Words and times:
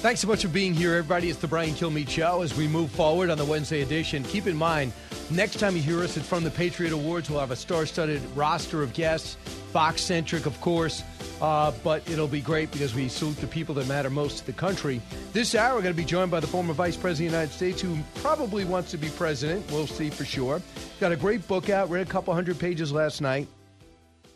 Thanks 0.00 0.20
so 0.20 0.28
much 0.28 0.42
for 0.42 0.48
being 0.48 0.74
here, 0.74 0.94
everybody. 0.94 1.28
It's 1.28 1.40
the 1.40 1.48
Brian 1.48 1.74
Kilmeade 1.74 2.08
Show 2.08 2.42
as 2.42 2.54
we 2.54 2.68
move 2.68 2.88
forward 2.92 3.30
on 3.30 3.36
the 3.36 3.44
Wednesday 3.44 3.82
edition. 3.82 4.22
Keep 4.22 4.46
in 4.46 4.56
mind, 4.56 4.92
next 5.28 5.58
time 5.58 5.74
you 5.74 5.82
hear 5.82 6.04
us, 6.04 6.16
it's 6.16 6.24
from 6.24 6.44
the 6.44 6.52
Patriot 6.52 6.92
Awards. 6.92 7.28
We'll 7.28 7.40
have 7.40 7.50
a 7.50 7.56
star 7.56 7.84
studded 7.84 8.22
roster 8.36 8.80
of 8.80 8.92
guests, 8.92 9.34
Fox 9.72 10.00
centric, 10.00 10.46
of 10.46 10.58
course, 10.60 11.02
uh, 11.42 11.72
but 11.82 12.08
it'll 12.08 12.28
be 12.28 12.40
great 12.40 12.70
because 12.70 12.94
we 12.94 13.08
salute 13.08 13.38
the 13.38 13.48
people 13.48 13.74
that 13.74 13.88
matter 13.88 14.08
most 14.08 14.38
to 14.38 14.46
the 14.46 14.52
country. 14.52 15.00
This 15.32 15.56
hour, 15.56 15.74
we're 15.74 15.82
going 15.82 15.94
to 15.94 16.00
be 16.00 16.04
joined 16.04 16.30
by 16.30 16.38
the 16.38 16.46
former 16.46 16.74
Vice 16.74 16.96
President 16.96 17.26
of 17.26 17.32
the 17.32 17.36
United 17.38 17.52
States 17.52 17.80
who 17.80 17.98
probably 18.22 18.64
wants 18.64 18.92
to 18.92 18.98
be 18.98 19.08
president. 19.08 19.68
We'll 19.72 19.88
see 19.88 20.10
for 20.10 20.24
sure. 20.24 20.62
Got 21.00 21.10
a 21.10 21.16
great 21.16 21.46
book 21.48 21.70
out, 21.70 21.90
read 21.90 22.06
a 22.06 22.10
couple 22.10 22.32
hundred 22.32 22.60
pages 22.60 22.92
last 22.92 23.20
night. 23.20 23.48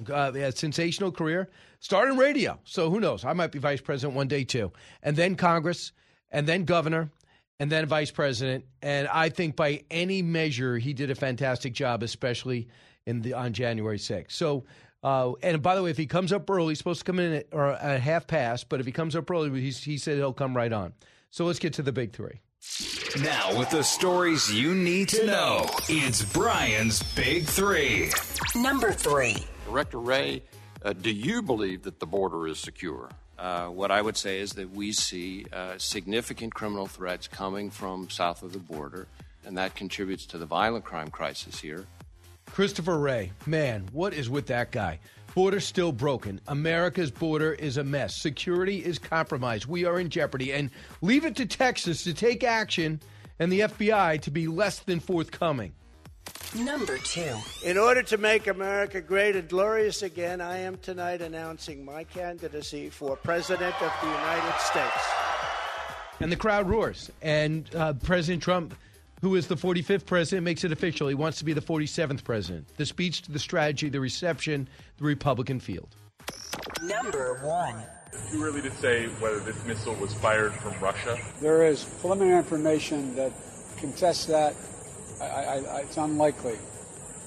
Uh, 0.09 0.32
a 0.34 0.52
sensational 0.52 1.12
career. 1.12 1.48
Started 1.80 2.12
in 2.12 2.19
radio, 2.19 2.59
so 2.64 2.91
who 2.91 3.00
knows? 3.00 3.24
I 3.24 3.33
might 3.33 3.50
be 3.50 3.59
vice 3.59 3.80
president 3.80 4.16
one 4.16 4.28
day 4.28 4.45
too. 4.45 4.73
And 5.02 5.16
then 5.16 5.34
Congress, 5.34 5.92
and 6.30 6.46
then 6.46 6.64
governor, 6.64 7.10
and 7.59 7.70
then 7.70 7.87
vice 7.87 8.10
president. 8.10 8.64
And 8.83 9.08
I 9.08 9.28
think 9.28 9.56
by 9.56 9.83
any 9.91 10.22
measure, 10.22 10.78
he 10.78 10.92
did 10.92 11.11
a 11.11 11.14
fantastic 11.14 11.72
job, 11.72 12.02
especially 12.02 12.69
in 13.06 13.22
the 13.22 13.34
on 13.34 13.52
January 13.52 13.98
6th. 13.98 14.30
So, 14.33 14.64
uh, 15.02 15.33
and 15.42 15.61
by 15.61 15.75
the 15.75 15.83
way, 15.83 15.91
if 15.91 15.97
he 15.97 16.06
comes 16.06 16.33
up 16.33 16.48
early, 16.48 16.70
he's 16.70 16.78
supposed 16.78 17.00
to 17.00 17.05
come 17.05 17.19
in 17.19 17.33
at, 17.33 17.47
or 17.52 17.70
at 17.70 18.00
half 18.00 18.27
past. 18.27 18.69
But 18.69 18.80
if 18.80 18.86
he 18.86 18.92
comes 18.92 19.17
up 19.17 19.30
early, 19.30 19.61
he's, 19.61 19.83
he 19.83 19.98
said 19.98 20.17
he'll 20.17 20.33
come 20.33 20.56
right 20.56 20.72
on. 20.72 20.92
So 21.30 21.47
let's 21.47 21.58
get 21.58 21.72
to 21.74 21.83
the 21.83 21.92
big 21.92 22.12
three. 22.12 22.41
Now, 23.22 23.58
with 23.58 23.70
the 23.70 23.83
stories 23.83 24.52
you 24.55 24.74
need 24.74 25.08
to 25.11 25.27
know, 25.27 25.67
it's 25.89 26.22
Brian's 26.33 27.02
Big 27.14 27.45
Three. 27.45 28.11
Number 28.55 28.92
three. 28.92 29.45
Director 29.73 30.01
Wray, 30.01 30.42
uh, 30.84 30.92
do 30.92 31.11
you 31.11 31.41
believe 31.41 31.84
that 31.84 31.98
the 31.98 32.05
border 32.05 32.47
is 32.47 32.59
secure? 32.59 33.09
Uh, 33.39 33.69
what 33.69 33.91
I 33.91 34.03
would 34.03 34.19
say 34.19 34.41
is 34.41 34.53
that 34.53 34.70
we 34.70 34.92
see 34.92 35.47
uh, 35.51 35.79
significant 35.79 36.53
criminal 36.53 36.87
threats 36.87 37.27
coming 37.27 37.70
from 37.70 38.11
south 38.11 38.42
of 38.42 38.53
the 38.53 38.59
border, 38.59 39.09
and 39.47 39.56
that 39.56 39.75
contributes 39.75 40.27
to 40.27 40.37
the 40.37 40.45
violent 40.45 40.84
crime 40.84 41.09
crisis 41.09 41.59
here. 41.59 41.87
Christopher 42.51 42.98
Wray, 42.98 43.33
man, 43.47 43.89
what 43.92 44.12
is 44.12 44.29
with 44.29 44.45
that 44.48 44.73
guy? 44.73 44.98
Border 45.34 45.61
still 45.61 45.91
broken. 45.91 46.39
America's 46.48 47.11
border 47.11 47.55
is 47.55 47.79
a 47.79 47.83
mess. 47.83 48.14
Security 48.14 48.84
is 48.84 48.98
compromised. 48.98 49.64
We 49.64 49.86
are 49.86 49.98
in 49.98 50.11
jeopardy. 50.11 50.53
And 50.53 50.69
leave 51.01 51.25
it 51.25 51.36
to 51.36 51.47
Texas 51.47 52.05
to 52.05 52.12
take 52.12 52.45
action 52.45 53.01
and 53.39 53.51
the 53.51 53.61
FBI 53.61 54.20
to 54.20 54.31
be 54.31 54.48
less 54.48 54.81
than 54.81 55.01
forthcoming. 55.01 55.73
Number 56.55 56.98
two. 56.98 57.34
In 57.65 57.78
order 57.78 58.03
to 58.03 58.19
make 58.19 58.47
America 58.47 59.01
great 59.01 59.37
and 59.37 59.48
glorious 59.48 60.03
again, 60.03 60.42
I 60.42 60.59
am 60.59 60.77
tonight 60.79 61.23
announcing 61.23 61.83
my 61.83 62.05
candidacy 62.05 62.91
for 62.91 63.17
President 63.17 63.75
of 63.81 63.92
the 64.03 64.09
United 64.09 64.59
States. 64.61 65.09
And 66.20 66.31
the 66.31 66.37
crowd 66.37 66.69
roars. 66.69 67.11
And 67.23 67.75
uh, 67.75 67.95
President 67.95 68.42
Trump, 68.42 68.75
who 69.23 69.34
is 69.34 69.47
the 69.47 69.56
45th 69.56 70.05
president, 70.05 70.45
makes 70.45 70.62
it 70.62 70.73
official. 70.73 71.09
He 71.09 71.14
wants 71.14 71.39
to 71.39 71.45
be 71.47 71.55
the 71.55 71.62
47th 71.62 72.23
president. 72.23 72.67
The 72.77 72.84
speech, 72.84 73.23
to 73.23 73.33
the 73.33 73.39
strategy, 73.39 73.89
the 73.89 74.01
reception, 74.01 74.69
the 74.98 75.05
Republican 75.05 75.58
field. 75.58 75.89
Number 76.83 77.41
one. 77.42 77.83
Too 78.30 78.42
early 78.42 78.61
to 78.61 78.70
say 78.73 79.07
whether 79.20 79.41
this 79.41 79.64
missile 79.64 79.95
was 79.95 80.13
fired 80.13 80.52
from 80.52 80.79
Russia. 80.80 81.17
There 81.41 81.67
is 81.67 81.85
preliminary 82.01 82.36
information 82.36 83.14
that 83.17 83.33
contests 83.79 84.27
that. 84.27 84.55
I, 85.22 85.56
I, 85.56 85.80
it's 85.80 85.96
unlikely 85.96 86.58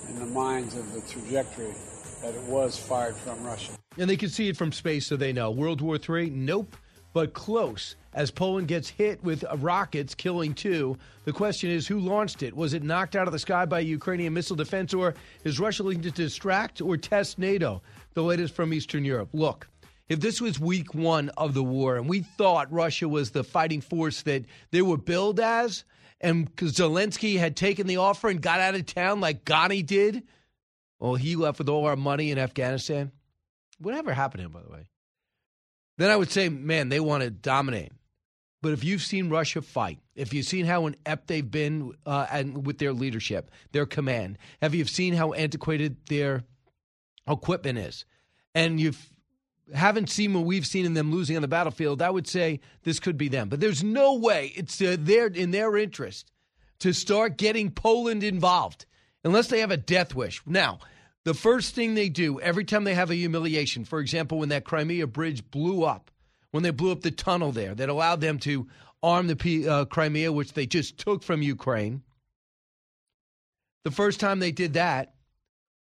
in 0.09 0.19
the 0.19 0.25
minds 0.25 0.75
of 0.75 0.91
the 0.93 1.01
trajectory 1.01 1.73
that 2.21 2.33
it 2.33 2.43
was 2.43 2.77
fired 2.77 3.15
from 3.15 3.43
Russia. 3.43 3.73
And 3.97 4.09
they 4.09 4.17
can 4.17 4.29
see 4.29 4.49
it 4.49 4.57
from 4.57 4.71
space, 4.71 5.07
so 5.07 5.15
they 5.15 5.33
know. 5.33 5.51
World 5.51 5.81
War 5.81 5.97
III, 5.97 6.29
nope, 6.31 6.75
but 7.13 7.33
close. 7.33 7.95
As 8.13 8.31
Poland 8.31 8.67
gets 8.67 8.89
hit 8.89 9.23
with 9.23 9.43
rockets, 9.57 10.15
killing 10.15 10.53
two, 10.53 10.97
the 11.25 11.33
question 11.33 11.69
is 11.69 11.87
who 11.87 11.99
launched 11.99 12.43
it? 12.43 12.55
Was 12.55 12.73
it 12.73 12.83
knocked 12.83 13.15
out 13.15 13.27
of 13.27 13.33
the 13.33 13.39
sky 13.39 13.65
by 13.65 13.79
Ukrainian 13.79 14.33
missile 14.33 14.55
defense, 14.55 14.93
or 14.93 15.15
is 15.43 15.59
Russia 15.59 15.83
looking 15.83 16.01
to 16.01 16.11
distract 16.11 16.81
or 16.81 16.97
test 16.97 17.39
NATO? 17.39 17.81
The 18.13 18.23
latest 18.23 18.53
from 18.53 18.73
Eastern 18.73 19.05
Europe. 19.05 19.29
Look, 19.33 19.67
if 20.07 20.19
this 20.19 20.39
was 20.39 20.59
week 20.59 20.93
one 20.93 21.29
of 21.29 21.53
the 21.53 21.63
war 21.63 21.97
and 21.97 22.07
we 22.07 22.21
thought 22.21 22.71
Russia 22.71 23.09
was 23.09 23.31
the 23.31 23.43
fighting 23.43 23.81
force 23.81 24.21
that 24.23 24.45
they 24.71 24.81
were 24.81 24.97
billed 24.97 25.39
as, 25.39 25.83
and 26.21 26.53
Zelensky 26.55 27.37
had 27.37 27.55
taken 27.55 27.87
the 27.87 27.97
offer 27.97 28.29
and 28.29 28.41
got 28.41 28.59
out 28.59 28.75
of 28.75 28.85
town 28.85 29.19
like 29.19 29.45
Ghani 29.45 29.85
did, 29.85 30.23
well, 30.99 31.15
he 31.15 31.35
left 31.35 31.59
with 31.59 31.69
all 31.69 31.85
our 31.85 31.95
money 31.95 32.31
in 32.31 32.37
Afghanistan. 32.37 33.11
Whatever 33.79 34.13
happened 34.13 34.39
to 34.39 34.45
him, 34.45 34.51
by 34.53 34.61
the 34.61 34.69
way? 34.69 34.87
Then 35.97 36.09
I 36.09 36.15
would 36.15 36.31
say, 36.31 36.49
man, 36.49 36.89
they 36.89 36.99
want 36.99 37.23
to 37.23 37.29
dominate. 37.29 37.91
But 38.61 38.73
if 38.73 38.83
you've 38.83 39.03
seen 39.03 39.29
Russia 39.29 39.61
fight, 39.61 39.99
if 40.15 40.33
you've 40.33 40.45
seen 40.45 40.65
how 40.65 40.87
inept 40.87 41.27
they've 41.27 41.49
been 41.49 41.93
uh, 42.05 42.25
and 42.31 42.65
with 42.65 42.79
their 42.79 42.93
leadership, 42.93 43.51
their 43.71 43.85
command, 43.85 44.37
have 44.61 44.73
you 44.73 44.85
seen 44.85 45.13
how 45.13 45.33
antiquated 45.33 45.97
their 46.07 46.43
equipment 47.27 47.77
is, 47.77 48.05
and 48.55 48.79
you've 48.79 49.11
haven't 49.73 50.09
seen 50.09 50.33
what 50.33 50.45
we've 50.45 50.65
seen 50.65 50.85
in 50.85 50.93
them 50.93 51.11
losing 51.11 51.35
on 51.35 51.41
the 51.41 51.47
battlefield, 51.47 52.01
I 52.01 52.09
would 52.09 52.27
say 52.27 52.59
this 52.83 52.99
could 52.99 53.17
be 53.17 53.27
them. 53.27 53.49
But 53.49 53.59
there's 53.59 53.83
no 53.83 54.15
way 54.15 54.53
it's 54.55 54.81
uh, 54.81 54.97
their, 54.99 55.27
in 55.27 55.51
their 55.51 55.75
interest 55.77 56.31
to 56.79 56.93
start 56.93 57.37
getting 57.37 57.71
Poland 57.71 58.23
involved 58.23 58.85
unless 59.23 59.47
they 59.47 59.59
have 59.59 59.71
a 59.71 59.77
death 59.77 60.13
wish. 60.13 60.41
Now, 60.45 60.79
the 61.23 61.33
first 61.33 61.73
thing 61.73 61.95
they 61.95 62.09
do 62.09 62.39
every 62.39 62.65
time 62.65 62.83
they 62.83 62.93
have 62.93 63.09
a 63.09 63.15
humiliation, 63.15 63.85
for 63.85 63.99
example, 63.99 64.39
when 64.39 64.49
that 64.49 64.65
Crimea 64.65 65.07
bridge 65.07 65.49
blew 65.49 65.83
up, 65.83 66.11
when 66.51 66.63
they 66.63 66.69
blew 66.69 66.91
up 66.91 67.01
the 67.01 67.11
tunnel 67.11 67.51
there 67.51 67.73
that 67.73 67.89
allowed 67.89 68.21
them 68.21 68.37
to 68.39 68.67
arm 69.01 69.27
the 69.27 69.67
uh, 69.67 69.85
Crimea, 69.85 70.31
which 70.31 70.53
they 70.53 70.67
just 70.67 70.97
took 70.97 71.23
from 71.23 71.41
Ukraine, 71.41 72.03
the 73.83 73.91
first 73.91 74.19
time 74.19 74.39
they 74.39 74.51
did 74.51 74.73
that, 74.73 75.15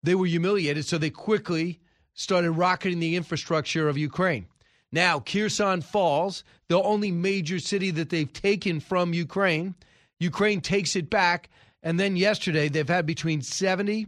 they 0.02 0.14
were 0.14 0.26
humiliated, 0.26 0.84
so 0.84 0.98
they 0.98 1.10
quickly 1.10 1.80
started 2.14 2.52
rocketing 2.52 3.00
the 3.00 3.16
infrastructure 3.16 3.88
of 3.88 3.98
Ukraine. 3.98 4.46
Now, 4.90 5.20
Kherson 5.20 5.82
Falls, 5.82 6.44
the 6.68 6.80
only 6.80 7.10
major 7.10 7.58
city 7.58 7.90
that 7.90 8.10
they've 8.10 8.32
taken 8.32 8.80
from 8.80 9.12
Ukraine, 9.12 9.74
Ukraine 10.20 10.60
takes 10.60 10.96
it 10.96 11.10
back. 11.10 11.50
And 11.82 11.98
then 11.98 12.16
yesterday, 12.16 12.68
they've 12.68 12.88
had 12.88 13.04
between 13.04 13.42
70 13.42 14.06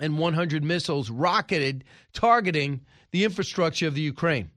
and 0.00 0.18
100 0.18 0.64
missiles 0.64 1.10
rocketed 1.10 1.84
targeting 2.12 2.80
the 3.12 3.24
infrastructure 3.24 3.86
of 3.86 3.94
the 3.94 4.00
Ukraine. 4.00 4.50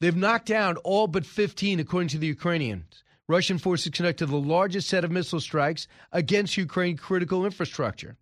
They've 0.00 0.16
knocked 0.16 0.46
down 0.46 0.78
all 0.78 1.06
but 1.06 1.26
15, 1.26 1.78
according 1.78 2.08
to 2.08 2.18
the 2.18 2.26
Ukrainians. 2.26 3.04
Russian 3.28 3.58
forces 3.58 3.92
conducted 3.92 4.26
the 4.26 4.36
largest 4.36 4.88
set 4.88 5.04
of 5.04 5.10
missile 5.10 5.40
strikes 5.40 5.86
against 6.10 6.56
Ukraine 6.56 6.96
critical 6.96 7.44
infrastructure. 7.44 8.16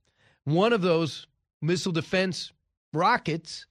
One 0.44 0.72
of 0.72 0.82
those 0.82 1.26
missile 1.62 1.92
defense 1.92 2.52
rockets 2.92 3.66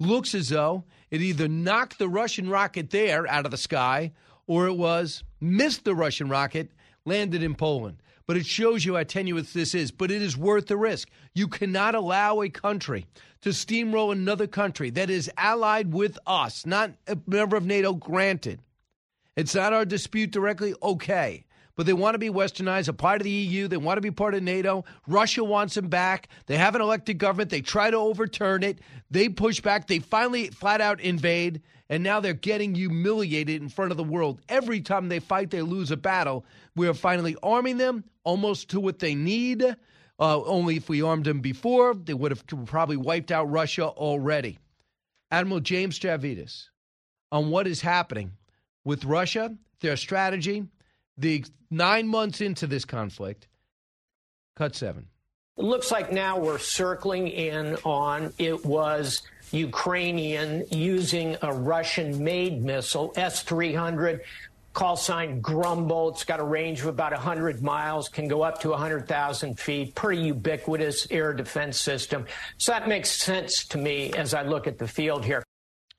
looks 0.00 0.34
as 0.34 0.48
though 0.48 0.84
it 1.10 1.20
either 1.20 1.48
knocked 1.48 1.98
the 1.98 2.08
Russian 2.08 2.48
rocket 2.48 2.90
there 2.90 3.26
out 3.28 3.44
of 3.44 3.50
the 3.50 3.56
sky 3.56 4.12
or 4.46 4.66
it 4.66 4.74
was 4.74 5.22
missed 5.40 5.84
the 5.84 5.94
Russian 5.94 6.28
rocket, 6.28 6.70
landed 7.04 7.42
in 7.42 7.54
Poland. 7.54 8.02
But 8.26 8.36
it 8.36 8.46
shows 8.46 8.84
you 8.84 8.96
how 8.96 9.02
tenuous 9.02 9.52
this 9.52 9.74
is. 9.74 9.90
But 9.90 10.10
it 10.10 10.22
is 10.22 10.36
worth 10.36 10.66
the 10.66 10.76
risk. 10.76 11.08
You 11.34 11.48
cannot 11.48 11.94
allow 11.94 12.40
a 12.40 12.48
country 12.48 13.06
to 13.42 13.50
steamroll 13.50 14.12
another 14.12 14.46
country 14.46 14.90
that 14.90 15.10
is 15.10 15.30
allied 15.36 15.92
with 15.92 16.18
us, 16.26 16.64
not 16.64 16.92
a 17.06 17.18
member 17.26 17.56
of 17.56 17.66
NATO, 17.66 17.92
granted. 17.92 18.60
It's 19.36 19.54
not 19.54 19.72
our 19.72 19.84
dispute 19.84 20.30
directly, 20.30 20.74
okay 20.82 21.44
but 21.76 21.86
they 21.86 21.92
want 21.92 22.14
to 22.14 22.18
be 22.18 22.28
westernized, 22.28 22.88
a 22.88 22.92
part 22.92 23.20
of 23.20 23.24
the 23.24 23.30
EU. 23.30 23.68
They 23.68 23.76
want 23.76 23.96
to 23.96 24.02
be 24.02 24.10
part 24.10 24.34
of 24.34 24.42
NATO. 24.42 24.84
Russia 25.06 25.42
wants 25.42 25.74
them 25.74 25.88
back. 25.88 26.28
They 26.46 26.56
have 26.56 26.74
an 26.74 26.82
elected 26.82 27.18
government. 27.18 27.50
They 27.50 27.60
try 27.60 27.90
to 27.90 27.96
overturn 27.96 28.62
it. 28.62 28.80
They 29.10 29.28
push 29.28 29.60
back. 29.60 29.86
They 29.86 29.98
finally 29.98 30.48
flat 30.48 30.80
out 30.80 31.00
invade. 31.00 31.62
And 31.88 32.02
now 32.02 32.20
they're 32.20 32.34
getting 32.34 32.74
humiliated 32.74 33.60
in 33.60 33.68
front 33.68 33.90
of 33.90 33.96
the 33.96 34.04
world. 34.04 34.40
Every 34.48 34.80
time 34.80 35.08
they 35.08 35.18
fight, 35.18 35.50
they 35.50 35.62
lose 35.62 35.90
a 35.90 35.96
battle. 35.96 36.44
We 36.74 36.88
are 36.88 36.94
finally 36.94 37.36
arming 37.42 37.78
them 37.78 38.04
almost 38.24 38.70
to 38.70 38.80
what 38.80 38.98
they 38.98 39.14
need. 39.14 39.62
Uh, 40.18 40.42
only 40.42 40.76
if 40.76 40.88
we 40.88 41.02
armed 41.02 41.24
them 41.24 41.40
before, 41.40 41.94
they 41.94 42.14
would 42.14 42.30
have 42.30 42.46
probably 42.66 42.96
wiped 42.96 43.32
out 43.32 43.50
Russia 43.50 43.86
already. 43.86 44.58
Admiral 45.30 45.60
James 45.60 45.98
Stavridis 45.98 46.68
on 47.32 47.50
what 47.50 47.66
is 47.66 47.80
happening 47.80 48.32
with 48.84 49.04
Russia, 49.04 49.56
their 49.80 49.96
strategy, 49.96 50.64
the 51.16 51.44
nine 51.70 52.08
months 52.08 52.40
into 52.40 52.66
this 52.66 52.84
conflict. 52.84 53.48
Cut 54.56 54.74
seven. 54.74 55.06
It 55.58 55.64
looks 55.64 55.90
like 55.90 56.12
now 56.12 56.38
we're 56.38 56.58
circling 56.58 57.28
in 57.28 57.76
on 57.84 58.32
it 58.38 58.64
was 58.64 59.22
Ukrainian 59.50 60.64
using 60.70 61.36
a 61.42 61.52
Russian 61.52 62.24
made 62.24 62.62
missile, 62.62 63.12
S 63.16 63.42
300, 63.42 64.22
call 64.72 64.96
sign 64.96 65.40
Grumble. 65.40 66.10
It's 66.10 66.24
got 66.24 66.40
a 66.40 66.44
range 66.44 66.80
of 66.80 66.86
about 66.86 67.12
100 67.12 67.62
miles, 67.62 68.08
can 68.08 68.28
go 68.28 68.42
up 68.42 68.60
to 68.62 68.70
100,000 68.70 69.58
feet, 69.58 69.94
pretty 69.94 70.22
ubiquitous 70.22 71.06
air 71.10 71.34
defense 71.34 71.78
system. 71.78 72.24
So 72.56 72.72
that 72.72 72.88
makes 72.88 73.10
sense 73.10 73.64
to 73.66 73.78
me 73.78 74.12
as 74.14 74.32
I 74.32 74.42
look 74.42 74.66
at 74.66 74.78
the 74.78 74.88
field 74.88 75.24
here. 75.24 75.42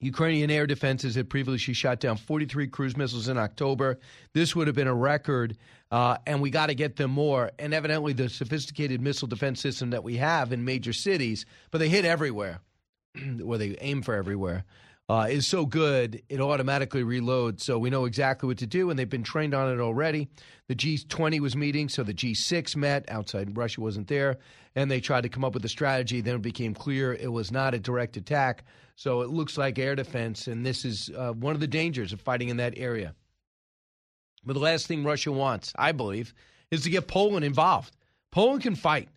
Ukrainian 0.03 0.51
air 0.51 0.67
defenses 0.67 1.15
had 1.15 1.29
previously 1.29 1.73
shot 1.73 1.99
down 1.99 2.17
43 2.17 2.67
cruise 2.67 2.97
missiles 2.97 3.27
in 3.29 3.37
October. 3.37 3.99
This 4.33 4.55
would 4.55 4.67
have 4.67 4.75
been 4.75 4.87
a 4.87 4.93
record, 4.93 5.57
uh, 5.91 6.17
and 6.27 6.41
we 6.41 6.49
got 6.49 6.67
to 6.67 6.75
get 6.75 6.97
them 6.97 7.11
more. 7.11 7.51
And 7.57 7.73
evidently, 7.73 8.13
the 8.13 8.29
sophisticated 8.29 9.01
missile 9.01 9.27
defense 9.27 9.61
system 9.61 9.91
that 9.91 10.03
we 10.03 10.17
have 10.17 10.51
in 10.51 10.65
major 10.65 10.93
cities, 10.93 11.45
but 11.71 11.77
they 11.77 11.89
hit 11.89 12.05
everywhere, 12.05 12.59
where 13.39 13.57
they 13.57 13.77
aim 13.79 14.01
for 14.01 14.13
everywhere, 14.13 14.65
uh, 15.09 15.27
is 15.29 15.47
so 15.47 15.65
good 15.65 16.21
it 16.29 16.41
automatically 16.41 17.03
reloads. 17.03 17.61
So 17.61 17.77
we 17.77 17.89
know 17.89 18.05
exactly 18.05 18.47
what 18.47 18.57
to 18.59 18.67
do, 18.67 18.89
and 18.89 18.97
they've 18.97 19.09
been 19.09 19.23
trained 19.23 19.53
on 19.53 19.71
it 19.71 19.79
already. 19.79 20.27
The 20.67 20.75
G20 20.75 21.39
was 21.39 21.55
meeting, 21.55 21.89
so 21.89 22.03
the 22.03 22.13
G6 22.13 22.75
met. 22.75 23.05
Outside 23.09 23.55
Russia 23.55 23.81
wasn't 23.81 24.07
there, 24.07 24.37
and 24.75 24.89
they 24.89 24.99
tried 24.99 25.21
to 25.21 25.29
come 25.29 25.45
up 25.45 25.53
with 25.53 25.65
a 25.65 25.69
strategy. 25.69 26.21
Then 26.21 26.35
it 26.35 26.41
became 26.41 26.73
clear 26.73 27.13
it 27.13 27.31
was 27.31 27.51
not 27.51 27.73
a 27.73 27.79
direct 27.79 28.17
attack. 28.17 28.63
So 28.95 29.21
it 29.21 29.29
looks 29.29 29.57
like 29.57 29.79
air 29.79 29.95
defense, 29.95 30.47
and 30.47 30.65
this 30.65 30.85
is 30.85 31.09
uh, 31.17 31.33
one 31.33 31.55
of 31.55 31.59
the 31.59 31.67
dangers 31.67 32.13
of 32.13 32.21
fighting 32.21 32.49
in 32.49 32.57
that 32.57 32.77
area. 32.77 33.15
But 34.45 34.53
the 34.53 34.59
last 34.59 34.87
thing 34.87 35.03
Russia 35.03 35.31
wants, 35.31 35.73
I 35.75 35.91
believe, 35.91 36.33
is 36.69 36.83
to 36.83 36.89
get 36.89 37.07
Poland 37.07 37.45
involved. 37.45 37.95
Poland 38.31 38.61
can 38.61 38.75
fight. 38.75 39.09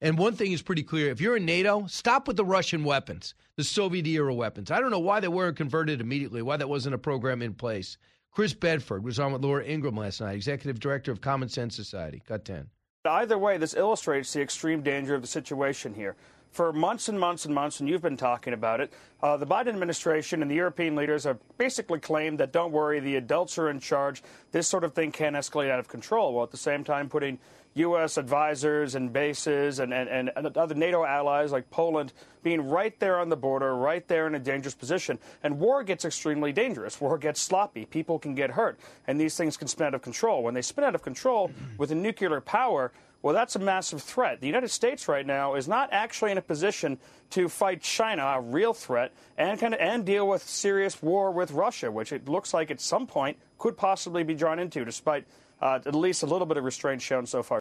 And 0.00 0.18
one 0.18 0.34
thing 0.34 0.50
is 0.50 0.62
pretty 0.62 0.82
clear 0.82 1.10
if 1.10 1.20
you're 1.20 1.36
in 1.36 1.44
NATO, 1.44 1.86
stop 1.86 2.26
with 2.26 2.36
the 2.36 2.44
Russian 2.44 2.82
weapons, 2.82 3.34
the 3.56 3.62
Soviet 3.62 4.06
era 4.06 4.34
weapons. 4.34 4.70
I 4.70 4.80
don't 4.80 4.90
know 4.90 4.98
why 4.98 5.20
they 5.20 5.28
weren't 5.28 5.56
converted 5.56 6.00
immediately, 6.00 6.42
why 6.42 6.56
that 6.56 6.68
wasn't 6.68 6.96
a 6.96 6.98
program 6.98 7.40
in 7.40 7.54
place. 7.54 7.98
Chris 8.32 8.52
Bedford 8.52 9.04
was 9.04 9.20
on 9.20 9.32
with 9.32 9.44
Laura 9.44 9.64
Ingraham 9.64 9.98
last 9.98 10.20
night, 10.20 10.34
executive 10.34 10.80
director 10.80 11.12
of 11.12 11.20
Common 11.20 11.48
Sense 11.48 11.76
Society. 11.76 12.20
Cut 12.26 12.44
10. 12.44 12.68
Either 13.04 13.38
way, 13.38 13.58
this 13.58 13.74
illustrates 13.74 14.32
the 14.32 14.40
extreme 14.40 14.82
danger 14.82 15.14
of 15.14 15.22
the 15.22 15.28
situation 15.28 15.94
here 15.94 16.16
for 16.52 16.72
months 16.72 17.08
and 17.08 17.18
months 17.18 17.46
and 17.46 17.54
months, 17.54 17.80
and 17.80 17.88
you've 17.88 18.02
been 18.02 18.16
talking 18.16 18.52
about 18.52 18.80
it. 18.80 18.92
Uh, 19.22 19.36
the 19.36 19.46
Biden 19.46 19.68
administration 19.68 20.42
and 20.42 20.50
the 20.50 20.54
European 20.54 20.94
leaders 20.94 21.24
have 21.24 21.38
basically 21.56 21.98
claimed 21.98 22.38
that 22.40 22.52
don't 22.52 22.72
worry, 22.72 23.00
the 23.00 23.16
adults 23.16 23.58
are 23.58 23.70
in 23.70 23.80
charge. 23.80 24.22
This 24.52 24.68
sort 24.68 24.84
of 24.84 24.92
thing 24.92 25.12
can't 25.12 25.34
escalate 25.34 25.70
out 25.70 25.78
of 25.78 25.88
control, 25.88 26.34
while 26.34 26.44
at 26.44 26.50
the 26.50 26.58
same 26.58 26.84
time 26.84 27.08
putting 27.08 27.38
U.S. 27.74 28.18
advisors 28.18 28.94
and 28.94 29.12
bases 29.12 29.78
and, 29.78 29.94
and, 29.94 30.30
and 30.36 30.56
other 30.58 30.74
NATO 30.74 31.04
allies 31.04 31.52
like 31.52 31.70
Poland 31.70 32.12
being 32.42 32.68
right 32.68 32.98
there 33.00 33.18
on 33.18 33.30
the 33.30 33.36
border, 33.36 33.74
right 33.74 34.06
there 34.08 34.26
in 34.26 34.34
a 34.34 34.38
dangerous 34.38 34.74
position. 34.74 35.18
And 35.42 35.58
war 35.58 35.82
gets 35.82 36.04
extremely 36.04 36.52
dangerous. 36.52 37.00
War 37.00 37.16
gets 37.16 37.40
sloppy. 37.40 37.86
People 37.86 38.18
can 38.18 38.34
get 38.34 38.50
hurt. 38.50 38.78
And 39.06 39.18
these 39.18 39.36
things 39.36 39.56
can 39.56 39.68
spin 39.68 39.86
out 39.86 39.94
of 39.94 40.02
control. 40.02 40.42
When 40.42 40.52
they 40.52 40.60
spin 40.60 40.84
out 40.84 40.94
of 40.94 41.02
control 41.02 41.50
with 41.78 41.90
a 41.90 41.94
nuclear 41.94 42.42
power, 42.42 42.92
well, 43.22 43.34
that's 43.34 43.54
a 43.54 43.60
massive 43.60 44.02
threat. 44.02 44.40
The 44.40 44.48
United 44.48 44.70
States 44.70 45.06
right 45.06 45.24
now 45.24 45.54
is 45.54 45.68
not 45.68 45.90
actually 45.92 46.32
in 46.32 46.38
a 46.38 46.42
position 46.42 46.98
to 47.30 47.48
fight 47.48 47.80
China, 47.80 48.24
a 48.24 48.40
real 48.40 48.74
threat, 48.74 49.12
and 49.38 49.58
kind 49.58 49.74
of 49.74 49.80
and 49.80 50.04
deal 50.04 50.26
with 50.28 50.42
serious 50.42 51.00
war 51.00 51.30
with 51.30 51.52
Russia, 51.52 51.90
which 51.90 52.12
it 52.12 52.28
looks 52.28 52.52
like 52.52 52.70
at 52.70 52.80
some 52.80 53.06
point 53.06 53.38
could 53.58 53.76
possibly 53.76 54.24
be 54.24 54.34
drawn 54.34 54.58
into, 54.58 54.84
despite 54.84 55.24
uh, 55.60 55.78
at 55.86 55.94
least 55.94 56.24
a 56.24 56.26
little 56.26 56.46
bit 56.46 56.56
of 56.56 56.64
restraint 56.64 57.00
shown 57.00 57.24
so 57.24 57.42
far. 57.42 57.60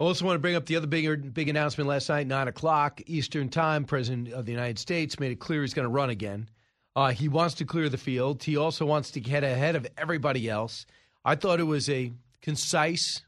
I 0.00 0.04
also 0.04 0.26
want 0.26 0.34
to 0.34 0.40
bring 0.40 0.56
up 0.56 0.66
the 0.66 0.74
other 0.74 0.88
big 0.88 1.32
big 1.32 1.48
announcement 1.48 1.88
last 1.88 2.08
night, 2.08 2.26
nine 2.26 2.48
o'clock 2.48 3.00
Eastern 3.06 3.48
Time. 3.48 3.84
President 3.84 4.32
of 4.32 4.44
the 4.44 4.52
United 4.52 4.80
States 4.80 5.20
made 5.20 5.30
it 5.30 5.38
clear 5.38 5.62
he's 5.62 5.72
going 5.72 5.86
to 5.86 5.92
run 5.92 6.10
again. 6.10 6.48
Uh, 6.96 7.12
he 7.12 7.28
wants 7.28 7.54
to 7.54 7.64
clear 7.64 7.88
the 7.88 7.96
field. 7.96 8.42
He 8.42 8.56
also 8.56 8.86
wants 8.86 9.12
to 9.12 9.20
get 9.20 9.44
ahead 9.44 9.76
of 9.76 9.86
everybody 9.96 10.50
else. 10.50 10.84
I 11.24 11.36
thought 11.36 11.60
it 11.60 11.64
was 11.64 11.88
a 11.88 12.12
concise 12.42 13.22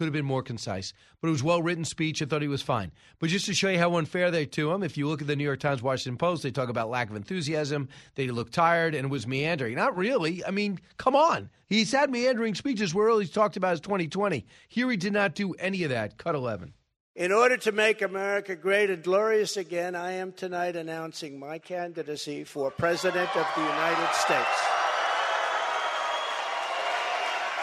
could 0.00 0.06
have 0.06 0.14
been 0.14 0.24
more 0.24 0.42
concise, 0.42 0.94
but 1.20 1.28
it 1.28 1.30
was 1.30 1.42
well 1.42 1.60
written 1.60 1.84
speech. 1.84 2.22
I 2.22 2.24
thought 2.24 2.40
he 2.40 2.48
was 2.48 2.62
fine. 2.62 2.90
But 3.18 3.28
just 3.28 3.44
to 3.44 3.52
show 3.52 3.68
you 3.68 3.78
how 3.78 3.96
unfair 3.96 4.30
they 4.30 4.46
to 4.46 4.72
him, 4.72 4.82
if 4.82 4.96
you 4.96 5.06
look 5.06 5.20
at 5.20 5.26
the 5.26 5.36
New 5.36 5.44
York 5.44 5.60
Times, 5.60 5.82
Washington 5.82 6.16
Post, 6.16 6.42
they 6.42 6.50
talk 6.50 6.70
about 6.70 6.88
lack 6.88 7.10
of 7.10 7.16
enthusiasm. 7.16 7.86
They 8.14 8.28
look 8.28 8.50
tired 8.50 8.94
and 8.94 9.10
was 9.10 9.26
meandering. 9.26 9.74
Not 9.74 9.98
really. 9.98 10.42
I 10.42 10.52
mean, 10.52 10.80
come 10.96 11.14
on. 11.14 11.50
He's 11.66 11.92
had 11.92 12.10
meandering 12.10 12.54
speeches 12.54 12.94
where 12.94 13.10
all 13.10 13.18
he's 13.18 13.30
talked 13.30 13.58
about 13.58 13.74
is 13.74 13.80
2020. 13.80 14.46
Here 14.68 14.90
he 14.90 14.96
did 14.96 15.12
not 15.12 15.34
do 15.34 15.52
any 15.58 15.84
of 15.84 15.90
that. 15.90 16.16
Cut 16.16 16.34
11. 16.34 16.72
In 17.14 17.30
order 17.30 17.58
to 17.58 17.70
make 17.70 18.00
America 18.00 18.56
great 18.56 18.88
and 18.88 19.02
glorious 19.02 19.58
again, 19.58 19.94
I 19.94 20.12
am 20.12 20.32
tonight 20.32 20.76
announcing 20.76 21.38
my 21.38 21.58
candidacy 21.58 22.44
for 22.44 22.70
President 22.70 23.36
of 23.36 23.46
the 23.54 23.60
United 23.60 24.14
States. 24.14 24.79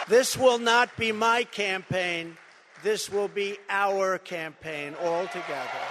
This 0.08 0.38
will 0.38 0.58
not 0.58 0.96
be 0.96 1.12
my 1.12 1.44
campaign. 1.44 2.38
This 2.82 3.10
will 3.10 3.28
be 3.28 3.58
our 3.68 4.16
campaign 4.16 4.94
altogether. 5.02 5.84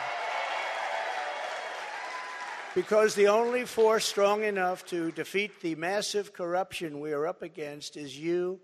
Because 2.74 3.14
the 3.14 3.28
only 3.28 3.66
force 3.66 4.06
strong 4.06 4.44
enough 4.44 4.86
to 4.88 5.12
defeat 5.12 5.62
the 5.62 5.76
massive 5.76 6.34
corruption 6.34 7.00
we 7.00 7.12
are 7.12 7.28
up 7.28 7.44
against 7.44 7.96
is 7.96 8.18
you, 8.18 8.60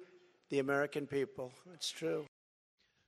the 0.50 0.58
American 0.60 1.06
people. 1.06 1.52
It's 1.74 1.92
true. 1.92 2.26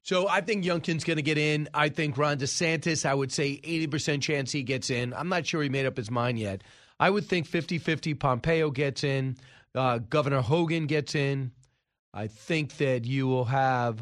So 0.04 0.28
I 0.28 0.42
think 0.42 0.64
Youngkin's 0.64 1.04
going 1.04 1.18
to 1.18 1.24
get 1.24 1.40
in. 1.40 1.68
I 1.74 1.90
think 1.90 2.16
Ron 2.16 2.38
DeSantis, 2.38 3.08
I 3.08 3.14
would 3.16 3.32
say 3.32 3.60
80% 3.64 4.22
chance 4.22 4.52
he 4.52 4.62
gets 4.62 4.92
in. 4.92 5.16
I'm 5.16 5.30
not 5.30 5.48
sure 5.48 5.64
he 5.64 5.70
made 5.70 5.88
up 5.88 5.98
his 5.98 6.12
mind 6.12 6.38
yet. 6.38 6.64
I 7.00 7.10
would 7.10 7.26
think 7.26 7.48
50 7.48 7.80
50 7.80 8.14
Pompeo 8.14 8.70
gets 8.70 9.04
in, 9.04 9.38
uh, 9.74 9.98
Governor 9.98 10.42
Hogan 10.42 10.86
gets 10.86 11.16
in. 11.16 11.52
I 12.16 12.28
think 12.28 12.78
that 12.78 13.04
you 13.04 13.28
will 13.28 13.44
have 13.46 14.02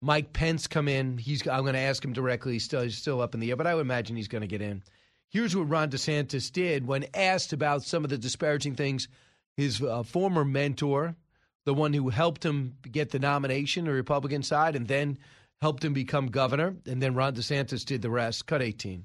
Mike 0.00 0.32
Pence 0.32 0.68
come 0.68 0.86
in. 0.86 1.18
He's 1.18 1.46
I'm 1.48 1.62
going 1.62 1.74
to 1.74 1.80
ask 1.80 2.04
him 2.04 2.12
directly. 2.12 2.52
He's 2.52 2.64
still, 2.64 2.82
he's 2.82 2.96
still 2.96 3.20
up 3.20 3.34
in 3.34 3.40
the 3.40 3.50
air, 3.50 3.56
but 3.56 3.66
I 3.66 3.74
would 3.74 3.80
imagine 3.80 4.14
he's 4.14 4.28
going 4.28 4.42
to 4.42 4.46
get 4.46 4.62
in. 4.62 4.84
Here's 5.28 5.56
what 5.56 5.68
Ron 5.68 5.90
DeSantis 5.90 6.52
did 6.52 6.86
when 6.86 7.04
asked 7.12 7.52
about 7.52 7.82
some 7.82 8.04
of 8.04 8.10
the 8.10 8.16
disparaging 8.16 8.76
things 8.76 9.08
his 9.56 9.82
uh, 9.82 10.04
former 10.04 10.44
mentor, 10.44 11.16
the 11.64 11.74
one 11.74 11.92
who 11.92 12.10
helped 12.10 12.44
him 12.44 12.76
get 12.88 13.10
the 13.10 13.18
nomination, 13.18 13.86
the 13.86 13.92
Republican 13.92 14.44
side, 14.44 14.76
and 14.76 14.86
then 14.86 15.18
helped 15.60 15.84
him 15.84 15.94
become 15.94 16.28
governor, 16.28 16.76
and 16.86 17.02
then 17.02 17.14
Ron 17.14 17.34
DeSantis 17.34 17.84
did 17.84 18.02
the 18.02 18.10
rest. 18.10 18.46
Cut 18.46 18.62
18 18.62 19.04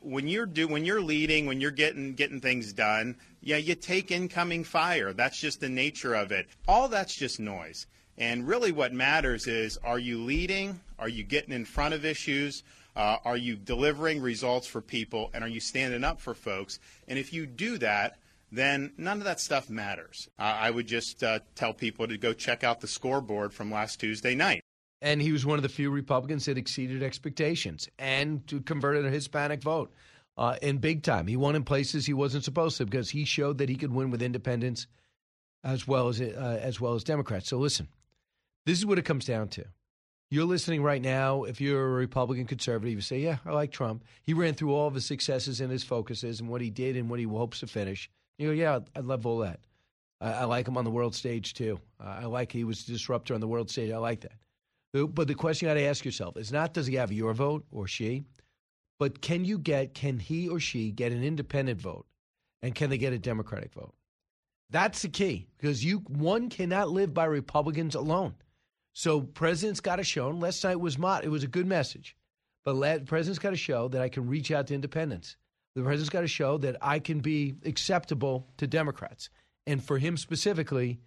when 0.00 0.28
you're 0.28 0.46
do 0.46 0.68
when 0.68 0.84
you're 0.84 1.02
leading, 1.02 1.46
when 1.46 1.60
you're 1.60 1.70
getting 1.70 2.14
getting 2.14 2.40
things 2.40 2.72
done, 2.72 3.16
yeah, 3.40 3.56
you 3.56 3.74
take 3.74 4.10
incoming 4.10 4.64
fire. 4.64 5.12
That's 5.12 5.38
just 5.38 5.60
the 5.60 5.68
nature 5.68 6.14
of 6.14 6.32
it. 6.32 6.46
All 6.68 6.88
that's 6.88 7.14
just 7.14 7.40
noise. 7.40 7.86
And 8.18 8.46
really, 8.46 8.72
what 8.72 8.92
matters 8.92 9.46
is: 9.46 9.78
are 9.78 9.98
you 9.98 10.22
leading? 10.22 10.80
Are 10.98 11.08
you 11.08 11.24
getting 11.24 11.52
in 11.52 11.64
front 11.64 11.94
of 11.94 12.04
issues? 12.04 12.62
Uh, 12.94 13.18
are 13.24 13.36
you 13.36 13.56
delivering 13.56 14.22
results 14.22 14.66
for 14.66 14.80
people? 14.80 15.30
And 15.34 15.44
are 15.44 15.48
you 15.48 15.60
standing 15.60 16.02
up 16.02 16.20
for 16.20 16.34
folks? 16.34 16.78
And 17.08 17.18
if 17.18 17.30
you 17.32 17.44
do 17.44 17.76
that, 17.78 18.16
then 18.50 18.92
none 18.96 19.18
of 19.18 19.24
that 19.24 19.38
stuff 19.38 19.68
matters. 19.68 20.30
Uh, 20.38 20.44
I 20.44 20.70
would 20.70 20.86
just 20.86 21.22
uh, 21.22 21.40
tell 21.54 21.74
people 21.74 22.08
to 22.08 22.16
go 22.16 22.32
check 22.32 22.64
out 22.64 22.80
the 22.80 22.86
scoreboard 22.86 23.52
from 23.52 23.70
last 23.70 24.00
Tuesday 24.00 24.34
night. 24.34 24.62
And 25.02 25.20
he 25.20 25.32
was 25.32 25.44
one 25.44 25.58
of 25.58 25.62
the 25.62 25.68
few 25.68 25.90
Republicans 25.90 26.46
that 26.46 26.56
exceeded 26.56 27.02
expectations 27.02 27.88
and 27.98 28.46
to 28.46 28.60
converted 28.60 29.04
a 29.04 29.10
Hispanic 29.10 29.62
vote 29.62 29.92
uh, 30.38 30.56
in 30.62 30.78
big 30.78 31.02
time. 31.02 31.26
He 31.26 31.36
won 31.36 31.56
in 31.56 31.64
places 31.64 32.06
he 32.06 32.14
wasn't 32.14 32.44
supposed 32.44 32.78
to 32.78 32.84
because 32.84 33.10
he 33.10 33.24
showed 33.24 33.58
that 33.58 33.68
he 33.68 33.76
could 33.76 33.92
win 33.92 34.10
with 34.10 34.22
independents 34.22 34.86
as 35.64 35.86
well 35.86 36.08
as 36.08 36.20
uh, 36.20 36.60
as 36.62 36.80
well 36.80 36.94
as 36.94 37.04
Democrats. 37.04 37.48
So 37.48 37.58
listen, 37.58 37.88
this 38.64 38.78
is 38.78 38.86
what 38.86 38.98
it 38.98 39.04
comes 39.04 39.24
down 39.24 39.48
to. 39.48 39.64
You're 40.30 40.44
listening 40.44 40.82
right 40.82 41.00
now. 41.00 41.44
If 41.44 41.60
you're 41.60 41.84
a 41.84 41.90
Republican 41.90 42.46
conservative, 42.46 42.94
you 42.94 43.00
say, 43.00 43.20
"Yeah, 43.20 43.38
I 43.44 43.52
like 43.52 43.70
Trump. 43.70 44.04
He 44.22 44.34
ran 44.34 44.54
through 44.54 44.74
all 44.74 44.88
of 44.88 44.94
his 44.94 45.06
successes 45.06 45.60
and 45.60 45.70
his 45.70 45.84
focuses 45.84 46.40
and 46.40 46.48
what 46.48 46.60
he 46.60 46.70
did 46.70 46.96
and 46.96 47.08
what 47.08 47.20
he 47.20 47.26
hopes 47.26 47.60
to 47.60 47.66
finish." 47.66 48.10
You 48.38 48.48
go, 48.48 48.52
"Yeah, 48.52 48.80
I 48.94 49.00
love 49.00 49.26
all 49.26 49.38
that. 49.38 49.60
I, 50.20 50.32
I 50.32 50.44
like 50.44 50.66
him 50.66 50.76
on 50.76 50.84
the 50.84 50.90
world 50.90 51.14
stage 51.14 51.54
too. 51.54 51.80
Uh, 52.00 52.18
I 52.22 52.24
like 52.24 52.50
he 52.52 52.64
was 52.64 52.82
a 52.82 52.92
disruptor 52.92 53.34
on 53.34 53.40
the 53.40 53.48
world 53.48 53.70
stage. 53.70 53.90
I 53.90 53.98
like 53.98 54.20
that." 54.20 54.32
Uh, 54.96 55.06
but 55.06 55.28
the 55.28 55.34
question 55.34 55.66
you 55.66 55.74
got 55.74 55.78
to 55.78 55.86
ask 55.86 56.04
yourself 56.04 56.36
is 56.36 56.52
not 56.52 56.72
does 56.72 56.86
he 56.86 56.94
have 56.94 57.12
your 57.12 57.34
vote 57.34 57.64
or 57.70 57.86
she, 57.86 58.24
but 58.98 59.20
can 59.20 59.44
you 59.44 59.58
get, 59.58 59.94
can 59.94 60.18
he 60.18 60.48
or 60.48 60.60
she 60.60 60.90
get 60.90 61.12
an 61.12 61.22
independent 61.22 61.80
vote? 61.80 62.06
And 62.62 62.74
can 62.74 62.90
they 62.90 62.98
get 62.98 63.12
a 63.12 63.18
Democratic 63.18 63.72
vote? 63.74 63.94
That's 64.70 65.02
the 65.02 65.08
key 65.08 65.46
because 65.56 65.84
you 65.84 65.98
one 66.08 66.48
cannot 66.48 66.90
live 66.90 67.14
by 67.14 67.26
Republicans 67.26 67.94
alone. 67.94 68.34
So 68.92 69.20
president's 69.20 69.80
got 69.80 69.96
to 69.96 70.04
show. 70.04 70.30
And 70.30 70.40
last 70.40 70.64
night 70.64 70.80
was 70.80 70.98
not. 70.98 71.24
It 71.24 71.28
was 71.28 71.44
a 71.44 71.48
good 71.48 71.66
message, 71.66 72.16
but 72.64 72.74
let, 72.74 73.04
president's 73.04 73.38
got 73.38 73.50
to 73.50 73.56
show 73.56 73.88
that 73.88 74.00
I 74.00 74.08
can 74.08 74.26
reach 74.26 74.50
out 74.50 74.66
to 74.68 74.74
independents. 74.74 75.36
The 75.74 75.82
president's 75.82 76.10
got 76.10 76.22
to 76.22 76.28
show 76.28 76.56
that 76.58 76.76
I 76.80 76.98
can 76.98 77.20
be 77.20 77.54
acceptable 77.66 78.48
to 78.56 78.66
Democrats, 78.66 79.28
and 79.66 79.84
for 79.84 79.98
him 79.98 80.16
specifically, 80.16 80.98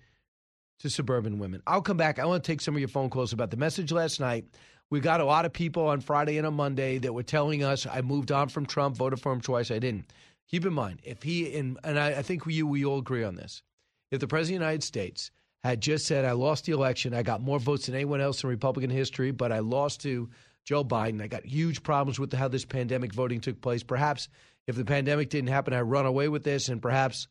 to 0.79 0.89
suburban 0.89 1.39
women. 1.39 1.61
I'll 1.67 1.81
come 1.81 1.97
back. 1.97 2.19
I 2.19 2.25
want 2.25 2.43
to 2.43 2.51
take 2.51 2.61
some 2.61 2.73
of 2.73 2.79
your 2.79 2.89
phone 2.89 3.09
calls 3.09 3.33
about 3.33 3.51
the 3.51 3.57
message 3.57 3.91
last 3.91 4.19
night. 4.19 4.45
We 4.89 4.99
got 4.99 5.21
a 5.21 5.25
lot 5.25 5.45
of 5.45 5.53
people 5.53 5.87
on 5.87 6.01
Friday 6.01 6.37
and 6.37 6.47
on 6.47 6.55
Monday 6.55 6.97
that 6.99 7.13
were 7.13 7.23
telling 7.23 7.63
us 7.63 7.85
I 7.85 8.01
moved 8.01 8.31
on 8.31 8.49
from 8.49 8.65
Trump, 8.65 8.97
voted 8.97 9.21
for 9.21 9.31
him 9.31 9.41
twice. 9.41 9.71
I 9.71 9.79
didn't. 9.79 10.11
Keep 10.49 10.65
in 10.65 10.73
mind, 10.73 10.99
if 11.03 11.21
he 11.21 11.55
and 11.55 11.77
and 11.83 11.99
I, 11.99 12.07
I 12.07 12.21
think 12.23 12.47
we 12.47 12.63
we 12.63 12.83
all 12.83 12.97
agree 12.97 13.23
on 13.23 13.35
this. 13.35 13.61
If 14.09 14.19
the 14.19 14.27
president 14.27 14.55
of 14.55 14.59
the 14.61 14.65
United 14.65 14.83
States 14.83 15.29
had 15.63 15.79
just 15.79 16.07
said, 16.07 16.25
"I 16.25 16.31
lost 16.31 16.65
the 16.65 16.71
election, 16.71 17.13
I 17.13 17.21
got 17.21 17.39
more 17.39 17.59
votes 17.59 17.85
than 17.85 17.93
anyone 17.93 18.19
else 18.19 18.43
in 18.43 18.49
Republican 18.49 18.89
history, 18.89 19.29
but 19.29 19.51
I 19.51 19.59
lost 19.59 20.01
to 20.01 20.27
Joe 20.65 20.83
Biden. 20.83 21.21
I 21.21 21.27
got 21.27 21.45
huge 21.45 21.83
problems 21.83 22.19
with 22.19 22.33
how 22.33 22.47
this 22.47 22.65
pandemic 22.65 23.13
voting 23.13 23.41
took 23.41 23.61
place. 23.61 23.83
Perhaps 23.83 24.27
if 24.65 24.75
the 24.75 24.85
pandemic 24.85 25.29
didn't 25.29 25.49
happen, 25.49 25.75
I 25.75 25.81
run 25.81 26.07
away 26.07 26.29
with 26.29 26.43
this, 26.43 26.69
and 26.69 26.81
perhaps 26.81 27.27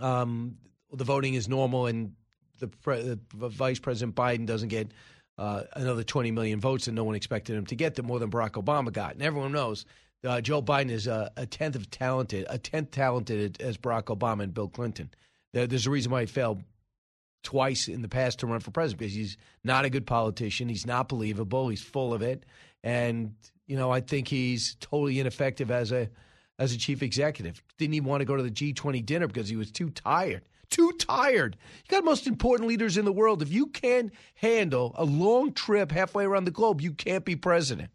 um, 0.00 0.56
the 0.90 1.04
voting 1.04 1.34
is 1.34 1.50
normal 1.50 1.86
and 1.86 2.14
the, 2.58 2.68
pre- 2.68 3.02
the 3.02 3.18
Vice 3.48 3.78
President 3.78 4.14
Biden 4.14 4.46
doesn't 4.46 4.68
get." 4.68 4.92
Uh, 5.38 5.62
another 5.72 6.04
20 6.04 6.30
million 6.30 6.60
votes 6.60 6.84
that 6.84 6.92
no 6.92 7.04
one 7.04 7.14
expected 7.14 7.56
him 7.56 7.64
to 7.64 7.74
get, 7.74 7.94
that 7.94 8.02
more 8.02 8.18
than 8.18 8.30
Barack 8.30 8.62
Obama 8.62 8.92
got. 8.92 9.14
And 9.14 9.22
everyone 9.22 9.50
knows 9.50 9.86
uh, 10.24 10.40
Joe 10.40 10.62
Biden 10.62 10.90
is 10.90 11.06
a, 11.06 11.30
a, 11.36 11.46
tenth 11.46 11.74
of 11.74 11.90
talented, 11.90 12.46
a 12.48 12.58
tenth 12.58 12.90
talented 12.90 13.60
as 13.60 13.76
Barack 13.76 14.04
Obama 14.04 14.42
and 14.42 14.54
Bill 14.54 14.68
Clinton. 14.68 15.10
There, 15.52 15.66
there's 15.66 15.86
a 15.86 15.90
reason 15.90 16.12
why 16.12 16.20
he 16.20 16.26
failed 16.26 16.62
twice 17.42 17.88
in 17.88 18.02
the 18.02 18.08
past 18.08 18.38
to 18.40 18.46
run 18.46 18.60
for 18.60 18.70
president 18.70 19.00
because 19.00 19.14
he's 19.14 19.36
not 19.64 19.84
a 19.84 19.90
good 19.90 20.06
politician. 20.06 20.68
He's 20.68 20.86
not 20.86 21.08
believable. 21.08 21.68
He's 21.68 21.82
full 21.82 22.14
of 22.14 22.22
it, 22.22 22.44
and 22.84 23.34
you 23.66 23.76
know 23.76 23.90
I 23.90 24.00
think 24.00 24.28
he's 24.28 24.76
totally 24.80 25.18
ineffective 25.18 25.70
as 25.70 25.92
a 25.92 26.08
as 26.58 26.72
a 26.72 26.78
chief 26.78 27.02
executive. 27.02 27.62
Didn't 27.78 27.94
even 27.94 28.08
want 28.08 28.20
to 28.20 28.24
go 28.24 28.36
to 28.36 28.42
the 28.42 28.50
G20 28.50 29.04
dinner 29.04 29.26
because 29.26 29.48
he 29.48 29.56
was 29.56 29.72
too 29.72 29.90
tired. 29.90 30.42
Too 30.72 30.90
tired. 30.92 31.58
You 31.84 31.90
got 31.90 32.02
most 32.02 32.26
important 32.26 32.66
leaders 32.66 32.96
in 32.96 33.04
the 33.04 33.12
world. 33.12 33.42
If 33.42 33.52
you 33.52 33.66
can't 33.66 34.10
handle 34.36 34.94
a 34.96 35.04
long 35.04 35.52
trip 35.52 35.92
halfway 35.92 36.24
around 36.24 36.46
the 36.46 36.50
globe, 36.50 36.80
you 36.80 36.92
can't 36.92 37.26
be 37.26 37.36
president. 37.36 37.90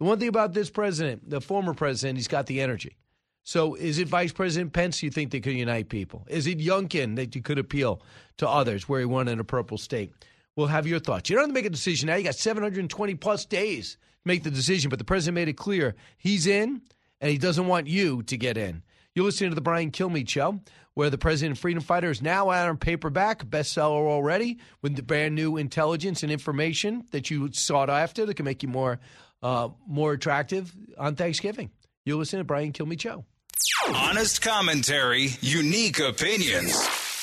The 0.00 0.04
one 0.04 0.18
thing 0.18 0.28
about 0.28 0.52
this 0.52 0.68
president, 0.68 1.30
the 1.30 1.40
former 1.40 1.74
president, 1.74 2.18
he's 2.18 2.26
got 2.26 2.46
the 2.46 2.60
energy. 2.60 2.96
So 3.44 3.76
is 3.76 3.98
it 4.00 4.08
Vice 4.08 4.32
President 4.32 4.72
Pence 4.72 5.00
you 5.00 5.10
think 5.10 5.30
they 5.30 5.38
could 5.38 5.52
unite 5.52 5.90
people? 5.90 6.26
Is 6.28 6.48
it 6.48 6.58
Youngkin 6.58 7.14
that 7.16 7.36
you 7.36 7.40
could 7.40 7.58
appeal 7.58 8.02
to 8.38 8.48
others 8.48 8.88
where 8.88 8.98
he 8.98 9.06
won 9.06 9.28
in 9.28 9.38
a 9.38 9.44
purple 9.44 9.78
state? 9.78 10.12
We'll 10.56 10.66
have 10.66 10.88
your 10.88 10.98
thoughts. 10.98 11.30
You 11.30 11.36
don't 11.36 11.44
have 11.44 11.50
to 11.50 11.54
make 11.54 11.66
a 11.66 11.70
decision 11.70 12.08
now. 12.08 12.16
You 12.16 12.24
got 12.24 12.34
720 12.34 13.14
plus 13.14 13.44
days 13.44 13.92
to 13.92 13.98
make 14.24 14.42
the 14.42 14.50
decision, 14.50 14.90
but 14.90 14.98
the 14.98 15.04
president 15.04 15.36
made 15.36 15.48
it 15.48 15.56
clear 15.56 15.94
he's 16.16 16.48
in 16.48 16.82
and 17.20 17.30
he 17.30 17.38
doesn't 17.38 17.68
want 17.68 17.86
you 17.86 18.24
to 18.24 18.36
get 18.36 18.56
in. 18.56 18.82
You're 19.14 19.24
listening 19.24 19.50
to 19.50 19.54
the 19.56 19.60
Brian 19.60 19.90
Kilmeade 19.90 20.28
Show, 20.28 20.60
where 20.98 21.10
the 21.10 21.16
President 21.16 21.56
Freedom 21.56 21.80
Fighter 21.80 22.10
is 22.10 22.20
now 22.20 22.50
out 22.50 22.68
on 22.68 22.76
paperback, 22.76 23.44
bestseller 23.44 24.08
already, 24.08 24.58
with 24.82 24.96
the 24.96 25.02
brand 25.04 25.32
new 25.32 25.56
intelligence 25.56 26.24
and 26.24 26.32
information 26.32 27.04
that 27.12 27.30
you 27.30 27.52
sought 27.52 27.88
after 27.88 28.26
that 28.26 28.34
can 28.34 28.44
make 28.44 28.64
you 28.64 28.68
more 28.68 28.98
uh, 29.40 29.68
more 29.86 30.12
attractive 30.12 30.74
on 30.98 31.14
Thanksgiving. 31.14 31.70
You're 32.04 32.18
listening 32.18 32.40
to 32.40 32.44
Brian 32.44 32.72
Kilmeade 32.72 33.00
Show. 33.00 33.24
Honest 33.94 34.42
commentary, 34.42 35.28
unique 35.40 36.00
opinions. 36.00 36.74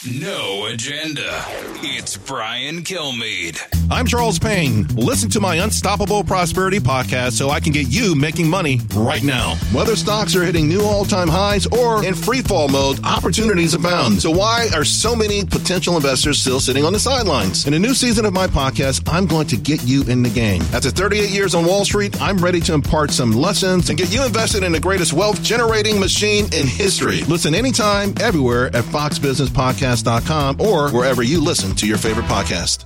No 0.07 0.67
agenda. 0.67 1.43
It's 1.81 2.15
Brian 2.15 2.83
Kilmeade. 2.83 3.59
I'm 3.89 4.05
Charles 4.05 4.37
Payne. 4.37 4.85
Listen 4.89 5.31
to 5.31 5.39
my 5.39 5.55
Unstoppable 5.55 6.23
Prosperity 6.23 6.79
podcast 6.79 7.31
so 7.31 7.49
I 7.49 7.59
can 7.59 7.71
get 7.71 7.87
you 7.87 8.13
making 8.13 8.47
money 8.47 8.81
right 8.95 9.23
now. 9.23 9.55
Whether 9.73 9.95
stocks 9.95 10.35
are 10.35 10.43
hitting 10.43 10.67
new 10.67 10.81
all 10.83 11.05
time 11.05 11.27
highs 11.27 11.65
or 11.65 12.05
in 12.05 12.13
free 12.13 12.41
fall 12.41 12.67
mode, 12.67 13.03
opportunities 13.03 13.73
abound. 13.73 14.21
So, 14.21 14.29
why 14.29 14.69
are 14.75 14.85
so 14.85 15.15
many 15.15 15.43
potential 15.43 15.95
investors 15.95 16.39
still 16.39 16.59
sitting 16.59 16.85
on 16.85 16.93
the 16.93 16.99
sidelines? 16.99 17.65
In 17.65 17.73
a 17.73 17.79
new 17.79 17.95
season 17.95 18.25
of 18.25 18.33
my 18.33 18.45
podcast, 18.45 19.11
I'm 19.11 19.25
going 19.25 19.47
to 19.47 19.57
get 19.57 19.83
you 19.85 20.03
in 20.03 20.21
the 20.21 20.29
game. 20.29 20.61
After 20.71 20.91
38 20.91 21.31
years 21.31 21.55
on 21.55 21.65
Wall 21.65 21.83
Street, 21.83 22.21
I'm 22.21 22.37
ready 22.37 22.59
to 22.61 22.73
impart 22.75 23.09
some 23.09 23.31
lessons 23.31 23.89
and 23.89 23.97
get 23.97 24.13
you 24.13 24.23
invested 24.23 24.61
in 24.61 24.71
the 24.71 24.79
greatest 24.79 25.13
wealth 25.13 25.41
generating 25.41 25.99
machine 25.99 26.45
in 26.53 26.67
history. 26.67 27.21
Listen 27.23 27.55
anytime, 27.55 28.13
everywhere 28.19 28.67
at 28.75 28.83
Fox 28.85 29.17
Business 29.17 29.49
Podcast 29.49 29.94
podcast.com 29.95 30.61
or 30.61 30.89
wherever 30.91 31.23
you 31.23 31.41
listen 31.41 31.75
to 31.75 31.87
your 31.87 31.97
favorite 31.97 32.25
podcast. 32.25 32.85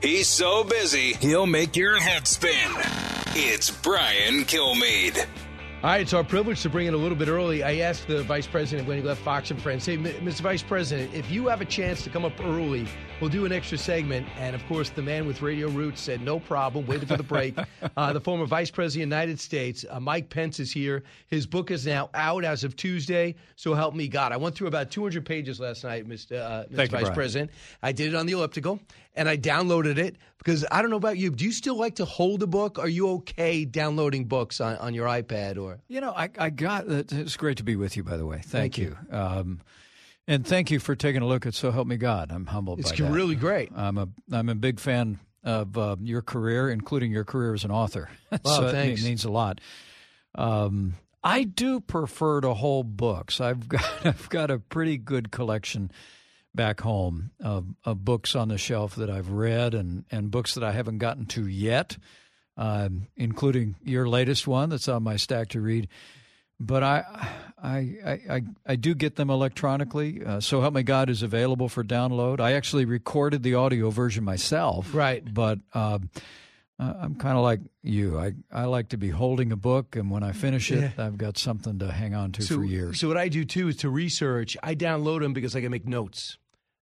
He's 0.00 0.28
so 0.28 0.62
busy, 0.62 1.14
he'll 1.14 1.46
make 1.46 1.74
your 1.74 1.98
head 1.98 2.28
spin. 2.28 2.70
It's 3.34 3.68
Brian 3.70 4.44
Kilmeade. 4.44 5.26
All 5.80 5.90
right, 5.90 6.00
it's 6.00 6.12
our 6.12 6.24
privilege 6.24 6.62
to 6.62 6.68
bring 6.68 6.88
it 6.88 6.94
a 6.94 6.96
little 6.96 7.16
bit 7.16 7.28
early. 7.28 7.62
I 7.62 7.76
asked 7.76 8.08
the 8.08 8.24
vice 8.24 8.48
president 8.48 8.88
when 8.88 8.96
he 8.96 9.02
left 9.02 9.20
Fox 9.20 9.52
and 9.52 9.62
Friends, 9.62 9.86
"Hey, 9.86 9.96
Mr. 9.96 10.40
Vice 10.40 10.60
President, 10.60 11.14
if 11.14 11.30
you 11.30 11.46
have 11.46 11.60
a 11.60 11.64
chance 11.64 12.02
to 12.02 12.10
come 12.10 12.24
up 12.24 12.32
early, 12.40 12.88
we'll 13.20 13.30
do 13.30 13.44
an 13.44 13.52
extra 13.52 13.78
segment." 13.78 14.26
And 14.38 14.56
of 14.56 14.66
course, 14.66 14.90
the 14.90 15.02
man 15.02 15.24
with 15.24 15.40
radio 15.40 15.68
roots 15.68 16.00
said, 16.00 16.20
"No 16.20 16.40
problem." 16.40 16.84
Waited 16.86 17.06
for 17.06 17.16
the 17.16 17.22
break. 17.22 17.56
uh, 17.96 18.12
the 18.12 18.20
former 18.20 18.44
Vice 18.44 18.72
President 18.72 19.04
of 19.04 19.10
the 19.10 19.16
United 19.16 19.38
States, 19.38 19.84
uh, 19.88 20.00
Mike 20.00 20.30
Pence, 20.30 20.58
is 20.58 20.72
here. 20.72 21.04
His 21.28 21.46
book 21.46 21.70
is 21.70 21.86
now 21.86 22.10
out 22.12 22.44
as 22.44 22.64
of 22.64 22.74
Tuesday. 22.74 23.36
So 23.54 23.74
help 23.74 23.94
me 23.94 24.08
God. 24.08 24.32
I 24.32 24.36
went 24.36 24.56
through 24.56 24.66
about 24.66 24.90
200 24.90 25.24
pages 25.24 25.60
last 25.60 25.84
night, 25.84 26.08
Mr. 26.08 26.40
Uh, 26.40 26.64
Mr. 26.64 26.74
Vice 26.74 26.90
Brian. 26.90 27.14
President. 27.14 27.50
I 27.84 27.92
did 27.92 28.08
it 28.08 28.16
on 28.16 28.26
the 28.26 28.32
elliptical, 28.32 28.80
and 29.18 29.28
I 29.28 29.36
downloaded 29.36 29.98
it 29.98 30.16
because 30.38 30.64
I 30.70 30.80
don't 30.80 30.90
know 30.90 30.96
about 30.96 31.18
you. 31.18 31.30
Do 31.30 31.44
you 31.44 31.52
still 31.52 31.76
like 31.76 31.96
to 31.96 32.04
hold 32.04 32.42
a 32.42 32.46
book? 32.46 32.78
Are 32.78 32.88
you 32.88 33.10
okay 33.14 33.64
downloading 33.64 34.24
books 34.26 34.60
on, 34.60 34.76
on 34.76 34.94
your 34.94 35.06
iPad 35.06 35.60
or? 35.60 35.80
You 35.88 36.00
know, 36.00 36.12
I, 36.12 36.30
I 36.38 36.50
got 36.50 36.84
it's 36.88 37.36
great 37.36 37.58
to 37.58 37.64
be 37.64 37.76
with 37.76 37.96
you. 37.96 38.04
By 38.04 38.16
the 38.16 38.24
way, 38.24 38.36
thank, 38.36 38.74
Thank 38.74 38.78
you, 38.78 38.96
um, 39.10 39.60
and 40.26 40.46
thank 40.46 40.70
you 40.70 40.78
for 40.78 40.94
taking 40.94 41.20
a 41.20 41.26
look 41.26 41.44
at 41.44 41.54
So 41.54 41.70
Help 41.72 41.88
Me 41.88 41.96
God. 41.96 42.30
I'm 42.30 42.46
humbled. 42.46 42.78
It's 42.78 42.92
by 42.92 43.04
that. 43.04 43.12
really 43.12 43.34
great. 43.34 43.70
I'm 43.74 43.98
a 43.98 44.08
I'm 44.32 44.48
a 44.48 44.54
big 44.54 44.78
fan 44.80 45.18
of 45.44 45.76
uh, 45.76 45.96
your 46.00 46.22
career, 46.22 46.70
including 46.70 47.10
your 47.10 47.24
career 47.24 47.54
as 47.54 47.64
an 47.64 47.70
author. 47.70 48.08
Wow, 48.30 48.38
so 48.44 48.70
thanks. 48.70 49.02
it 49.02 49.04
means 49.04 49.24
a 49.24 49.30
lot. 49.30 49.60
Um, 50.34 50.94
I 51.24 51.42
do 51.44 51.80
prefer 51.80 52.40
to 52.42 52.54
hold 52.54 52.96
books. 52.96 53.40
I've 53.40 53.68
got 53.68 54.06
I've 54.06 54.28
got 54.28 54.50
a 54.50 54.58
pretty 54.58 54.96
good 54.96 55.32
collection 55.32 55.90
back 56.54 56.80
home 56.80 57.30
of, 57.40 57.66
of 57.84 58.04
books 58.04 58.34
on 58.34 58.48
the 58.48 58.58
shelf 58.58 58.96
that 58.96 59.10
I've 59.10 59.30
read 59.30 59.74
and, 59.74 60.04
and 60.10 60.30
books 60.30 60.54
that 60.54 60.64
I 60.64 60.72
haven't 60.72 60.98
gotten 60.98 61.26
to 61.26 61.46
yet, 61.46 61.96
um, 62.56 63.06
including 63.16 63.76
your 63.84 64.08
latest 64.08 64.46
one 64.46 64.70
that's 64.70 64.88
on 64.88 65.02
my 65.02 65.16
stack 65.16 65.48
to 65.50 65.60
read. 65.60 65.88
But 66.60 66.82
I, 66.82 67.04
I, 67.62 67.78
I, 68.04 68.20
I, 68.30 68.42
I 68.66 68.76
do 68.76 68.94
get 68.94 69.14
them 69.14 69.30
electronically. 69.30 70.24
Uh, 70.24 70.40
so 70.40 70.60
Help 70.60 70.74
Me 70.74 70.82
God 70.82 71.08
is 71.08 71.22
available 71.22 71.68
for 71.68 71.84
download. 71.84 72.40
I 72.40 72.52
actually 72.54 72.84
recorded 72.84 73.44
the 73.44 73.54
audio 73.54 73.90
version 73.90 74.24
myself. 74.24 74.92
Right. 74.92 75.22
But 75.32 75.60
um, 75.72 76.10
uh, 76.78 76.94
I'm 77.00 77.16
kind 77.16 77.36
of 77.36 77.42
like 77.42 77.60
you. 77.82 78.18
I, 78.18 78.32
I 78.52 78.64
like 78.66 78.90
to 78.90 78.96
be 78.98 79.08
holding 79.08 79.50
a 79.52 79.56
book, 79.56 79.96
and 79.96 80.10
when 80.10 80.22
I 80.22 80.32
finish 80.32 80.70
it, 80.70 80.92
Yeah. 80.96 81.06
I've 81.06 81.18
got 81.18 81.36
something 81.38 81.78
to 81.80 81.90
hang 81.90 82.14
on 82.14 82.32
to 82.32 82.42
so, 82.42 82.56
for 82.56 82.64
years. 82.64 83.00
So 83.00 83.08
what 83.08 83.16
I 83.16 83.28
do 83.28 83.44
too 83.44 83.68
is 83.68 83.76
to 83.78 83.90
research. 83.90 84.56
I 84.62 84.74
download 84.74 85.20
them 85.20 85.32
because 85.32 85.56
I 85.56 85.60
can 85.60 85.70
make 85.70 85.86
notes, 85.86 86.38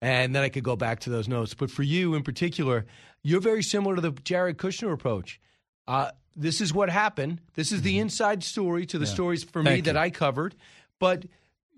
and 0.00 0.35
then 0.35 0.42
I 0.42 0.49
could 0.49 0.64
go 0.64 0.76
back 0.76 1.00
to 1.00 1.11
those 1.11 1.28
notes. 1.28 1.54
But 1.54 1.70
for 1.70 1.82
you 1.82 2.14
in 2.14 2.23
particular, 2.23 2.87
you're 3.23 3.40
very 3.40 3.62
similar 3.62 3.97
to 3.97 4.00
the 4.00 4.12
Jared 4.12 4.59
Kushner 4.59 4.92
approach. 4.92 5.40
Uh, 5.88 6.11
this 6.37 6.61
is 6.61 6.73
what 6.73 6.88
happened. 6.90 7.40
This 7.54 7.73
is 7.73 7.82
the 7.82 7.99
inside 7.99 8.44
story 8.44 8.87
to 8.87 8.99
the 8.99 9.04
Mm-hmm. 9.04 9.11
Yeah. 9.11 9.14
stories 9.14 9.44
for 9.44 9.62
me 9.62 9.70
Thank 9.73 9.85
that 9.87 9.94
you. 9.94 10.00
I 10.00 10.11
covered. 10.11 10.54
But 11.00 11.25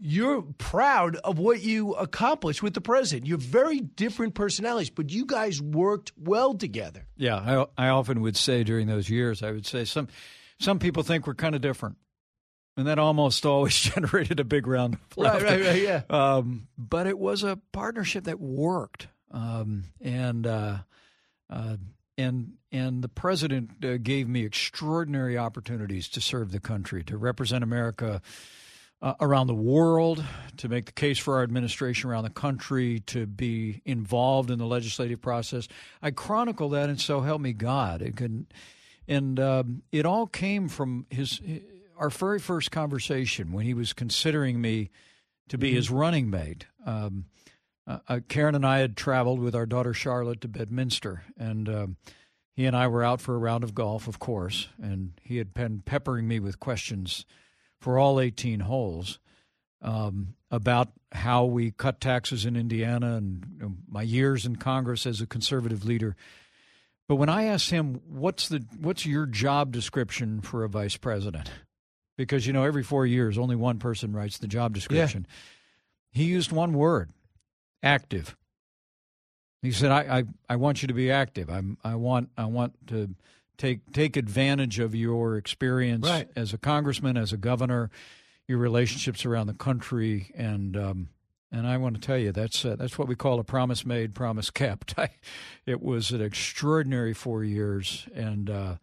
you're 0.04 0.42
proud 0.59 1.14
of 1.16 1.38
what 1.38 1.62
you 1.62 1.92
accomplished 1.94 2.61
with 2.61 2.75
the 2.75 2.80
president. 2.80 3.26
You're 3.28 3.38
very 3.38 3.78
different 3.78 4.35
personalities, 4.35 4.90
but 4.90 5.11
you 5.11 5.25
guys 5.26 5.62
worked 5.62 6.11
well 6.18 6.54
together. 6.54 7.06
Yeah, 7.16 7.66
I, 7.78 7.87
I 7.87 7.88
often 7.90 8.21
would 8.23 8.37
say 8.37 8.64
during 8.64 8.88
those 8.88 9.09
years, 9.09 9.42
I 9.44 9.52
would 9.52 9.64
say 9.66 9.85
some 9.85 10.09
some 10.59 10.78
people 10.80 11.02
think 11.04 11.26
we're 11.26 11.35
kind 11.37 11.54
of 11.54 11.61
different, 11.61 11.97
and 12.76 12.87
that 12.88 12.99
almost 12.99 13.47
always 13.52 13.78
generated 13.78 14.40
a 14.40 14.44
big 14.44 14.66
round 14.66 14.94
of 14.94 15.00
Right, 15.16 15.25
laughter. 15.32 15.44
right, 15.47 15.64
right, 15.64 15.82
yeah. 15.82 16.02
Um, 16.11 16.66
but 16.76 17.06
it 17.06 17.18
was 17.18 17.44
a 17.44 17.59
partnership 17.73 18.25
that 18.25 18.40
worked, 18.40 19.06
um, 19.30 19.85
and 20.00 20.47
uh, 20.47 20.78
Uh, 21.49 21.76
and 22.18 22.54
and 22.73 23.02
the 23.04 23.09
president 23.09 23.85
uh, 23.85 23.99
gave 23.99 24.26
me 24.28 24.44
extraordinary 24.44 25.37
opportunities 25.38 26.09
to 26.09 26.21
serve 26.21 26.50
the 26.50 26.61
country, 26.61 27.04
to 27.04 27.16
represent 27.18 27.62
America 27.62 28.21
uh, 29.02 29.14
around 29.21 29.49
the 29.49 29.54
world, 29.54 30.25
to 30.59 30.68
make 30.68 30.87
the 30.87 30.92
case 30.92 31.18
for 31.18 31.37
our 31.37 31.42
administration 31.42 32.09
around 32.09 32.23
the 32.23 32.30
country, 32.30 33.00
to 33.00 33.26
be 33.26 33.82
involved 33.85 34.50
in 34.50 34.59
the 34.59 34.66
legislative 34.66 35.21
process. 35.21 35.66
I 36.00 36.12
chronicle 36.12 36.68
that, 36.71 36.88
and 36.88 37.00
so 37.00 37.21
help 37.21 37.40
me 37.40 37.52
God. 37.52 38.00
It 38.00 38.16
can, 38.16 38.47
and 39.09 39.40
um, 39.40 39.82
it 39.90 40.06
all 40.06 40.26
came 40.26 40.68
from 40.68 41.06
his 41.11 41.40
our 41.99 42.11
very 42.11 42.38
first 42.38 42.71
conversation 42.71 43.52
when 43.52 43.66
he 43.66 43.75
was 43.75 43.92
considering 43.92 44.61
me 44.61 44.90
to 45.49 45.59
be 45.59 45.68
mm-hmm. 45.68 45.76
his 45.76 45.90
running 45.90 46.30
mate. 46.30 46.66
Um, 46.87 47.26
uh, 47.87 47.99
uh, 48.09 48.21
Karen 48.28 48.54
and 48.54 48.64
I 48.64 48.78
had 48.78 48.97
traveled 48.97 49.40
with 49.40 49.54
our 49.54 49.66
daughter 49.66 49.92
Charlotte 49.92 50.40
to 50.42 50.49
Bedminster, 50.49 51.25
and 51.37 51.68
um, 51.68 51.97
he 52.54 52.66
and 52.66 52.76
I 52.76 52.87
were 52.87 53.02
out 53.02 53.21
for 53.21 53.35
a 53.35 53.38
round 53.38 53.64
of 53.64 53.75
golf, 53.75 54.06
of 54.06 54.21
course, 54.21 54.68
and 54.80 55.12
he 55.23 55.38
had 55.38 55.52
been 55.52 55.80
peppering 55.80 56.28
me 56.28 56.38
with 56.38 56.61
questions 56.61 57.26
for 57.83 57.99
all 57.99 58.21
18 58.21 58.61
holes 58.61 59.19
um, 59.83 60.35
about 60.51 60.89
how 61.11 61.45
we 61.45 61.73
cut 61.73 62.01
taxes 62.01 62.47
in 62.47 62.57
Indiana 62.57 63.17
and 63.17 63.45
you 63.55 63.62
know, 63.62 63.75
my 63.89 64.03
years 64.03 64.47
in 64.47 64.57
Congress 64.57 65.05
as 65.05 65.21
a 65.21 65.27
conservative 65.27 65.85
leader. 65.85 66.17
But 67.09 67.17
when 67.17 67.29
I 67.29 67.45
asked 67.45 67.71
him, 67.71 68.01
"What's 68.09 68.49
the 68.49 68.65
what's 68.81 69.05
your 69.05 69.27
job 69.27 69.73
description 69.73 70.41
for 70.41 70.65
a 70.65 70.69
vice 70.69 70.97
president?" 70.97 71.51
Because 72.17 72.47
you 72.47 72.53
know, 72.53 72.65
every 72.65 72.85
four 72.85 73.05
years, 73.05 73.37
only 73.37 73.57
one 73.57 73.79
person 73.79 74.12
writes 74.12 74.39
the 74.39 74.47
job 74.47 74.73
description. 74.73 75.27
Yeah. 75.29 76.23
He 76.23 76.25
used 76.25 76.53
one 76.53 76.73
word 76.73 77.11
active. 77.83 78.37
He 79.62 79.73
said, 79.73 79.91
I, 79.91 80.19
I, 80.19 80.25
I 80.49 80.57
want 80.57 80.83
you 80.83 80.89
to 80.89 80.95
be 80.95 81.11
active. 81.11 81.49
I'm, 81.49 81.79
I, 81.85 81.95
want, 81.95 82.31
I 82.37 82.47
want 82.47 82.75
to 82.89 83.15
take, 83.56 83.92
take 83.92 84.16
advantage 84.16 84.78
of 84.78 84.94
your 84.94 85.37
experience 85.37 86.09
right. 86.09 86.28
as 86.37 86.52
a 86.52 86.59
congressman, 86.59 87.16
as 87.16 87.32
a 87.32 87.37
governor, 87.37 87.90
your 88.49 88.59
relationships 88.59 89.25
around 89.25 89.47
the 89.47 89.54
country. 89.54 90.30
And, 90.35 90.76
um, 90.76 91.09
and 91.50 91.66
I 91.66 91.76
want 91.76 91.94
to 91.94 92.00
tell 92.00 92.18
you, 92.18 92.32
that's, 92.32 92.64
uh, 92.64 92.76
that's 92.76 92.99
what 92.99 93.09
we 93.09 93.14
call 93.14 93.38
a 93.38 93.44
promise 93.44 93.85
made, 93.85 94.14
promise 94.14 94.50
kept. 94.50 94.94
I, 94.99 95.11
it 95.66 95.82
was 95.82 96.11
an 96.11 96.21
extraordinary 96.21 97.14
four 97.14 97.44
years. 97.44 98.06
And, 98.14 98.50
uh, 98.50 98.76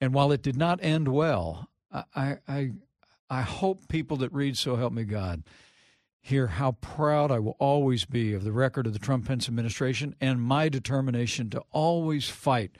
and 0.00 0.14
while 0.14 0.32
it 0.32 0.42
did 0.42 0.56
not 0.56 0.78
end 0.82 1.08
well, 1.08 1.68
I, 2.14 2.38
I, 2.46 2.72
I 3.30 3.42
hope 3.42 3.88
people 3.88 4.18
that 4.18 4.32
read 4.32 4.56
So 4.56 4.76
Help 4.76 4.92
Me 4.92 5.04
God– 5.04 5.42
hear 6.28 6.46
how 6.46 6.72
proud 6.72 7.30
I 7.30 7.38
will 7.38 7.56
always 7.58 8.04
be 8.04 8.34
of 8.34 8.44
the 8.44 8.52
record 8.52 8.86
of 8.86 8.92
the 8.92 8.98
Trump 8.98 9.26
Pence 9.26 9.48
administration 9.48 10.14
and 10.20 10.40
my 10.40 10.68
determination 10.68 11.48
to 11.50 11.62
always 11.70 12.28
fight 12.28 12.76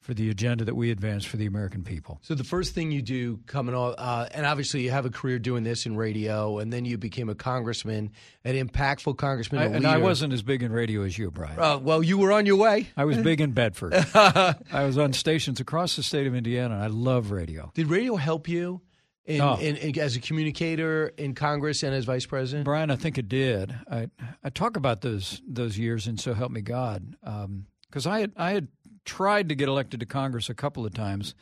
for 0.00 0.14
the 0.14 0.30
agenda 0.30 0.64
that 0.64 0.74
we 0.74 0.90
advance 0.90 1.24
for 1.24 1.36
the 1.36 1.46
American 1.46 1.84
people. 1.84 2.18
So 2.22 2.34
the 2.34 2.44
first 2.44 2.74
thing 2.74 2.90
you 2.90 3.02
do 3.02 3.38
coming 3.46 3.74
on, 3.74 3.94
uh, 3.98 4.28
and 4.32 4.46
obviously 4.46 4.80
you 4.82 4.90
have 4.90 5.04
a 5.04 5.10
career 5.10 5.38
doing 5.38 5.62
this 5.62 5.84
in 5.84 5.94
radio, 5.96 6.58
and 6.58 6.72
then 6.72 6.86
you 6.86 6.96
became 6.96 7.28
a 7.28 7.34
congressman, 7.34 8.10
an 8.44 8.54
impactful 8.54 9.18
congressman. 9.18 9.60
I, 9.60 9.76
and 9.76 9.86
I 9.86 9.98
wasn't 9.98 10.32
as 10.32 10.42
big 10.42 10.62
in 10.62 10.72
radio 10.72 11.02
as 11.02 11.18
you, 11.18 11.30
Brian. 11.30 11.58
Uh, 11.58 11.78
well, 11.78 12.02
you 12.02 12.16
were 12.16 12.32
on 12.32 12.46
your 12.46 12.56
way. 12.56 12.88
I 12.96 13.04
was 13.04 13.18
big 13.18 13.40
in 13.40 13.52
Bedford. 13.52 13.94
I 14.14 14.84
was 14.84 14.96
on 14.96 15.12
stations 15.12 15.60
across 15.60 15.96
the 15.96 16.02
state 16.02 16.26
of 16.26 16.34
Indiana. 16.34 16.74
and 16.74 16.82
I 16.82 16.88
love 16.88 17.30
radio. 17.30 17.70
Did 17.74 17.88
radio 17.88 18.16
help 18.16 18.48
you? 18.48 18.80
in, 19.26 19.40
oh. 19.40 19.56
in, 19.56 19.76
in, 19.76 19.98
as 19.98 20.16
a 20.16 20.20
communicator 20.20 21.12
in 21.16 21.34
Congress 21.34 21.82
and 21.82 21.94
as 21.94 22.04
vice 22.04 22.26
president? 22.26 22.64
Brian, 22.64 22.90
I 22.90 22.96
think 22.96 23.18
it 23.18 23.28
did. 23.28 23.74
I 23.90 24.08
I 24.42 24.50
talk 24.50 24.76
about 24.76 25.02
those 25.02 25.40
those 25.46 25.78
years 25.78 26.06
and 26.06 26.18
so 26.18 26.34
help 26.34 26.50
me 26.50 26.62
God, 26.62 27.16
because 27.20 28.06
um, 28.06 28.12
I 28.12 28.20
had 28.20 28.32
I 28.36 28.50
had 28.52 28.68
tried 29.10 29.48
to 29.48 29.56
get 29.56 29.68
elected 29.68 29.98
to 29.98 30.06
Congress 30.06 30.48
a 30.48 30.54
couple 30.54 30.86
of 30.86 30.94
times 30.94 31.34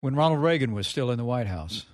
when 0.00 0.16
Ronald 0.16 0.42
Reagan 0.42 0.72
was 0.72 0.88
still 0.88 1.12
in 1.12 1.16
the 1.16 1.24
White 1.24 1.46
House. 1.46 1.86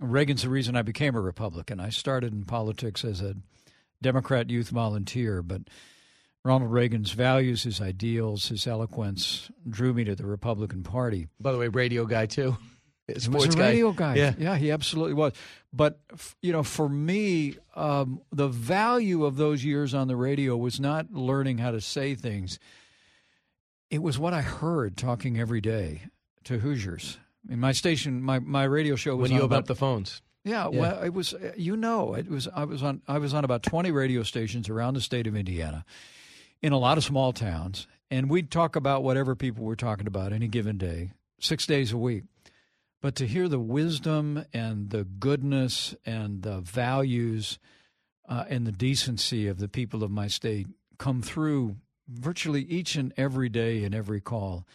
Reagan's 0.00 0.42
the 0.42 0.48
reason 0.48 0.74
I 0.74 0.82
became 0.82 1.14
a 1.14 1.20
Republican. 1.20 1.78
I 1.78 1.90
started 1.90 2.32
in 2.32 2.44
politics 2.44 3.04
as 3.04 3.20
a 3.20 3.36
Democrat 4.02 4.50
youth 4.50 4.70
volunteer, 4.70 5.40
but 5.40 5.62
Ronald 6.44 6.72
Reagan's 6.72 7.12
values, 7.12 7.62
his 7.62 7.80
ideals, 7.80 8.48
his 8.48 8.66
eloquence 8.66 9.52
drew 9.68 9.94
me 9.94 10.02
to 10.02 10.16
the 10.16 10.26
Republican 10.26 10.82
Party. 10.82 11.28
By 11.38 11.52
the 11.52 11.58
way, 11.58 11.68
radio 11.68 12.04
guy 12.04 12.26
too. 12.26 12.56
He 13.08 13.28
was 13.28 13.56
a 13.56 13.58
radio 13.58 13.90
guy. 13.90 14.14
Yeah. 14.14 14.34
yeah, 14.38 14.54
he 14.54 14.70
absolutely 14.70 15.14
was. 15.14 15.32
But 15.72 15.98
you 16.42 16.52
know, 16.52 16.62
for 16.62 16.88
me, 16.88 17.56
um, 17.74 18.20
the 18.30 18.46
value 18.46 19.24
of 19.24 19.34
those 19.34 19.64
years 19.64 19.94
on 19.94 20.06
the 20.06 20.14
radio 20.14 20.56
was 20.56 20.78
not 20.78 21.12
learning 21.12 21.58
how 21.58 21.72
to 21.72 21.80
say 21.80 22.14
things. 22.14 22.60
It 23.90 24.02
was 24.02 24.18
what 24.18 24.32
I 24.32 24.40
heard 24.40 24.96
talking 24.96 25.38
every 25.38 25.60
day 25.60 26.02
to 26.44 26.58
Hoosiers. 26.58 27.18
In 27.48 27.58
my 27.58 27.72
station, 27.72 28.22
my, 28.22 28.38
my 28.38 28.64
radio 28.64 28.94
show 28.96 29.16
was 29.16 29.30
when 29.30 29.36
you 29.36 29.44
opened 29.44 29.58
up 29.58 29.66
the 29.66 29.74
phones. 29.74 30.22
Yeah, 30.44 30.68
yeah, 30.72 30.80
well, 30.80 31.02
it 31.02 31.12
was 31.12 31.34
you 31.56 31.76
know, 31.76 32.14
it 32.14 32.30
was 32.30 32.48
I 32.48 32.64
was 32.64 32.82
on 32.82 33.02
I 33.06 33.18
was 33.18 33.34
on 33.34 33.44
about 33.44 33.62
twenty 33.62 33.90
radio 33.90 34.22
stations 34.22 34.70
around 34.70 34.94
the 34.94 35.00
state 35.02 35.26
of 35.26 35.36
Indiana, 35.36 35.84
in 36.62 36.72
a 36.72 36.78
lot 36.78 36.96
of 36.96 37.04
small 37.04 37.32
towns, 37.34 37.86
and 38.10 38.30
we'd 38.30 38.50
talk 38.50 38.74
about 38.74 39.02
whatever 39.02 39.34
people 39.34 39.64
were 39.64 39.76
talking 39.76 40.06
about 40.06 40.32
any 40.32 40.48
given 40.48 40.78
day, 40.78 41.10
six 41.40 41.66
days 41.66 41.92
a 41.92 41.98
week. 41.98 42.24
But 43.02 43.16
to 43.16 43.26
hear 43.26 43.48
the 43.48 43.58
wisdom 43.58 44.44
and 44.52 44.88
the 44.88 45.04
goodness 45.04 45.94
and 46.06 46.42
the 46.42 46.60
values 46.60 47.58
uh, 48.26 48.44
and 48.48 48.66
the 48.66 48.72
decency 48.72 49.46
of 49.46 49.58
the 49.58 49.68
people 49.68 50.02
of 50.02 50.10
my 50.10 50.26
state 50.28 50.68
come 50.96 51.20
through 51.20 51.76
virtually 52.10 52.62
each 52.62 52.96
and 52.96 53.12
every 53.16 53.48
day 53.48 53.84
in 53.84 53.94
every 53.94 54.20
call, 54.20 54.66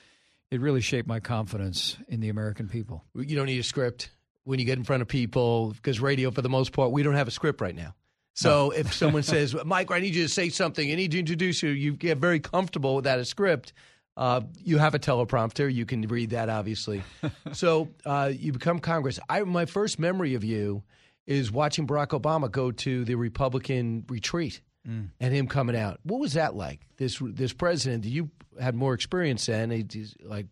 it 0.52 0.62
really 0.62 0.82
shaped 0.82 1.08
my 1.08 1.20
confidence 1.20 1.98
in 2.08 2.20
the 2.20 2.30
American 2.30 2.68
people. 2.68 3.04
You 3.14 3.36
don't 3.36 3.48
need 3.48 3.60
a 3.60 3.64
script 3.64 4.10
when 4.44 4.60
you 4.60 4.66
get 4.66 4.78
in 4.78 4.84
front 4.84 5.02
of 5.02 5.08
people 5.08 5.72
because 5.72 6.00
radio, 6.00 6.32
for 6.32 6.42
the 6.42 6.50
most 6.50 6.72
part, 6.72 6.92
we 6.92 7.04
don't 7.04 7.16
have 7.16 7.28
a 7.28 7.32
script 7.32 7.62
right 7.62 7.76
now. 7.76 7.94
So 8.34 8.68
no. 8.68 8.72
if 8.72 8.94
someone 8.94 9.24
says, 9.34 9.56
Mike, 9.66 9.92
I 9.92 10.00
need 10.00 10.16
you 10.16 10.24
to 10.24 10.30
say 10.30 10.50
something, 10.50 10.90
I 10.90 10.96
need 10.96 11.12
to 11.12 11.20
introduce 11.20 11.64
you, 11.64 11.70
you 11.70 11.94
get 11.94 12.20
very 12.20 12.40
comfortable 12.40 12.96
without 12.96 13.20
a 13.20 13.26
script. 13.26 13.74
Uh, 14.18 14.42
you 14.64 14.78
have 14.78 14.96
a 14.96 15.00
teleprompter. 15.00 15.74
You 15.74 15.86
can 15.86 16.02
read 16.04 16.30
that, 16.30 16.48
obviously. 16.48 17.04
so 17.52 17.90
uh, 18.06 18.32
you 18.34 18.54
become 18.54 18.80
Congress. 18.80 19.20
I, 19.28 19.42
my 19.42 19.66
first 19.66 20.00
memory 20.00 20.36
of 20.36 20.44
you 20.44 20.84
is 21.26 21.52
watching 21.52 21.88
Barack 21.88 22.20
Obama 22.20 22.50
go 22.50 22.72
to 22.72 23.04
the 23.04 23.16
Republican 23.16 24.06
retreat 24.08 24.62
mm. 24.88 25.10
and 25.20 25.34
him 25.34 25.48
coming 25.48 25.76
out. 25.76 26.00
What 26.04 26.20
was 26.20 26.34
that 26.34 26.56
like? 26.56 26.82
This 26.98 27.20
this 27.22 27.54
president. 27.54 28.04
That 28.04 28.10
you 28.10 28.30
had 28.60 28.76
more 28.76 28.94
experience 28.94 29.46
then. 29.46 29.72
He's 29.72 30.16
like 30.22 30.48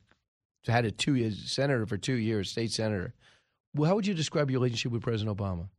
had 0.65 0.85
a 0.85 0.91
two 0.91 1.15
year 1.15 1.31
senator 1.31 1.85
for 1.85 1.97
two 1.97 2.15
years, 2.15 2.51
state 2.51 2.71
senator. 2.71 3.13
Well, 3.75 3.89
how 3.89 3.95
would 3.95 4.07
you 4.07 4.13
describe 4.13 4.51
your 4.51 4.59
relationship 4.59 4.91
with 4.91 5.01
President 5.01 5.35
Obama? 5.35 5.69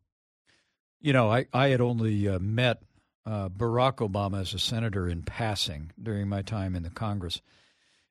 You 1.00 1.12
know, 1.12 1.30
I 1.30 1.46
I 1.52 1.68
had 1.68 1.80
only 1.80 2.28
uh, 2.28 2.38
met 2.38 2.82
uh, 3.26 3.48
Barack 3.48 3.96
Obama 3.96 4.40
as 4.40 4.54
a 4.54 4.58
senator 4.58 5.08
in 5.08 5.22
passing 5.22 5.92
during 6.02 6.28
my 6.28 6.42
time 6.42 6.74
in 6.74 6.82
the 6.82 6.90
Congress. 6.90 7.40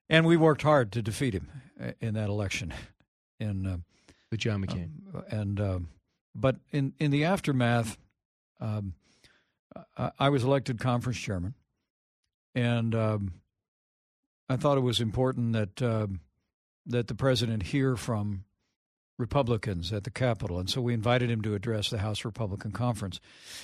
And 0.09 0.25
we 0.25 0.37
worked 0.37 0.63
hard 0.63 0.91
to 0.93 1.01
defeat 1.01 1.33
him 1.33 1.49
uh, 1.81 1.91
in 1.99 2.13
that 2.15 2.29
election. 2.29 2.73
In 3.39 3.65
uh, 3.65 3.77
with 4.33 4.39
John 4.39 4.65
McCain. 4.65 4.89
Um, 5.13 5.23
and 5.29 5.61
um, 5.61 5.89
but 6.33 6.55
in 6.71 6.93
in 6.99 7.11
the 7.11 7.25
aftermath, 7.25 7.97
um, 8.59 8.95
I, 9.97 10.11
I, 10.19 10.29
was 10.29 10.43
elected 10.43 10.79
conference 10.79 11.17
chairman, 11.17 11.53
and 12.55 12.93
um, 12.95 13.33
I 14.49 14.55
thought 14.55 14.77
it 14.77 14.81
was 14.81 14.99
important 14.99 15.53
that 15.53 15.81
um, 15.81 16.19
that 16.85 17.07
the 17.07 17.15
president 17.15 17.63
hear 17.63 17.95
from 17.95 18.43
Republicans 19.17 19.93
at 19.93 20.03
the 20.03 20.11
Capitol, 20.11 20.59
and 20.59 20.69
so 20.69 20.81
we 20.81 20.93
invited 20.93 21.29
him 21.29 21.41
to 21.41 21.55
address 21.55 21.89
the 21.89 21.99
House 21.99 22.25
Republican 22.25 22.71
Conference. 22.71 23.19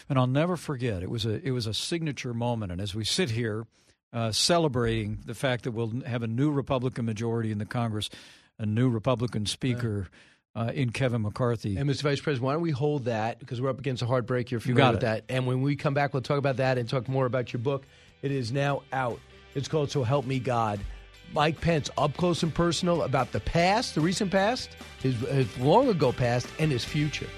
And 0.08 0.18
I'll 0.18 0.28
never 0.28 0.58
forget 0.58 1.04
it 1.04 1.10
was 1.10 1.26
a 1.26 1.46
it 1.46 1.52
was 1.52 1.68
a 1.68 1.74
signature 1.74 2.34
moment. 2.34 2.72
And 2.72 2.82
as 2.82 2.96
we 2.96 3.04
sit 3.04 3.32
here 3.32 3.66
uh, 4.12 4.32
celebrating 4.32 5.20
the 5.26 5.36
fact 5.36 5.64
that 5.64 5.72
we'll 5.72 6.02
have 6.06 6.24
a 6.24 6.28
new 6.28 6.52
Republican 6.52 7.06
majority 7.06 7.52
in 7.52 7.58
the 7.58 7.66
Congress, 7.66 8.10
a 8.58 8.66
new 8.66 8.90
Republican 8.90 9.46
speaker. 9.46 10.10
Uh, 10.56 10.72
in 10.74 10.90
Kevin 10.90 11.22
McCarthy. 11.22 11.78
And 11.78 11.88
Mr. 11.88 12.02
Vice 12.02 12.20
President, 12.20 12.44
why 12.44 12.54
don't 12.54 12.64
we 12.64 12.72
hold 12.72 13.06
that 13.06 13.40
because 13.40 13.62
we're 13.62 13.70
up 13.70 13.78
against 13.80 14.02
a 14.02 14.08
hard 14.08 14.26
break. 14.26 14.50
You're 14.50 14.60
familiar 14.60 14.88
you 14.88 14.92
with 14.94 15.02
that. 15.02 15.24
And 15.30 15.46
when 15.46 15.62
we 15.62 15.76
come 15.76 15.94
back, 15.94 16.12
we'll 16.12 16.24
talk 16.24 16.40
about 16.40 16.58
that 16.58 16.78
and 16.80 16.90
talk 16.90 17.08
more 17.08 17.28
about 17.28 17.54
your 17.54 17.62
book. 17.62 17.86
It 18.24 18.32
is 18.32 18.52
now 18.52 18.82
out. 18.92 19.20
It's 19.54 19.68
called 19.68 19.92
So 19.92 20.04
Help 20.04 20.26
Me 20.26 20.40
God. 20.40 20.80
Mike 21.34 21.62
Pence, 21.62 21.90
up 21.98 22.16
close 22.18 22.42
and 22.44 22.54
personal 22.54 23.04
about 23.04 23.32
the 23.32 23.40
past, 23.40 23.96
the 23.96 24.02
recent 24.02 24.32
past, 24.32 24.72
his, 25.02 25.16
his 25.20 25.58
long 25.60 25.88
ago 25.88 26.12
past, 26.12 26.48
and 26.58 26.72
his 26.72 26.84
future. 26.84 27.30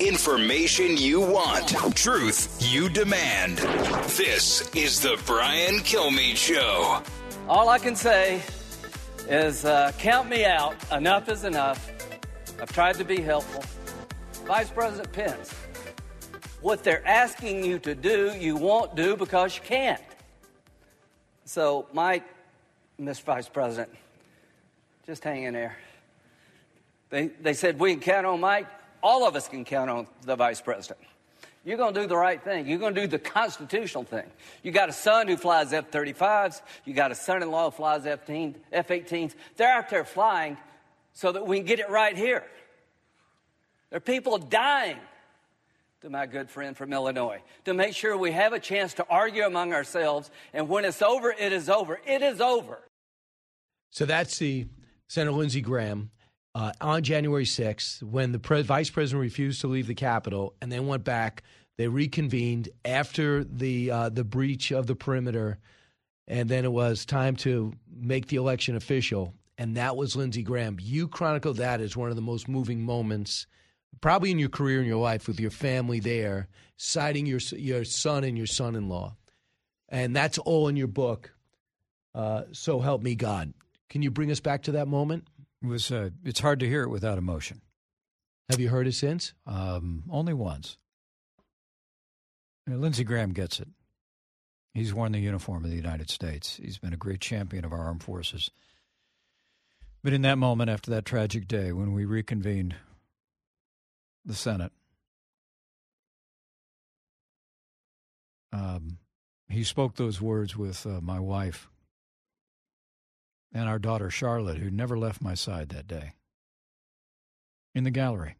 Information 0.00 0.96
you 0.96 1.20
want, 1.20 1.76
truth 1.94 2.56
you 2.58 2.88
demand. 2.88 3.58
This 4.16 4.74
is 4.74 4.98
the 4.98 5.20
Brian 5.26 5.74
Kilmeade 5.80 6.36
Show. 6.36 7.02
All 7.46 7.68
I 7.68 7.78
can 7.78 7.94
say 7.94 8.40
is 9.28 9.66
uh, 9.66 9.92
count 9.98 10.30
me 10.30 10.46
out. 10.46 10.74
Enough 10.90 11.28
is 11.28 11.44
enough. 11.44 11.92
I've 12.62 12.72
tried 12.72 12.94
to 12.94 13.04
be 13.04 13.20
helpful. 13.20 13.62
Vice 14.46 14.70
President 14.70 15.12
Pence, 15.12 15.54
what 16.62 16.82
they're 16.82 17.06
asking 17.06 17.62
you 17.62 17.78
to 17.80 17.94
do, 17.94 18.32
you 18.38 18.56
won't 18.56 18.96
do 18.96 19.16
because 19.16 19.54
you 19.54 19.62
can't. 19.62 20.02
So, 21.44 21.86
Mike, 21.92 22.24
Mr. 22.98 23.24
Vice 23.24 23.50
President, 23.50 23.90
just 25.06 25.22
hang 25.22 25.42
in 25.42 25.52
there. 25.52 25.76
They, 27.10 27.26
they 27.26 27.52
said 27.52 27.78
we 27.78 27.92
can 27.92 28.00
count 28.00 28.24
on 28.24 28.40
Mike. 28.40 28.66
All 29.02 29.26
of 29.26 29.36
us 29.36 29.48
can 29.48 29.64
count 29.64 29.90
on 29.90 30.06
the 30.22 30.36
Vice 30.36 30.60
President. 30.60 31.00
You're 31.64 31.76
going 31.76 31.92
to 31.92 32.00
do 32.00 32.06
the 32.06 32.16
right 32.16 32.42
thing. 32.42 32.66
You're 32.66 32.78
going 32.78 32.94
to 32.94 33.00
do 33.02 33.06
the 33.06 33.18
constitutional 33.18 34.04
thing. 34.04 34.24
You 34.62 34.72
got 34.72 34.88
a 34.88 34.92
son 34.92 35.28
who 35.28 35.36
flies 35.36 35.72
F 35.72 35.90
35s. 35.90 36.62
You 36.86 36.94
got 36.94 37.12
a 37.12 37.14
son 37.14 37.42
in 37.42 37.50
law 37.50 37.70
who 37.70 37.76
flies 37.76 38.06
F 38.06 38.26
18s. 38.26 39.34
They're 39.56 39.70
out 39.70 39.90
there 39.90 40.04
flying 40.04 40.56
so 41.12 41.32
that 41.32 41.46
we 41.46 41.58
can 41.58 41.66
get 41.66 41.78
it 41.78 41.90
right 41.90 42.16
here. 42.16 42.44
There 43.90 43.98
are 43.98 44.00
people 44.00 44.38
dying, 44.38 44.96
to 46.00 46.08
my 46.08 46.24
good 46.24 46.48
friend 46.48 46.74
from 46.74 46.94
Illinois, 46.94 47.42
to 47.66 47.74
make 47.74 47.94
sure 47.94 48.16
we 48.16 48.32
have 48.32 48.54
a 48.54 48.60
chance 48.60 48.94
to 48.94 49.06
argue 49.10 49.44
among 49.44 49.74
ourselves. 49.74 50.30
And 50.54 50.66
when 50.66 50.86
it's 50.86 51.02
over, 51.02 51.30
it 51.30 51.52
is 51.52 51.68
over. 51.68 52.00
It 52.06 52.22
is 52.22 52.40
over. 52.40 52.78
So 53.90 54.06
that's 54.06 54.38
the 54.38 54.66
Senator 55.08 55.32
Lindsey 55.32 55.60
Graham 55.60 56.10
uh, 56.54 56.72
on 56.80 57.02
January 57.02 57.44
6th 57.44 58.02
when 58.02 58.32
the 58.32 58.38
pre- 58.38 58.62
vice 58.62 58.90
president 58.90 59.22
refused 59.22 59.60
to 59.60 59.68
leave 59.68 59.86
the 59.86 59.94
Capitol 59.94 60.54
and 60.60 60.70
then 60.70 60.86
went 60.86 61.04
back. 61.04 61.42
They 61.78 61.88
reconvened 61.88 62.68
after 62.84 63.44
the 63.44 63.90
uh, 63.90 64.08
the 64.10 64.24
breach 64.24 64.70
of 64.70 64.86
the 64.86 64.94
perimeter, 64.94 65.58
and 66.28 66.48
then 66.48 66.64
it 66.64 66.72
was 66.72 67.06
time 67.06 67.36
to 67.36 67.72
make 67.90 68.26
the 68.26 68.36
election 68.36 68.76
official. 68.76 69.34
And 69.56 69.76
that 69.76 69.96
was 69.96 70.16
Lindsey 70.16 70.42
Graham. 70.42 70.78
You 70.80 71.08
chronicled 71.08 71.58
that 71.58 71.80
as 71.80 71.96
one 71.96 72.10
of 72.10 72.16
the 72.16 72.22
most 72.22 72.48
moving 72.48 72.82
moments, 72.82 73.46
probably 74.00 74.30
in 74.30 74.38
your 74.38 74.48
career 74.48 74.80
in 74.80 74.86
your 74.86 75.00
life, 75.00 75.26
with 75.26 75.40
your 75.40 75.50
family 75.50 76.00
there, 76.00 76.48
citing 76.76 77.24
your 77.26 77.40
your 77.52 77.84
son 77.84 78.24
and 78.24 78.36
your 78.36 78.46
son-in-law, 78.46 79.16
and 79.88 80.14
that's 80.14 80.38
all 80.38 80.68
in 80.68 80.76
your 80.76 80.88
book. 80.88 81.32
Uh, 82.14 82.42
so 82.52 82.80
help 82.80 83.02
me 83.02 83.14
God. 83.14 83.54
Can 83.88 84.02
you 84.02 84.10
bring 84.10 84.30
us 84.30 84.40
back 84.40 84.64
to 84.64 84.72
that 84.72 84.88
moment? 84.88 85.26
It 85.62 85.66
was. 85.66 85.90
Uh, 85.90 86.10
it's 86.24 86.40
hard 86.40 86.60
to 86.60 86.68
hear 86.68 86.82
it 86.82 86.88
without 86.88 87.18
emotion. 87.18 87.60
Have 88.48 88.60
you 88.60 88.70
heard 88.70 88.86
it 88.86 88.94
since? 88.94 89.34
Um, 89.46 90.04
only 90.10 90.34
once. 90.34 90.78
You 92.66 92.74
know, 92.74 92.80
Lindsey 92.80 93.04
Graham 93.04 93.32
gets 93.32 93.60
it. 93.60 93.68
He's 94.74 94.94
worn 94.94 95.12
the 95.12 95.18
uniform 95.18 95.64
of 95.64 95.70
the 95.70 95.76
United 95.76 96.10
States. 96.10 96.56
He's 96.62 96.78
been 96.78 96.92
a 96.92 96.96
great 96.98 97.20
champion 97.20 97.64
of 97.64 97.72
our 97.72 97.80
armed 97.80 98.02
forces. 98.02 98.50
But 100.02 100.12
in 100.12 100.22
that 100.22 100.38
moment, 100.38 100.70
after 100.70 100.90
that 100.92 101.04
tragic 101.04 101.46
day, 101.46 101.72
when 101.72 101.92
we 101.92 102.04
reconvened 102.04 102.76
the 104.24 104.34
Senate, 104.34 104.72
um, 108.52 108.98
he 109.48 109.64
spoke 109.64 109.96
those 109.96 110.20
words 110.20 110.56
with 110.56 110.86
uh, 110.86 111.00
my 111.00 111.20
wife 111.20 111.68
and 113.52 113.68
our 113.68 113.78
daughter 113.78 114.10
Charlotte, 114.10 114.58
who 114.58 114.70
never 114.70 114.98
left 114.98 115.22
my 115.22 115.34
side 115.34 115.70
that 115.70 115.86
day, 115.86 116.12
in 117.74 117.84
the 117.84 117.90
gallery. 117.90 118.36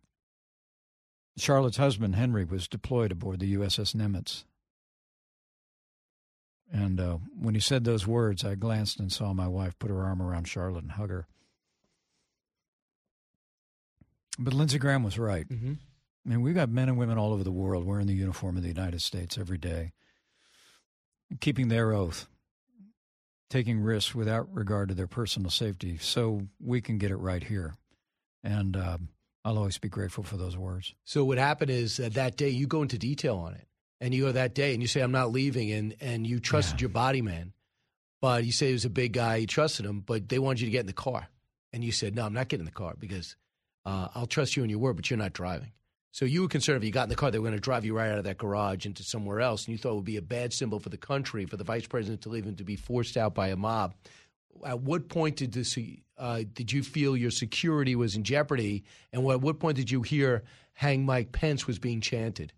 Charlotte's 1.37 1.79
husband, 1.79 2.17
Henry, 2.17 2.45
was 2.45 2.69
deployed 2.69 3.13
aboard 3.13 3.41
the 3.41 3.55
USS 3.55 3.95
Nimitz. 3.95 4.45
And 6.73 7.01
uh, 7.01 7.19
when 7.39 7.55
he 7.55 7.61
said 7.61 7.85
those 7.85 8.07
words, 8.07 8.45
I 8.45 8.55
glanced 8.55 9.01
and 9.01 9.11
saw 9.11 9.33
my 9.33 9.49
wife 9.49 9.79
put 9.79 9.91
her 9.91 10.05
arm 10.05 10.23
around 10.23 10.47
Charlotte 10.47 10.83
and 10.83 10.93
hug 10.93 11.11
her. 11.11 11.27
But 14.39 14.55
Lindsey 14.55 14.79
Graham 14.79 15.03
was 15.03 15.19
right. 15.19 15.49
Mm-hmm. 15.49 15.73
I 16.25 16.29
mean, 16.29 16.43
we've 16.43 16.55
got 16.55 16.69
men 16.69 16.89
and 16.89 16.99
women 16.99 17.19
all 17.19 17.33
over 17.33 17.43
the 17.43 17.51
world 17.51 17.85
wearing 17.85 18.07
the 18.07 18.15
uniform 18.15 18.57
of 18.57 18.63
the 18.63 18.69
United 18.69 19.03
States 19.03 19.37
every 19.37 19.59
day, 19.59 19.93
keeping 21.41 21.69
their 21.69 21.93
oath, 21.93 22.29
taking 23.51 23.81
risks 23.81 24.15
without 24.15 24.47
regard 24.55 24.89
to 24.89 24.95
their 24.95 25.07
personal 25.09 25.51
safety, 25.51 25.99
so 25.99 26.43
we 26.65 26.81
can 26.81 26.97
get 26.97 27.11
it 27.11 27.17
right 27.17 27.43
here. 27.45 27.75
And 28.43 28.77
uh, 28.77 28.97
I'll 29.45 29.59
always 29.59 29.77
be 29.77 29.89
grateful 29.89 30.25
for 30.25 30.37
those 30.39 30.57
words. 30.57 30.95
So 31.05 31.25
what 31.25 31.37
happened 31.37 31.71
is 31.71 31.99
that, 31.99 32.15
that 32.15 32.37
day 32.37 32.49
you 32.49 32.67
go 32.67 32.81
into 32.81 32.97
detail 32.97 33.37
on 33.37 33.55
it, 33.55 33.67
and 34.01 34.15
you 34.15 34.23
go 34.27 34.33
that 34.33 34.55
day 34.55 34.73
and 34.73 34.81
you 34.81 34.89
say 34.89 35.01
I'm 35.03 35.13
not 35.13 35.31
leaving, 35.33 35.71
and 35.73 35.95
and 36.01 36.27
you 36.27 36.41
trusted 36.41 36.81
Yeah. 36.81 36.85
your 36.85 36.91
body 36.91 37.21
man, 37.21 37.53
but 38.23 38.45
you 38.45 38.53
say 38.53 38.69
he 38.69 38.73
was 38.73 38.87
a 38.87 38.91
big 38.91 39.13
guy, 39.13 39.37
you 39.37 39.47
trusted 39.47 39.85
him, 39.85 40.01
but 40.01 40.29
they 40.29 40.39
wanted 40.39 40.61
you 40.63 40.67
to 40.69 40.73
get 40.73 40.81
in 40.81 40.87
the 40.87 40.93
car, 40.95 41.29
and 41.73 41.85
you 41.85 41.93
said 41.93 42.15
no, 42.15 42.25
I'm 42.25 42.33
not 42.33 42.49
getting 42.49 42.63
in 42.63 42.73
the 42.73 42.73
car 42.73 42.95
because 42.99 43.37
uh, 43.85 44.09
I'll 44.15 44.27
trust 44.27 44.57
you 44.57 44.63
in 44.63 44.71
your 44.71 44.79
word, 44.79 44.97
but 44.97 45.11
you're 45.11 45.19
not 45.19 45.33
driving. 45.33 45.73
So 46.13 46.25
you 46.25 46.43
were 46.43 46.49
concerned 46.49 46.79
if 46.79 46.85
you 46.85 46.91
got 46.91 47.05
in 47.05 47.09
the 47.09 47.15
car, 47.15 47.31
they 47.31 47.39
were 47.39 47.47
going 47.47 47.57
to 47.57 47.61
drive 47.61 47.85
you 47.85 47.97
right 47.97 48.11
out 48.11 48.19
of 48.19 48.25
that 48.25 48.39
garage 48.39 48.85
into 48.85 49.05
somewhere 49.05 49.41
else, 49.41 49.65
and 49.65 49.73
you 49.73 49.79
thought 49.79 49.93
it 49.93 49.97
would 49.97 50.05
be 50.05 50.17
a 50.17 50.23
bad 50.23 50.53
symbol 50.53 50.81
for 50.81 50.89
the 50.89 50.97
country 50.97 51.47
for 51.47 51.57
the 51.57 51.65
vice 51.65 51.87
president 51.87 52.23
to 52.23 52.29
leave 52.29 52.47
and 52.47 52.59
to 52.59 52.65
be 52.65 52.77
forced 52.77 53.17
out 53.17 53.35
by 53.35 53.49
a 53.49 53.57
mob. 53.57 53.95
At 54.67 54.81
what 54.81 55.09
point 55.09 55.37
did 55.37 55.53
this? 55.53 55.79
Uh, 56.19 56.43
did 56.53 56.73
you 56.73 56.83
feel 56.83 57.17
your 57.17 57.31
security 57.31 57.95
was 57.95 58.17
in 58.17 58.25
jeopardy? 58.25 58.85
And 59.13 59.29
at 59.31 59.41
what 59.41 59.61
point 59.61 59.77
did 59.77 59.91
you 59.91 60.03
hear 60.03 60.43
"Hang 60.73 61.07
Mike 61.07 61.31
Pence" 61.31 61.67
was 61.67 61.79
being 61.79 62.01
chanted? 62.01 62.53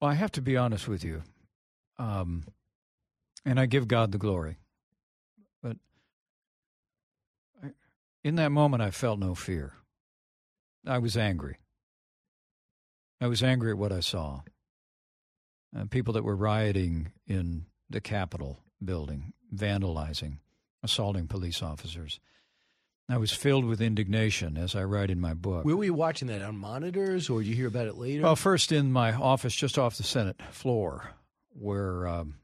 Well, 0.00 0.10
I 0.10 0.14
have 0.14 0.32
to 0.32 0.42
be 0.42 0.56
honest 0.56 0.86
with 0.86 1.02
you, 1.02 1.22
um, 1.98 2.44
and 3.44 3.58
I 3.58 3.66
give 3.66 3.88
God 3.88 4.12
the 4.12 4.18
glory. 4.18 4.58
But 5.62 5.78
I, 7.64 7.70
in 8.22 8.36
that 8.36 8.52
moment, 8.52 8.82
I 8.82 8.90
felt 8.90 9.18
no 9.18 9.34
fear. 9.34 9.72
I 10.88 10.98
was 10.98 11.16
angry. 11.16 11.58
I 13.20 13.26
was 13.26 13.42
angry 13.42 13.70
at 13.70 13.78
what 13.78 13.92
I 13.92 14.00
saw. 14.00 14.40
Uh, 15.76 15.84
people 15.90 16.14
that 16.14 16.24
were 16.24 16.36
rioting 16.36 17.12
in 17.26 17.66
the 17.90 18.00
Capitol 18.00 18.60
building, 18.82 19.32
vandalizing, 19.54 20.38
assaulting 20.82 21.26
police 21.26 21.62
officers. 21.62 22.20
I 23.10 23.16
was 23.16 23.32
filled 23.32 23.64
with 23.64 23.80
indignation, 23.80 24.56
as 24.56 24.74
I 24.74 24.84
write 24.84 25.10
in 25.10 25.20
my 25.20 25.34
book. 25.34 25.64
Were 25.64 25.76
we 25.76 25.90
watching 25.90 26.28
that 26.28 26.42
on 26.42 26.56
monitors, 26.56 27.30
or 27.30 27.40
did 27.40 27.48
you 27.48 27.54
hear 27.54 27.68
about 27.68 27.86
it 27.86 27.96
later? 27.96 28.22
Well, 28.22 28.36
first 28.36 28.70
in 28.70 28.92
my 28.92 29.12
office, 29.12 29.54
just 29.54 29.78
off 29.78 29.96
the 29.96 30.02
Senate 30.02 30.40
floor, 30.50 31.12
where 31.50 32.06
um, 32.06 32.34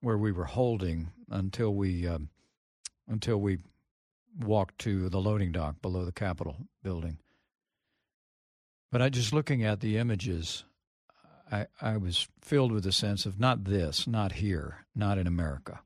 where 0.00 0.18
we 0.18 0.32
were 0.32 0.44
holding 0.44 1.12
until 1.30 1.74
we 1.74 2.06
um, 2.06 2.30
until 3.06 3.38
we 3.38 3.58
walked 4.40 4.78
to 4.80 5.10
the 5.10 5.20
loading 5.20 5.52
dock 5.52 5.82
below 5.82 6.04
the 6.04 6.12
Capitol 6.12 6.56
building. 6.82 7.18
But 8.92 9.00
I 9.00 9.08
just 9.08 9.32
looking 9.32 9.64
at 9.64 9.80
the 9.80 9.96
images, 9.96 10.64
I 11.50 11.66
I 11.80 11.96
was 11.96 12.28
filled 12.42 12.72
with 12.72 12.86
a 12.86 12.92
sense 12.92 13.24
of 13.26 13.40
not 13.40 13.64
this, 13.64 14.06
not 14.06 14.32
here, 14.32 14.84
not 14.94 15.16
in 15.18 15.26
America, 15.26 15.80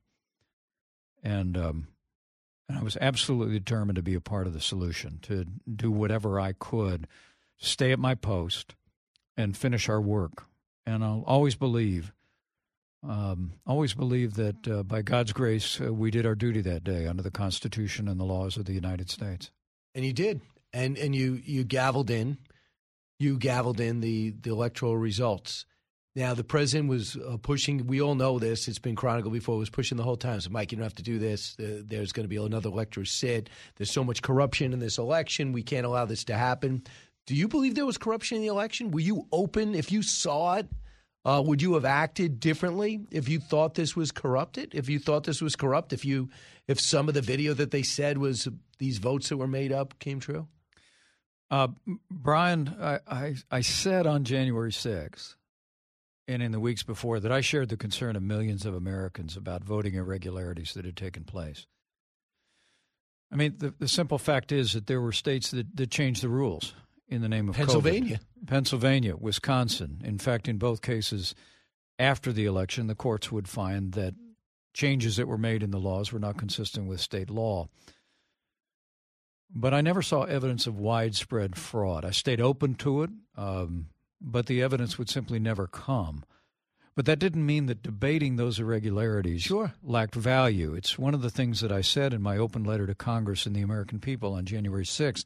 and 1.23 1.57
um, 1.57 1.87
and 2.67 2.77
I 2.77 2.83
was 2.83 2.97
absolutely 2.99 3.59
determined 3.59 3.95
to 3.95 4.01
be 4.03 4.13
a 4.13 4.19
part 4.21 4.45
of 4.45 4.53
the 4.53 4.59
solution, 4.59 5.19
to 5.23 5.45
do 5.73 5.89
whatever 5.89 6.37
I 6.37 6.51
could, 6.51 7.07
stay 7.57 7.93
at 7.93 7.99
my 7.99 8.13
post, 8.13 8.75
and 9.37 9.55
finish 9.55 9.87
our 9.87 10.01
work. 10.01 10.45
And 10.85 11.01
I'll 11.01 11.23
always 11.25 11.55
believe, 11.55 12.11
um, 13.07 13.53
always 13.65 13.93
believe 13.93 14.33
that 14.33 14.67
uh, 14.67 14.83
by 14.83 15.01
God's 15.01 15.31
grace, 15.31 15.79
uh, 15.79 15.93
we 15.93 16.11
did 16.11 16.25
our 16.25 16.35
duty 16.35 16.59
that 16.61 16.83
day 16.83 17.07
under 17.07 17.23
the 17.23 17.31
Constitution 17.31 18.09
and 18.09 18.19
the 18.19 18.25
laws 18.25 18.57
of 18.57 18.65
the 18.65 18.73
United 18.73 19.09
States. 19.09 19.49
and 19.95 20.03
you 20.05 20.11
did, 20.11 20.41
and 20.73 20.97
and 20.97 21.15
you 21.15 21.41
you 21.45 21.63
gavelled 21.63 22.09
in, 22.09 22.37
you 23.19 23.37
gavelled 23.37 23.79
in 23.79 24.01
the 24.01 24.31
the 24.41 24.51
electoral 24.51 24.97
results. 24.97 25.65
Now 26.15 26.33
the 26.33 26.43
president 26.43 26.89
was 26.89 27.15
uh, 27.15 27.37
pushing. 27.41 27.85
We 27.87 28.01
all 28.01 28.15
know 28.15 28.39
this; 28.39 28.67
it's 28.67 28.79
been 28.79 28.95
chronicled 28.95 29.33
before. 29.33 29.57
Was 29.57 29.69
pushing 29.69 29.97
the 29.97 30.03
whole 30.03 30.17
time. 30.17 30.41
So, 30.41 30.49
Mike, 30.49 30.71
you 30.71 30.77
don't 30.77 30.83
have 30.83 30.95
to 30.95 31.03
do 31.03 31.19
this. 31.19 31.55
Uh, 31.59 31.81
there's 31.85 32.11
going 32.11 32.23
to 32.23 32.29
be 32.29 32.37
another 32.37 32.69
elector 32.69 33.05
sit. 33.05 33.49
There's 33.75 33.91
so 33.91 34.03
much 34.03 34.21
corruption 34.21 34.73
in 34.73 34.79
this 34.79 34.97
election. 34.97 35.53
We 35.53 35.63
can't 35.63 35.85
allow 35.85 36.05
this 36.05 36.23
to 36.25 36.35
happen. 36.35 36.83
Do 37.27 37.35
you 37.35 37.47
believe 37.47 37.75
there 37.75 37.85
was 37.85 37.97
corruption 37.97 38.37
in 38.37 38.41
the 38.41 38.47
election? 38.47 38.91
Were 38.91 39.01
you 39.01 39.27
open 39.31 39.75
if 39.75 39.91
you 39.91 40.01
saw 40.01 40.55
it? 40.55 40.67
Uh, 41.25 41.43
would 41.45 41.61
you 41.61 41.73
have 41.73 41.83
acted 41.83 42.39
differently 42.39 43.01
if 43.11 43.27
you 43.27 43.39
thought 43.39 43.73
this 43.73 43.97
was 43.97 44.13
corrupted? 44.13 44.73
If 44.73 44.87
you 44.87 44.97
thought 44.97 45.25
this 45.25 45.41
was 45.41 45.57
corrupt? 45.57 45.91
If 45.91 46.05
you 46.05 46.29
if 46.67 46.79
some 46.79 47.09
of 47.09 47.13
the 47.13 47.21
video 47.21 47.53
that 47.53 47.71
they 47.71 47.83
said 47.83 48.17
was 48.17 48.47
these 48.79 48.97
votes 48.97 49.27
that 49.29 49.37
were 49.37 49.47
made 49.47 49.73
up 49.73 49.99
came 49.99 50.21
true? 50.21 50.47
Uh, 51.49 51.69
Brian, 52.09 52.75
I, 52.79 52.99
I, 53.07 53.35
I 53.49 53.61
said 53.61 54.05
on 54.05 54.23
January 54.23 54.71
6th 54.71 55.35
and 56.27 56.43
in 56.43 56.51
the 56.51 56.59
weeks 56.59 56.83
before 56.83 57.19
that 57.19 57.31
I 57.31 57.41
shared 57.41 57.69
the 57.69 57.77
concern 57.77 58.15
of 58.15 58.23
millions 58.23 58.65
of 58.65 58.75
Americans 58.75 59.37
about 59.37 59.63
voting 59.63 59.93
irregularities 59.93 60.73
that 60.73 60.85
had 60.85 60.97
taken 60.97 61.23
place. 61.23 61.65
I 63.31 63.35
mean, 63.35 63.55
the, 63.57 63.73
the 63.77 63.87
simple 63.87 64.17
fact 64.17 64.51
is 64.51 64.73
that 64.73 64.87
there 64.87 65.01
were 65.01 65.11
states 65.11 65.51
that, 65.51 65.75
that 65.75 65.89
changed 65.89 66.21
the 66.21 66.29
rules 66.29 66.73
in 67.07 67.21
the 67.21 67.29
name 67.29 67.49
of 67.49 67.55
COVID. 67.55 67.59
Pennsylvania. 67.59 68.19
Pennsylvania, 68.45 69.15
Wisconsin. 69.15 70.01
In 70.03 70.17
fact, 70.17 70.47
in 70.47 70.57
both 70.57 70.81
cases, 70.81 71.33
after 71.99 72.31
the 72.31 72.45
election, 72.45 72.87
the 72.87 72.95
courts 72.95 73.31
would 73.31 73.47
find 73.47 73.93
that 73.93 74.13
changes 74.73 75.15
that 75.15 75.27
were 75.27 75.37
made 75.37 75.63
in 75.63 75.71
the 75.71 75.79
laws 75.79 76.11
were 76.11 76.19
not 76.19 76.37
consistent 76.37 76.87
with 76.87 77.01
state 77.01 77.29
law. 77.29 77.67
But 79.53 79.73
I 79.73 79.81
never 79.81 80.01
saw 80.01 80.23
evidence 80.23 80.67
of 80.67 80.77
widespread 80.77 81.55
fraud. 81.55 82.05
I 82.05 82.11
stayed 82.11 82.41
open 82.41 82.75
to 82.75 83.03
it, 83.03 83.09
um, 83.35 83.87
but 84.19 84.45
the 84.45 84.61
evidence 84.61 84.97
would 84.97 85.09
simply 85.09 85.39
never 85.39 85.67
come. 85.67 86.23
But 86.95 87.05
that 87.05 87.19
didn't 87.19 87.45
mean 87.45 87.67
that 87.67 87.83
debating 87.83 88.35
those 88.35 88.59
irregularities 88.59 89.43
sure. 89.43 89.73
lacked 89.83 90.15
value. 90.15 90.73
It's 90.73 90.97
one 90.97 91.13
of 91.13 91.21
the 91.21 91.29
things 91.29 91.61
that 91.61 91.71
I 91.71 91.81
said 91.81 92.11
in 92.11 92.23
my 92.23 92.37
open 92.37 92.63
letter 92.63 92.87
to 92.87 92.95
Congress 92.95 93.45
and 93.45 93.55
the 93.55 93.61
American 93.61 93.99
people 93.99 94.33
on 94.33 94.45
January 94.45 94.83
6th. 94.83 95.23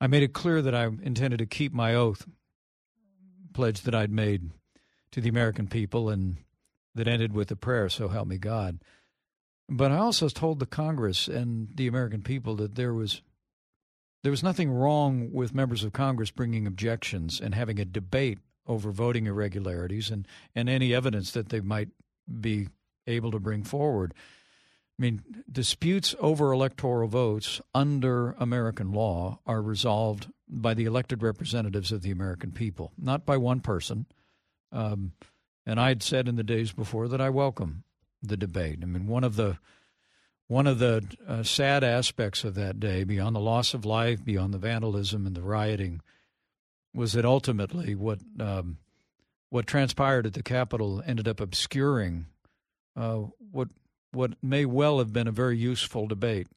I 0.00 0.06
made 0.06 0.22
it 0.22 0.32
clear 0.32 0.62
that 0.62 0.76
I 0.76 0.84
intended 0.84 1.38
to 1.38 1.46
keep 1.46 1.72
my 1.72 1.96
oath, 1.96 2.28
pledge 3.52 3.80
that 3.82 3.94
I'd 3.94 4.12
made 4.12 4.52
to 5.10 5.20
the 5.20 5.28
American 5.28 5.66
people, 5.66 6.10
and 6.10 6.36
that 6.94 7.08
ended 7.08 7.32
with 7.32 7.50
a 7.50 7.56
prayer, 7.56 7.88
so 7.88 8.06
help 8.06 8.28
me 8.28 8.38
God. 8.38 8.78
But 9.68 9.92
I 9.92 9.98
also 9.98 10.28
told 10.28 10.58
the 10.58 10.66
Congress 10.66 11.28
and 11.28 11.68
the 11.74 11.86
American 11.86 12.22
people 12.22 12.54
that 12.56 12.74
there 12.74 12.94
was 12.94 13.22
there 14.22 14.32
was 14.32 14.42
nothing 14.42 14.70
wrong 14.70 15.30
with 15.32 15.54
members 15.54 15.84
of 15.84 15.92
Congress 15.92 16.30
bringing 16.30 16.66
objections 16.66 17.40
and 17.40 17.54
having 17.54 17.78
a 17.78 17.84
debate 17.84 18.38
over 18.66 18.90
voting 18.90 19.26
irregularities 19.26 20.10
and, 20.10 20.26
and 20.54 20.68
any 20.68 20.92
evidence 20.92 21.30
that 21.30 21.50
they 21.50 21.60
might 21.60 21.88
be 22.40 22.68
able 23.06 23.30
to 23.30 23.38
bring 23.38 23.62
forward. 23.62 24.12
I 24.98 25.02
mean, 25.02 25.22
disputes 25.50 26.16
over 26.18 26.52
electoral 26.52 27.08
votes 27.08 27.60
under 27.74 28.32
American 28.32 28.92
law 28.92 29.38
are 29.46 29.62
resolved 29.62 30.28
by 30.48 30.74
the 30.74 30.84
elected 30.84 31.22
representatives 31.22 31.92
of 31.92 32.02
the 32.02 32.10
American 32.10 32.50
people, 32.50 32.92
not 32.98 33.24
by 33.24 33.36
one 33.36 33.60
person. 33.60 34.06
Um, 34.72 35.12
and 35.64 35.78
I'd 35.78 36.02
said 36.02 36.26
in 36.26 36.34
the 36.34 36.42
days 36.42 36.72
before 36.72 37.06
that 37.08 37.20
I 37.20 37.30
welcome 37.30 37.84
the 38.22 38.36
debate. 38.36 38.78
I 38.82 38.86
mean, 38.86 39.06
one 39.06 39.24
of 39.24 39.36
the 39.36 39.58
one 40.48 40.66
of 40.66 40.78
the 40.78 41.04
uh, 41.26 41.42
sad 41.42 41.84
aspects 41.84 42.42
of 42.42 42.54
that 42.54 42.80
day, 42.80 43.04
beyond 43.04 43.36
the 43.36 43.40
loss 43.40 43.74
of 43.74 43.84
life, 43.84 44.24
beyond 44.24 44.54
the 44.54 44.58
vandalism 44.58 45.26
and 45.26 45.36
the 45.36 45.42
rioting, 45.42 46.00
was 46.94 47.12
that 47.12 47.26
ultimately 47.26 47.94
what 47.94 48.20
um, 48.40 48.78
what 49.50 49.66
transpired 49.66 50.26
at 50.26 50.34
the 50.34 50.42
Capitol 50.42 51.02
ended 51.06 51.28
up 51.28 51.40
obscuring 51.40 52.26
uh, 52.96 53.24
what 53.52 53.68
what 54.12 54.32
may 54.42 54.64
well 54.64 54.98
have 54.98 55.12
been 55.12 55.28
a 55.28 55.32
very 55.32 55.56
useful 55.56 56.06
debate 56.06 56.48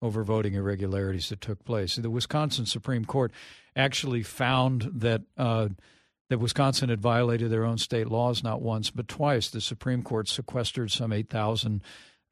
over 0.00 0.24
voting 0.24 0.54
irregularities 0.54 1.28
that 1.28 1.40
took 1.40 1.64
place. 1.64 1.94
The 1.94 2.10
Wisconsin 2.10 2.66
Supreme 2.66 3.04
Court 3.04 3.32
actually 3.76 4.24
found 4.24 4.90
that 4.92 5.22
uh, 5.38 5.68
that 6.32 6.38
Wisconsin 6.38 6.88
had 6.88 7.02
violated 7.02 7.50
their 7.50 7.66
own 7.66 7.76
state 7.76 8.08
laws 8.08 8.42
not 8.42 8.62
once 8.62 8.90
but 8.90 9.06
twice. 9.06 9.50
The 9.50 9.60
Supreme 9.60 10.02
Court 10.02 10.28
sequestered 10.28 10.90
some 10.90 11.12
eight 11.12 11.28
thousand 11.28 11.82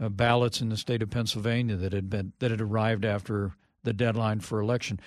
uh, 0.00 0.08
ballots 0.08 0.62
in 0.62 0.70
the 0.70 0.78
state 0.78 1.02
of 1.02 1.10
Pennsylvania 1.10 1.76
that 1.76 1.92
had 1.92 2.08
been 2.08 2.32
that 2.38 2.50
had 2.50 2.62
arrived 2.62 3.04
after 3.04 3.52
the 3.84 3.92
deadline 3.92 4.40
for 4.40 4.58
election. 4.58 4.98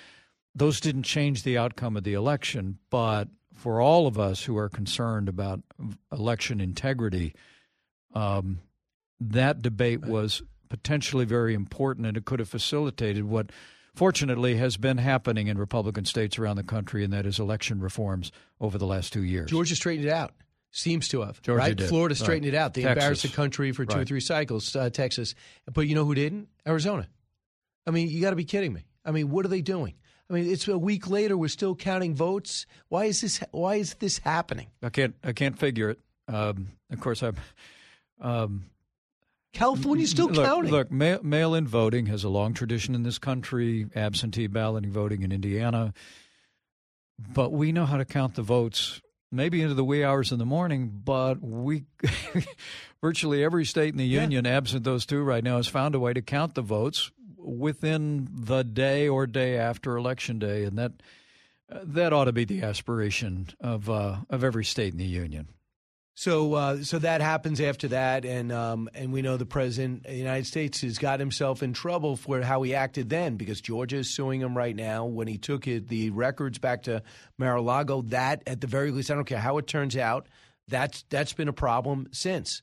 Those 0.54 0.78
didn't 0.78 1.02
change 1.02 1.42
the 1.42 1.58
outcome 1.58 1.96
of 1.96 2.04
the 2.04 2.14
election, 2.14 2.78
but 2.88 3.26
for 3.52 3.80
all 3.80 4.06
of 4.06 4.16
us 4.16 4.44
who 4.44 4.56
are 4.56 4.68
concerned 4.68 5.28
about 5.28 5.60
election 6.12 6.60
integrity, 6.60 7.34
um, 8.14 8.60
that 9.18 9.60
debate 9.60 10.06
was 10.06 10.40
potentially 10.68 11.24
very 11.24 11.52
important, 11.52 12.06
and 12.06 12.16
it 12.16 12.24
could 12.24 12.38
have 12.38 12.48
facilitated 12.48 13.24
what 13.24 13.50
fortunately 13.94 14.56
has 14.56 14.76
been 14.76 14.98
happening 14.98 15.46
in 15.46 15.58
Republican 15.58 16.04
states 16.04 16.38
around 16.38 16.56
the 16.56 16.64
country, 16.64 17.04
and 17.04 17.12
that 17.12 17.26
is 17.26 17.38
election 17.38 17.80
reforms 17.80 18.32
over 18.60 18.78
the 18.78 18.86
last 18.86 19.12
two 19.12 19.22
years. 19.22 19.50
Georgia 19.50 19.76
straightened 19.76 20.08
it 20.08 20.12
out. 20.12 20.32
Seems 20.70 21.06
to 21.08 21.20
have. 21.20 21.40
Georgia 21.40 21.58
right? 21.58 21.76
did. 21.76 21.88
Florida 21.88 22.16
straightened 22.16 22.46
right. 22.46 22.54
it 22.54 22.56
out. 22.56 22.74
They 22.74 22.82
Texas. 22.82 23.02
embarrassed 23.02 23.22
the 23.22 23.28
country 23.28 23.70
for 23.70 23.84
two 23.84 23.94
right. 23.94 24.02
or 24.02 24.04
three 24.04 24.20
cycles, 24.20 24.74
uh, 24.74 24.90
Texas. 24.90 25.36
But 25.72 25.82
you 25.82 25.94
know 25.94 26.04
who 26.04 26.16
didn't? 26.16 26.48
Arizona. 26.66 27.08
I 27.86 27.92
mean, 27.92 28.08
you 28.08 28.20
got 28.20 28.30
to 28.30 28.36
be 28.36 28.44
kidding 28.44 28.72
me. 28.72 28.84
I 29.04 29.12
mean, 29.12 29.30
what 29.30 29.44
are 29.44 29.48
they 29.48 29.60
doing? 29.60 29.94
I 30.28 30.32
mean, 30.32 30.50
it's 30.50 30.66
a 30.66 30.76
week 30.76 31.08
later. 31.08 31.36
We're 31.36 31.48
still 31.48 31.76
counting 31.76 32.16
votes. 32.16 32.66
Why 32.88 33.04
is 33.04 33.20
this? 33.20 33.40
Why 33.52 33.76
is 33.76 33.94
this 33.94 34.18
happening? 34.18 34.68
I 34.82 34.88
can't. 34.88 35.14
I 35.22 35.32
can't 35.32 35.56
figure 35.56 35.90
it. 35.90 36.00
Um, 36.26 36.72
of 36.90 37.00
course, 37.00 37.22
I'm. 37.22 37.36
Um, 38.20 38.64
California's 39.54 40.10
still 40.10 40.28
look, 40.28 40.44
counting. 40.44 40.72
Look, 40.72 40.90
mail, 40.90 41.20
mail-in 41.22 41.66
voting 41.66 42.06
has 42.06 42.24
a 42.24 42.28
long 42.28 42.54
tradition 42.54 42.94
in 42.94 43.04
this 43.04 43.18
country. 43.18 43.86
Absentee 43.94 44.48
balloting 44.48 44.90
voting 44.90 45.22
in 45.22 45.30
Indiana, 45.30 45.94
but 47.18 47.52
we 47.52 47.70
know 47.72 47.86
how 47.86 47.96
to 47.96 48.04
count 48.04 48.34
the 48.34 48.42
votes. 48.42 49.00
Maybe 49.30 49.62
into 49.62 49.74
the 49.74 49.84
wee 49.84 50.04
hours 50.04 50.30
in 50.30 50.38
the 50.38 50.46
morning, 50.46 51.00
but 51.04 51.40
we 51.40 51.84
virtually 53.00 53.42
every 53.42 53.64
state 53.64 53.92
in 53.92 53.98
the 53.98 54.06
union, 54.06 54.44
yeah. 54.44 54.56
absent 54.56 54.84
those 54.84 55.06
two 55.06 55.22
right 55.22 55.42
now, 55.42 55.56
has 55.56 55.66
found 55.66 55.94
a 55.94 56.00
way 56.00 56.12
to 56.12 56.22
count 56.22 56.54
the 56.54 56.62
votes 56.62 57.10
within 57.36 58.28
the 58.32 58.62
day 58.62 59.08
or 59.08 59.26
day 59.26 59.56
after 59.56 59.96
election 59.96 60.38
day, 60.38 60.64
and 60.64 60.78
that 60.78 60.92
that 61.68 62.12
ought 62.12 62.24
to 62.24 62.32
be 62.32 62.44
the 62.44 62.62
aspiration 62.62 63.48
of 63.60 63.88
uh, 63.88 64.18
of 64.30 64.42
every 64.42 64.64
state 64.64 64.92
in 64.92 64.98
the 64.98 65.04
union. 65.04 65.48
So, 66.16 66.54
uh, 66.54 66.82
so 66.84 67.00
that 67.00 67.20
happens 67.20 67.60
after 67.60 67.88
that, 67.88 68.24
and 68.24 68.52
um, 68.52 68.88
and 68.94 69.12
we 69.12 69.20
know 69.20 69.36
the 69.36 69.46
president 69.46 70.06
of 70.06 70.12
the 70.12 70.16
United 70.16 70.46
States 70.46 70.80
has 70.82 70.96
got 70.96 71.18
himself 71.18 71.60
in 71.60 71.72
trouble 71.72 72.14
for 72.14 72.40
how 72.40 72.62
he 72.62 72.72
acted 72.72 73.10
then, 73.10 73.36
because 73.36 73.60
Georgia 73.60 73.96
is 73.96 74.14
suing 74.14 74.40
him 74.40 74.56
right 74.56 74.76
now. 74.76 75.06
When 75.06 75.26
he 75.26 75.38
took 75.38 75.66
it, 75.66 75.88
the 75.88 76.10
records 76.10 76.58
back 76.58 76.84
to 76.84 77.02
Mar-a-Lago, 77.36 78.02
that 78.02 78.44
at 78.46 78.60
the 78.60 78.68
very 78.68 78.92
least, 78.92 79.10
I 79.10 79.14
don't 79.14 79.24
care 79.24 79.40
how 79.40 79.58
it 79.58 79.66
turns 79.66 79.96
out, 79.96 80.28
that's 80.68 81.04
that's 81.10 81.32
been 81.32 81.48
a 81.48 81.52
problem 81.52 82.06
since. 82.12 82.62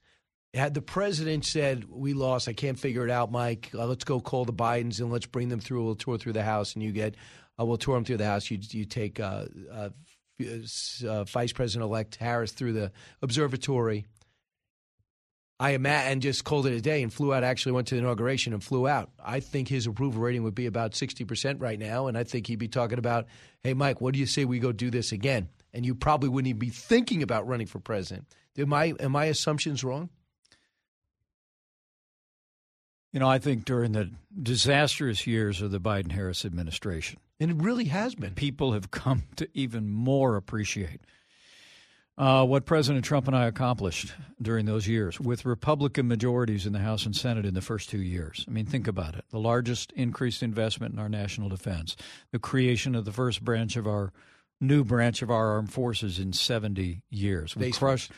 Had 0.54 0.74
the 0.74 0.82
president 0.82 1.46
said, 1.46 1.86
"We 1.90 2.14
lost. 2.14 2.48
I 2.48 2.54
can't 2.54 2.80
figure 2.80 3.04
it 3.04 3.12
out, 3.12 3.34
Mike. 3.34 3.72
Uh, 3.74 3.86
let's 3.86 4.06
go 4.06 4.22
call 4.22 4.46
the 4.46 4.54
Bidens 4.54 5.02
and 5.02 5.12
let's 5.12 5.26
bring 5.26 5.50
them 5.50 5.60
through. 5.60 5.84
We'll 5.84 5.96
tour 5.96 6.18
through 6.18 6.34
the 6.34 6.44
House, 6.44 6.76
and 6.76 6.84
you 6.84 6.94
get, 6.94 7.16
uh, 7.60 7.66
we'll 7.66 7.76
tour 7.76 7.96
them 7.96 8.06
through 8.06 8.18
the 8.18 8.26
House. 8.26 8.50
You 8.50 8.60
you 8.62 8.86
take." 8.86 9.20
Uh, 10.48 11.24
Vice 11.26 11.54
President 11.54 11.84
elect 11.84 12.16
Harris 12.16 12.52
through 12.52 12.74
the 12.74 12.92
observatory. 13.22 14.06
I 15.60 15.72
am 15.72 15.86
at, 15.86 16.12
and 16.12 16.24
just 16.24 16.44
called 16.44 16.66
it 16.66 16.74
a 16.74 16.82
day 16.82 17.04
and 17.04 17.14
flew 17.14 17.34
out. 17.34 17.44
Actually, 17.44 17.74
went 17.74 17.88
to 17.90 17.96
the 17.96 18.02
inauguration 18.02 18.52
and 18.54 18.64
flew 18.64 18.88
out. 18.88 19.12
I 19.24 19.42
think 19.42 19.68
his 19.68 19.86
approval 19.86 20.20
rating 20.20 20.42
would 20.44 20.56
be 20.56 20.66
about 20.66 20.96
sixty 20.96 21.24
percent 21.24 21.62
right 21.62 21.78
now, 21.78 22.08
and 22.08 22.18
I 22.18 22.24
think 22.24 22.48
he'd 22.48 22.56
be 22.58 22.68
talking 22.68 22.98
about, 22.98 23.28
"Hey, 23.62 23.76
Mike, 23.76 24.02
what 24.02 24.14
do 24.14 24.20
you 24.20 24.26
say 24.26 24.44
we 24.44 24.58
go 24.58 24.72
do 24.72 24.90
this 24.90 25.12
again?" 25.12 25.50
And 25.74 25.86
you 25.86 25.94
probably 25.94 26.30
wouldn't 26.30 26.50
even 26.50 26.60
be 26.60 26.70
thinking 26.70 27.22
about 27.22 27.48
running 27.48 27.68
for 27.68 27.80
president. 27.80 28.28
Am 28.58 28.70
my 28.70 28.96
am 29.00 29.12
my 29.12 29.26
assumptions 29.26 29.84
wrong? 29.84 30.10
You 33.14 33.20
know, 33.20 33.30
I 33.30 33.40
think 33.40 33.66
during 33.66 33.92
the 33.92 34.10
disastrous 34.42 35.28
years 35.28 35.62
of 35.62 35.70
the 35.72 35.80
Biden 35.80 36.12
Harris 36.12 36.44
administration, 36.46 37.20
and 37.42 37.50
it 37.52 37.58
really 37.58 37.86
has 37.86 38.14
been, 38.14 38.36
people 38.36 38.74
have 38.74 38.92
come 38.92 39.24
to 39.38 39.50
even 39.54 39.90
more 39.90 40.36
appreciate 40.36 41.02
uh, 42.18 42.46
what 42.46 42.66
President 42.68 43.04
Trump 43.04 43.28
and 43.28 43.36
I 43.36 43.48
accomplished 43.48 44.14
during 44.40 44.68
those 44.68 44.88
years 44.88 45.20
with 45.20 45.44
Republican 45.44 46.08
majorities 46.08 46.68
in 46.68 46.74
the 46.74 46.80
House 46.80 47.06
and 47.06 47.16
Senate 47.16 47.46
in 47.48 47.56
the 47.56 47.62
first 47.62 47.90
two 47.90 48.02
years. 48.02 48.46
I 48.48 48.52
mean, 48.52 48.68
think 48.68 48.88
about 48.88 49.16
it 49.16 49.26
the 49.32 49.40
largest 49.40 49.92
increased 49.94 50.44
investment 50.44 50.94
in 50.94 51.00
our 51.00 51.10
national 51.10 51.50
defense, 51.50 51.96
the 52.32 52.38
creation 52.38 52.94
of 52.94 53.06
the 53.06 53.12
first 53.12 53.44
branch 53.44 53.76
of 53.76 53.88
our 53.88 54.14
new 54.60 54.84
branch 54.84 55.24
of 55.24 55.32
our 55.32 55.54
armed 55.54 55.74
forces 55.74 56.20
in 56.20 56.34
70 56.34 57.02
years. 57.10 57.56
We 57.56 57.72
crushed. 57.72 58.12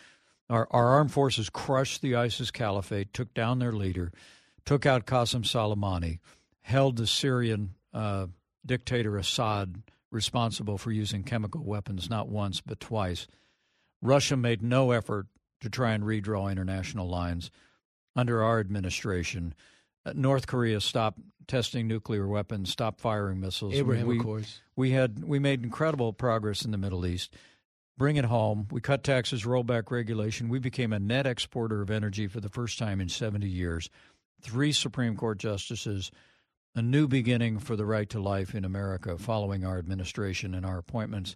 Our, 0.50 0.68
our 0.72 0.88
armed 0.88 1.14
forces 1.14 1.50
crushed 1.50 2.02
the 2.02 2.16
ISIS 2.16 2.52
caliphate, 2.52 3.14
took 3.14 3.34
down 3.34 3.60
their 3.60 3.72
leader, 3.72 4.12
took 4.66 4.86
out 4.86 5.06
Qasem 5.06 5.44
Soleimani, 5.46 6.20
held 6.64 6.98
the 6.98 7.08
Syrian 7.08 7.76
uh, 7.94 8.28
dictator 8.66 9.18
Assad 9.18 9.84
responsible 10.12 10.78
for 10.78 10.92
using 10.92 11.24
chemical 11.24 11.64
weapons 11.64 12.10
not 12.10 12.30
once 12.30 12.62
but 12.62 12.80
twice. 12.80 13.28
Russia 14.02 14.38
made 14.38 14.62
no 14.62 14.92
effort 14.92 15.28
to 15.62 15.70
try 15.70 15.94
and 15.94 16.04
redraw 16.04 16.52
international 16.52 17.10
lines 17.10 17.50
under 18.16 18.44
our 18.44 18.60
administration. 18.60 19.54
Uh, 20.06 20.14
North 20.16 20.46
Korea 20.46 20.82
stopped 20.82 21.20
testing 21.48 21.88
nuclear 21.88 22.28
weapons, 22.28 22.70
stopped 22.70 23.00
firing 23.00 23.40
missiles. 23.40 23.74
Abraham 23.74 24.08
we, 24.08 24.20
Accords. 24.20 24.62
We 24.76 24.92
had 24.92 25.24
we 25.24 25.40
made 25.40 25.64
incredible 25.64 26.14
progress 26.14 26.64
in 26.64 26.72
the 26.72 26.78
Middle 26.78 27.06
East. 27.06 27.34
Bring 27.98 28.16
it 28.16 28.26
home. 28.26 28.68
We 28.72 28.82
cut 28.82 29.04
taxes, 29.04 29.46
roll 29.46 29.64
back 29.64 29.92
regulation. 29.92 30.50
We 30.50 30.60
became 30.60 30.94
a 30.94 31.00
net 31.00 31.28
exporter 31.28 31.82
of 31.82 31.92
energy 31.92 32.28
for 32.28 32.40
the 32.40 32.50
first 32.50 32.80
time 32.80 33.00
in 33.00 33.08
70 33.08 33.48
years. 33.48 33.90
Three 34.42 34.72
Supreme 34.72 35.16
Court 35.16 35.38
justices, 35.38 36.12
a 36.76 36.82
new 36.82 37.08
beginning 37.08 37.60
for 37.60 37.76
the 37.76 37.86
right 37.86 38.10
to 38.10 38.20
life 38.20 38.56
in 38.56 38.66
America 38.66 39.18
following 39.18 39.64
our 39.64 39.78
administration 39.78 40.56
and 40.56 40.66
our 40.66 40.78
appointments. 40.78 41.36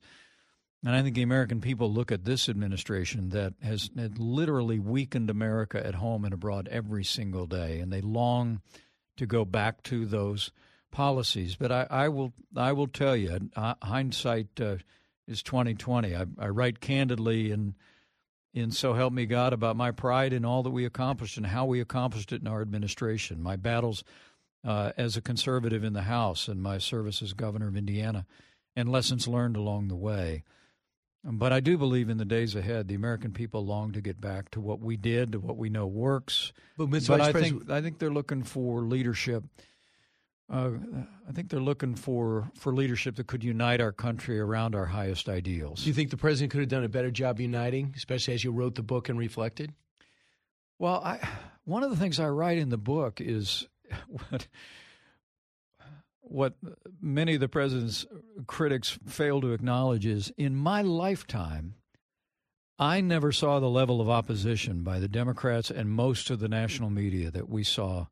And 0.86 0.95
I 0.95 1.02
think 1.02 1.15
the 1.15 1.23
American 1.23 1.60
people 1.60 1.91
look 1.91 2.12
at 2.12 2.23
this 2.23 2.47
administration 2.47 3.30
that 3.30 3.54
has 3.62 3.89
literally 3.95 4.80
weakened 4.80 5.30
America 5.30 5.86
at 5.86 5.95
home 5.95 6.23
and 6.23 6.34
abroad 6.34 6.67
every 6.71 7.04
single 7.04 7.47
day, 7.47 7.80
and 7.80 7.91
they 7.91 8.02
long 8.02 8.62
to 9.17 9.26
go 9.26 9.43
back 9.43 9.82
to 9.84 10.06
those 10.06 10.52
policies. 10.91 11.56
But 11.56 11.71
I, 11.71 11.88
I 11.89 12.10
will, 12.10 12.34
I 12.56 12.73
will 12.73 12.88
tell 12.88 13.15
you, 13.15 13.50
hindsight 13.56 14.62
uh, 14.62 14.78
is 15.28 15.41
twenty 15.43 15.73
twenty. 15.73 16.15
I, 16.15 16.26
I 16.38 16.47
write 16.47 16.80
candidly 16.80 17.52
and 17.52 17.73
in 18.54 18.71
"So 18.71 18.93
Help 18.93 19.13
Me 19.13 19.26
God" 19.26 19.54
about 19.54 19.76
my 19.76 19.91
pride 19.91 20.32
in 20.32 20.45
all 20.45 20.63
that 20.63 20.69
we 20.69 20.86
accomplished 20.86 21.38
and 21.38 21.47
how 21.47 21.65
we 21.65 21.82
accomplished 21.82 22.32
it 22.32 22.41
in 22.41 22.47
our 22.47 22.62
administration. 22.62 23.41
My 23.41 23.56
battles 23.56 24.04
uh, 24.68 24.92
as 24.98 25.16
a 25.16 25.22
conservative 25.22 25.84
in 25.86 25.94
the 25.94 26.04
House 26.04 26.50
and 26.50 26.62
my 26.62 26.78
service 26.78 27.22
as 27.22 27.32
governor 27.32 27.70
of 27.70 27.78
Indiana, 27.78 28.26
and 28.76 28.92
lessons 28.92 29.26
learned 29.26 29.56
along 29.56 29.88
the 29.88 29.96
way. 29.96 30.44
But 31.24 31.54
I 31.54 31.62
do 31.62 31.78
believe 31.78 32.10
in 32.10 32.18
the 32.18 32.26
days 32.26 32.54
ahead, 32.54 32.88
the 32.88 32.96
American 32.96 33.32
people 33.32 33.66
long 33.66 33.94
to 33.94 34.02
get 34.02 34.20
back 34.20 34.52
to 34.52 34.62
what 34.62 34.82
we 34.82 34.98
did, 34.98 35.32
to 35.32 35.40
what 35.40 35.58
we 35.58 35.70
know 35.70 35.88
works. 35.88 36.52
But, 36.78 36.90
Mr. 36.90 37.08
but 37.08 37.22
I 37.22 37.32
think 37.32 37.70
I 37.70 37.82
think 37.82 37.98
they're 37.98 38.12
looking 38.12 38.44
for 38.44 38.82
leadership. 38.82 39.44
Uh, 40.50 40.72
I 41.28 41.32
think 41.32 41.50
they're 41.50 41.60
looking 41.60 41.96
for 41.96 42.50
for 42.54 42.74
leadership 42.74 43.16
that 43.16 43.28
could 43.28 43.44
unite 43.44 43.82
our 43.82 43.92
country 43.94 44.40
around 44.40 44.76
our 44.76 44.86
highest 44.86 45.28
ideals. 45.28 45.84
Do 45.84 45.88
you 45.88 45.94
think 45.94 46.12
the 46.12 46.18
president 46.18 46.52
could 46.52 46.60
have 46.60 46.70
done 46.70 46.84
a 46.84 46.90
better 46.90 47.12
job 47.12 47.40
uniting, 47.40 47.94
especially 47.96 48.34
as 48.34 48.44
you 48.44 48.52
wrote 48.52 48.76
the 48.76 48.84
book 48.84 49.10
and 49.10 49.18
reflected? 49.18 49.74
Well, 50.80 51.02
I, 51.04 51.20
one 51.66 51.84
of 51.84 51.90
the 51.90 51.98
things 51.98 52.20
I 52.20 52.28
write 52.28 52.58
in 52.58 52.70
the 52.70 52.78
book 52.78 53.20
is 53.20 53.66
what 54.08 54.47
what 56.30 56.56
many 57.02 57.36
of 57.36 57.39
the 57.39 57.47
president's 57.47 58.06
critics 58.47 59.00
fail 59.06 59.41
to 59.41 59.54
acknowledge 59.54 60.06
is 60.06 60.32
in 60.38 60.56
my 60.56 60.82
lifetime, 60.82 61.76
I 62.80 63.02
never 63.02 63.32
saw 63.32 63.60
the 63.60 63.69
level 63.69 64.02
of 64.02 64.10
opposition 64.10 64.84
by 64.84 65.00
the 65.00 65.08
Democrats 65.08 65.71
and 65.71 65.89
most 65.89 66.30
of 66.30 66.39
the 66.39 66.50
national 66.50 66.89
media 66.89 67.32
that 67.32 67.50
we 67.50 67.63
saw 67.63 68.08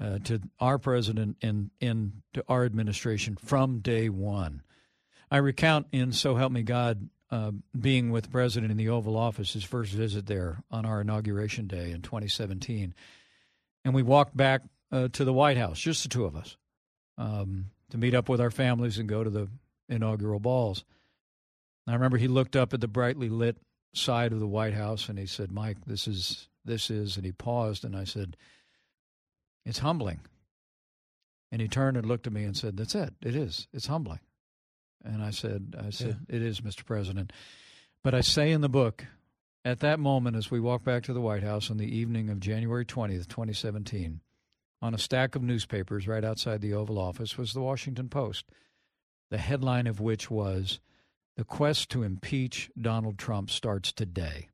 uh, 0.00 0.18
to 0.24 0.40
our 0.60 0.78
president 0.78 1.36
and, 1.42 1.70
and 1.80 2.22
to 2.34 2.44
our 2.48 2.64
administration 2.64 3.36
from 3.36 3.78
day 3.80 4.08
one. 4.08 4.62
I 5.30 5.38
recount 5.38 5.86
in 5.92 6.12
So 6.12 6.36
Help 6.36 6.52
Me 6.52 6.62
God 6.62 7.08
uh, 7.30 7.52
being 7.78 8.10
with 8.10 8.24
the 8.24 8.30
president 8.30 8.70
in 8.70 8.76
the 8.76 8.88
Oval 8.88 9.16
Office, 9.16 9.52
his 9.52 9.64
first 9.64 9.92
visit 9.92 10.26
there 10.26 10.62
on 10.70 10.84
our 10.84 11.00
inauguration 11.00 11.66
day 11.66 11.90
in 11.90 12.02
2017. 12.02 12.94
And 13.84 13.94
we 13.94 14.02
walked 14.02 14.36
back 14.36 14.62
uh, 14.92 15.08
to 15.08 15.24
the 15.24 15.32
White 15.32 15.56
House, 15.56 15.78
just 15.78 16.02
the 16.02 16.08
two 16.08 16.24
of 16.24 16.36
us, 16.36 16.56
um, 17.18 17.66
to 17.90 17.98
meet 17.98 18.14
up 18.14 18.28
with 18.28 18.40
our 18.40 18.50
families 18.50 18.98
and 18.98 19.08
go 19.08 19.24
to 19.24 19.30
the 19.30 19.48
inaugural 19.88 20.40
balls. 20.40 20.84
I 21.86 21.94
remember 21.94 22.18
he 22.18 22.28
looked 22.28 22.56
up 22.56 22.74
at 22.74 22.80
the 22.80 22.88
brightly 22.88 23.28
lit 23.28 23.58
side 23.94 24.32
of 24.32 24.40
the 24.40 24.46
White 24.46 24.74
House 24.74 25.08
and 25.08 25.18
he 25.18 25.26
said, 25.26 25.52
"Mike, 25.52 25.78
this 25.86 26.08
is 26.08 26.48
this 26.64 26.90
is," 26.90 27.16
and 27.16 27.24
he 27.24 27.32
paused 27.32 27.84
and 27.84 27.96
I 27.96 28.04
said, 28.04 28.36
"It's 29.64 29.78
humbling." 29.78 30.20
And 31.52 31.62
he 31.62 31.68
turned 31.68 31.96
and 31.96 32.06
looked 32.06 32.26
at 32.26 32.32
me 32.32 32.44
and 32.44 32.56
said, 32.56 32.76
"That's 32.76 32.94
it. 32.94 33.14
It 33.22 33.36
is. 33.36 33.68
It's 33.72 33.86
humbling." 33.86 34.20
And 35.04 35.22
I 35.22 35.30
said, 35.30 35.76
"I 35.78 35.90
said 35.90 36.26
it 36.28 36.42
is, 36.42 36.60
Mr. 36.60 36.84
President." 36.84 37.32
But 38.02 38.14
I 38.14 38.20
say 38.20 38.50
in 38.50 38.60
the 38.60 38.68
book, 38.68 39.06
at 39.64 39.80
that 39.80 39.98
moment, 39.98 40.36
as 40.36 40.50
we 40.50 40.60
walked 40.60 40.84
back 40.84 41.04
to 41.04 41.12
the 41.12 41.20
White 41.20 41.42
House 41.42 41.70
on 41.70 41.76
the 41.76 41.96
evening 41.96 42.30
of 42.30 42.40
January 42.40 42.84
twentieth, 42.84 43.28
twenty 43.28 43.52
seventeen, 43.52 44.20
on 44.86 44.94
a 44.94 44.98
stack 44.98 45.34
of 45.34 45.42
newspapers 45.42 46.06
right 46.06 46.24
outside 46.24 46.60
the 46.60 46.72
Oval 46.72 46.98
Office 46.98 47.36
was 47.36 47.52
the 47.52 47.60
Washington 47.60 48.08
Post, 48.08 48.44
the 49.30 49.38
headline 49.38 49.88
of 49.88 50.00
which 50.00 50.30
was 50.30 50.78
The 51.36 51.44
quest 51.44 51.90
to 51.90 52.02
impeach 52.02 52.70
Donald 52.80 53.18
Trump 53.18 53.50
starts 53.50 53.92
today. 53.92 54.48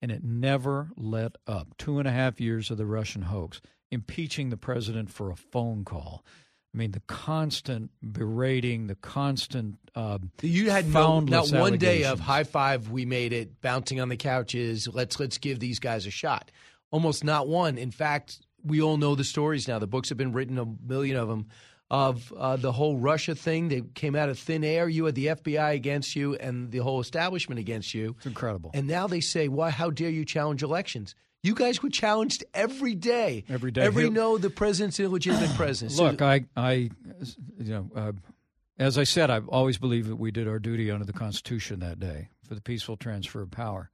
And 0.00 0.12
it 0.12 0.22
never 0.22 0.90
let 0.96 1.36
up. 1.46 1.76
Two 1.78 1.98
and 1.98 2.06
a 2.06 2.12
half 2.12 2.40
years 2.40 2.70
of 2.70 2.76
the 2.76 2.86
Russian 2.86 3.22
hoax, 3.22 3.60
impeaching 3.90 4.50
the 4.50 4.56
president 4.56 5.10
for 5.10 5.30
a 5.30 5.36
phone 5.36 5.84
call. 5.84 6.24
I 6.74 6.78
mean, 6.78 6.92
the 6.92 7.02
constant 7.06 7.90
berating, 8.02 8.86
the 8.86 8.94
constant. 8.94 9.78
Uh, 9.94 10.18
You 10.40 10.70
had 10.70 10.88
no, 10.88 11.20
not 11.20 11.50
one 11.52 11.76
day 11.78 12.04
of 12.04 12.18
high 12.20 12.44
five. 12.44 12.90
We 12.90 13.04
made 13.04 13.32
it. 13.32 13.60
Bouncing 13.60 14.00
on 14.00 14.08
the 14.08 14.16
couches. 14.16 14.88
Let's 14.88 15.20
let's 15.20 15.38
give 15.38 15.60
these 15.60 15.78
guys 15.78 16.06
a 16.06 16.10
shot. 16.10 16.50
Almost 16.90 17.24
not 17.24 17.46
one. 17.46 17.78
In 17.78 17.90
fact, 17.90 18.40
we 18.64 18.80
all 18.82 18.96
know 18.96 19.14
the 19.14 19.24
stories 19.24 19.66
now. 19.68 19.78
The 19.78 19.86
books 19.86 20.08
have 20.10 20.18
been 20.18 20.32
written, 20.32 20.58
a 20.58 20.66
million 20.86 21.16
of 21.16 21.28
them, 21.28 21.46
of 21.90 22.32
uh, 22.36 22.56
the 22.56 22.72
whole 22.72 22.96
Russia 22.96 23.34
thing. 23.34 23.68
They 23.68 23.82
came 23.94 24.14
out 24.16 24.28
of 24.28 24.38
thin 24.38 24.64
air. 24.64 24.88
You 24.88 25.04
had 25.04 25.14
the 25.14 25.26
FBI 25.26 25.74
against 25.74 26.16
you 26.16 26.34
and 26.36 26.70
the 26.70 26.78
whole 26.78 27.00
establishment 27.00 27.58
against 27.58 27.92
you. 27.94 28.14
It's 28.18 28.26
incredible. 28.26 28.70
And 28.74 28.86
now 28.86 29.06
they 29.06 29.20
say, 29.20 29.48
"Why? 29.48 29.70
How 29.70 29.90
dare 29.90 30.10
you 30.10 30.24
challenge 30.24 30.62
elections?" 30.62 31.14
You 31.44 31.54
guys 31.56 31.82
were 31.82 31.90
challenged 31.90 32.44
every 32.54 32.94
day. 32.94 33.44
Every 33.48 33.72
day. 33.72 33.82
Every 33.82 34.04
Here- 34.04 34.12
no, 34.12 34.38
the 34.38 34.48
president's 34.48 35.00
illegitimate 35.00 35.50
president. 35.56 35.92
So- 35.96 36.04
Look, 36.04 36.22
I, 36.22 36.44
I, 36.56 36.72
you 37.58 37.72
know, 37.74 37.90
uh, 37.96 38.12
as 38.78 38.96
I 38.96 39.02
said, 39.02 39.28
I've 39.28 39.48
always 39.48 39.76
believed 39.76 40.08
that 40.08 40.16
we 40.16 40.30
did 40.30 40.46
our 40.46 40.60
duty 40.60 40.88
under 40.88 41.04
the 41.04 41.12
Constitution 41.12 41.80
that 41.80 41.98
day 41.98 42.28
for 42.46 42.54
the 42.54 42.60
peaceful 42.60 42.96
transfer 42.96 43.42
of 43.42 43.50
power. 43.50 43.90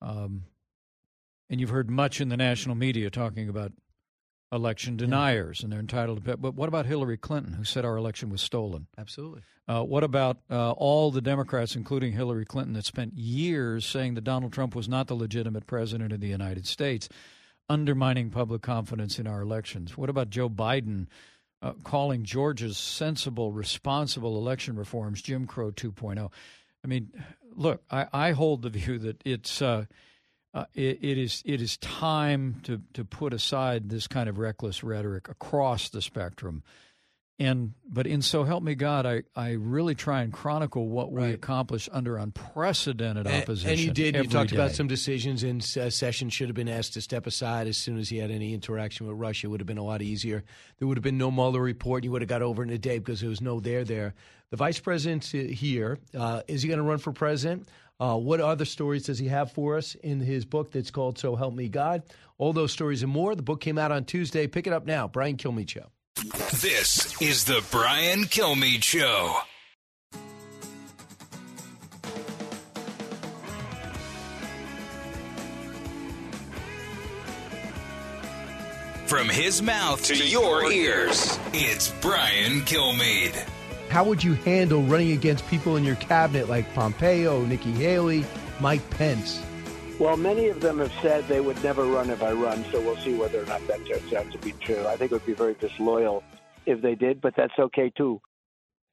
Um, 0.00 0.44
and 1.54 1.60
you've 1.60 1.70
heard 1.70 1.88
much 1.88 2.20
in 2.20 2.30
the 2.30 2.36
national 2.36 2.74
media 2.74 3.08
talking 3.10 3.48
about 3.48 3.70
election 4.50 4.96
deniers, 4.96 5.62
and 5.62 5.70
they're 5.70 5.78
entitled 5.78 6.24
to. 6.24 6.36
But 6.36 6.56
what 6.56 6.68
about 6.68 6.84
Hillary 6.84 7.16
Clinton, 7.16 7.52
who 7.52 7.62
said 7.62 7.84
our 7.84 7.96
election 7.96 8.28
was 8.28 8.42
stolen? 8.42 8.88
Absolutely. 8.98 9.42
Uh, 9.68 9.84
what 9.84 10.02
about 10.02 10.38
uh, 10.50 10.72
all 10.72 11.12
the 11.12 11.20
Democrats, 11.20 11.76
including 11.76 12.10
Hillary 12.10 12.44
Clinton, 12.44 12.72
that 12.72 12.84
spent 12.84 13.14
years 13.14 13.86
saying 13.86 14.14
that 14.14 14.24
Donald 14.24 14.52
Trump 14.52 14.74
was 14.74 14.88
not 14.88 15.06
the 15.06 15.14
legitimate 15.14 15.68
president 15.68 16.12
of 16.12 16.18
the 16.18 16.26
United 16.26 16.66
States, 16.66 17.08
undermining 17.68 18.30
public 18.30 18.60
confidence 18.60 19.20
in 19.20 19.28
our 19.28 19.40
elections? 19.40 19.96
What 19.96 20.10
about 20.10 20.30
Joe 20.30 20.48
Biden 20.48 21.06
uh, 21.62 21.74
calling 21.84 22.24
Georgia's 22.24 22.78
sensible, 22.78 23.52
responsible 23.52 24.36
election 24.38 24.74
reforms 24.74 25.22
Jim 25.22 25.46
Crow 25.46 25.70
2.0? 25.70 26.32
I 26.82 26.86
mean, 26.88 27.12
look, 27.54 27.84
I, 27.92 28.08
I 28.12 28.30
hold 28.32 28.62
the 28.62 28.70
view 28.70 28.98
that 28.98 29.22
it's. 29.24 29.62
Uh, 30.54 30.64
it, 30.72 31.00
it 31.02 31.18
is 31.18 31.42
it 31.44 31.60
is 31.60 31.76
time 31.78 32.60
to, 32.62 32.80
to 32.92 33.04
put 33.04 33.34
aside 33.34 33.88
this 33.88 34.06
kind 34.06 34.28
of 34.28 34.38
reckless 34.38 34.84
rhetoric 34.84 35.28
across 35.28 35.88
the 35.88 36.00
spectrum, 36.00 36.62
and 37.40 37.72
but 37.88 38.06
in 38.06 38.22
so 38.22 38.44
help 38.44 38.62
me 38.62 38.76
God, 38.76 39.04
I, 39.04 39.24
I 39.34 39.52
really 39.52 39.96
try 39.96 40.22
and 40.22 40.32
chronicle 40.32 40.86
what 40.88 41.10
we 41.10 41.24
accomplished 41.32 41.88
under 41.90 42.16
unprecedented 42.16 43.26
And- 43.26 43.42
opposition. 43.42 43.70
And 43.70 43.80
you 43.80 43.90
did. 43.90 44.14
You 44.14 44.24
talked 44.28 44.52
about 44.52 44.70
some 44.70 44.86
decisions, 44.86 45.42
in 45.42 45.56
uh, 45.58 45.90
Sessions 45.90 46.32
should 46.32 46.48
have 46.48 46.54
been 46.54 46.68
asked 46.68 46.94
to 46.94 47.00
step 47.00 47.26
aside 47.26 47.66
as 47.66 47.76
soon 47.76 47.98
as 47.98 48.08
he 48.08 48.18
had 48.18 48.30
any 48.30 48.54
interaction 48.54 49.08
with 49.08 49.16
Russia. 49.18 49.48
It 49.48 49.50
would 49.50 49.60
have 49.60 49.66
been 49.66 49.78
a 49.78 49.84
lot 49.84 50.02
easier. 50.02 50.44
There 50.78 50.86
would 50.86 50.96
have 50.96 51.02
been 51.02 51.18
no 51.18 51.32
Mueller 51.32 51.60
report. 51.60 52.04
You 52.04 52.12
would 52.12 52.22
have 52.22 52.28
got 52.28 52.42
over 52.42 52.62
in 52.62 52.70
a 52.70 52.78
day 52.78 53.00
because 53.00 53.20
there 53.20 53.30
was 53.30 53.40
no 53.40 53.58
there 53.58 53.82
there. 53.82 54.14
The 54.50 54.56
vice 54.56 54.78
president 54.78 55.32
uh, 55.34 55.52
here. 55.52 55.98
Uh, 56.16 56.42
is 56.46 56.62
he 56.62 56.68
going 56.68 56.78
to 56.78 56.84
run 56.84 56.98
for 56.98 57.12
president? 57.12 57.66
Uh, 58.00 58.16
what 58.16 58.40
other 58.40 58.64
stories 58.64 59.04
does 59.04 59.18
he 59.18 59.28
have 59.28 59.52
for 59.52 59.76
us 59.76 59.94
in 59.94 60.20
his 60.20 60.44
book 60.44 60.72
that's 60.72 60.90
called 60.90 61.18
So 61.18 61.36
Help 61.36 61.54
Me 61.54 61.68
God? 61.68 62.02
All 62.38 62.52
those 62.52 62.72
stories 62.72 63.02
and 63.02 63.12
more. 63.12 63.34
The 63.34 63.42
book 63.42 63.60
came 63.60 63.78
out 63.78 63.92
on 63.92 64.04
Tuesday. 64.04 64.46
Pick 64.46 64.66
it 64.66 64.72
up 64.72 64.84
now. 64.84 65.06
Brian 65.06 65.36
Kilmeade 65.36 65.68
Show. 65.70 65.86
This 66.60 67.20
is 67.20 67.44
the 67.44 67.64
Brian 67.70 68.24
Kilmeade 68.24 68.82
Show. 68.82 69.36
From 79.06 79.28
his 79.28 79.62
mouth 79.62 80.02
to 80.06 80.16
your 80.16 80.72
ears, 80.72 81.38
it's 81.52 81.92
Brian 82.00 82.62
Kilmeade. 82.62 83.48
How 83.94 84.02
would 84.02 84.24
you 84.24 84.34
handle 84.34 84.82
running 84.82 85.12
against 85.12 85.46
people 85.46 85.76
in 85.76 85.84
your 85.84 85.94
cabinet 85.94 86.48
like 86.48 86.74
Pompeo, 86.74 87.44
Nikki 87.44 87.70
Haley, 87.70 88.24
Mike 88.58 88.90
Pence? 88.90 89.40
Well, 90.00 90.16
many 90.16 90.48
of 90.48 90.60
them 90.60 90.80
have 90.80 90.90
said 91.00 91.28
they 91.28 91.38
would 91.38 91.62
never 91.62 91.84
run 91.84 92.10
if 92.10 92.20
I 92.20 92.32
run, 92.32 92.64
so 92.72 92.80
we'll 92.80 92.96
see 92.96 93.14
whether 93.14 93.40
or 93.40 93.46
not 93.46 93.64
that 93.68 93.86
turns 93.86 94.12
out 94.12 94.32
to 94.32 94.38
be 94.38 94.50
true. 94.50 94.84
I 94.84 94.96
think 94.96 95.12
it 95.12 95.14
would 95.14 95.26
be 95.26 95.32
very 95.32 95.54
disloyal 95.54 96.24
if 96.66 96.82
they 96.82 96.96
did, 96.96 97.20
but 97.20 97.36
that's 97.36 97.56
okay 97.56 97.88
too. 97.96 98.20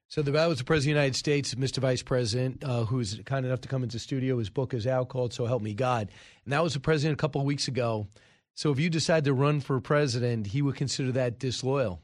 So 0.08 0.22
the 0.22 0.30
that 0.30 0.46
was 0.46 0.60
the 0.60 0.66
President 0.66 0.92
of 0.92 0.98
the 0.98 1.02
United 1.02 1.16
States, 1.16 1.56
Mr. 1.56 1.80
Vice 1.80 2.04
President, 2.04 2.64
uh, 2.64 2.86
who's 2.86 3.20
kind 3.26 3.44
enough 3.44 3.62
to 3.62 3.68
come 3.68 3.82
into 3.82 3.98
studio. 3.98 4.38
His 4.38 4.52
book 4.52 4.72
is 4.76 4.86
out 4.86 5.10
called 5.10 5.34
"So 5.34 5.48
Help 5.48 5.64
Me 5.64 5.74
God," 5.74 6.10
and 6.46 6.54
that 6.54 6.62
was 6.62 6.76
the 6.76 6.80
president 6.80 7.20
a 7.20 7.20
couple 7.20 7.42
of 7.42 7.48
weeks 7.48 7.68
ago. 7.68 8.06
So 8.54 8.72
if 8.72 8.80
you 8.80 8.92
decide 8.92 9.24
to 9.24 9.34
run 9.34 9.62
for 9.62 9.82
president, 9.82 10.46
he 10.46 10.62
would 10.62 10.76
consider 10.76 11.12
that 11.14 11.40
disloyal. 11.40 12.04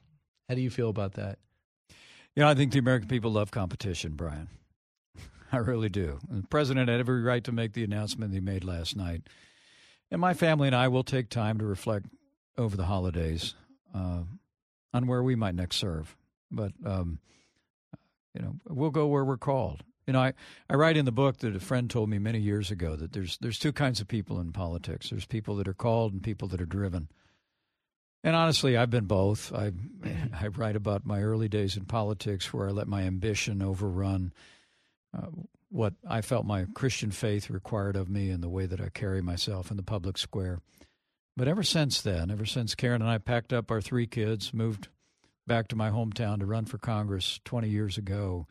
How 0.49 0.55
do 0.55 0.61
you 0.61 0.72
feel 0.72 0.89
about 0.89 1.13
that? 1.13 1.38
You 2.38 2.43
know, 2.43 2.49
I 2.49 2.53
think 2.53 2.71
the 2.71 2.77
American 2.77 3.07
people 3.07 3.31
love 3.31 3.49
competition, 3.49 4.11
Brian. 4.11 4.47
I 5.51 5.57
really 5.57 5.89
do. 5.89 6.19
The 6.29 6.43
president 6.43 6.88
had 6.88 6.99
every 6.99 7.23
right 7.23 7.43
to 7.45 7.51
make 7.51 7.73
the 7.73 7.83
announcement 7.83 8.31
he 8.31 8.39
made 8.39 8.63
last 8.63 8.95
night. 8.95 9.23
And 10.11 10.21
my 10.21 10.35
family 10.35 10.67
and 10.67 10.75
I 10.75 10.88
will 10.88 11.03
take 11.03 11.29
time 11.29 11.57
to 11.57 11.65
reflect 11.65 12.05
over 12.55 12.77
the 12.77 12.85
holidays 12.85 13.55
uh, 13.91 14.19
on 14.93 15.07
where 15.07 15.23
we 15.23 15.35
might 15.35 15.55
next 15.55 15.77
serve. 15.77 16.15
But, 16.51 16.73
um, 16.85 17.17
you 18.35 18.43
know, 18.43 18.53
we'll 18.67 18.91
go 18.91 19.07
where 19.07 19.25
we're 19.25 19.38
called. 19.38 19.83
You 20.05 20.13
know, 20.13 20.21
I, 20.21 20.33
I 20.69 20.75
write 20.75 20.95
in 20.95 21.05
the 21.05 21.11
book 21.11 21.39
that 21.39 21.55
a 21.55 21.59
friend 21.59 21.89
told 21.89 22.07
me 22.07 22.19
many 22.19 22.39
years 22.39 22.69
ago 22.69 22.95
that 22.97 23.13
there's 23.13 23.39
there's 23.39 23.57
two 23.57 23.73
kinds 23.73 23.99
of 23.99 24.07
people 24.07 24.39
in 24.39 24.51
politics. 24.51 25.09
There's 25.09 25.25
people 25.25 25.55
that 25.55 25.67
are 25.67 25.73
called 25.73 26.13
and 26.13 26.21
people 26.21 26.47
that 26.49 26.61
are 26.61 26.67
driven. 26.67 27.09
And 28.28 28.36
honestly, 28.36 28.75
I've 28.75 28.89
been 28.89 29.05
both. 29.05 29.53
I 29.53 29.71
I 30.38 30.47
write 30.47 30.75
about 30.75 31.05
my 31.05 31.21
early 31.21 31.47
days 31.47 31.78
in 31.78 31.86
politics 31.86 32.53
where 32.53 32.67
I 32.67 32.71
let 32.71 32.89
my 32.89 33.03
ambition 33.03 33.61
overrun 33.61 34.34
uh, 35.17 35.28
what 35.69 35.93
I 36.05 36.19
felt 36.19 36.45
my 36.45 36.65
Christian 36.75 37.11
faith 37.11 37.49
required 37.49 37.95
of 37.95 38.09
me 38.09 38.30
and 38.30 38.43
the 38.43 38.49
way 38.49 38.65
that 38.65 38.82
I 38.82 38.89
carry 38.89 39.21
myself 39.21 39.71
in 39.71 39.78
the 39.78 39.84
public 39.84 40.17
square. 40.17 40.59
But 41.38 41.47
ever 41.47 41.63
since 41.63 42.01
then, 42.01 42.30
ever 42.30 42.45
since 42.45 42.75
Karen 42.75 43.01
and 43.01 43.09
I 43.09 43.17
packed 43.17 43.53
up 43.53 43.71
our 43.71 43.80
three 43.80 44.07
kids, 44.07 44.53
moved 44.53 44.89
back 45.45 45.69
to 45.69 45.78
my 45.78 45.89
hometown 45.89 46.39
to 46.39 46.45
run 46.45 46.65
for 46.65 46.78
Congress 46.78 47.39
20 47.45 47.69
years 47.69 47.97
ago, 47.97 48.45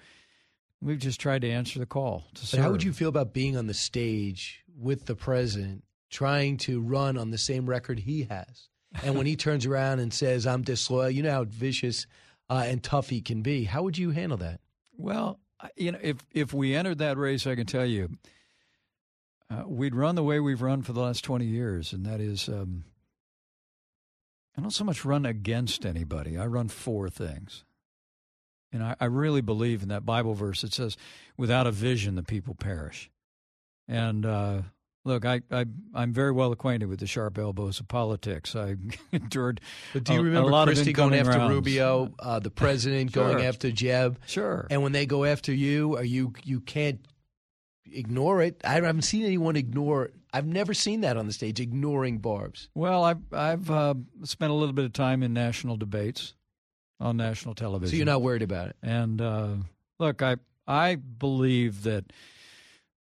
we've 0.80 1.00
just 1.00 1.20
tried 1.20 1.42
to 1.42 1.50
answer 1.50 1.78
the 1.78 1.84
call. 1.84 2.24
To 2.36 2.50
But 2.50 2.60
how 2.60 2.70
would 2.70 2.82
you 2.82 2.94
feel 2.94 3.10
about 3.10 3.34
being 3.34 3.58
on 3.58 3.66
the 3.66 3.74
stage 3.74 4.64
with 4.74 5.04
the 5.04 5.14
president, 5.14 5.84
trying 6.08 6.56
to 6.58 6.80
run 6.80 7.18
on 7.18 7.30
the 7.30 7.36
same 7.36 7.68
record 7.68 7.98
he 7.98 8.22
has? 8.22 8.70
And 9.04 9.16
when 9.16 9.26
he 9.26 9.36
turns 9.36 9.66
around 9.66 10.00
and 10.00 10.12
says, 10.12 10.46
I'm 10.46 10.62
disloyal, 10.62 11.10
you 11.10 11.22
know 11.22 11.32
how 11.32 11.44
vicious 11.44 12.06
uh, 12.48 12.64
and 12.66 12.82
tough 12.82 13.08
he 13.08 13.20
can 13.20 13.42
be. 13.42 13.64
How 13.64 13.82
would 13.82 13.98
you 13.98 14.10
handle 14.10 14.38
that? 14.38 14.60
Well, 14.96 15.40
you 15.76 15.92
know, 15.92 15.98
if 16.02 16.18
if 16.32 16.52
we 16.52 16.74
entered 16.74 16.98
that 16.98 17.16
race, 17.16 17.46
I 17.46 17.54
can 17.54 17.66
tell 17.66 17.86
you, 17.86 18.10
uh, 19.50 19.64
we'd 19.66 19.94
run 19.94 20.14
the 20.14 20.22
way 20.22 20.40
we've 20.40 20.62
run 20.62 20.82
for 20.82 20.92
the 20.92 21.00
last 21.00 21.24
twenty 21.24 21.46
years, 21.46 21.92
and 21.92 22.04
that 22.06 22.20
is, 22.20 22.48
um, 22.48 22.84
I 24.56 24.60
don't 24.60 24.70
so 24.70 24.84
much 24.84 25.04
run 25.04 25.26
against 25.26 25.84
anybody. 25.84 26.36
I 26.38 26.46
run 26.46 26.68
for 26.68 27.08
things, 27.08 27.64
and 28.72 28.82
I, 28.82 28.96
I 29.00 29.06
really 29.06 29.40
believe 29.40 29.82
in 29.82 29.88
that 29.88 30.06
Bible 30.06 30.34
verse. 30.34 30.62
It 30.62 30.72
says, 30.72 30.96
"Without 31.36 31.66
a 31.66 31.72
vision, 31.72 32.14
the 32.14 32.22
people 32.22 32.54
perish." 32.54 33.10
And 33.88 34.26
uh, 34.26 34.62
Look, 35.06 35.24
I, 35.24 35.40
I 35.52 35.66
I'm 35.94 36.12
very 36.12 36.32
well 36.32 36.50
acquainted 36.50 36.86
with 36.86 36.98
the 36.98 37.06
sharp 37.06 37.38
elbows 37.38 37.78
of 37.78 37.86
politics. 37.86 38.56
I 38.56 38.74
endured. 39.12 39.60
But 39.92 40.02
do 40.02 40.14
you 40.14 40.20
a, 40.20 40.22
remember 40.24 40.50
a 40.50 40.64
Christie 40.64 40.92
going 40.92 41.14
after 41.14 41.38
rounds. 41.38 41.54
Rubio, 41.54 42.12
uh, 42.18 42.40
the 42.40 42.50
president 42.50 43.12
going 43.12 43.44
after 43.44 43.70
Jeb? 43.70 44.18
Sure. 44.26 44.66
And 44.68 44.82
when 44.82 44.90
they 44.90 45.06
go 45.06 45.24
after 45.24 45.54
you, 45.54 45.96
are 45.96 46.04
you 46.04 46.32
you 46.42 46.60
can't 46.60 46.98
ignore 47.92 48.42
it. 48.42 48.60
I 48.64 48.72
haven't 48.72 49.02
seen 49.02 49.24
anyone 49.24 49.54
ignore. 49.54 50.10
I've 50.32 50.44
never 50.46 50.74
seen 50.74 51.02
that 51.02 51.16
on 51.16 51.26
the 51.28 51.32
stage, 51.32 51.60
ignoring 51.60 52.18
Barb's. 52.18 52.68
Well, 52.74 53.04
I've 53.04 53.32
I've 53.32 53.70
uh, 53.70 53.94
spent 54.24 54.50
a 54.50 54.54
little 54.54 54.74
bit 54.74 54.86
of 54.86 54.92
time 54.92 55.22
in 55.22 55.32
national 55.32 55.76
debates 55.76 56.34
on 56.98 57.16
national 57.16 57.54
television. 57.54 57.92
So 57.92 57.96
you're 57.96 58.06
not 58.06 58.22
worried 58.22 58.42
about 58.42 58.70
it. 58.70 58.76
And 58.82 59.20
uh, 59.20 59.54
look, 60.00 60.20
I 60.20 60.36
I 60.66 60.96
believe 60.96 61.84
that 61.84 62.12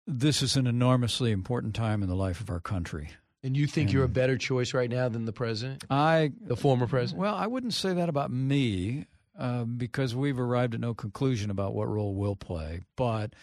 this 0.06 0.42
is 0.42 0.56
an 0.56 0.66
enormously 0.66 1.30
important 1.30 1.74
time 1.74 2.02
in 2.02 2.08
the 2.08 2.16
life 2.16 2.40
of 2.40 2.50
our 2.50 2.60
country. 2.60 3.10
And 3.42 3.56
you 3.56 3.66
think 3.66 3.92
you're 3.92 4.04
a 4.04 4.08
better 4.08 4.36
choice 4.36 4.74
right 4.74 4.90
now 4.90 5.08
than 5.08 5.24
the 5.24 5.32
president, 5.32 5.84
I 5.88 6.32
the 6.42 6.56
former 6.56 6.86
president? 6.86 7.20
Well, 7.20 7.34
I 7.34 7.46
wouldn't 7.46 7.72
say 7.72 7.94
that 7.94 8.08
about 8.10 8.30
me 8.30 9.06
uh, 9.38 9.64
because 9.64 10.14
we've 10.14 10.38
arrived 10.38 10.74
at 10.74 10.80
no 10.80 10.92
conclusion 10.92 11.50
about 11.50 11.74
what 11.74 11.88
role 11.88 12.14
we'll 12.14 12.36
play. 12.36 12.82
But 12.96 13.34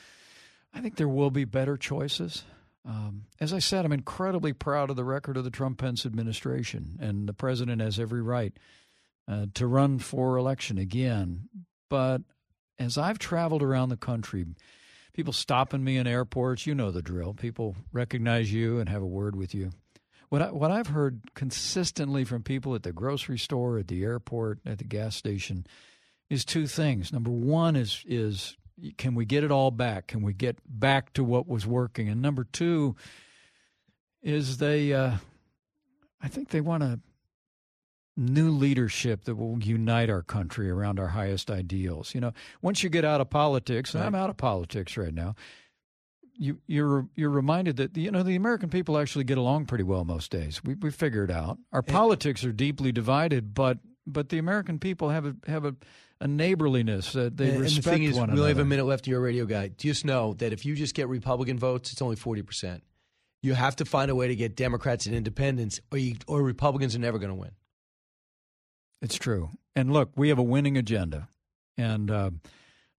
I 0.72 0.82
think 0.82 0.97
there 0.97 1.08
will 1.08 1.32
be 1.32 1.45
better 1.45 1.78
choices. 1.78 2.43
Um, 2.86 3.24
as 3.41 3.51
I 3.51 3.60
said, 3.60 3.84
I'm 3.84 3.91
incredibly 3.91 4.53
proud 4.53 4.91
of 4.91 4.95
the 4.95 5.03
record 5.03 5.36
of 5.36 5.43
the 5.43 5.49
Trump 5.49 5.80
Pence 5.80 6.05
administration, 6.05 6.99
and 7.01 7.28
the 7.28 7.34
president 7.34 7.82
has 7.82 7.99
every 7.99 8.22
right 8.22 8.53
uh, 9.28 9.47
to 9.55 9.66
run 9.66 9.97
for 9.97 10.38
election 10.38 10.78
again. 10.78 11.49
But 11.89 12.22
as 12.78 12.97
I've 12.97 13.20
traveled 13.20 13.64
around 13.64 13.89
the 13.89 13.97
country, 13.97 14.45
people 15.18 15.34
stopping 15.34 15.84
me 15.84 15.97
in 15.97 16.05
airports, 16.05 16.68
you 16.68 16.76
know 16.76 16.91
the 16.91 17.01
drill. 17.01 17.34
People 17.34 17.76
recognize 17.91 18.53
you 18.53 18.80
and 18.80 18.88
have 18.88 19.01
a 19.01 19.07
word 19.07 19.36
with 19.36 19.55
you. 19.55 19.72
What 20.30 20.43
I, 20.43 20.51
what 20.51 20.70
I've 20.70 20.89
heard 20.89 21.34
consistently 21.34 22.24
from 22.24 22.43
people 22.43 22.76
at 22.76 22.84
the 22.84 22.93
grocery 22.93 23.39
store, 23.39 23.80
at 23.80 23.88
the 23.88 24.03
airport, 24.03 24.59
at 24.63 24.78
the 24.78 24.84
gas 24.84 25.15
station, 25.15 25.65
is 26.30 26.45
two 26.45 26.68
things. 26.68 27.11
Number 27.11 27.32
one 27.32 27.76
is 27.76 28.03
is 28.05 28.57
can 28.99 29.15
we 29.15 29.26
get 29.26 29.43
it 29.43 29.51
all 29.51 29.72
back? 29.72 30.05
Can 30.05 30.22
we 30.22 30.34
get 30.34 30.59
back 30.68 31.13
to 31.13 31.24
what 31.24 31.47
was 31.47 31.65
working? 31.65 32.09
And 32.09 32.22
number 32.22 32.43
two 32.43 32.95
is 34.22 34.57
they, 34.57 34.93
uh, 34.93 35.13
I 36.22 36.28
think 36.28 36.49
they 36.49 36.61
want 36.61 36.84
a 36.84 36.99
new 38.18 38.49
leadership 38.49 39.24
that 39.26 39.36
will 39.36 39.59
unite 39.59 40.09
our 40.09 40.24
country 40.24 40.70
around 40.70 40.99
our 40.99 41.09
highest 41.09 41.49
ideals. 41.49 42.13
You 42.13 42.22
know, 42.22 42.34
once 42.61 42.84
you 42.84 42.89
get 42.89 43.05
out 43.05 43.22
of 43.22 43.30
politics, 43.30 43.93
and 43.93 44.03
I'm 44.03 44.15
out 44.15 44.30
of 44.30 44.38
politics 44.38 44.97
right 44.97 45.13
now 45.13 45.36
you 46.38 46.59
you're 46.68 47.07
you're 47.15 47.30
reminded 47.30 47.78
that 47.78 47.97
you 47.97 48.11
know 48.11 48.24
the 48.24 48.36
American 48.36 48.70
people 48.70 48.97
actually 48.97 49.24
get 49.24 49.38
along 49.38 49.65
pretty 49.65 49.84
well 49.84 50.05
most 50.05 50.32
days. 50.32 50.63
We 50.63 50.76
we 50.76 50.91
figure 50.91 51.24
it 51.24 51.32
out. 51.32 51.57
Our 51.72 51.82
politics 51.82 52.43
are 52.45 52.51
deeply 52.51 52.91
divided, 52.91 53.53
but 53.53 53.80
but 54.05 54.30
the 54.30 54.38
American 54.38 54.80
people 54.80 55.09
have 55.09 55.26
a 55.26 55.36
have 55.47 55.65
a, 55.65 55.76
a 56.22 56.28
neighborliness 56.28 57.13
that 57.13 57.38
they 57.38 57.49
and, 57.49 57.59
respect 57.59 57.88
and 57.88 57.95
the 57.95 57.97
thing 57.97 58.03
is, 58.11 58.18
one 58.18 58.32
we 58.32 58.39
only 58.39 58.49
have 58.49 58.59
a 58.59 58.65
minute 58.65 58.86
left 58.86 59.07
of 59.07 59.11
your 59.11 59.22
radio 59.22 59.45
guy. 59.45 59.70
Just 59.70 60.05
know 60.05 60.34
that 60.36 60.53
if 60.53 60.65
you 60.65 60.76
just 60.76 60.95
get 60.95 61.07
Republican 61.07 61.57
votes, 61.57 61.91
it's 61.91 62.01
only 62.01 62.15
forty 62.15 62.43
percent. 62.43 62.84
You 63.41 63.53
have 63.53 63.76
to 63.78 63.86
find 63.86 64.09
a 64.09 64.15
way 64.15 64.28
to 64.28 64.36
get 64.36 64.55
Democrats 64.55 65.05
and 65.05 65.15
Independents, 65.15 65.80
or 65.91 65.97
you, 65.97 66.15
or 66.28 66.41
Republicans 66.41 66.95
are 66.95 66.99
never 66.99 67.20
going 67.20 67.30
to 67.30 67.36
win. 67.36 67.51
It's 69.02 69.18
true. 69.18 69.50
And 69.76 69.91
look, 69.91 70.12
we 70.16 70.30
have 70.30 70.39
a 70.39 70.43
winning 70.43 70.78
agenda, 70.78 71.30
and 71.78 72.10
uh, 72.10 72.32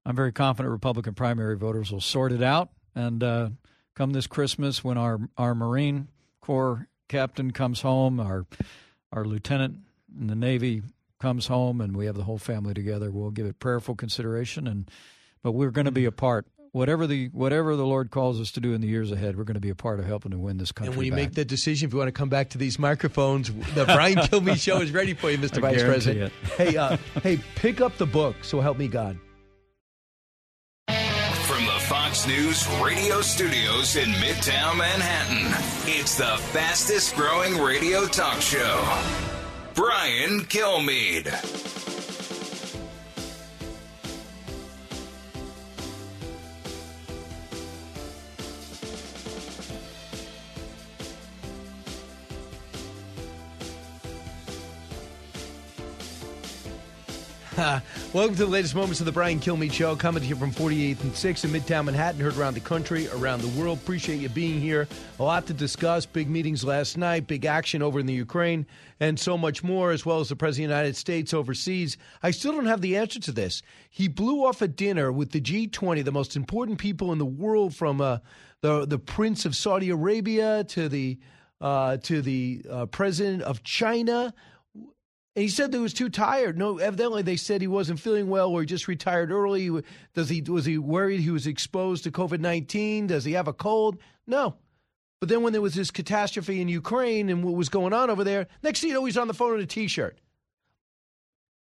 I'm 0.05 0.16
very 0.16 0.32
confident 0.32 0.70
Republican 0.70 1.14
primary 1.14 1.57
voters 1.57 1.90
will 1.90 2.01
sort 2.01 2.32
it 2.32 2.42
out. 2.42 2.70
And 2.94 3.22
uh, 3.22 3.51
come 3.94 4.12
this 4.12 4.26
Christmas, 4.26 4.84
when 4.84 4.96
our 4.96 5.18
our 5.36 5.55
Marine 5.55 6.09
Corps 6.40 6.88
captain 7.09 7.51
comes 7.51 7.80
home, 7.80 8.20
our 8.20 8.46
our 9.12 9.24
lieutenant 9.24 9.78
in 10.18 10.28
the 10.28 10.36
Navy 10.36 10.82
comes 11.18 11.49
home, 11.49 11.80
and 11.80 11.96
we 11.96 12.07
have 12.07 12.14
the 12.14 12.24
whole 12.24 12.38
family 12.38 12.74
together, 12.74 13.11
we'll 13.11 13.30
give 13.30 13.46
it 13.46 13.59
prayerful 13.59 13.96
consideration. 13.96 14.66
And 14.66 14.88
but 15.42 15.53
we're 15.53 15.70
going 15.70 15.86
to 15.86 15.90
be 15.90 16.05
a 16.05 16.12
part. 16.12 16.46
Whatever 16.72 17.06
the 17.06 17.28
whatever 17.28 17.76
the 17.76 17.86
Lord 17.86 18.10
calls 18.10 18.40
us 18.40 18.50
to 18.52 18.60
do 18.60 18.74
in 18.74 18.80
the 18.80 18.86
years 18.86 19.10
ahead, 19.10 19.36
we're 19.36 19.44
going 19.44 19.54
to 19.54 19.60
be 19.60 19.70
a 19.70 19.74
part 19.74 20.00
of 20.00 20.06
helping 20.06 20.32
to 20.32 20.38
win 20.38 20.58
this 20.58 20.72
country. 20.72 20.90
And 20.90 20.96
when 20.96 21.06
you 21.06 21.12
back. 21.12 21.16
make 21.16 21.32
that 21.34 21.48
decision, 21.48 21.86
if 21.88 21.92
you 21.92 21.98
want 21.98 22.08
to 22.08 22.12
come 22.12 22.28
back 22.28 22.50
to 22.50 22.58
these 22.58 22.78
microphones, 22.78 23.52
the 23.74 23.84
Brian 23.84 24.16
Kilmeade 24.18 24.60
Show 24.60 24.80
is 24.80 24.90
ready 24.90 25.14
for 25.14 25.30
you, 25.30 25.38
Mr. 25.38 25.58
I 25.58 25.60
Vice 25.60 25.76
guarantee 25.76 25.86
President. 25.86 26.32
Hey, 26.56 26.76
uh, 26.76 26.96
hey, 27.22 27.38
pick 27.54 27.80
up 27.80 27.96
the 27.96 28.06
book. 28.06 28.36
So 28.42 28.60
help 28.60 28.78
me 28.78 28.88
God. 28.88 29.18
From 30.88 31.64
the 31.64 31.80
Fox 31.88 32.26
News 32.26 32.68
radio 32.82 33.20
studios 33.22 33.96
in 33.96 34.10
Midtown 34.10 34.76
Manhattan, 34.76 35.46
it's 35.86 36.16
the 36.16 36.36
fastest 36.52 37.16
growing 37.16 37.56
radio 37.58 38.06
talk 38.06 38.40
show. 38.40 38.84
Brian 39.74 40.40
Kilmeade. 40.40 41.88
Welcome 58.12 58.36
to 58.36 58.44
the 58.44 58.46
latest 58.46 58.76
moments 58.76 59.00
of 59.00 59.06
the 59.06 59.11
Brian 59.11 59.40
Kilmeade 59.40 59.72
Show, 59.72 59.96
coming 59.96 60.22
you 60.22 60.36
from 60.36 60.52
48th 60.52 61.02
and 61.02 61.11
6th 61.11 61.44
in 61.44 61.50
Midtown 61.50 61.86
Manhattan, 61.86 62.20
heard 62.20 62.36
around 62.36 62.54
the 62.54 62.61
country, 62.61 63.09
around 63.09 63.42
the 63.42 63.61
world. 63.61 63.78
Appreciate 63.78 64.20
you 64.20 64.28
being 64.28 64.61
here. 64.61 64.86
A 65.18 65.24
lot 65.24 65.44
to 65.48 65.52
discuss. 65.52 66.06
Big 66.06 66.30
meetings 66.30 66.62
last 66.62 66.96
night, 66.96 67.26
big 67.26 67.46
action 67.46 67.82
over 67.82 67.98
in 67.98 68.06
the 68.06 68.14
Ukraine, 68.14 68.64
and 69.00 69.18
so 69.18 69.36
much 69.36 69.64
more, 69.64 69.90
as 69.90 70.06
well 70.06 70.20
as 70.20 70.28
the 70.28 70.36
President 70.36 70.66
of 70.66 70.68
the 70.68 70.76
United 70.76 70.96
States 70.96 71.34
overseas. 71.34 71.96
I 72.22 72.30
still 72.30 72.52
don't 72.52 72.66
have 72.66 72.80
the 72.80 72.96
answer 72.96 73.18
to 73.18 73.32
this. 73.32 73.61
He 73.90 74.06
blew 74.06 74.44
off 74.44 74.62
a 74.62 74.68
dinner 74.68 75.11
with 75.11 75.32
the 75.32 75.40
G20, 75.40 76.04
the 76.04 76.12
most 76.12 76.36
important 76.36 76.78
people 76.78 77.11
in 77.11 77.18
the 77.18 77.26
world, 77.26 77.74
from 77.74 78.00
uh, 78.00 78.18
the 78.61 78.86
the 78.86 79.00
Prince 79.00 79.44
of 79.44 79.56
Saudi 79.56 79.90
Arabia 79.90 80.62
to 80.62 80.88
the 80.88 81.18
uh, 81.61 81.96
to 81.96 82.22
the 82.22 82.62
uh, 82.70 82.86
President 82.86 83.42
of 83.42 83.64
China. 83.64 84.32
And 85.39 85.45
he 85.45 85.51
said 85.51 85.70
that 85.70 85.78
he 85.78 85.82
was 85.82 85.95
too 85.95 86.09
tired. 86.09 86.59
No, 86.59 86.78
evidently 86.78 87.22
they 87.22 87.36
said 87.36 87.61
he 87.61 87.68
wasn't 87.68 88.01
feeling 88.01 88.28
well, 88.28 88.51
or 88.51 88.62
he 88.62 88.66
just 88.66 88.89
retired 88.89 89.30
early. 89.30 89.70
Does 90.12 90.28
he 90.28 90.41
was 90.41 90.64
he 90.64 90.78
worried 90.78 91.20
he 91.20 91.30
was 91.30 91.47
exposed 91.47 92.03
to 92.03 92.11
COVID 92.11 92.41
nineteen? 92.41 93.07
Does 93.07 93.24
he 93.24 93.34
have 93.34 93.47
a 93.47 93.53
cold? 93.53 93.99
No. 94.26 94.57
But 95.20 95.28
then 95.28 95.45
when 95.45 95.53
there 95.53 95.62
was 95.62 95.76
this 95.76 95.93
catastrophe 95.93 96.61
in 96.61 96.66
Ukraine 96.66 97.28
and 97.28 97.45
what 97.45 97.55
was 97.55 97.68
going 97.68 97.93
on 97.93 98.11
over 98.11 98.24
there, 98.24 98.49
next 98.64 98.80
thing 98.80 98.89
you 98.89 98.95
know, 98.95 99.05
he's 99.05 99.16
on 99.16 99.28
the 99.28 99.32
phone 99.32 99.55
in 99.55 99.61
a 99.61 99.66
t-shirt. 99.66 100.18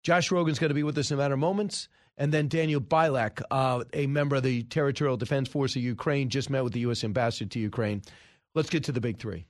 Josh 0.02 0.32
Rogin's 0.32 0.58
going 0.58 0.70
to 0.70 0.74
be 0.74 0.82
with 0.82 0.98
us 0.98 1.12
in 1.12 1.20
a 1.20 1.22
matter 1.22 1.36
of 1.36 1.40
moments. 1.40 1.88
And 2.18 2.34
then 2.34 2.48
Daniel 2.48 2.82
Bilak, 2.82 3.44
uh, 3.52 3.84
a 3.94 4.08
member 4.08 4.38
of 4.38 4.42
the 4.42 4.64
Territorial 4.64 5.18
Defense 5.18 5.50
Force 5.50 5.76
of 5.76 5.84
Ukraine, 5.84 6.30
just 6.30 6.50
met 6.50 6.64
with 6.64 6.74
the 6.74 6.80
U.S. 6.80 7.04
ambassador 7.04 7.48
to 7.48 7.60
Ukraine. 7.60 8.02
Let's 8.56 8.72
get 8.72 8.86
to 8.86 8.92
the 8.92 9.02
big 9.02 9.20
three. 9.20 9.46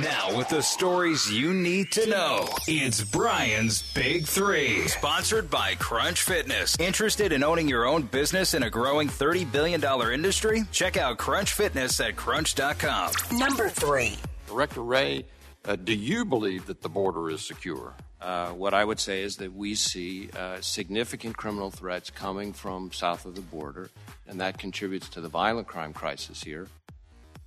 Now, 0.00 0.34
with 0.34 0.48
the 0.48 0.62
stories 0.62 1.30
you 1.30 1.52
need 1.52 1.92
to 1.92 2.08
know, 2.08 2.48
it's 2.66 3.04
Brian's 3.04 3.82
Big 3.92 4.24
Three. 4.24 4.88
Sponsored 4.88 5.50
by 5.50 5.74
Crunch 5.74 6.22
Fitness. 6.22 6.78
Interested 6.80 7.30
in 7.30 7.44
owning 7.44 7.68
your 7.68 7.84
own 7.84 8.02
business 8.02 8.54
in 8.54 8.62
a 8.62 8.70
growing 8.70 9.08
$30 9.08 9.52
billion 9.52 9.84
industry? 10.10 10.62
Check 10.72 10.96
out 10.96 11.18
Crunch 11.18 11.52
Fitness 11.52 12.00
at 12.00 12.16
crunch.com. 12.16 13.12
Number 13.32 13.68
three. 13.68 14.16
Director 14.46 14.82
Wray, 14.82 15.26
uh, 15.66 15.76
do 15.76 15.94
you 15.94 16.24
believe 16.24 16.64
that 16.66 16.80
the 16.80 16.88
border 16.88 17.28
is 17.28 17.46
secure? 17.46 17.92
Uh, 18.18 18.48
what 18.50 18.72
I 18.72 18.86
would 18.86 18.98
say 18.98 19.22
is 19.22 19.36
that 19.36 19.52
we 19.52 19.74
see 19.74 20.30
uh, 20.34 20.58
significant 20.62 21.36
criminal 21.36 21.70
threats 21.70 22.08
coming 22.08 22.54
from 22.54 22.92
south 22.92 23.26
of 23.26 23.34
the 23.34 23.42
border, 23.42 23.90
and 24.26 24.40
that 24.40 24.56
contributes 24.56 25.10
to 25.10 25.20
the 25.20 25.28
violent 25.28 25.66
crime 25.66 25.92
crisis 25.92 26.42
here. 26.42 26.68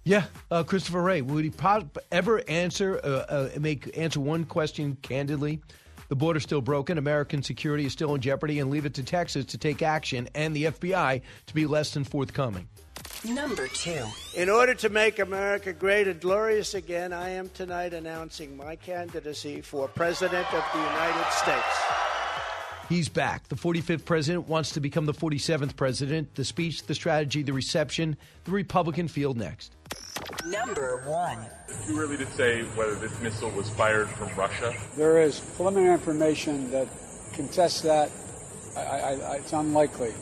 Yeah, 0.08 0.26
uh, 0.52 0.62
Christopher 0.62 1.02
Wray. 1.02 1.24
Would 1.24 1.46
he 1.46 1.52
ever 2.12 2.42
answer 2.48 3.00
uh, 3.04 3.08
uh, 3.08 3.50
make 3.60 3.98
answer 3.98 4.20
one 4.20 4.46
question 4.46 4.98
candidly? 5.02 5.62
The 6.10 6.16
border's 6.16 6.44
still 6.44 6.62
broken. 6.62 7.00
American 7.00 7.42
security 7.42 7.88
is 7.88 7.94
still 7.94 8.14
in 8.14 8.22
jeopardy, 8.22 8.60
and 8.60 8.70
leave 8.70 8.86
it 8.86 8.94
to 8.94 9.04
Texas 9.04 9.46
to 9.46 9.58
take 9.58 9.82
action 9.82 10.30
and 10.36 10.56
the 10.56 10.66
FBI 10.66 11.22
to 11.48 11.54
be 11.56 11.66
less 11.66 11.92
than 11.92 12.04
forthcoming. 12.04 12.68
Number 13.28 13.68
two. 13.68 14.06
In 14.36 14.48
order 14.48 14.76
to 14.76 14.90
make 14.90 15.18
America 15.18 15.74
great 15.74 16.08
and 16.08 16.22
glorious 16.22 16.76
again, 16.76 17.12
I 17.12 17.30
am 17.30 17.50
tonight 17.50 17.96
announcing 17.96 18.56
my 18.56 18.76
candidacy 18.76 19.62
for 19.62 19.88
President 19.88 20.46
of 20.54 20.64
the 20.72 20.80
United 20.80 21.32
States. 21.32 22.15
He's 22.88 23.10
back. 23.10 23.48
The 23.48 23.56
45th 23.56 24.06
president 24.06 24.48
wants 24.48 24.72
to 24.72 24.80
become 24.80 25.08
the 25.08 25.14
47th 25.14 25.76
president. 25.76 26.36
The 26.36 26.46
speech, 26.46 26.84
the 26.84 26.94
strategy, 26.94 27.42
the 27.42 27.54
reception, 27.54 28.16
the 28.44 28.52
Republican 28.52 29.08
field 29.08 29.38
next. 29.38 29.76
Number 30.46 31.02
one. 31.06 31.40
Too 31.88 32.00
early 32.00 32.18
to 32.18 32.26
say 32.28 32.62
whether 32.76 32.94
this 32.96 33.20
missile 33.22 33.50
was 33.52 33.70
fired 33.72 34.08
from 34.10 34.30
Russia. 34.36 34.74
There 34.96 35.20
is 35.20 35.40
preliminary 35.56 35.94
information 35.94 36.70
that 36.72 36.88
contests 37.34 37.82
that. 37.82 38.12
I, 38.78 38.80
I, 38.80 39.36
it's 39.38 39.54
unlikely 39.54 40.14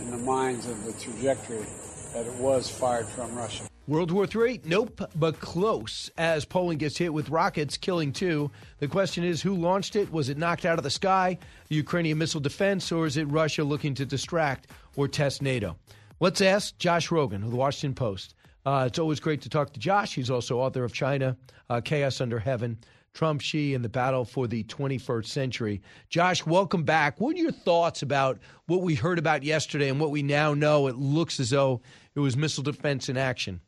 in 0.00 0.10
the 0.10 0.18
minds 0.18 0.66
of 0.66 0.84
the 0.84 0.92
trajectory 0.94 1.66
that 2.12 2.26
it 2.26 2.34
was 2.34 2.68
fired 2.68 3.06
from 3.06 3.34
Russia. 3.36 3.64
World 3.86 4.10
War 4.10 4.26
III? 4.26 4.62
Nope, 4.64 5.02
but 5.14 5.40
close 5.40 6.10
as 6.16 6.46
Poland 6.46 6.80
gets 6.80 6.96
hit 6.96 7.12
with 7.12 7.28
rockets, 7.28 7.76
killing 7.76 8.12
two. 8.12 8.50
The 8.78 8.88
question 8.88 9.24
is 9.24 9.42
who 9.42 9.54
launched 9.54 9.94
it? 9.94 10.10
Was 10.10 10.30
it 10.30 10.38
knocked 10.38 10.64
out 10.64 10.78
of 10.78 10.84
the 10.84 10.90
sky, 10.90 11.38
the 11.68 11.74
Ukrainian 11.74 12.16
missile 12.16 12.40
defense, 12.40 12.90
or 12.90 13.04
is 13.04 13.18
it 13.18 13.24
Russia 13.24 13.62
looking 13.62 13.92
to 13.96 14.06
distract 14.06 14.68
or 14.96 15.06
test 15.06 15.42
NATO? 15.42 15.76
Let's 16.18 16.40
ask 16.40 16.78
Josh 16.78 17.10
Rogin 17.10 17.44
of 17.44 17.50
the 17.50 17.56
Washington 17.56 17.94
Post. 17.94 18.34
Uh, 18.64 18.84
it's 18.86 18.98
always 18.98 19.20
great 19.20 19.42
to 19.42 19.50
talk 19.50 19.74
to 19.74 19.80
Josh. 19.80 20.14
He's 20.14 20.30
also 20.30 20.60
author 20.60 20.82
of 20.82 20.94
China, 20.94 21.36
uh, 21.68 21.82
Chaos 21.82 22.22
Under 22.22 22.38
Heaven, 22.38 22.78
Trump, 23.12 23.42
Xi, 23.42 23.74
and 23.74 23.84
the 23.84 23.90
battle 23.90 24.24
for 24.24 24.46
the 24.46 24.64
21st 24.64 25.26
century. 25.26 25.82
Josh, 26.08 26.46
welcome 26.46 26.84
back. 26.84 27.20
What 27.20 27.36
are 27.36 27.40
your 27.40 27.52
thoughts 27.52 28.00
about 28.00 28.38
what 28.66 28.80
we 28.80 28.94
heard 28.94 29.18
about 29.18 29.42
yesterday 29.42 29.90
and 29.90 30.00
what 30.00 30.10
we 30.10 30.22
now 30.22 30.54
know? 30.54 30.86
It 30.86 30.96
looks 30.96 31.38
as 31.38 31.50
though 31.50 31.82
it 32.14 32.20
was 32.20 32.34
missile 32.34 32.64
defense 32.64 33.10
in 33.10 33.18
action. 33.18 33.60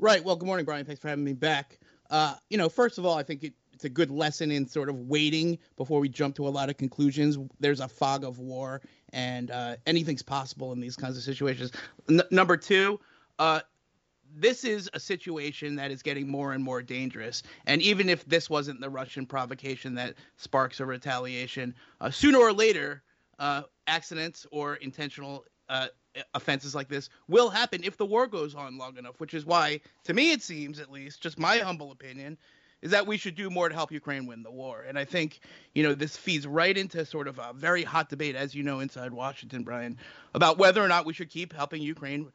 Right. 0.00 0.22
Well, 0.22 0.36
good 0.36 0.46
morning, 0.46 0.64
Brian. 0.64 0.84
Thanks 0.84 1.00
for 1.00 1.08
having 1.08 1.24
me 1.24 1.32
back. 1.32 1.80
Uh, 2.08 2.34
you 2.50 2.56
know, 2.56 2.68
first 2.68 2.98
of 2.98 3.06
all, 3.06 3.18
I 3.18 3.24
think 3.24 3.42
it, 3.42 3.52
it's 3.72 3.84
a 3.84 3.88
good 3.88 4.12
lesson 4.12 4.52
in 4.52 4.66
sort 4.66 4.88
of 4.88 5.08
waiting 5.08 5.58
before 5.76 5.98
we 5.98 6.08
jump 6.08 6.36
to 6.36 6.46
a 6.46 6.50
lot 6.50 6.70
of 6.70 6.76
conclusions. 6.76 7.36
There's 7.58 7.80
a 7.80 7.88
fog 7.88 8.22
of 8.22 8.38
war, 8.38 8.80
and 9.12 9.50
uh, 9.50 9.76
anything's 9.86 10.22
possible 10.22 10.72
in 10.72 10.78
these 10.78 10.94
kinds 10.94 11.16
of 11.16 11.24
situations. 11.24 11.72
N- 12.08 12.22
number 12.30 12.56
two, 12.56 13.00
uh, 13.40 13.60
this 14.36 14.62
is 14.62 14.88
a 14.94 15.00
situation 15.00 15.74
that 15.76 15.90
is 15.90 16.00
getting 16.00 16.28
more 16.28 16.52
and 16.52 16.62
more 16.62 16.80
dangerous. 16.80 17.42
And 17.66 17.82
even 17.82 18.08
if 18.08 18.24
this 18.24 18.48
wasn't 18.48 18.80
the 18.80 18.90
Russian 18.90 19.26
provocation 19.26 19.96
that 19.96 20.14
sparks 20.36 20.78
a 20.78 20.86
retaliation, 20.86 21.74
uh, 22.00 22.10
sooner 22.10 22.38
or 22.38 22.52
later, 22.52 23.02
uh, 23.40 23.62
accidents 23.88 24.46
or 24.52 24.76
intentional 24.76 25.44
uh, 25.68 25.88
offenses 26.34 26.74
like 26.74 26.88
this 26.88 27.10
will 27.28 27.50
happen 27.50 27.82
if 27.84 27.96
the 27.96 28.06
war 28.06 28.26
goes 28.26 28.54
on 28.54 28.78
long 28.78 28.96
enough. 28.96 29.18
Which 29.18 29.34
is 29.34 29.44
why, 29.46 29.80
to 30.04 30.14
me, 30.14 30.32
it 30.32 30.42
seems, 30.42 30.80
at 30.80 30.90
least, 30.90 31.20
just 31.20 31.38
my 31.38 31.58
humble 31.58 31.92
opinion, 31.92 32.38
is 32.82 32.92
that 32.92 33.06
we 33.06 33.16
should 33.16 33.34
do 33.34 33.50
more 33.50 33.68
to 33.68 33.74
help 33.74 33.90
Ukraine 33.90 34.26
win 34.26 34.42
the 34.42 34.50
war. 34.50 34.84
And 34.86 34.98
I 34.98 35.04
think, 35.04 35.40
you 35.74 35.82
know, 35.82 35.94
this 35.94 36.16
feeds 36.16 36.46
right 36.46 36.76
into 36.76 37.04
sort 37.04 37.28
of 37.28 37.38
a 37.38 37.52
very 37.54 37.82
hot 37.82 38.08
debate, 38.08 38.36
as 38.36 38.54
you 38.54 38.62
know, 38.62 38.80
inside 38.80 39.12
Washington, 39.12 39.64
Brian, 39.64 39.98
about 40.34 40.58
whether 40.58 40.82
or 40.82 40.88
not 40.88 41.06
we 41.06 41.12
should 41.12 41.30
keep 41.30 41.52
helping 41.52 41.82
Ukraine 41.82 42.30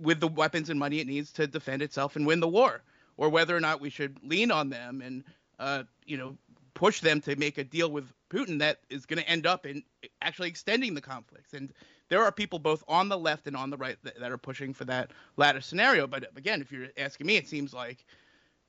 with 0.00 0.20
the 0.20 0.28
weapons 0.28 0.70
and 0.70 0.78
money 0.78 1.00
it 1.00 1.06
needs 1.06 1.32
to 1.32 1.46
defend 1.46 1.82
itself 1.82 2.16
and 2.16 2.26
win 2.26 2.40
the 2.40 2.48
war, 2.48 2.82
or 3.16 3.28
whether 3.28 3.56
or 3.56 3.60
not 3.60 3.80
we 3.80 3.90
should 3.90 4.18
lean 4.22 4.50
on 4.50 4.70
them 4.70 5.00
and 5.00 5.24
uh, 5.58 5.82
you 6.06 6.16
know 6.16 6.36
push 6.74 7.00
them 7.00 7.20
to 7.20 7.34
make 7.34 7.58
a 7.58 7.64
deal 7.64 7.90
with 7.90 8.12
Putin 8.30 8.60
that 8.60 8.78
is 8.88 9.06
going 9.06 9.20
to 9.20 9.28
end 9.28 9.46
up 9.46 9.66
in 9.66 9.82
actually 10.22 10.48
extending 10.48 10.94
the 10.94 11.00
conflicts. 11.00 11.52
And 11.52 11.72
there 12.08 12.22
are 12.22 12.32
people 12.32 12.58
both 12.58 12.82
on 12.88 13.08
the 13.08 13.18
left 13.18 13.46
and 13.46 13.56
on 13.56 13.70
the 13.70 13.76
right 13.76 13.96
that, 14.02 14.18
that 14.20 14.32
are 14.32 14.38
pushing 14.38 14.72
for 14.72 14.84
that 14.86 15.10
latter 15.36 15.60
scenario. 15.60 16.06
But 16.06 16.30
again, 16.36 16.60
if 16.60 16.72
you're 16.72 16.88
asking 16.96 17.26
me, 17.26 17.36
it 17.36 17.48
seems 17.48 17.72
like 17.72 18.04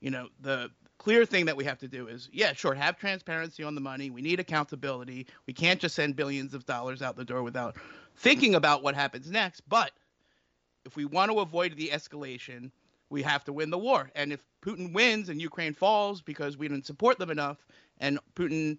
you 0.00 0.10
know 0.10 0.28
the 0.40 0.70
clear 0.98 1.24
thing 1.24 1.46
that 1.46 1.56
we 1.56 1.64
have 1.64 1.78
to 1.78 1.88
do 1.88 2.08
is 2.08 2.28
yeah 2.30 2.52
sure 2.52 2.74
have 2.74 2.98
transparency 2.98 3.62
on 3.62 3.74
the 3.74 3.80
money 3.80 4.10
we 4.10 4.20
need 4.20 4.38
accountability 4.38 5.26
we 5.46 5.52
can't 5.52 5.80
just 5.80 5.94
send 5.94 6.14
billions 6.14 6.52
of 6.52 6.66
dollars 6.66 7.00
out 7.00 7.16
the 7.16 7.24
door 7.24 7.42
without 7.42 7.74
thinking 8.16 8.54
about 8.54 8.82
what 8.82 8.94
happens 8.94 9.30
next 9.30 9.62
but 9.66 9.92
if 10.84 10.96
we 10.96 11.04
want 11.04 11.30
to 11.30 11.40
avoid 11.40 11.76
the 11.76 11.88
escalation, 11.88 12.70
we 13.10 13.22
have 13.22 13.44
to 13.44 13.52
win 13.52 13.70
the 13.70 13.78
war. 13.78 14.10
And 14.14 14.32
if 14.32 14.44
Putin 14.62 14.92
wins 14.92 15.28
and 15.28 15.40
Ukraine 15.40 15.74
falls 15.74 16.22
because 16.22 16.56
we 16.56 16.68
didn't 16.68 16.86
support 16.86 17.18
them 17.18 17.30
enough, 17.30 17.58
and 17.98 18.18
Putin 18.34 18.78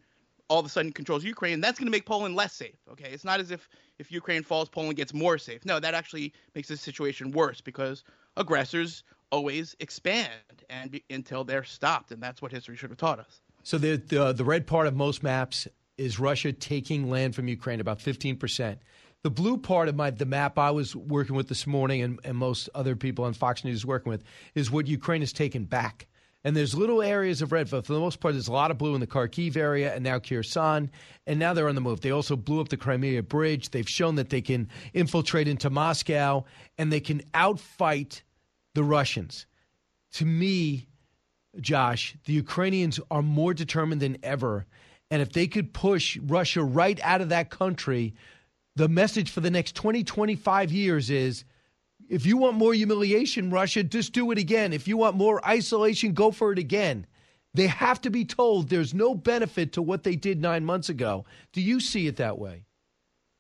all 0.52 0.60
of 0.60 0.66
a 0.66 0.70
sudden 0.70 0.92
controls 0.92 1.24
Ukraine, 1.24 1.62
that's 1.62 1.80
going 1.80 1.88
to 1.88 1.98
make 1.98 2.06
Poland 2.06 2.36
less 2.36 2.54
safe. 2.54 2.76
Okay, 2.92 3.10
it's 3.16 3.24
not 3.24 3.40
as 3.40 3.52
if 3.52 3.70
if 4.00 4.12
Ukraine 4.12 4.44
falls, 4.44 4.68
Poland 4.68 4.98
gets 4.98 5.14
more 5.14 5.38
safe. 5.38 5.64
No, 5.64 5.80
that 5.80 5.94
actually 5.94 6.34
makes 6.56 6.68
the 6.68 6.76
situation 6.76 7.32
worse 7.32 7.62
because 7.62 8.04
aggressors 8.36 9.04
always 9.32 9.76
expand 9.80 10.56
and 10.70 10.92
be, 10.92 11.04
until 11.10 11.46
they're 11.46 11.64
stopped, 11.64 12.12
and 12.12 12.22
that's 12.22 12.42
what 12.42 12.52
history 12.52 12.76
should 12.76 12.90
have 12.90 13.00
taught 13.00 13.20
us. 13.20 13.40
So 13.64 13.78
the, 13.78 13.96
the 13.96 14.34
the 14.34 14.44
red 14.44 14.68
part 14.68 14.88
of 14.88 14.94
most 14.96 15.24
maps 15.24 15.70
is 15.98 16.20
Russia 16.20 16.52
taking 16.52 17.10
land 17.10 17.34
from 17.34 17.48
Ukraine, 17.48 17.80
about 17.80 18.02
fifteen 18.02 18.36
percent. 18.36 18.80
The 19.24 19.30
blue 19.30 19.58
part 19.58 19.88
of 19.88 19.96
my 19.96 20.10
the 20.10 20.26
map 20.26 20.58
I 20.58 20.72
was 20.72 20.96
working 20.96 21.36
with 21.36 21.48
this 21.48 21.66
morning, 21.66 22.02
and, 22.02 22.20
and 22.26 22.36
most 22.36 22.70
other 22.76 22.96
people 22.98 23.24
on 23.24 23.34
Fox 23.34 23.64
News 23.64 23.86
working 23.86 24.10
with, 24.10 24.24
is 24.54 24.70
what 24.70 24.88
Ukraine 24.88 25.22
has 25.22 25.32
taken 25.32 25.64
back. 25.64 26.08
And 26.44 26.56
there's 26.56 26.74
little 26.74 27.04
areas 27.04 27.42
of 27.42 27.52
red, 27.52 27.70
but 27.70 27.86
for 27.86 27.94
the 27.94 28.00
most 28.00 28.20
part, 28.20 28.34
there's 28.34 28.48
a 28.48 28.54
lot 28.54 28.72
of 28.72 28.78
blue 28.78 28.96
in 28.96 29.00
the 29.00 29.08
Kharkiv 29.08 29.56
area 29.56 29.94
and 29.94 30.04
now 30.04 30.18
Kherson. 30.18 30.90
And 31.28 31.40
now 31.40 31.54
they're 31.54 31.70
on 31.70 31.76
the 31.76 31.82
move. 31.82 32.02
They 32.02 32.12
also 32.12 32.36
blew 32.36 32.62
up 32.62 32.70
the 32.70 32.78
Crimea 32.78 33.22
Bridge. 33.22 33.70
They've 33.70 33.88
shown 33.88 34.16
that 34.16 34.30
they 34.30 34.42
can 34.42 34.68
infiltrate 34.94 35.48
into 35.48 35.70
Moscow 35.70 36.46
and 36.80 36.92
they 36.92 37.00
can 37.00 37.22
outfight 37.34 38.24
the 38.74 38.84
Russians. 38.84 39.46
To 40.14 40.26
me, 40.26 40.88
Josh, 41.60 42.16
the 42.26 42.34
Ukrainians 42.34 43.00
are 43.12 43.22
more 43.22 43.54
determined 43.54 44.02
than 44.02 44.18
ever. 44.24 44.66
And 45.12 45.22
if 45.22 45.34
they 45.34 45.46
could 45.46 45.74
push 45.74 46.18
Russia 46.18 46.64
right 46.64 47.00
out 47.04 47.22
of 47.22 47.30
that 47.30 47.50
country, 47.50 48.16
the 48.76 48.88
message 48.88 49.30
for 49.30 49.42
the 49.42 49.52
next 49.52 49.76
20, 49.76 50.04
25 50.04 50.72
years 50.72 51.10
is 51.10 51.44
if 52.12 52.26
you 52.26 52.36
want 52.36 52.58
more 52.58 52.74
humiliation, 52.74 53.50
Russia, 53.50 53.84
just 53.84 54.12
do 54.12 54.32
it 54.32 54.38
again. 54.38 54.74
If 54.74 54.86
you 54.86 54.98
want 54.98 55.16
more 55.16 55.44
isolation, 55.48 56.14
go 56.14 56.30
for 56.32 56.52
it 56.52 56.60
again. 56.60 57.08
They 57.54 57.68
have 57.68 58.02
to 58.02 58.10
be 58.10 58.26
told 58.26 58.68
there's 58.68 58.94
no 58.94 59.16
benefit 59.16 59.72
to 59.74 59.82
what 59.82 60.04
they 60.04 60.18
did 60.18 60.42
nine 60.42 60.66
months 60.66 60.90
ago. 60.90 61.24
Do 61.54 61.62
you 61.62 61.80
see 61.80 62.08
it 62.08 62.18
that 62.18 62.38
way? 62.38 62.66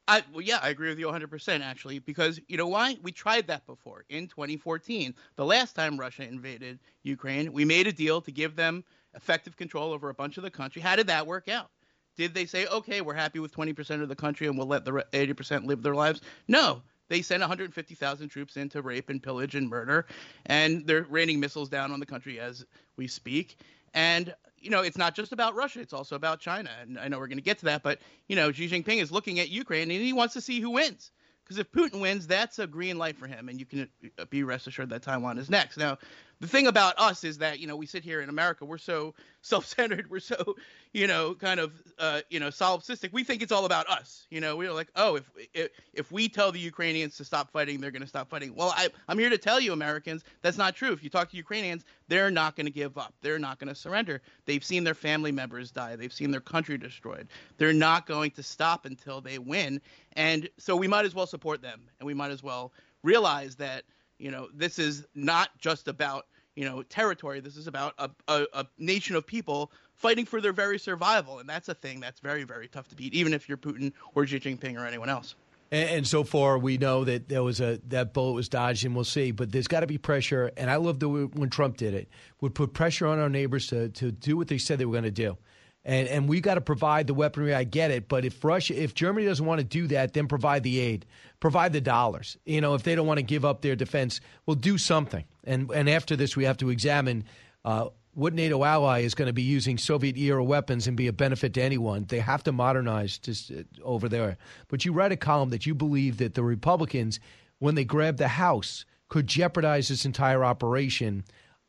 I, 0.07 0.23
well, 0.31 0.41
yeah, 0.41 0.59
I 0.63 0.69
agree 0.69 0.87
with 0.87 0.99
you 0.99 1.07
100% 1.07 1.59
actually, 1.61 1.99
because 1.99 2.39
you 2.47 2.55
know 2.55 2.69
why? 2.69 2.97
We 3.03 3.11
tried 3.11 3.47
that 3.47 3.65
before 3.65 4.05
in 4.07 4.27
2014. 4.27 5.15
The 5.35 5.45
last 5.45 5.75
time 5.75 5.99
Russia 5.99 6.23
invaded 6.23 6.79
Ukraine, 7.03 7.51
we 7.51 7.65
made 7.65 7.87
a 7.87 7.91
deal 7.91 8.21
to 8.21 8.31
give 8.31 8.55
them 8.55 8.85
effective 9.15 9.57
control 9.57 9.91
over 9.91 10.07
a 10.07 10.13
bunch 10.13 10.37
of 10.37 10.43
the 10.43 10.51
country. 10.51 10.81
How 10.81 10.95
did 10.95 11.07
that 11.07 11.27
work 11.27 11.49
out? 11.49 11.71
Did 12.15 12.33
they 12.33 12.45
say, 12.45 12.67
okay, 12.67 13.01
we're 13.01 13.15
happy 13.15 13.39
with 13.39 13.53
20% 13.53 14.01
of 14.01 14.07
the 14.07 14.15
country 14.15 14.47
and 14.47 14.57
we'll 14.57 14.67
let 14.67 14.85
the 14.85 14.91
80% 15.11 15.65
live 15.65 15.81
their 15.83 15.95
lives? 15.95 16.21
No. 16.47 16.81
They 17.11 17.21
sent 17.21 17.41
150,000 17.41 18.29
troops 18.29 18.55
in 18.55 18.69
to 18.69 18.81
rape 18.81 19.09
and 19.09 19.21
pillage 19.21 19.55
and 19.55 19.69
murder, 19.69 20.05
and 20.45 20.87
they're 20.87 21.05
raining 21.09 21.41
missiles 21.41 21.67
down 21.67 21.91
on 21.91 21.99
the 21.99 22.05
country 22.05 22.39
as 22.39 22.65
we 22.95 23.05
speak. 23.05 23.57
And 23.93 24.33
you 24.57 24.69
know, 24.69 24.81
it's 24.81 24.97
not 24.97 25.13
just 25.13 25.33
about 25.33 25.53
Russia; 25.53 25.81
it's 25.81 25.91
also 25.91 26.15
about 26.15 26.39
China. 26.39 26.69
And 26.81 26.97
I 26.97 27.09
know 27.09 27.19
we're 27.19 27.27
going 27.27 27.37
to 27.37 27.43
get 27.43 27.57
to 27.59 27.65
that, 27.65 27.83
but 27.83 27.99
you 28.29 28.37
know, 28.37 28.53
Xi 28.53 28.69
Jinping 28.69 29.01
is 29.01 29.11
looking 29.11 29.41
at 29.41 29.49
Ukraine 29.49 29.91
and 29.91 30.01
he 30.01 30.13
wants 30.13 30.35
to 30.35 30.41
see 30.41 30.61
who 30.61 30.69
wins. 30.69 31.11
Because 31.43 31.57
if 31.57 31.69
Putin 31.73 31.99
wins, 31.99 32.27
that's 32.27 32.59
a 32.59 32.67
green 32.67 32.97
light 32.97 33.17
for 33.17 33.27
him, 33.27 33.49
and 33.49 33.59
you 33.59 33.65
can 33.65 33.89
uh, 34.17 34.23
be 34.29 34.43
rest 34.43 34.67
assured 34.67 34.89
that 34.91 35.01
Taiwan 35.01 35.37
is 35.37 35.49
next. 35.49 35.75
Now, 35.75 35.97
the 36.41 36.47
thing 36.47 36.65
about 36.65 36.95
us 36.97 37.23
is 37.23 37.37
that 37.37 37.59
you 37.59 37.67
know 37.67 37.75
we 37.75 37.85
sit 37.85 38.03
here 38.03 38.19
in 38.19 38.27
America, 38.27 38.65
we're 38.65 38.79
so 38.79 39.13
self-centered, 39.41 40.09
we're 40.09 40.19
so 40.19 40.55
you 40.91 41.07
know 41.07 41.35
kind 41.35 41.59
of 41.59 41.71
uh, 41.99 42.21
you 42.29 42.39
know 42.39 42.47
solipsistic. 42.47 43.13
We 43.13 43.23
think 43.23 43.43
it's 43.43 43.51
all 43.51 43.65
about 43.65 43.87
us. 43.87 44.25
You 44.31 44.41
know, 44.41 44.57
we're 44.57 44.73
like, 44.73 44.89
oh, 44.95 45.15
if 45.15 45.29
if, 45.53 45.69
if 45.93 46.11
we 46.11 46.27
tell 46.27 46.51
the 46.51 46.59
Ukrainians 46.59 47.15
to 47.17 47.23
stop 47.23 47.51
fighting, 47.51 47.79
they're 47.79 47.91
going 47.91 48.01
to 48.01 48.07
stop 48.07 48.29
fighting. 48.29 48.55
Well, 48.55 48.73
I, 48.75 48.89
I'm 49.07 49.19
here 49.19 49.29
to 49.29 49.37
tell 49.37 49.59
you, 49.59 49.71
Americans, 49.71 50.23
that's 50.41 50.57
not 50.57 50.75
true. 50.75 50.91
If 50.91 51.03
you 51.03 51.11
talk 51.11 51.29
to 51.29 51.37
Ukrainians, 51.37 51.85
they're 52.07 52.31
not 52.31 52.55
going 52.55 52.65
to 52.65 52.71
give 52.71 52.97
up. 52.97 53.13
They're 53.21 53.39
not 53.39 53.59
going 53.59 53.69
to 53.69 53.75
surrender. 53.75 54.21
They've 54.45 54.63
seen 54.63 54.83
their 54.83 54.95
family 54.95 55.31
members 55.31 55.71
die. 55.71 55.95
They've 55.95 56.11
seen 56.11 56.31
their 56.31 56.41
country 56.41 56.77
destroyed. 56.77 57.27
They're 57.57 57.71
not 57.71 58.07
going 58.07 58.31
to 58.31 58.43
stop 58.43 58.85
until 58.85 59.21
they 59.21 59.37
win. 59.37 59.79
And 60.13 60.49
so 60.57 60.75
we 60.75 60.87
might 60.87 61.05
as 61.05 61.13
well 61.13 61.27
support 61.27 61.61
them, 61.61 61.81
and 61.99 62.07
we 62.07 62.15
might 62.15 62.31
as 62.31 62.41
well 62.41 62.73
realize 63.03 63.55
that 63.57 63.83
you 64.21 64.29
know, 64.29 64.49
this 64.53 64.77
is 64.77 65.07
not 65.15 65.49
just 65.57 65.87
about 65.87 66.27
you 66.55 66.65
know 66.65 66.83
territory. 66.83 67.39
This 67.39 67.57
is 67.57 67.67
about 67.67 67.93
a, 67.97 68.09
a, 68.27 68.45
a, 68.53 68.65
nation 68.77 69.15
of 69.15 69.25
people 69.25 69.71
fighting 69.93 70.25
for 70.25 70.41
their 70.41 70.53
very 70.53 70.79
survival, 70.79 71.39
and 71.39 71.47
that's 71.47 71.69
a 71.69 71.73
thing 71.73 71.99
that's 71.99 72.19
very 72.19 72.43
very 72.43 72.67
tough 72.67 72.87
to 72.89 72.95
beat, 72.95 73.13
even 73.13 73.33
if 73.33 73.47
you're 73.47 73.57
Putin 73.57 73.93
or 74.15 74.25
Xi 74.25 74.39
Jinping 74.39 74.77
or 74.77 74.85
anyone 74.85 75.09
else. 75.09 75.35
And, 75.73 76.05
so 76.05 76.25
far, 76.25 76.57
we 76.57 76.77
know 76.77 77.05
that 77.05 77.29
there 77.29 77.43
was 77.43 77.61
a 77.61 77.79
that 77.87 78.13
bullet 78.13 78.33
was 78.33 78.49
dodged, 78.49 78.83
and 78.83 78.93
we'll 78.93 79.05
see. 79.05 79.31
But 79.31 79.53
there's 79.53 79.69
got 79.69 79.79
to 79.79 79.87
be 79.87 79.97
pressure. 79.97 80.51
And 80.57 80.69
I 80.69 80.75
love 80.75 80.99
the 80.99 81.07
when 81.07 81.49
Trump 81.49 81.77
did 81.77 81.93
it, 81.93 82.09
would 82.41 82.53
put 82.53 82.73
pressure 82.73 83.07
on 83.07 83.19
our 83.19 83.29
neighbors 83.29 83.67
to 83.67 83.87
to 83.87 84.11
do 84.11 84.35
what 84.35 84.49
they 84.49 84.57
said 84.57 84.79
they 84.79 84.85
were 84.85 84.91
going 84.91 85.05
to 85.05 85.11
do. 85.11 85.37
And 85.85 86.09
and 86.09 86.27
we 86.27 86.41
got 86.41 86.55
to 86.55 86.61
provide 86.61 87.07
the 87.07 87.13
weaponry. 87.13 87.55
I 87.55 87.63
get 87.63 87.89
it, 87.89 88.09
but 88.09 88.25
if 88.25 88.43
Russia, 88.43 88.81
if 88.81 88.93
Germany 88.93 89.25
doesn't 89.25 89.45
want 89.45 89.59
to 89.59 89.63
do 89.63 89.87
that, 89.87 90.11
then 90.11 90.27
provide 90.27 90.63
the 90.63 90.77
aid, 90.77 91.05
provide 91.39 91.71
the 91.71 91.79
dollars. 91.79 92.37
You 92.45 92.59
know, 92.59 92.73
if 92.73 92.83
they 92.83 92.93
don't 92.93 93.07
want 93.07 93.19
to 93.19 93.23
give 93.23 93.45
up 93.45 93.61
their 93.61 93.77
defense, 93.77 94.19
well, 94.45 94.55
do 94.55 94.77
something. 94.77 95.23
And 95.43 95.71
and 95.71 95.89
after 95.89 96.15
this, 96.15 96.35
we 96.35 96.45
have 96.45 96.57
to 96.57 96.69
examine. 96.69 97.23
Uh, 97.63 97.89
what 98.13 98.33
NATO 98.33 98.63
ally 98.63 99.01
is 99.01 99.15
going 99.15 99.27
to 99.27 99.33
be 99.33 99.41
using 99.41 99.77
Soviet 99.77 100.17
era 100.17 100.43
weapons 100.43 100.87
and 100.87 100.97
be 100.97 101.07
a 101.07 101.13
benefit 101.13 101.53
to 101.53 101.61
anyone? 101.61 102.05
They 102.07 102.19
have 102.19 102.43
to 102.43 102.51
modernize 102.51 103.17
just 103.17 103.51
uh, 103.51 103.63
over 103.83 104.09
there. 104.09 104.37
But 104.67 104.83
you 104.83 104.91
write 104.91 105.13
a 105.13 105.17
column 105.17 105.49
that 105.51 105.65
you 105.65 105.73
believe 105.73 106.17
that 106.17 106.33
the 106.33 106.43
Republicans, 106.43 107.19
when 107.59 107.75
they 107.75 107.85
grab 107.85 108.17
the 108.17 108.27
House, 108.27 108.85
could 109.07 109.27
jeopardize 109.27 109.87
this 109.87 110.05
entire 110.05 110.43
operation. 110.43 111.23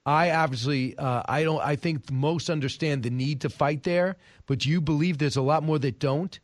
I 0.05 0.33
obviously, 0.33 0.99
uh, 0.99 1.23
I 1.29 1.45
don't. 1.45 1.61
I 1.61 1.77
think 1.77 2.11
most 2.11 2.51
understand 2.51 3.05
the 3.05 3.11
need 3.11 3.43
to 3.43 3.49
fight 3.49 3.85
there, 3.85 4.17
but 4.47 4.67
you 4.67 4.81
believe 4.81 5.19
there's 5.19 5.37
a 5.37 5.43
lot 5.43 5.63
more 5.63 5.79
that 5.79 6.01
don't. 6.01 6.39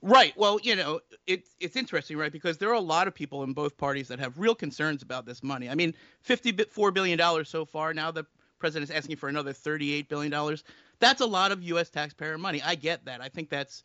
Right. 0.00 0.32
Well, 0.36 0.60
you 0.62 0.76
know, 0.76 1.00
it's 1.26 1.56
it's 1.58 1.74
interesting, 1.74 2.16
right? 2.16 2.30
Because 2.30 2.58
there 2.58 2.68
are 2.70 2.74
a 2.74 2.80
lot 2.80 3.08
of 3.08 3.14
people 3.14 3.42
in 3.42 3.52
both 3.52 3.76
parties 3.76 4.08
that 4.08 4.20
have 4.20 4.38
real 4.38 4.54
concerns 4.54 5.02
about 5.02 5.26
this 5.26 5.42
money. 5.42 5.68
I 5.68 5.74
mean, 5.74 5.92
fifty-four 6.20 6.92
billion 6.92 7.18
dollars 7.18 7.48
so 7.48 7.64
far. 7.64 7.92
Now 7.92 8.12
the 8.12 8.24
president's 8.60 8.92
asking 8.92 9.16
for 9.16 9.28
another 9.28 9.52
thirty-eight 9.52 10.08
billion 10.08 10.30
dollars. 10.30 10.62
That's 11.00 11.20
a 11.20 11.26
lot 11.26 11.50
of 11.50 11.62
U.S. 11.64 11.90
taxpayer 11.90 12.38
money. 12.38 12.62
I 12.62 12.76
get 12.76 13.04
that. 13.06 13.20
I 13.20 13.28
think 13.28 13.50
that's 13.50 13.82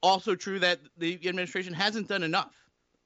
also 0.00 0.36
true 0.36 0.60
that 0.60 0.78
the 0.96 1.18
administration 1.28 1.74
hasn't 1.74 2.08
done 2.08 2.22
enough. 2.22 2.54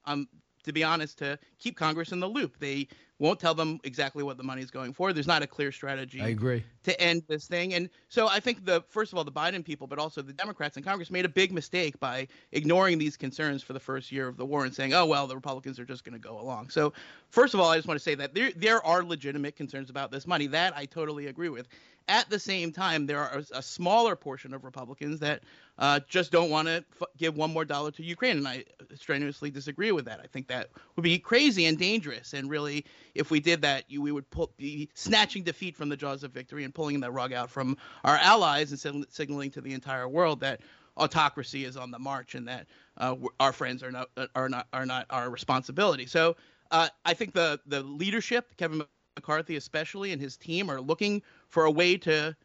Um, 0.05 0.27
to 0.63 0.73
be 0.73 0.83
honest, 0.83 1.19
to 1.19 1.39
keep 1.59 1.75
Congress 1.77 2.11
in 2.11 2.19
the 2.19 2.27
loop. 2.27 2.59
They 2.59 2.87
won't 3.19 3.39
tell 3.39 3.55
them 3.55 3.79
exactly 3.83 4.23
what 4.23 4.37
the 4.37 4.43
money 4.43 4.61
is 4.61 4.71
going 4.71 4.93
for. 4.93 5.11
There's 5.11 5.27
not 5.27 5.41
a 5.41 5.47
clear 5.47 5.71
strategy. 5.71 6.21
I 6.21 6.29
agree. 6.29 6.63
To 6.83 7.01
end 7.01 7.23
this 7.27 7.47
thing. 7.47 7.73
And 7.73 7.89
so 8.09 8.27
I 8.27 8.39
think 8.39 8.65
the 8.65 8.83
first 8.89 9.11
of 9.11 9.17
all, 9.17 9.23
the 9.23 9.31
Biden 9.31 9.63
people, 9.63 9.87
but 9.87 9.99
also 9.99 10.21
the 10.21 10.33
Democrats 10.33 10.77
in 10.77 10.83
Congress 10.83 11.09
made 11.09 11.25
a 11.25 11.29
big 11.29 11.51
mistake 11.51 11.99
by 11.99 12.27
ignoring 12.51 12.97
these 12.97 13.17
concerns 13.17 13.63
for 13.63 13.73
the 13.73 13.79
first 13.79 14.11
year 14.11 14.27
of 14.27 14.37
the 14.37 14.45
war 14.45 14.65
and 14.65 14.73
saying, 14.73 14.93
oh, 14.93 15.05
well, 15.05 15.27
the 15.27 15.35
Republicans 15.35 15.79
are 15.79 15.85
just 15.85 16.03
going 16.03 16.13
to 16.13 16.19
go 16.19 16.39
along. 16.39 16.69
So, 16.69 16.93
first 17.29 17.53
of 17.53 17.59
all, 17.59 17.69
I 17.69 17.75
just 17.77 17.87
want 17.87 17.99
to 17.99 18.03
say 18.03 18.15
that 18.15 18.33
there, 18.33 18.51
there 18.55 18.85
are 18.85 19.03
legitimate 19.03 19.55
concerns 19.55 19.89
about 19.89 20.11
this 20.11 20.27
money. 20.27 20.47
That 20.47 20.75
I 20.75 20.85
totally 20.85 21.27
agree 21.27 21.49
with. 21.49 21.67
At 22.09 22.29
the 22.29 22.39
same 22.39 22.71
time, 22.71 23.05
there 23.05 23.19
are 23.19 23.41
a, 23.53 23.61
smaller 23.61 24.15
portion 24.15 24.53
of 24.53 24.63
Republicans 24.63 25.19
that 25.19 25.43
uh, 25.77 25.99
just 26.07 26.31
don't 26.31 26.49
want 26.49 26.67
to 26.67 26.83
f- 27.01 27.07
give 27.17 27.35
one 27.35 27.51
more 27.51 27.65
dollar 27.65 27.91
to 27.91 28.03
Ukraine, 28.03 28.37
and 28.37 28.47
I 28.47 28.63
strenuously 28.95 29.51
disagree 29.51 29.91
with 29.91 30.05
that. 30.05 30.21
I 30.23 30.27
think 30.27 30.47
that 30.47 30.69
would 30.95 31.03
be 31.03 31.19
crazy 31.19 31.65
and 31.65 31.77
dangerous. 31.77 32.33
And 32.33 32.49
really, 32.49 32.85
if 33.13 33.29
we 33.29 33.39
did 33.41 33.61
that, 33.63 33.83
you, 33.89 34.01
we 34.01 34.11
would 34.11 34.29
pull, 34.29 34.51
be 34.57 34.89
snatching 34.93 35.43
defeat 35.43 35.75
from 35.75 35.89
the 35.89 35.97
jaws 35.97 36.23
of 36.23 36.31
victory 36.31 36.63
and 36.63 36.73
pulling 36.73 36.99
the 37.01 37.11
rug 37.11 37.33
out 37.33 37.49
from 37.49 37.77
our 38.05 38.15
allies 38.15 38.71
and 38.71 38.79
sig- 38.79 39.05
signaling 39.09 39.51
to 39.51 39.61
the 39.61 39.73
entire 39.73 40.07
world 40.07 40.39
that 40.39 40.61
autocracy 40.97 41.65
is 41.65 41.77
on 41.77 41.91
the 41.91 41.99
march 41.99 42.35
and 42.35 42.47
that 42.47 42.67
uh, 42.97 43.15
our 43.39 43.53
friends 43.53 43.83
are 43.83 43.91
not 43.91 44.09
are 44.35 44.49
not 44.49 44.67
are 44.73 44.85
not 44.85 45.05
our 45.09 45.29
responsibility. 45.29 46.05
So 46.05 46.35
uh, 46.71 46.89
I 47.05 47.13
think 47.13 47.33
the 47.33 47.59
the 47.67 47.83
leadership, 47.83 48.55
Kevin 48.57 48.83
McCarthy 49.15 49.55
especially, 49.55 50.11
and 50.11 50.21
his 50.21 50.37
team 50.37 50.69
are 50.69 50.81
looking 50.81 51.21
for 51.49 51.65
a 51.65 51.71
way 51.71 51.97
to 51.97 52.35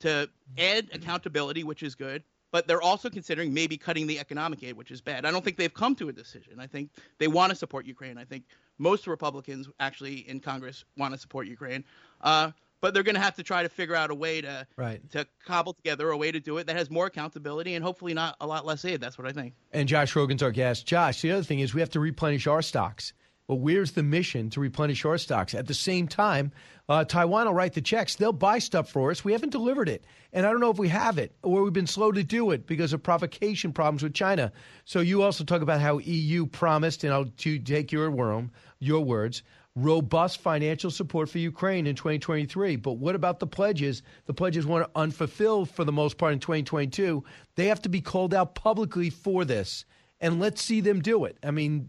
to 0.00 0.28
add 0.58 0.88
accountability, 0.92 1.64
which 1.64 1.82
is 1.82 1.94
good. 1.94 2.22
But 2.52 2.66
they're 2.66 2.82
also 2.82 3.10
considering 3.10 3.52
maybe 3.52 3.76
cutting 3.76 4.06
the 4.06 4.18
economic 4.18 4.62
aid, 4.62 4.76
which 4.76 4.90
is 4.90 5.00
bad. 5.00 5.26
I 5.26 5.30
don't 5.30 5.44
think 5.44 5.56
they've 5.56 5.72
come 5.72 5.94
to 5.96 6.08
a 6.08 6.12
decision. 6.12 6.60
I 6.60 6.66
think 6.66 6.90
they 7.18 7.28
want 7.28 7.50
to 7.50 7.56
support 7.56 7.86
Ukraine. 7.86 8.18
I 8.18 8.24
think 8.24 8.44
most 8.78 9.06
Republicans 9.06 9.68
actually 9.80 10.28
in 10.28 10.40
Congress 10.40 10.84
want 10.96 11.12
to 11.12 11.18
support 11.18 11.48
Ukraine. 11.48 11.84
Uh, 12.20 12.52
but 12.80 12.94
they're 12.94 13.02
going 13.02 13.14
to 13.14 13.20
have 13.20 13.34
to 13.36 13.42
try 13.42 13.62
to 13.62 13.68
figure 13.68 13.94
out 13.94 14.10
a 14.10 14.14
way 14.14 14.40
to 14.40 14.66
right. 14.76 15.00
to 15.10 15.26
cobble 15.44 15.72
together 15.72 16.10
a 16.10 16.16
way 16.16 16.30
to 16.30 16.40
do 16.40 16.58
it 16.58 16.66
that 16.66 16.76
has 16.76 16.90
more 16.90 17.06
accountability 17.06 17.74
and 17.74 17.84
hopefully 17.84 18.14
not 18.14 18.36
a 18.40 18.46
lot 18.46 18.64
less 18.64 18.84
aid. 18.84 19.00
That's 19.00 19.18
what 19.18 19.26
I 19.26 19.32
think. 19.32 19.54
And 19.72 19.88
Josh 19.88 20.14
Rogin's 20.14 20.42
our 20.42 20.50
guest. 20.50 20.86
Josh, 20.86 21.22
the 21.22 21.32
other 21.32 21.42
thing 21.42 21.60
is 21.60 21.74
we 21.74 21.80
have 21.80 21.90
to 21.90 22.00
replenish 22.00 22.46
our 22.46 22.62
stocks. 22.62 23.12
Well, 23.48 23.58
where's 23.58 23.92
the 23.92 24.02
mission 24.02 24.50
to 24.50 24.60
replenish 24.60 25.04
our 25.04 25.18
stocks? 25.18 25.54
At 25.54 25.68
the 25.68 25.74
same 25.74 26.08
time, 26.08 26.50
uh, 26.88 27.04
Taiwan 27.04 27.46
will 27.46 27.54
write 27.54 27.74
the 27.74 27.80
checks. 27.80 28.16
They'll 28.16 28.32
buy 28.32 28.58
stuff 28.58 28.90
for 28.90 29.10
us. 29.12 29.24
We 29.24 29.32
haven't 29.32 29.50
delivered 29.50 29.88
it. 29.88 30.04
And 30.32 30.44
I 30.44 30.50
don't 30.50 30.60
know 30.60 30.70
if 30.70 30.78
we 30.78 30.88
have 30.88 31.18
it 31.18 31.32
or 31.42 31.62
we've 31.62 31.72
been 31.72 31.86
slow 31.86 32.10
to 32.10 32.24
do 32.24 32.50
it 32.50 32.66
because 32.66 32.92
of 32.92 33.04
provocation 33.04 33.72
problems 33.72 34.02
with 34.02 34.14
China. 34.14 34.52
So 34.84 35.00
you 35.00 35.22
also 35.22 35.44
talk 35.44 35.62
about 35.62 35.80
how 35.80 35.98
EU 35.98 36.46
promised, 36.46 37.04
and 37.04 37.12
I'll 37.12 37.26
to 37.26 37.58
take 37.60 37.92
your 37.92 38.10
word, 38.10 38.50
your 38.80 39.04
words, 39.04 39.42
robust 39.76 40.40
financial 40.40 40.90
support 40.90 41.28
for 41.28 41.38
Ukraine 41.38 41.86
in 41.86 41.94
2023. 41.94 42.76
But 42.76 42.94
what 42.94 43.14
about 43.14 43.38
the 43.38 43.46
pledges? 43.46 44.02
The 44.24 44.34
pledges 44.34 44.66
were 44.66 44.88
unfulfilled 44.96 45.70
for 45.70 45.84
the 45.84 45.92
most 45.92 46.18
part 46.18 46.32
in 46.32 46.40
2022. 46.40 47.22
They 47.54 47.66
have 47.66 47.82
to 47.82 47.88
be 47.88 48.00
called 48.00 48.34
out 48.34 48.56
publicly 48.56 49.10
for 49.10 49.44
this. 49.44 49.84
And 50.20 50.40
let's 50.40 50.62
see 50.62 50.80
them 50.80 51.00
do 51.00 51.26
it. 51.26 51.36
I 51.44 51.50
mean, 51.50 51.88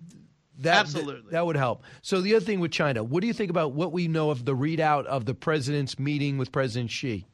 that, 0.60 0.80
Absolutely. 0.80 1.22
That, 1.24 1.32
that 1.32 1.46
would 1.46 1.56
help. 1.56 1.84
So 2.02 2.22
the 2.22 2.36
other 2.36 2.46
thing 2.46 2.60
with 2.60 2.72
China, 2.72 3.04
what 3.04 3.22
do 3.22 3.28
you 3.28 3.34
think 3.34 3.50
about 3.50 3.74
what 3.74 3.92
we 3.92 4.08
know 4.08 4.30
of 4.30 4.46
the 4.46 4.56
readout 4.56 5.06
of 5.06 5.26
the 5.26 5.34
president's 5.34 6.00
meeting 6.00 6.38
with 6.38 6.52
President 6.52 6.92
Xi? 6.92 7.28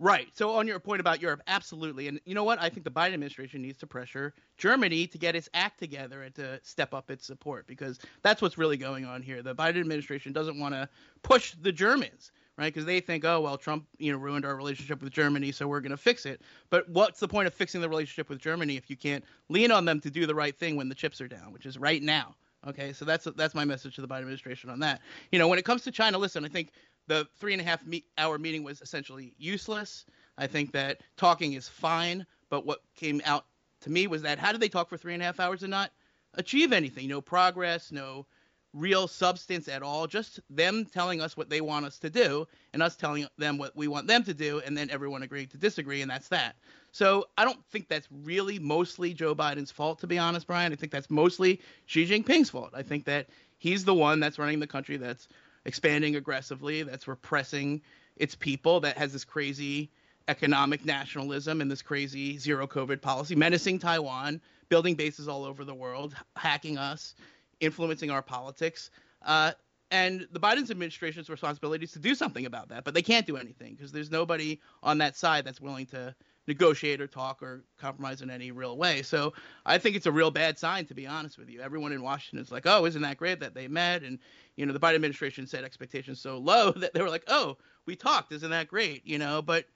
Right. 0.00 0.28
So 0.32 0.54
on 0.54 0.68
your 0.68 0.78
point 0.78 1.00
about 1.00 1.20
Europe, 1.20 1.42
absolutely. 1.48 2.06
And 2.06 2.20
you 2.24 2.32
know 2.32 2.44
what? 2.44 2.62
I 2.62 2.68
think 2.68 2.84
the 2.84 2.90
Biden 2.90 3.14
administration 3.14 3.60
needs 3.60 3.78
to 3.78 3.86
pressure 3.86 4.32
Germany 4.56 5.08
to 5.08 5.18
get 5.18 5.34
its 5.34 5.48
act 5.54 5.80
together 5.80 6.22
and 6.22 6.32
to 6.36 6.60
step 6.62 6.94
up 6.94 7.10
its 7.10 7.26
support 7.26 7.66
because 7.66 7.98
that's 8.22 8.40
what's 8.40 8.56
really 8.56 8.76
going 8.76 9.04
on 9.04 9.22
here. 9.22 9.42
The 9.42 9.56
Biden 9.56 9.80
administration 9.80 10.32
doesn't 10.32 10.58
want 10.58 10.74
to 10.74 10.88
push 11.22 11.54
the 11.60 11.72
Germans, 11.72 12.30
right? 12.58 12.74
Because 12.74 12.84
they 12.84 13.00
think, 13.00 13.24
oh 13.24 13.40
well, 13.40 13.56
Trump, 13.56 13.86
you 13.98 14.12
know, 14.12 14.18
ruined 14.18 14.44
our 14.44 14.56
relationship 14.56 15.00
with 15.00 15.12
Germany, 15.12 15.52
so 15.52 15.68
we're 15.68 15.80
going 15.80 15.90
to 15.90 15.96
fix 15.96 16.26
it. 16.26 16.42
But 16.68 16.88
what's 16.90 17.20
the 17.20 17.28
point 17.28 17.46
of 17.46 17.54
fixing 17.54 17.80
the 17.80 17.88
relationship 17.88 18.28
with 18.28 18.40
Germany 18.40 18.76
if 18.76 18.90
you 18.90 18.96
can't 18.96 19.24
lean 19.48 19.70
on 19.70 19.84
them 19.84 20.00
to 20.00 20.10
do 20.10 20.26
the 20.26 20.34
right 20.34 20.58
thing 20.58 20.76
when 20.76 20.88
the 20.88 20.94
chips 20.94 21.20
are 21.20 21.28
down, 21.28 21.52
which 21.52 21.64
is 21.64 21.78
right 21.78 22.02
now? 22.02 22.34
Okay, 22.66 22.92
so 22.92 23.04
that's 23.04 23.26
that's 23.36 23.54
my 23.54 23.64
message 23.64 23.94
to 23.94 24.00
the 24.00 24.08
Biden 24.08 24.20
administration 24.22 24.68
on 24.68 24.80
that. 24.80 25.00
You 25.30 25.38
know, 25.38 25.46
when 25.46 25.60
it 25.60 25.64
comes 25.64 25.82
to 25.82 25.92
China, 25.92 26.18
listen, 26.18 26.44
I 26.44 26.48
think 26.48 26.72
the 27.06 27.26
three 27.38 27.52
and 27.52 27.62
a 27.62 27.64
half 27.64 27.86
me- 27.86 28.04
hour 28.18 28.36
meeting 28.36 28.64
was 28.64 28.82
essentially 28.82 29.32
useless. 29.38 30.04
I 30.36 30.48
think 30.48 30.72
that 30.72 31.02
talking 31.16 31.52
is 31.52 31.68
fine, 31.68 32.26
but 32.50 32.66
what 32.66 32.80
came 32.96 33.22
out 33.24 33.46
to 33.82 33.90
me 33.90 34.08
was 34.08 34.22
that 34.22 34.40
how 34.40 34.50
did 34.50 34.60
they 34.60 34.68
talk 34.68 34.88
for 34.88 34.96
three 34.96 35.14
and 35.14 35.22
a 35.22 35.26
half 35.26 35.38
hours 35.38 35.62
and 35.62 35.70
not 35.70 35.92
achieve 36.34 36.72
anything? 36.72 37.06
No 37.06 37.20
progress, 37.20 37.92
no 37.92 38.26
real 38.74 39.08
substance 39.08 39.68
at 39.68 39.82
all. 39.82 40.06
Just 40.06 40.40
them 40.50 40.84
telling 40.84 41.20
us 41.20 41.36
what 41.36 41.48
they 41.50 41.60
want 41.60 41.86
us 41.86 41.98
to 41.98 42.10
do 42.10 42.46
and 42.72 42.82
us 42.82 42.96
telling 42.96 43.26
them 43.38 43.58
what 43.58 43.74
we 43.76 43.88
want 43.88 44.06
them 44.06 44.22
to 44.24 44.34
do, 44.34 44.60
and 44.64 44.76
then 44.76 44.90
everyone 44.90 45.22
agreeing 45.22 45.48
to 45.48 45.56
disagree, 45.56 46.02
and 46.02 46.10
that's 46.10 46.28
that. 46.28 46.56
So 46.92 47.26
I 47.36 47.44
don't 47.44 47.64
think 47.70 47.88
that's 47.88 48.08
really 48.24 48.58
mostly 48.58 49.14
Joe 49.14 49.34
Biden's 49.34 49.70
fault, 49.70 49.98
to 50.00 50.06
be 50.06 50.18
honest, 50.18 50.46
Brian. 50.46 50.72
I 50.72 50.76
think 50.76 50.92
that's 50.92 51.10
mostly 51.10 51.60
Xi 51.86 52.06
Jinping's 52.06 52.50
fault. 52.50 52.70
I 52.74 52.82
think 52.82 53.04
that 53.06 53.28
he's 53.58 53.84
the 53.84 53.94
one 53.94 54.20
that's 54.20 54.38
running 54.38 54.60
the 54.60 54.66
country 54.66 54.96
that's 54.96 55.28
expanding 55.64 56.16
aggressively, 56.16 56.82
that's 56.82 57.08
repressing 57.08 57.82
its 58.16 58.34
people, 58.34 58.80
that 58.80 58.96
has 58.98 59.12
this 59.12 59.24
crazy 59.24 59.90
economic 60.28 60.84
nationalism 60.84 61.60
and 61.60 61.70
this 61.70 61.82
crazy 61.82 62.38
zero 62.38 62.66
COVID 62.66 63.00
policy, 63.00 63.34
menacing 63.34 63.78
Taiwan, 63.78 64.40
building 64.68 64.94
bases 64.94 65.28
all 65.28 65.44
over 65.44 65.64
the 65.64 65.74
world, 65.74 66.14
hacking 66.36 66.76
us, 66.76 67.14
influencing 67.60 68.10
our 68.10 68.22
politics. 68.22 68.90
Uh, 69.22 69.52
and 69.90 70.28
the 70.32 70.40
Biden's 70.40 70.70
administration's 70.70 71.30
responsibility 71.30 71.84
is 71.84 71.92
to 71.92 71.98
do 71.98 72.14
something 72.14 72.44
about 72.44 72.68
that, 72.68 72.84
but 72.84 72.92
they 72.92 73.02
can't 73.02 73.26
do 73.26 73.36
anything 73.36 73.74
because 73.74 73.90
there's 73.90 74.10
nobody 74.10 74.60
on 74.82 74.98
that 74.98 75.16
side 75.16 75.44
that's 75.44 75.60
willing 75.60 75.86
to 75.86 76.14
negotiate 76.46 77.00
or 77.00 77.06
talk 77.06 77.42
or 77.42 77.62
compromise 77.78 78.22
in 78.22 78.30
any 78.30 78.50
real 78.50 78.76
way. 78.76 79.02
So 79.02 79.34
I 79.64 79.78
think 79.78 79.96
it's 79.96 80.06
a 80.06 80.12
real 80.12 80.30
bad 80.30 80.58
sign, 80.58 80.86
to 80.86 80.94
be 80.94 81.06
honest 81.06 81.38
with 81.38 81.48
you. 81.48 81.60
Everyone 81.60 81.92
in 81.92 82.02
Washington 82.02 82.44
is 82.44 82.50
like, 82.50 82.66
oh, 82.66 82.86
isn't 82.86 83.02
that 83.02 83.18
great 83.18 83.40
that 83.40 83.54
they 83.54 83.68
met? 83.68 84.02
And, 84.02 84.18
you 84.56 84.66
know, 84.66 84.72
the 84.72 84.80
Biden 84.80 84.96
administration 84.96 85.46
set 85.46 85.64
expectations 85.64 86.20
so 86.20 86.38
low 86.38 86.70
that 86.76 86.94
they 86.94 87.02
were 87.02 87.10
like, 87.10 87.24
oh, 87.28 87.56
we 87.86 87.96
talked. 87.96 88.32
Isn't 88.32 88.50
that 88.50 88.68
great? 88.68 89.06
You 89.06 89.18
know, 89.18 89.40
but 89.40 89.66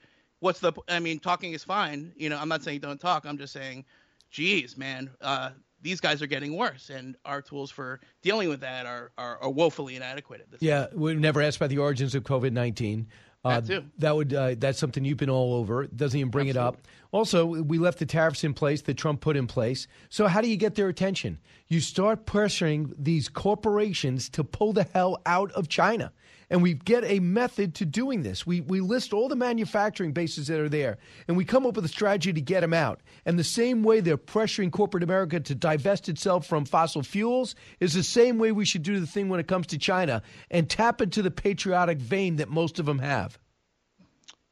what's 0.41 0.61
the, 0.61 0.72
I 0.89 0.99
mean, 0.99 1.20
talking 1.20 1.53
is 1.53 1.62
fine. 1.62 2.12
You 2.16 2.30
know, 2.30 2.39
I'm 2.39 2.49
not 2.49 2.62
saying 2.62 2.80
don't 2.80 3.01
talk. 3.01 3.24
I'm 3.24 3.39
just 3.39 3.53
saying, 3.53 3.85
geez, 4.30 4.76
man, 4.76 5.11
uh, 5.20 5.51
these 5.83 6.01
guys 6.01 6.22
are 6.22 6.26
getting 6.26 6.57
worse, 6.57 6.91
and 6.91 7.16
our 7.24 7.43
tools 7.43 7.70
for 7.70 8.01
dealing 8.22 8.49
with 8.49 8.61
that 8.61 8.87
are, 8.87 9.12
are, 9.18 9.39
are 9.43 9.51
woefully 9.51 9.97
inadequate 9.97 10.47
Yeah, 10.61 10.87
we 10.95 11.14
never 11.14 11.43
asked 11.43 11.59
about 11.59 11.70
the 11.70 11.78
origins 11.78 12.14
of 12.14 12.22
COVID 12.22 12.53
19. 12.53 13.09
Uh, 13.45 13.61
That 13.61 13.66
too. 13.66 13.85
That 13.99 14.14
would 14.14 14.33
uh, 14.33 14.55
that's 14.57 14.78
something 14.78 15.05
you've 15.05 15.18
been 15.18 15.30
all 15.30 15.55
over. 15.55 15.87
Doesn't 15.89 16.18
even 16.18 16.30
bring 16.30 16.47
it 16.47 16.57
up. 16.57 16.87
Also, 17.11 17.45
we 17.45 17.78
left 17.78 17.99
the 17.99 18.07
tariffs 18.07 18.45
in 18.45 18.55
place 18.55 18.83
that 18.83 18.95
Trump 18.97 19.20
put 19.20 19.37
in 19.37 19.49
place. 19.49 19.89
So 20.11 20.28
how 20.28 20.41
do 20.41 20.49
you 20.49 20.57
get 20.57 20.76
their 20.76 20.89
attention? 20.89 21.39
You 21.66 21.80
start 21.80 22.24
pressuring 22.24 22.95
these 22.97 23.28
corporations 23.28 24.28
to 24.30 24.45
pull 24.45 24.72
the 24.72 24.85
hell 24.85 25.20
out 25.26 25.51
of 25.53 25.68
China. 25.68 26.12
And 26.53 26.62
we 26.62 26.74
get 26.74 27.03
a 27.05 27.18
method 27.18 27.74
to 27.76 27.86
doing 27.86 28.22
this. 28.22 28.46
We 28.46 28.61
we 28.61 28.80
list 28.80 29.14
all 29.14 29.28
the 29.28 29.34
manufacturing 29.34 30.12
bases 30.12 30.48
that 30.48 30.61
are 30.61 30.68
there, 30.68 30.98
and 31.26 31.36
we 31.36 31.46
come 31.46 31.64
up 31.66 31.74
with 31.74 31.84
a 31.86 31.88
strategy 31.88 32.32
to 32.32 32.40
get 32.42 32.61
them 32.61 32.74
out. 32.74 33.00
And 33.24 33.38
the 33.38 33.44
same 33.44 33.82
way 33.82 34.00
they're 34.00 34.18
pressuring 34.18 34.70
corporate 34.70 35.03
America 35.03 35.40
to 35.40 35.55
divest 35.55 36.11
itself 36.11 36.46
from 36.46 36.66
fossil 36.66 37.03
fuels 37.03 37.55
is 37.80 37.94
the 37.94 38.03
same 38.03 38.38
way 38.38 38.53
we 38.53 38.66
should 38.66 38.82
do 38.82 39.00
the 39.00 39.07
thing 39.07 39.30
when 39.30 39.40
it 39.40 39.48
comes 39.48 39.66
to 39.68 39.78
China 39.78 40.22
and 40.50 40.68
tap 40.68 41.00
into 41.00 41.22
the 41.22 41.30
patriotic 41.30 41.98
vein 41.98 42.36
that 42.36 42.50
most 42.50 42.78
of 42.78 42.84
them 42.84 42.98
have. 42.98 43.38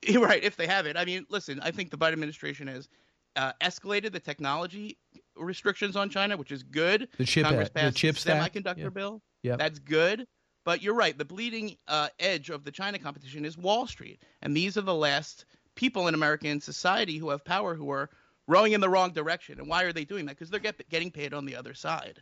You're 0.03 0.23
right, 0.27 0.43
if 0.43 0.57
they 0.57 0.67
have 0.67 0.87
it. 0.87 0.97
I 0.97 1.05
mean, 1.05 1.27
listen, 1.29 1.61
I 1.63 1.71
think 1.71 1.91
the 1.91 1.99
Biden 1.99 2.15
administration 2.15 2.67
has 2.69 2.89
uh, 3.37 3.53
escalated 3.61 4.13
the 4.13 4.21
technology 4.21 4.97
restrictions 5.37 5.97
on 5.97 6.09
China, 6.09 6.39
which 6.39 6.51
is 6.51 6.63
good. 6.63 7.09
The 7.19 7.27
chip, 7.27 7.45
Congress 7.45 7.69
the 7.69 7.75
passed 7.75 7.97
chips 7.99 8.25
the 8.25 8.33
semiconductor 8.33 8.85
yeah. 8.85 8.89
bill. 8.89 9.23
Yeah, 9.43 9.57
That's 9.57 9.79
good. 9.79 10.27
But 10.71 10.83
you're 10.85 10.95
right. 10.95 11.19
The 11.19 11.25
bleeding 11.25 11.77
uh, 11.89 12.11
edge 12.21 12.49
of 12.49 12.63
the 12.63 12.71
China 12.71 12.97
competition 12.97 13.45
is 13.45 13.59
Wall 13.59 13.89
Street, 13.89 14.23
and 14.41 14.57
these 14.57 14.77
are 14.77 14.83
the 14.83 14.95
last 14.95 15.45
people 15.75 16.07
in 16.07 16.15
American 16.15 16.61
society 16.61 17.19
who 17.19 17.31
have 17.31 17.45
power 17.45 17.75
who 17.75 17.91
are 17.91 18.09
rowing 18.47 18.71
in 18.71 18.81
the 18.81 18.89
wrong 18.89 19.11
direction. 19.11 19.59
And 19.59 19.69
why 19.69 19.83
are 19.83 19.93
they 19.93 20.05
doing 20.05 20.27
that? 20.27 20.37
Because 20.37 20.49
they're 20.49 20.61
get, 20.61 20.89
getting 20.89 21.11
paid 21.11 21.35
on 21.35 21.45
the 21.45 21.57
other 21.57 21.75
side. 21.75 22.21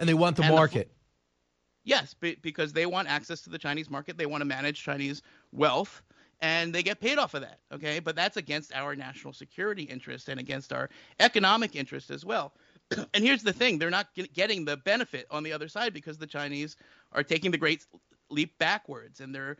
And 0.00 0.08
they 0.08 0.14
want 0.14 0.34
the 0.34 0.42
And 0.42 0.50
the- 0.50 0.56
market. 0.56 0.90
Yes, 1.84 2.14
be, 2.14 2.36
because 2.42 2.72
they 2.72 2.84
want 2.84 3.06
access 3.06 3.42
to 3.42 3.50
the 3.50 3.58
Chinese 3.58 3.88
market. 3.88 4.18
They 4.18 4.26
want 4.26 4.40
to 4.40 4.44
manage 4.46 4.82
Chinese 4.82 5.22
wealth, 5.52 6.02
and 6.40 6.74
they 6.74 6.82
get 6.82 6.98
paid 6.98 7.18
off 7.18 7.34
of 7.34 7.42
that. 7.42 7.60
Okay, 7.72 8.00
but 8.00 8.16
that's 8.16 8.36
against 8.36 8.72
our 8.74 8.96
national 8.96 9.34
security 9.34 9.84
interest 9.84 10.28
and 10.28 10.40
against 10.40 10.72
our 10.72 10.90
economic 11.20 11.76
interest 11.76 12.10
as 12.10 12.24
well. 12.24 12.54
And 13.14 13.24
here's 13.24 13.42
the 13.42 13.52
thing: 13.52 13.78
they're 13.78 13.90
not 13.90 14.08
getting 14.32 14.64
the 14.64 14.76
benefit 14.76 15.26
on 15.30 15.42
the 15.42 15.52
other 15.52 15.68
side 15.68 15.92
because 15.94 16.18
the 16.18 16.26
Chinese 16.26 16.76
are 17.12 17.22
taking 17.22 17.50
the 17.50 17.58
great 17.58 17.86
leap 18.30 18.56
backwards, 18.58 19.20
and 19.20 19.34
they're 19.34 19.56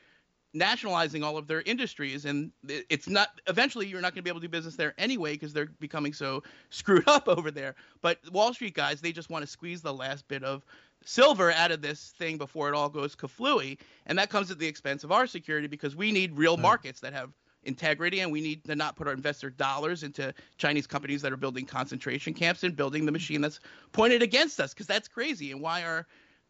nationalizing 0.55 1.25
all 1.25 1.37
of 1.37 1.49
their 1.49 1.63
industries 1.63 2.25
and 2.25 2.53
it's 2.69 3.09
not 3.09 3.41
eventually 3.49 3.89
you're 3.89 4.01
not 4.01 4.15
going 4.15 4.21
to 4.21 4.23
be 4.23 4.31
able 4.31 4.39
to 4.39 4.47
do 4.47 4.51
business 4.51 4.77
there 4.77 4.95
anyway 4.99 5.33
because 5.33 5.53
they're 5.53 5.71
becoming 5.81 6.13
so 6.13 6.45
screwed 6.71 7.07
up 7.09 7.29
over 7.29 7.51
there. 7.51 7.75
But 8.01 8.19
wall 8.31 8.55
street 8.55 8.75
guys 8.75 9.01
they 9.01 9.11
just 9.11 9.31
want 9.31 9.45
to 9.45 9.51
squeeze 9.51 9.83
the 9.83 9.93
last 9.93 10.29
bit 10.29 10.45
of 10.45 10.65
silver 11.05 11.51
out 11.53 11.73
of 11.73 11.83
this 11.83 12.15
thing 12.19 12.39
before 12.39 12.69
it 12.69 12.75
all 12.75 12.89
goes 12.89 13.17
kaflooey. 13.17 13.79
And 14.07 14.17
that 14.19 14.31
comes 14.31 14.51
at 14.53 14.61
the 14.61 14.67
expense 14.67 15.03
of 15.03 15.11
our 15.11 15.27
security 15.27 15.67
because 15.67 15.97
we 15.97 16.13
need 16.13 16.39
real 16.39 16.57
hmm. 16.57 16.63
markets 16.63 17.01
that 17.01 17.13
have 17.13 17.33
integrity 17.67 18.21
and 18.21 18.31
we 18.31 18.41
need 18.41 18.65
to 18.65 18.75
not 18.75 18.97
put 18.97 19.07
our 19.07 19.13
investor 19.13 19.51
dollars 19.51 20.03
into 20.03 20.33
chinese 20.59 20.87
companies 20.87 21.23
that 21.23 21.33
are 21.33 21.37
building 21.37 21.67
concentration 21.67 22.35
camps 22.35 22.63
and 22.63 22.77
building 22.77 23.07
the 23.07 23.13
machine 23.13 23.41
that's 23.41 23.61
pointed 23.93 24.23
against 24.23 24.61
us 24.61 24.73
because 24.73 24.87
that's 24.87 25.09
crazy 25.09 25.53
and 25.53 25.61
why 25.61 25.83
are 25.83 26.07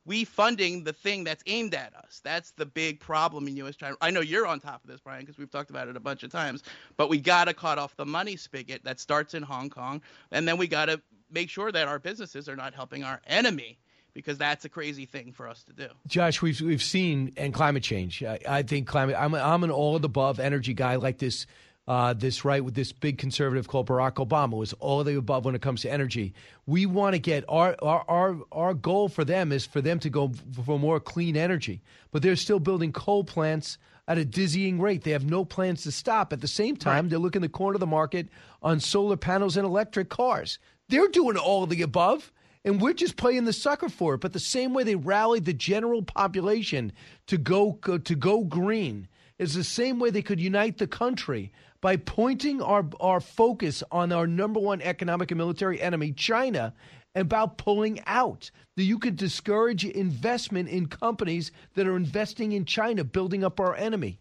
we 0.07 0.25
funding 0.25 0.85
the 0.85 0.93
thing 0.93 1.25
that's 1.25 1.43
aimed 1.47 1.75
at 1.75 1.95
us. 1.95 2.21
That's 2.23 2.51
the 2.53 2.67
big 2.67 3.01
problem 3.01 3.49
in 3.49 3.57
U.S. 3.57 3.77
China. 3.77 3.97
I 4.01 4.11
know 4.11 4.21
you're 4.21 4.47
on 4.47 4.61
top 4.61 4.85
of 4.85 4.91
this, 4.91 5.01
Brian, 5.01 5.23
because 5.23 5.39
we've 5.39 5.51
talked 5.51 5.71
about 5.71 5.89
it 5.89 5.97
a 5.97 6.01
bunch 6.01 6.23
of 6.23 6.31
times. 6.31 6.63
But 6.97 7.09
we 7.09 7.19
got 7.19 7.47
to 7.47 7.55
cut 7.55 7.79
off 7.79 7.97
the 7.97 8.05
money 8.05 8.37
spigot 8.37 8.85
that 8.85 9.01
starts 9.01 9.35
in 9.35 9.43
Hong 9.43 9.71
Kong, 9.71 10.03
and 10.31 10.47
then 10.47 10.59
we 10.59 10.67
got 10.67 10.87
to 10.87 11.01
make 11.31 11.49
sure 11.49 11.73
that 11.73 11.89
our 11.89 11.99
businesses 11.99 12.49
are 12.49 12.57
not 12.57 12.75
helping 12.75 13.03
our 13.03 13.21
enemy, 13.27 13.79
because 14.15 14.39
that's 14.39 14.65
a 14.65 14.69
crazy 14.69 15.05
thing 15.05 15.33
for 15.33 15.49
us 15.49 15.63
to 15.65 15.73
do. 15.73 15.89
Josh, 16.07 16.41
we've 16.41 16.61
we've 16.61 16.83
seen 16.83 17.33
and 17.37 17.53
climate 17.53 17.83
change. 17.83 18.23
I, 18.23 18.39
I 18.49 18.63
think 18.63 18.87
climate. 18.87 19.17
I'm 19.19 19.35
I'm 19.35 19.65
an 19.65 19.71
all 19.71 19.97
of 19.97 20.03
the 20.03 20.07
above 20.07 20.41
energy 20.41 20.73
guy, 20.75 20.97
like 20.97 21.19
this. 21.19 21.47
Uh, 21.87 22.15
this 22.15 22.47
right 22.47 22.65
with 22.65 22.73
this 22.73 22.93
big 22.93 23.19
conservative 23.19 23.69
called 23.69 23.87
Barack 23.87 24.15
Obama 24.15 24.57
was 24.57 24.73
all 24.75 25.01
of 25.01 25.07
the 25.07 25.19
above 25.19 25.45
when 25.45 25.55
it 25.55 25.61
comes 25.61 25.83
to 25.83 25.93
energy. 25.93 26.33
We 26.65 26.87
want 26.87 27.13
to 27.13 27.19
get 27.19 27.45
our, 27.47 27.77
our 27.83 28.03
our 28.09 28.39
our 28.53 28.73
goal 28.73 29.11
for 29.11 29.23
them 29.23 29.53
is 29.53 29.67
for 29.67 29.83
them 29.83 29.99
to 29.99 30.09
go 30.09 30.33
for 30.65 30.79
more 30.79 30.99
clean 30.99 31.37
energy, 31.37 31.83
but 32.11 32.23
they're 32.23 32.37
still 32.37 32.59
building 32.59 32.91
coal 32.91 33.23
plants 33.23 33.77
at 34.09 34.17
a 34.17 34.25
dizzying 34.25 34.81
rate. 34.81 35.05
They 35.05 35.11
have 35.11 35.29
no 35.29 35.45
plans 35.45 35.83
to 35.83 35.93
stop. 35.93 36.33
At 36.33 36.41
the 36.41 36.49
same 36.49 36.75
time, 36.75 37.11
they're 37.11 37.19
looking 37.19 37.43
the 37.43 37.51
corner 37.51 37.75
of 37.75 37.81
the 37.81 37.87
market 37.87 38.29
on 38.63 38.81
solar 38.81 39.19
panels 39.19 39.59
and 39.59 39.67
electric 39.67 40.09
cars. 40.09 40.59
They're 40.89 41.09
doing 41.09 41.37
all 41.37 41.65
of 41.65 41.69
the 41.69 41.83
above 41.83 42.33
and 42.65 42.81
we're 42.81 42.95
just 42.95 43.17
playing 43.17 43.45
the 43.45 43.53
sucker 43.53 43.89
for 43.89 44.15
it. 44.15 44.21
But 44.21 44.33
the 44.33 44.41
same 44.41 44.73
way 44.73 44.85
they 44.85 44.95
rallied 44.95 45.45
the 45.45 45.53
general 45.53 46.03
population 46.03 46.93
to 47.27 47.37
go, 47.37 47.73
go 47.73 47.99
to 47.99 48.15
go 48.15 48.45
green 48.45 49.09
is 49.39 49.55
the 49.55 49.65
same 49.65 49.99
way 49.99 50.11
they 50.11 50.23
could 50.23 50.41
unite 50.41 50.79
the 50.79 50.87
country 50.87 51.53
by 51.81 51.97
pointing 51.97 52.63
our 52.63 52.87
our 53.01 53.21
focus 53.21 53.83
on 53.91 54.13
our 54.13 54.27
number 54.27 54.61
one 54.61 54.81
economic 54.81 55.31
and 55.31 55.39
military 55.39 55.81
enemy, 55.81 56.13
China, 56.13 56.73
about 57.15 57.59
pulling 57.59 58.01
out. 58.07 58.51
That 58.77 58.85
you 58.85 58.99
could 58.99 59.17
discourage 59.17 59.85
investment 59.85 60.69
in 60.69 60.87
companies 60.87 61.53
that 61.75 61.87
are 61.87 61.97
investing 61.97 62.53
in 62.53 62.65
China, 62.65 63.05
building 63.05 63.45
up 63.45 63.61
our 63.61 63.77
enemy. 63.77 64.19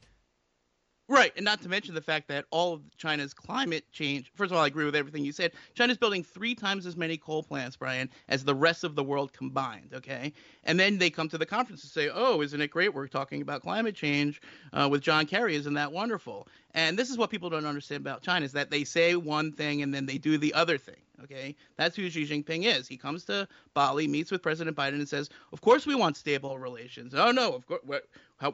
Right, 1.09 1.33
and 1.35 1.43
not 1.43 1.61
to 1.61 1.69
mention 1.69 1.93
the 1.95 2.01
fact 2.01 2.29
that 2.29 2.45
all 2.49 2.73
of 2.73 2.81
China's 2.97 3.33
climate 3.33 3.83
change. 3.91 4.31
First 4.35 4.51
of 4.51 4.57
all, 4.57 4.63
I 4.63 4.67
agree 4.67 4.85
with 4.85 4.95
everything 4.95 5.25
you 5.25 5.33
said. 5.33 5.51
China's 5.75 5.97
building 5.97 6.23
three 6.23 6.55
times 6.55 6.85
as 6.85 6.95
many 6.95 7.17
coal 7.17 7.43
plants, 7.43 7.75
Brian, 7.75 8.09
as 8.29 8.45
the 8.45 8.55
rest 8.55 8.85
of 8.85 8.95
the 8.95 9.03
world 9.03 9.33
combined. 9.33 9.91
Okay, 9.93 10.31
and 10.63 10.79
then 10.79 10.97
they 10.97 11.09
come 11.09 11.27
to 11.27 11.37
the 11.37 11.45
conference 11.45 11.83
and 11.83 11.91
say, 11.91 12.09
"Oh, 12.11 12.41
isn't 12.41 12.59
it 12.61 12.69
great? 12.69 12.93
We're 12.93 13.07
talking 13.07 13.41
about 13.41 13.61
climate 13.61 13.95
change 13.95 14.41
uh, 14.71 14.87
with 14.89 15.01
John 15.01 15.25
Kerry. 15.25 15.55
Isn't 15.55 15.73
that 15.73 15.91
wonderful?" 15.91 16.47
And 16.73 16.97
this 16.97 17.09
is 17.09 17.17
what 17.17 17.29
people 17.29 17.49
don't 17.49 17.65
understand 17.65 18.01
about 18.01 18.23
China 18.23 18.45
is 18.45 18.53
that 18.53 18.71
they 18.71 18.83
say 18.83 19.15
one 19.15 19.51
thing 19.51 19.83
and 19.83 19.93
then 19.93 20.05
they 20.05 20.17
do 20.17 20.37
the 20.37 20.53
other 20.53 20.77
thing. 20.77 20.95
Okay, 21.23 21.55
that's 21.77 21.95
who 21.95 22.09
Xi 22.09 22.25
Jinping 22.25 22.65
is. 22.65 22.87
He 22.87 22.97
comes 22.97 23.23
to 23.25 23.47
Bali, 23.73 24.07
meets 24.07 24.31
with 24.31 24.41
President 24.41 24.75
Biden, 24.75 24.95
and 24.95 25.07
says, 25.07 25.29
"Of 25.53 25.61
course 25.61 25.85
we 25.85 25.95
want 25.95 26.17
stable 26.17 26.57
relations." 26.57 27.13
Oh 27.13 27.31
no, 27.31 27.53
of 27.53 27.65
course. 27.65 27.81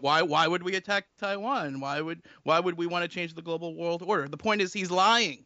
Why? 0.01 0.21
Why 0.21 0.47
would 0.47 0.61
we 0.61 0.75
attack 0.75 1.07
Taiwan? 1.17 1.79
Why 1.79 2.01
would 2.01 2.21
Why 2.43 2.59
would 2.59 2.77
we 2.77 2.85
want 2.85 3.03
to 3.03 3.07
change 3.07 3.33
the 3.33 3.41
global 3.41 3.73
world 3.73 4.03
order? 4.03 4.27
The 4.27 4.37
point 4.37 4.61
is, 4.61 4.71
he's 4.73 4.91
lying. 4.91 5.45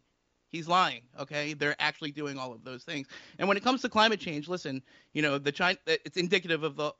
He's 0.50 0.68
lying. 0.68 1.02
Okay, 1.18 1.54
they're 1.54 1.76
actually 1.78 2.12
doing 2.12 2.36
all 2.38 2.52
of 2.52 2.62
those 2.62 2.84
things. 2.84 3.06
And 3.38 3.48
when 3.48 3.56
it 3.56 3.64
comes 3.64 3.80
to 3.82 3.88
climate 3.88 4.20
change, 4.20 4.46
listen, 4.46 4.82
you 5.12 5.22
know, 5.22 5.38
the 5.38 5.52
China, 5.52 5.78
it's 5.86 6.16
indicative 6.16 6.62
of 6.62 6.76
the 6.76 6.92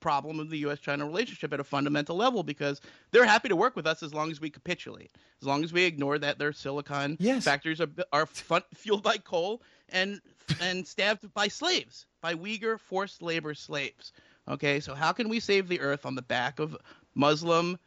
problem 0.00 0.40
of 0.40 0.50
the 0.50 0.58
U.S.-China 0.58 1.06
relationship 1.06 1.52
at 1.52 1.60
a 1.60 1.64
fundamental 1.64 2.16
level 2.16 2.42
because 2.42 2.80
they're 3.10 3.24
happy 3.26 3.48
to 3.48 3.56
work 3.56 3.76
with 3.76 3.86
us 3.86 4.02
as 4.02 4.12
long 4.14 4.30
as 4.30 4.40
we 4.40 4.50
capitulate, 4.50 5.12
as 5.40 5.46
long 5.46 5.62
as 5.62 5.72
we 5.72 5.84
ignore 5.84 6.18
that 6.18 6.38
their 6.38 6.52
silicon 6.52 7.16
Yes. 7.20 7.44
factories 7.44 7.80
are 7.80 7.88
are 8.12 8.26
fun, 8.26 8.62
fueled 8.74 9.02
by 9.02 9.18
coal 9.18 9.62
and 9.90 10.20
and 10.60 10.86
staffed 10.86 11.32
by 11.34 11.48
slaves, 11.48 12.06
by 12.20 12.34
Uyghur 12.34 12.78
forced 12.80 13.22
labor 13.22 13.54
slaves. 13.54 14.12
Okay, 14.48 14.80
so 14.80 14.94
how 14.94 15.12
can 15.12 15.28
we 15.28 15.38
save 15.38 15.68
the 15.68 15.80
earth 15.80 16.04
on 16.06 16.14
the 16.14 16.22
back 16.22 16.58
of 16.58 16.76
Muslim 17.14 17.78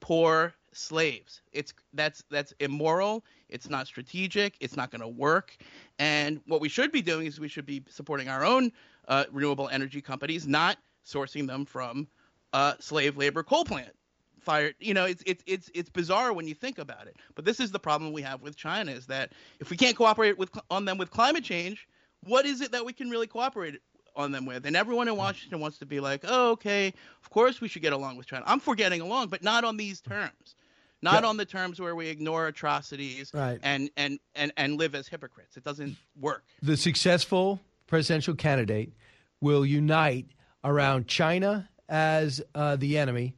poor 0.00 0.54
slaves? 0.72 1.42
It's 1.52 1.74
that's 1.92 2.22
that's 2.30 2.52
immoral. 2.60 3.24
It's 3.48 3.68
not 3.68 3.86
strategic. 3.86 4.56
It's 4.60 4.76
not 4.76 4.90
going 4.90 5.02
to 5.02 5.08
work. 5.08 5.56
And 5.98 6.40
what 6.46 6.60
we 6.60 6.68
should 6.68 6.90
be 6.92 7.02
doing 7.02 7.26
is 7.26 7.38
we 7.38 7.48
should 7.48 7.66
be 7.66 7.82
supporting 7.88 8.28
our 8.28 8.44
own 8.44 8.72
uh, 9.08 9.24
renewable 9.30 9.68
energy 9.68 10.00
companies, 10.00 10.46
not 10.46 10.78
sourcing 11.06 11.46
them 11.46 11.64
from 11.64 12.08
uh, 12.52 12.74
slave 12.80 13.16
labor 13.16 13.42
coal 13.42 13.64
plant 13.64 13.92
fired. 14.40 14.74
You 14.80 14.94
know, 14.94 15.04
it's 15.04 15.22
it's 15.26 15.42
it's 15.46 15.70
it's 15.74 15.90
bizarre 15.90 16.32
when 16.32 16.46
you 16.46 16.54
think 16.54 16.78
about 16.78 17.06
it. 17.06 17.16
But 17.34 17.44
this 17.44 17.60
is 17.60 17.70
the 17.70 17.78
problem 17.78 18.12
we 18.12 18.22
have 18.22 18.42
with 18.42 18.56
China: 18.56 18.92
is 18.92 19.06
that 19.06 19.32
if 19.60 19.70
we 19.70 19.76
can't 19.76 19.96
cooperate 19.96 20.38
with 20.38 20.50
on 20.70 20.84
them 20.84 20.98
with 20.98 21.10
climate 21.10 21.44
change, 21.44 21.88
what 22.24 22.46
is 22.46 22.60
it 22.60 22.72
that 22.72 22.84
we 22.84 22.92
can 22.92 23.10
really 23.10 23.26
cooperate 23.26 23.80
on 24.14 24.32
them 24.32 24.46
with? 24.46 24.64
And 24.66 24.76
everyone 24.76 25.08
in 25.08 25.16
Washington 25.16 25.60
wants 25.60 25.78
to 25.78 25.86
be 25.86 26.00
like, 26.00 26.22
oh, 26.26 26.52
okay, 26.52 26.92
of 27.22 27.30
course 27.30 27.60
we 27.60 27.68
should 27.68 27.82
get 27.82 27.92
along 27.92 28.16
with 28.16 28.26
China. 28.26 28.44
I'm 28.46 28.60
for 28.60 28.74
getting 28.74 29.00
along, 29.00 29.28
but 29.28 29.42
not 29.42 29.64
on 29.64 29.76
these 29.76 30.00
terms. 30.00 30.54
Not 31.02 31.22
Yeah. 31.22 31.28
on 31.28 31.36
the 31.36 31.44
terms 31.44 31.78
where 31.78 31.94
we 31.94 32.08
ignore 32.08 32.46
atrocities 32.46 33.30
Right. 33.34 33.60
and, 33.62 33.90
and, 33.98 34.18
and, 34.34 34.50
and 34.56 34.78
live 34.78 34.94
as 34.94 35.06
hypocrites. 35.06 35.58
It 35.58 35.62
doesn't 35.62 35.94
work. 36.18 36.44
the 36.62 36.76
successful 36.76 37.60
presidential 37.86 38.34
candidate 38.34 38.94
will 39.42 39.66
unite 39.66 40.24
around 40.66 41.06
China 41.06 41.68
as 41.88 42.42
uh, 42.54 42.76
the 42.76 42.98
enemy 42.98 43.36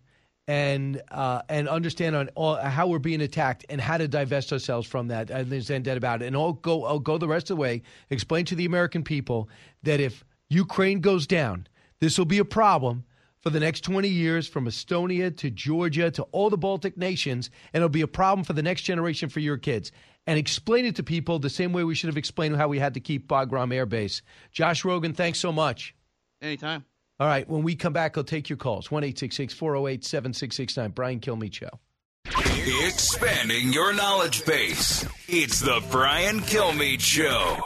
and 0.48 1.02
uh, 1.10 1.42
and 1.50 1.68
understand 1.68 2.16
on 2.16 2.28
all, 2.34 2.56
how 2.56 2.86
we're 2.86 2.98
being 2.98 3.20
attacked 3.20 3.66
and 3.68 3.80
how 3.80 3.98
to 3.98 4.08
divest 4.08 4.52
ourselves 4.52 4.88
from 4.88 5.08
that 5.08 5.30
and 5.30 5.40
understand 5.40 5.84
that 5.84 5.98
about 5.98 6.22
it 6.22 6.26
and 6.26 6.34
all 6.34 6.54
go 6.54 6.84
I'll 6.84 6.98
go 6.98 7.18
the 7.18 7.28
rest 7.28 7.50
of 7.50 7.56
the 7.56 7.60
way 7.60 7.82
explain 8.10 8.46
to 8.46 8.54
the 8.54 8.64
American 8.64 9.04
people 9.04 9.48
that 9.82 10.00
if 10.00 10.24
Ukraine 10.48 11.00
goes 11.00 11.26
down 11.26 11.68
this 12.00 12.16
will 12.16 12.24
be 12.24 12.38
a 12.38 12.44
problem 12.44 13.04
for 13.40 13.50
the 13.50 13.60
next 13.60 13.82
20 13.82 14.08
years 14.08 14.48
from 14.48 14.64
Estonia 14.64 15.36
to 15.36 15.50
Georgia 15.50 16.10
to 16.10 16.22
all 16.32 16.48
the 16.48 16.56
Baltic 16.56 16.96
nations 16.96 17.50
and 17.74 17.82
it'll 17.82 17.90
be 17.90 18.00
a 18.00 18.08
problem 18.08 18.42
for 18.42 18.54
the 18.54 18.62
next 18.62 18.82
generation 18.82 19.28
for 19.28 19.40
your 19.40 19.58
kids 19.58 19.92
and 20.26 20.38
explain 20.38 20.86
it 20.86 20.96
to 20.96 21.02
people 21.02 21.38
the 21.38 21.50
same 21.50 21.74
way 21.74 21.84
we 21.84 21.94
should 21.94 22.08
have 22.08 22.16
explained 22.16 22.56
how 22.56 22.68
we 22.68 22.78
had 22.78 22.94
to 22.94 23.00
keep 23.00 23.28
Bagram 23.28 23.72
Air 23.72 23.86
Base. 23.86 24.20
Josh 24.52 24.82
Rogin, 24.82 25.14
thanks 25.14 25.38
so 25.38 25.52
much. 25.52 25.94
Anytime. 26.42 26.84
All 27.20 27.26
right, 27.26 27.48
when 27.48 27.64
we 27.64 27.74
come 27.74 27.92
back, 27.92 28.16
I'll 28.16 28.24
take 28.24 28.48
your 28.48 28.58
calls. 28.58 28.90
1 28.90 29.02
408 29.02 30.04
7669. 30.04 30.90
Brian 30.92 31.20
Kilmeade 31.20 31.52
Show. 31.52 31.70
Expanding 32.86 33.72
your 33.72 33.92
knowledge 33.92 34.44
base. 34.44 35.06
It's 35.26 35.60
the 35.60 35.82
Brian 35.90 36.40
Kilmeade 36.40 37.00
Show. 37.00 37.58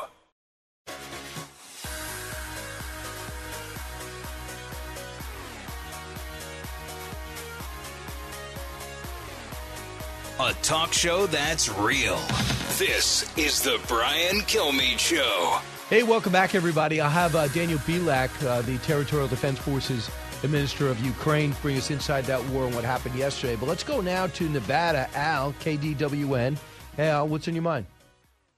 a 10.41 10.53
talk 10.55 10.93
show 10.93 11.27
that's 11.27 11.69
real. 11.69 12.17
This 12.77 13.31
is 13.37 13.63
the 13.63 13.79
Brian 13.87 14.41
Kilmeade 14.41 14.99
Show. 14.99 15.61
Hey, 15.93 16.03
welcome 16.03 16.33
back, 16.33 16.55
everybody. 16.55 17.03
I 17.03 17.09
have 17.11 17.37
uh, 17.37 17.49
Daniel 17.49 17.79
Bilak, 17.81 18.31
uh, 18.47 18.63
the 18.63 18.79
Territorial 18.79 19.29
Defense 19.29 19.59
Forces 19.59 20.11
Minister 20.43 20.89
of 20.89 20.99
Ukraine, 21.05 21.55
bring 21.61 21.77
us 21.77 21.91
inside 21.91 22.25
that 22.25 22.43
war 22.49 22.65
and 22.65 22.75
what 22.75 22.83
happened 22.83 23.15
yesterday. 23.15 23.57
But 23.57 23.69
let's 23.69 23.85
go 23.85 24.01
now 24.01 24.27
to 24.29 24.49
Nevada. 24.49 25.07
Al, 25.15 25.53
KDWN. 25.61 26.57
Hey, 26.97 27.11
Al, 27.11 27.29
what's 27.29 27.47
in 27.47 27.55
your 27.55 27.63
mind? 27.63 27.85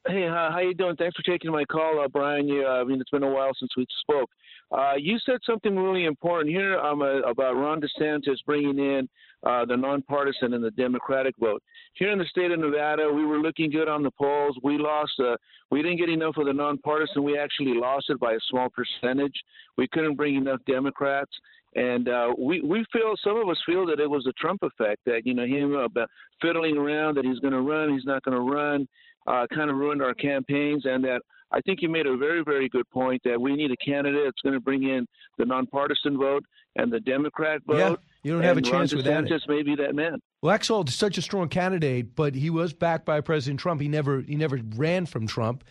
Hey, 0.06 0.28
uh, 0.28 0.52
how 0.52 0.60
you 0.60 0.74
doing? 0.74 0.94
Thanks 0.94 1.16
for 1.16 1.24
taking 1.24 1.50
my 1.50 1.64
call, 1.64 1.98
uh, 1.98 2.06
Brian. 2.06 2.46
You, 2.46 2.68
uh, 2.68 2.80
I 2.80 2.84
mean, 2.84 3.00
it's 3.00 3.10
been 3.10 3.24
a 3.24 3.28
while 3.28 3.50
since 3.58 3.72
we 3.76 3.84
spoke. 4.02 4.30
Uh, 4.70 4.92
you 4.96 5.18
said 5.26 5.38
something 5.44 5.74
really 5.76 6.04
important 6.04 6.54
here 6.54 6.78
um, 6.78 7.02
uh, 7.02 7.18
about 7.22 7.56
Ron 7.56 7.80
DeSantis 7.80 8.36
bringing 8.46 8.78
in 8.78 9.08
uh, 9.44 9.64
the 9.64 9.76
nonpartisan 9.76 10.54
and 10.54 10.64
the 10.64 10.70
Democratic 10.72 11.34
vote. 11.38 11.62
Here 11.94 12.10
in 12.10 12.18
the 12.18 12.24
state 12.26 12.50
of 12.50 12.58
Nevada, 12.58 13.12
we 13.12 13.24
were 13.24 13.38
looking 13.38 13.70
good 13.70 13.88
on 13.88 14.02
the 14.02 14.10
polls. 14.10 14.56
We 14.62 14.78
lost. 14.78 15.12
Uh, 15.18 15.36
we 15.70 15.82
didn't 15.82 15.98
get 15.98 16.08
enough 16.08 16.36
of 16.36 16.46
the 16.46 16.52
nonpartisan. 16.52 17.22
We 17.22 17.38
actually 17.38 17.74
lost 17.74 18.06
it 18.08 18.18
by 18.20 18.32
a 18.32 18.38
small 18.50 18.68
percentage. 18.70 19.34
We 19.76 19.88
couldn't 19.88 20.16
bring 20.16 20.36
enough 20.36 20.60
Democrats. 20.66 21.32
And 21.76 22.08
uh, 22.08 22.32
we 22.38 22.60
we 22.60 22.84
feel 22.92 23.14
some 23.22 23.36
of 23.36 23.48
us 23.48 23.60
feel 23.66 23.84
that 23.86 23.98
it 23.98 24.08
was 24.08 24.22
the 24.24 24.32
Trump 24.34 24.62
effect 24.62 25.00
that 25.06 25.22
you 25.24 25.34
know 25.34 25.44
him 25.44 25.74
about 25.74 26.08
fiddling 26.40 26.76
around 26.76 27.16
that 27.16 27.24
he's 27.24 27.40
going 27.40 27.52
to 27.52 27.62
run, 27.62 27.92
he's 27.92 28.04
not 28.04 28.22
going 28.22 28.36
to 28.36 28.52
run, 28.52 28.86
uh, 29.26 29.46
kind 29.52 29.70
of 29.70 29.76
ruined 29.76 30.00
our 30.00 30.14
campaigns, 30.14 30.84
and 30.84 31.02
that 31.04 31.20
I 31.50 31.60
think 31.60 31.82
you 31.82 31.88
made 31.88 32.06
a 32.06 32.16
very, 32.16 32.42
very 32.44 32.68
good 32.68 32.88
point 32.90 33.22
that 33.24 33.40
we 33.40 33.54
need 33.56 33.70
a 33.70 33.76
candidate 33.76 34.22
that's 34.24 34.40
going 34.42 34.54
to 34.54 34.60
bring 34.60 34.84
in 34.84 35.06
the 35.38 35.44
nonpartisan 35.44 36.16
vote 36.16 36.44
and 36.76 36.92
the 36.92 37.00
Democrat 37.00 37.60
vote. 37.66 37.76
Yeah, 37.76 37.96
you 38.24 38.32
don't 38.32 38.42
have 38.42 38.56
a 38.56 38.62
chance 38.62 38.92
Ron 38.92 39.04
without 39.04 39.24
it. 39.24 39.30
DeSantis 39.30 39.48
may 39.48 39.62
be 39.62 39.76
that 39.76 39.94
man. 39.94 40.18
Well, 40.42 40.58
Laxalt 40.58 40.88
is 40.88 40.94
such 40.94 41.18
a 41.18 41.22
strong 41.22 41.48
candidate, 41.48 42.16
but 42.16 42.34
he 42.34 42.50
was 42.50 42.72
backed 42.72 43.04
by 43.04 43.20
President 43.20 43.60
Trump. 43.60 43.80
He 43.80 43.88
never 43.88 44.22
he 44.22 44.34
never 44.34 44.60
ran 44.74 45.06
from 45.06 45.26
Trump, 45.26 45.62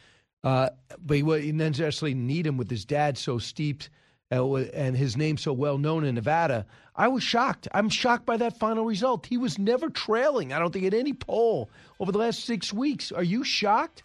uh, 0.43 0.69
but 0.99 1.17
he, 1.17 1.23
he 1.23 1.51
didn't 1.51 1.57
necessarily 1.57 2.13
need 2.13 2.47
him 2.47 2.57
with 2.57 2.69
his 2.69 2.85
dad 2.85 3.17
so 3.17 3.39
steeped 3.39 3.89
uh, 4.31 4.55
and 4.55 4.95
his 4.95 5.17
name 5.17 5.37
so 5.37 5.51
well 5.51 5.77
known 5.77 6.05
in 6.05 6.15
Nevada. 6.15 6.65
I 6.95 7.07
was 7.07 7.23
shocked. 7.23 7.67
I'm 7.73 7.89
shocked 7.89 8.25
by 8.25 8.37
that 8.37 8.57
final 8.57 8.85
result. 8.85 9.25
He 9.25 9.37
was 9.37 9.57
never 9.57 9.89
trailing. 9.89 10.53
I 10.53 10.59
don't 10.59 10.71
think 10.71 10.85
at 10.85 10.93
any 10.93 11.13
poll 11.13 11.69
over 11.99 12.11
the 12.11 12.19
last 12.19 12.45
six 12.45 12.71
weeks. 12.71 13.11
Are 13.11 13.23
you 13.23 13.43
shocked? 13.43 14.03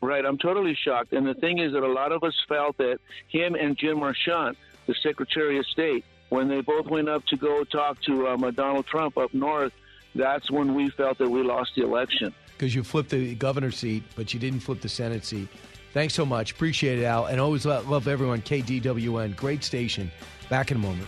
Right, 0.00 0.24
I'm 0.24 0.38
totally 0.38 0.74
shocked. 0.74 1.12
And 1.12 1.26
the 1.26 1.34
thing 1.34 1.58
is 1.58 1.72
that 1.74 1.82
a 1.82 1.92
lot 1.92 2.10
of 2.10 2.24
us 2.24 2.34
felt 2.48 2.76
that 2.78 2.98
him 3.28 3.54
and 3.54 3.76
Jim 3.76 4.00
Marchant, 4.00 4.56
the 4.86 4.94
Secretary 5.00 5.58
of 5.58 5.66
State, 5.66 6.04
when 6.32 6.48
they 6.48 6.62
both 6.62 6.86
went 6.86 7.10
up 7.10 7.22
to 7.26 7.36
go 7.36 7.62
talk 7.64 8.00
to 8.00 8.26
um, 8.26 8.42
uh, 8.42 8.50
Donald 8.50 8.86
Trump 8.86 9.18
up 9.18 9.34
north, 9.34 9.72
that's 10.14 10.50
when 10.50 10.74
we 10.74 10.88
felt 10.88 11.18
that 11.18 11.28
we 11.28 11.42
lost 11.42 11.72
the 11.76 11.82
election. 11.82 12.34
Because 12.52 12.74
you 12.74 12.82
flipped 12.82 13.10
the 13.10 13.34
governor 13.34 13.70
seat, 13.70 14.02
but 14.16 14.32
you 14.32 14.40
didn't 14.40 14.60
flip 14.60 14.80
the 14.80 14.88
Senate 14.88 15.26
seat. 15.26 15.48
Thanks 15.92 16.14
so 16.14 16.24
much. 16.24 16.52
Appreciate 16.52 16.98
it, 16.98 17.04
Al. 17.04 17.26
And 17.26 17.38
always 17.38 17.66
lo- 17.66 17.84
love 17.86 18.08
everyone. 18.08 18.40
KDWN. 18.40 19.36
Great 19.36 19.62
station. 19.62 20.10
Back 20.48 20.70
in 20.70 20.78
a 20.78 20.80
moment. 20.80 21.06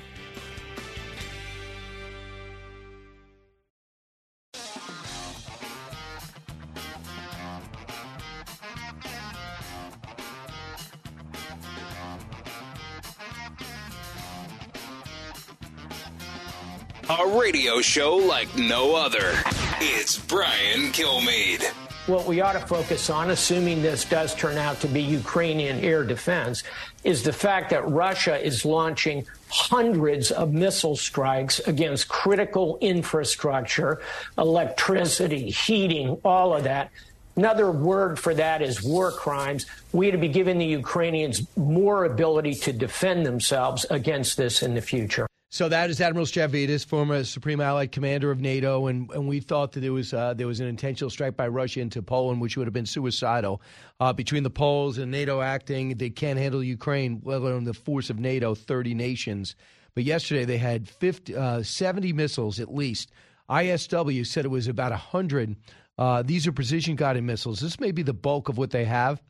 Show 17.84 18.16
like 18.16 18.48
no 18.56 18.96
other. 18.96 19.34
It's 19.78 20.18
Brian 20.18 20.90
Kilmeade. 20.90 21.62
What 22.06 22.26
we 22.26 22.40
ought 22.40 22.54
to 22.54 22.60
focus 22.60 23.10
on, 23.10 23.30
assuming 23.30 23.82
this 23.82 24.06
does 24.06 24.34
turn 24.34 24.56
out 24.56 24.80
to 24.80 24.88
be 24.88 25.02
Ukrainian 25.02 25.78
air 25.80 26.02
defense, 26.02 26.62
is 27.04 27.22
the 27.22 27.32
fact 27.32 27.70
that 27.70 27.86
Russia 27.88 28.42
is 28.42 28.64
launching 28.64 29.26
hundreds 29.50 30.30
of 30.30 30.52
missile 30.52 30.96
strikes 30.96 31.60
against 31.60 32.08
critical 32.08 32.78
infrastructure, 32.80 34.00
electricity, 34.38 35.50
heating, 35.50 36.18
all 36.24 36.54
of 36.54 36.64
that. 36.64 36.90
Another 37.36 37.70
word 37.70 38.18
for 38.18 38.34
that 38.34 38.62
is 38.62 38.82
war 38.82 39.12
crimes. 39.12 39.66
We 39.92 40.10
to 40.10 40.18
be 40.18 40.28
giving 40.28 40.56
the 40.56 40.66
Ukrainians 40.66 41.46
more 41.56 42.06
ability 42.06 42.54
to 42.66 42.72
defend 42.72 43.26
themselves 43.26 43.84
against 43.90 44.38
this 44.38 44.62
in 44.62 44.74
the 44.74 44.80
future. 44.80 45.26
So 45.54 45.68
that 45.68 45.88
is 45.88 46.00
Admiral 46.00 46.26
Stavridis, 46.26 46.84
former 46.84 47.22
Supreme 47.22 47.60
Allied 47.60 47.92
Commander 47.92 48.32
of 48.32 48.40
NATO, 48.40 48.88
and, 48.88 49.08
and 49.12 49.28
we 49.28 49.38
thought 49.38 49.70
that 49.70 49.80
there 49.82 49.92
was 49.92 50.12
uh, 50.12 50.34
there 50.34 50.48
was 50.48 50.58
an 50.58 50.66
intentional 50.66 51.10
strike 51.10 51.36
by 51.36 51.46
Russia 51.46 51.78
into 51.78 52.02
Poland, 52.02 52.40
which 52.40 52.56
would 52.56 52.66
have 52.66 52.74
been 52.74 52.86
suicidal. 52.86 53.62
Uh, 54.00 54.12
between 54.12 54.42
the 54.42 54.50
Poles 54.50 54.98
and 54.98 55.12
NATO 55.12 55.40
acting, 55.42 55.96
they 55.96 56.10
can't 56.10 56.40
handle 56.40 56.60
Ukraine, 56.60 57.22
let 57.24 57.40
alone 57.40 57.62
the 57.62 57.72
force 57.72 58.10
of 58.10 58.18
NATO, 58.18 58.56
thirty 58.56 58.94
nations. 58.94 59.54
But 59.94 60.02
yesterday 60.02 60.44
they 60.44 60.58
had 60.58 60.88
50, 60.88 61.36
uh, 61.36 61.62
70 61.62 62.12
missiles 62.12 62.58
at 62.58 62.74
least. 62.74 63.12
ISW 63.48 64.26
said 64.26 64.44
it 64.44 64.48
was 64.48 64.66
about 64.66 64.90
hundred. 64.90 65.54
Uh, 65.96 66.24
these 66.24 66.48
are 66.48 66.52
precision 66.52 66.96
guided 66.96 67.22
missiles. 67.22 67.60
This 67.60 67.78
may 67.78 67.92
be 67.92 68.02
the 68.02 68.12
bulk 68.12 68.48
of 68.48 68.58
what 68.58 68.72
they 68.72 68.86
have 68.86 69.22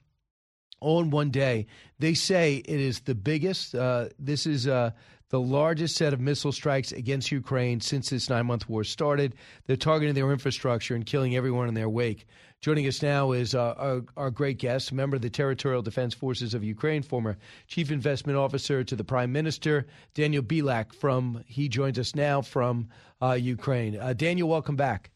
all 0.81 1.01
in 1.01 1.11
one 1.11 1.31
day. 1.31 1.67
They 1.99 2.15
say 2.15 2.57
it 2.57 2.81
is 2.81 3.01
the 3.01 3.15
biggest. 3.15 3.75
Uh, 3.75 4.09
this 4.19 4.47
is 4.47 4.67
uh, 4.67 4.91
the 5.31 5.41
largest 5.41 5.97
set 5.97 6.13
of 6.13 6.21
missile 6.21 6.53
strikes 6.53 6.93
against 6.93 7.33
Ukraine 7.33 7.81
since 7.81 8.11
this 8.11 8.29
nine 8.31 8.47
month 8.47 8.69
war 8.69 8.85
started. 8.85 9.35
They're 9.67 9.77
targeting 9.77 10.15
their 10.15 10.31
infrastructure 10.31 10.95
and 10.95 11.05
killing 11.05 11.37
everyone 11.37 11.69
in 11.69 11.75
their 11.75 11.89
wake. 11.89 12.27
Joining 12.61 12.87
us 12.87 13.03
now 13.03 13.33
is 13.33 13.55
uh, 13.55 13.75
our, 13.77 14.03
our 14.17 14.31
great 14.31 14.59
guest, 14.59 14.93
member 14.93 15.17
of 15.17 15.23
the 15.23 15.29
Territorial 15.29 15.83
Defense 15.83 16.15
Forces 16.15 16.55
of 16.55 16.65
Ukraine, 16.65 17.03
former 17.03 17.37
Chief 17.67 17.91
Investment 17.91 18.39
Officer 18.39 18.83
to 18.85 18.97
the 18.97 19.05
Prime 19.05 19.33
Minister, 19.33 19.87
Daniel 20.15 20.43
Bilak. 20.43 20.95
From 20.95 21.43
he 21.47 21.69
joins 21.69 21.99
us 21.99 22.15
now 22.15 22.41
from 22.41 22.89
uh, 23.21 23.33
Ukraine. 23.33 23.99
Uh, 23.99 24.15
Daniel, 24.15 24.49
welcome 24.49 24.77
back. 24.77 25.11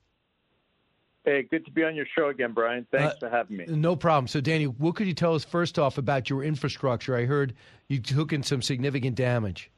Hey, 1.24 1.42
good 1.50 1.64
to 1.66 1.70
be 1.70 1.84
on 1.84 1.94
your 1.94 2.06
show 2.16 2.28
again, 2.28 2.52
Brian. 2.52 2.86
Thanks 2.90 3.14
Uh, 3.16 3.18
for 3.18 3.28
having 3.30 3.58
me. 3.58 3.66
No 3.66 3.96
problem. 3.96 4.28
So, 4.28 4.40
Daniel, 4.40 4.74
what 4.78 4.94
could 4.96 5.06
you 5.06 5.14
tell 5.14 5.34
us 5.34 5.44
first 5.44 5.78
off 5.78 5.98
about 5.98 6.30
your 6.30 6.42
infrastructure? 6.42 7.14
I 7.16 7.24
heard 7.24 7.54
you 7.88 7.98
took 8.00 8.32
in 8.32 8.42
some 8.42 8.62
significant 8.62 9.14
damage. 9.14 9.70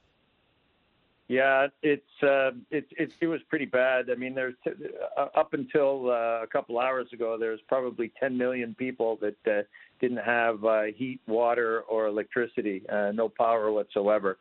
Yeah, 1.31 1.69
it's 1.85 2.23
uh, 2.25 2.51
it, 2.73 2.89
it 2.91 3.13
it 3.21 3.29
was 3.29 3.41
pretty 3.49 3.65
bad. 3.65 4.11
I 4.11 4.17
mean, 4.17 4.35
there's 4.35 4.57
uh, 4.67 5.27
up 5.37 5.53
until 5.53 6.11
uh, 6.11 6.43
a 6.43 6.47
couple 6.51 6.81
hours 6.81 7.07
ago, 7.13 7.37
there's 7.39 7.61
probably 7.69 8.11
10 8.19 8.37
million 8.37 8.75
people 8.77 9.17
that 9.21 9.37
uh, 9.47 9.63
didn't 10.01 10.25
have 10.25 10.65
uh, 10.65 10.87
heat, 10.93 11.21
water, 11.29 11.83
or 11.83 12.09
electricity, 12.09 12.83
uh, 12.89 13.13
no 13.15 13.29
power 13.29 13.71
whatsoever. 13.71 14.39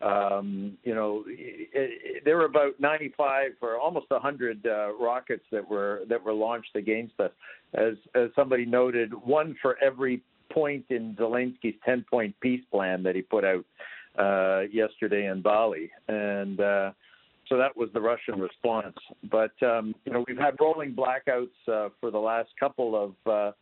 Um, 0.00 0.78
you 0.84 0.94
know, 0.94 1.24
it, 1.26 1.70
it, 1.72 2.24
there 2.24 2.36
were 2.36 2.44
about 2.44 2.78
95 2.78 3.54
or 3.60 3.76
almost 3.76 4.08
100 4.08 4.64
uh, 4.64 4.92
rockets 4.94 5.42
that 5.50 5.68
were 5.68 6.02
that 6.08 6.22
were 6.24 6.34
launched 6.34 6.76
against 6.76 7.18
us. 7.18 7.32
As 7.74 7.94
as 8.14 8.30
somebody 8.36 8.64
noted, 8.64 9.12
one 9.12 9.56
for 9.60 9.76
every 9.82 10.22
point 10.52 10.84
in 10.90 11.16
Zelensky's 11.16 11.74
10-point 11.86 12.34
peace 12.40 12.62
plan 12.70 13.02
that 13.02 13.16
he 13.16 13.22
put 13.22 13.44
out 13.44 13.64
yesterday 14.70 15.26
in 15.26 15.42
Bali, 15.42 15.90
and 16.08 16.60
uh, 16.60 16.92
so 17.48 17.56
that 17.56 17.76
was 17.76 17.88
the 17.94 18.00
Russian 18.00 18.40
response. 18.40 18.96
But 19.30 19.52
um, 19.62 19.94
you 20.04 20.12
know, 20.12 20.24
we've 20.26 20.38
had 20.38 20.56
rolling 20.60 20.94
blackouts 20.94 21.48
uh, 21.66 21.88
for 22.00 22.10
the 22.10 22.18
last 22.18 22.50
couple 22.60 23.14
of 23.26 23.54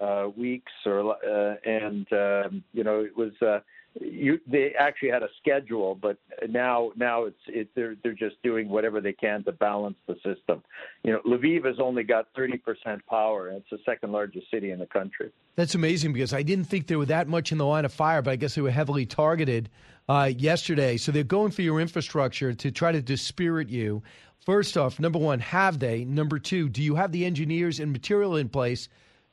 uh, 0.00 0.04
uh, 0.04 0.28
weeks, 0.36 0.72
or 0.86 1.14
uh, 1.14 1.56
and 1.64 2.06
um, 2.12 2.64
you 2.72 2.84
know, 2.84 3.00
it 3.00 3.16
was. 3.16 3.32
Uh, 3.40 3.60
you, 4.00 4.40
they 4.46 4.72
actually 4.78 5.10
had 5.10 5.22
a 5.22 5.28
schedule, 5.38 5.94
but 5.94 6.16
now 6.48 6.92
now 6.96 7.24
it's 7.24 7.36
it, 7.46 7.68
they're 7.74 7.94
they're 8.02 8.14
just 8.14 8.36
doing 8.42 8.70
whatever 8.70 9.02
they 9.02 9.12
can 9.12 9.44
to 9.44 9.52
balance 9.52 9.96
the 10.06 10.14
system. 10.14 10.62
You 11.02 11.12
know, 11.12 11.20
Lviv 11.26 11.66
has 11.66 11.76
only 11.78 12.02
got 12.02 12.32
30% 12.34 12.58
power, 13.06 13.48
and 13.48 13.58
it's 13.58 13.68
the 13.70 13.78
second 13.84 14.12
largest 14.12 14.50
city 14.50 14.70
in 14.70 14.78
the 14.78 14.86
country. 14.86 15.30
That's 15.56 15.74
amazing 15.74 16.14
because 16.14 16.32
I 16.32 16.42
didn't 16.42 16.64
think 16.64 16.86
they 16.86 16.96
were 16.96 17.04
that 17.06 17.28
much 17.28 17.52
in 17.52 17.58
the 17.58 17.66
line 17.66 17.84
of 17.84 17.92
fire, 17.92 18.22
but 18.22 18.30
I 18.30 18.36
guess 18.36 18.54
they 18.54 18.62
were 18.62 18.70
heavily 18.70 19.04
targeted 19.04 19.68
uh, 20.08 20.30
yesterday. 20.36 20.96
So 20.96 21.12
they're 21.12 21.24
going 21.24 21.52
for 21.52 21.62
your 21.62 21.80
infrastructure 21.80 22.52
to 22.52 22.70
try 22.70 22.92
to 22.92 23.02
dispirit 23.02 23.68
you. 23.68 24.02
First 24.44 24.76
off, 24.76 24.98
number 24.98 25.18
one, 25.18 25.38
have 25.40 25.78
they? 25.78 26.04
Number 26.04 26.38
two, 26.38 26.68
do 26.68 26.82
you 26.82 26.96
have 26.96 27.12
the 27.12 27.24
engineers 27.24 27.78
and 27.78 27.92
material 27.92 28.36
in 28.36 28.48
place 28.48 28.88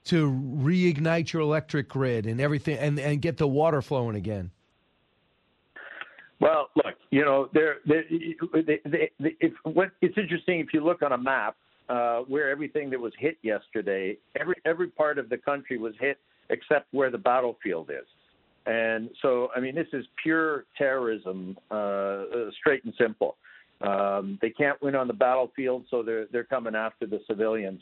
to 0.05 0.29
reignite 0.29 1.33
your 1.33 1.41
electric 1.41 1.89
grid 1.89 2.25
and 2.25 2.39
everything 2.39 2.77
and, 2.77 2.99
and 2.99 3.21
get 3.21 3.37
the 3.37 3.47
water 3.47 3.81
flowing 3.81 4.15
again? 4.15 4.51
Well, 6.39 6.69
look, 6.75 6.95
you 7.11 7.25
know, 7.25 7.49
there, 7.53 7.77
if, 7.85 9.53
what, 9.63 9.89
it's 10.01 10.17
interesting 10.17 10.59
if 10.59 10.73
you 10.73 10.83
look 10.83 11.01
on 11.01 11.11
a 11.11 11.17
map 11.17 11.57
uh, 11.89 12.19
where 12.19 12.49
everything 12.49 12.89
that 12.91 12.99
was 12.99 13.13
hit 13.19 13.37
yesterday, 13.41 14.17
every 14.39 14.55
every 14.63 14.87
part 14.87 15.17
of 15.17 15.27
the 15.27 15.37
country 15.37 15.77
was 15.77 15.93
hit 15.99 16.17
except 16.49 16.87
where 16.91 17.11
the 17.11 17.17
battlefield 17.17 17.89
is, 17.89 18.07
and 18.69 19.09
so 19.23 19.49
I 19.55 19.59
mean, 19.59 19.73
this 19.73 19.87
is 19.93 20.05
pure 20.21 20.65
terrorism, 20.77 21.57
uh, 21.71 21.73
uh, 21.73 22.51
straight 22.59 22.83
and 22.85 22.93
simple. 22.99 23.35
Um, 23.81 24.37
they 24.43 24.51
can't 24.51 24.79
win 24.79 24.95
on 24.95 25.07
the 25.07 25.13
battlefield, 25.13 25.85
so 25.89 26.03
they're 26.03 26.27
they're 26.31 26.43
coming 26.43 26.75
after 26.75 27.07
the 27.07 27.19
civilians. 27.27 27.81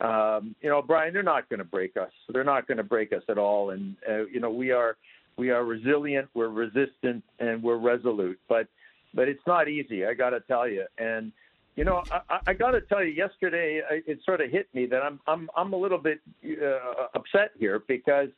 Um, 0.00 0.54
you 0.60 0.68
know, 0.68 0.80
Brian, 0.80 1.12
they're 1.12 1.24
not 1.24 1.48
going 1.48 1.58
to 1.58 1.64
break 1.64 1.96
us. 1.96 2.12
They're 2.32 2.44
not 2.44 2.68
going 2.68 2.78
to 2.78 2.84
break 2.84 3.12
us 3.12 3.22
at 3.28 3.36
all. 3.36 3.70
And 3.70 3.96
uh, 4.08 4.26
you 4.26 4.38
know, 4.38 4.50
we 4.50 4.70
are 4.70 4.96
we 5.36 5.50
are 5.50 5.64
resilient, 5.64 6.28
we're 6.34 6.48
resistant, 6.48 7.24
and 7.40 7.60
we're 7.60 7.78
resolute. 7.78 8.38
But 8.48 8.68
but 9.14 9.28
it's 9.28 9.44
not 9.44 9.68
easy. 9.68 10.06
I 10.06 10.14
got 10.14 10.30
to 10.30 10.40
tell 10.40 10.68
you. 10.68 10.84
And 10.98 11.32
you 11.74 11.84
know, 11.84 12.04
I, 12.30 12.38
I 12.46 12.52
got 12.52 12.72
to 12.72 12.80
tell 12.82 13.02
you, 13.02 13.10
yesterday 13.10 13.80
it 13.90 14.20
sort 14.24 14.40
of 14.40 14.52
hit 14.52 14.68
me 14.72 14.86
that 14.86 15.02
I'm 15.02 15.18
I'm 15.26 15.50
I'm 15.56 15.72
a 15.72 15.76
little 15.76 15.98
bit 15.98 16.20
uh, 16.44 17.06
upset 17.14 17.50
here 17.58 17.82
because 17.88 18.28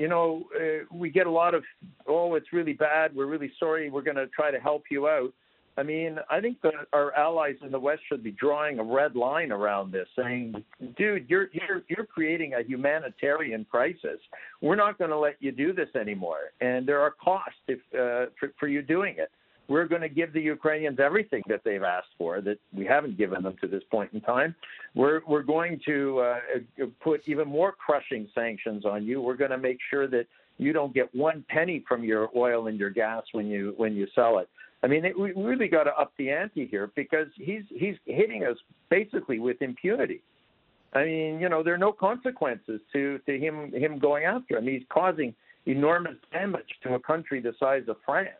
you 0.00 0.08
know 0.08 0.44
uh, 0.56 0.84
we 0.90 1.10
get 1.10 1.26
a 1.26 1.30
lot 1.30 1.54
of 1.54 1.62
oh 2.06 2.34
it's 2.34 2.52
really 2.52 2.72
bad. 2.72 3.14
We're 3.14 3.26
really 3.26 3.52
sorry. 3.60 3.90
We're 3.90 4.02
going 4.02 4.16
to 4.16 4.28
try 4.28 4.50
to 4.50 4.58
help 4.58 4.84
you 4.90 5.06
out. 5.06 5.32
I 5.76 5.82
mean, 5.82 6.18
I 6.28 6.40
think 6.40 6.60
that 6.62 6.72
our 6.92 7.14
allies 7.14 7.56
in 7.62 7.70
the 7.70 7.78
West 7.78 8.02
should 8.08 8.22
be 8.22 8.32
drawing 8.32 8.78
a 8.78 8.82
red 8.82 9.14
line 9.14 9.52
around 9.52 9.92
this, 9.92 10.08
saying, 10.16 10.64
"Dude, 10.96 11.26
you're 11.28 11.48
you're 11.52 11.82
you're 11.88 12.06
creating 12.06 12.54
a 12.54 12.62
humanitarian 12.62 13.66
crisis. 13.70 14.20
We're 14.62 14.76
not 14.76 14.98
going 14.98 15.10
to 15.10 15.18
let 15.18 15.36
you 15.40 15.52
do 15.52 15.72
this 15.72 15.88
anymore, 15.94 16.52
and 16.62 16.88
there 16.88 17.00
are 17.00 17.12
costs 17.22 17.60
if, 17.68 17.78
uh, 17.94 18.30
for, 18.38 18.52
for 18.58 18.68
you 18.68 18.82
doing 18.82 19.16
it. 19.18 19.30
We're 19.70 19.86
going 19.86 20.02
to 20.02 20.08
give 20.08 20.32
the 20.32 20.40
Ukrainians 20.40 20.98
everything 20.98 21.44
that 21.46 21.60
they've 21.64 21.84
asked 21.84 22.14
for 22.18 22.40
that 22.40 22.58
we 22.76 22.84
haven't 22.84 23.16
given 23.16 23.40
them 23.44 23.54
to 23.60 23.68
this 23.68 23.84
point 23.88 24.10
in 24.12 24.20
time. 24.20 24.52
We're 24.96 25.20
we're 25.28 25.44
going 25.44 25.80
to 25.86 26.18
uh, 26.18 26.38
put 27.00 27.20
even 27.26 27.46
more 27.46 27.70
crushing 27.70 28.28
sanctions 28.34 28.84
on 28.84 29.06
you. 29.06 29.20
We're 29.20 29.36
going 29.36 29.52
to 29.52 29.58
make 29.58 29.78
sure 29.88 30.08
that 30.08 30.26
you 30.58 30.72
don't 30.72 30.92
get 30.92 31.14
one 31.14 31.44
penny 31.48 31.84
from 31.86 32.02
your 32.02 32.30
oil 32.36 32.66
and 32.66 32.80
your 32.80 32.90
gas 32.90 33.22
when 33.30 33.46
you 33.46 33.74
when 33.76 33.94
you 33.94 34.08
sell 34.12 34.38
it." 34.38 34.48
I 34.82 34.88
mean, 34.88 35.04
it, 35.04 35.16
we 35.16 35.32
really 35.32 35.68
got 35.68 35.84
to 35.84 35.90
up 35.90 36.12
the 36.18 36.30
ante 36.30 36.66
here 36.66 36.90
because 36.96 37.28
he's 37.36 37.62
he's 37.68 37.94
hitting 38.06 38.44
us 38.44 38.56
basically 38.90 39.38
with 39.38 39.62
impunity. 39.62 40.20
I 40.94 41.04
mean, 41.04 41.38
you 41.38 41.48
know, 41.48 41.62
there 41.62 41.74
are 41.74 41.78
no 41.78 41.92
consequences 41.92 42.80
to 42.92 43.20
to 43.24 43.38
him 43.38 43.72
him 43.72 44.00
going 44.00 44.24
after 44.24 44.58
him. 44.58 44.66
He's 44.66 44.82
causing 44.88 45.32
enormous 45.66 46.16
damage 46.32 46.72
to 46.82 46.94
a 46.94 46.98
country 46.98 47.40
the 47.40 47.54
size 47.60 47.84
of 47.86 47.98
France. 48.04 48.30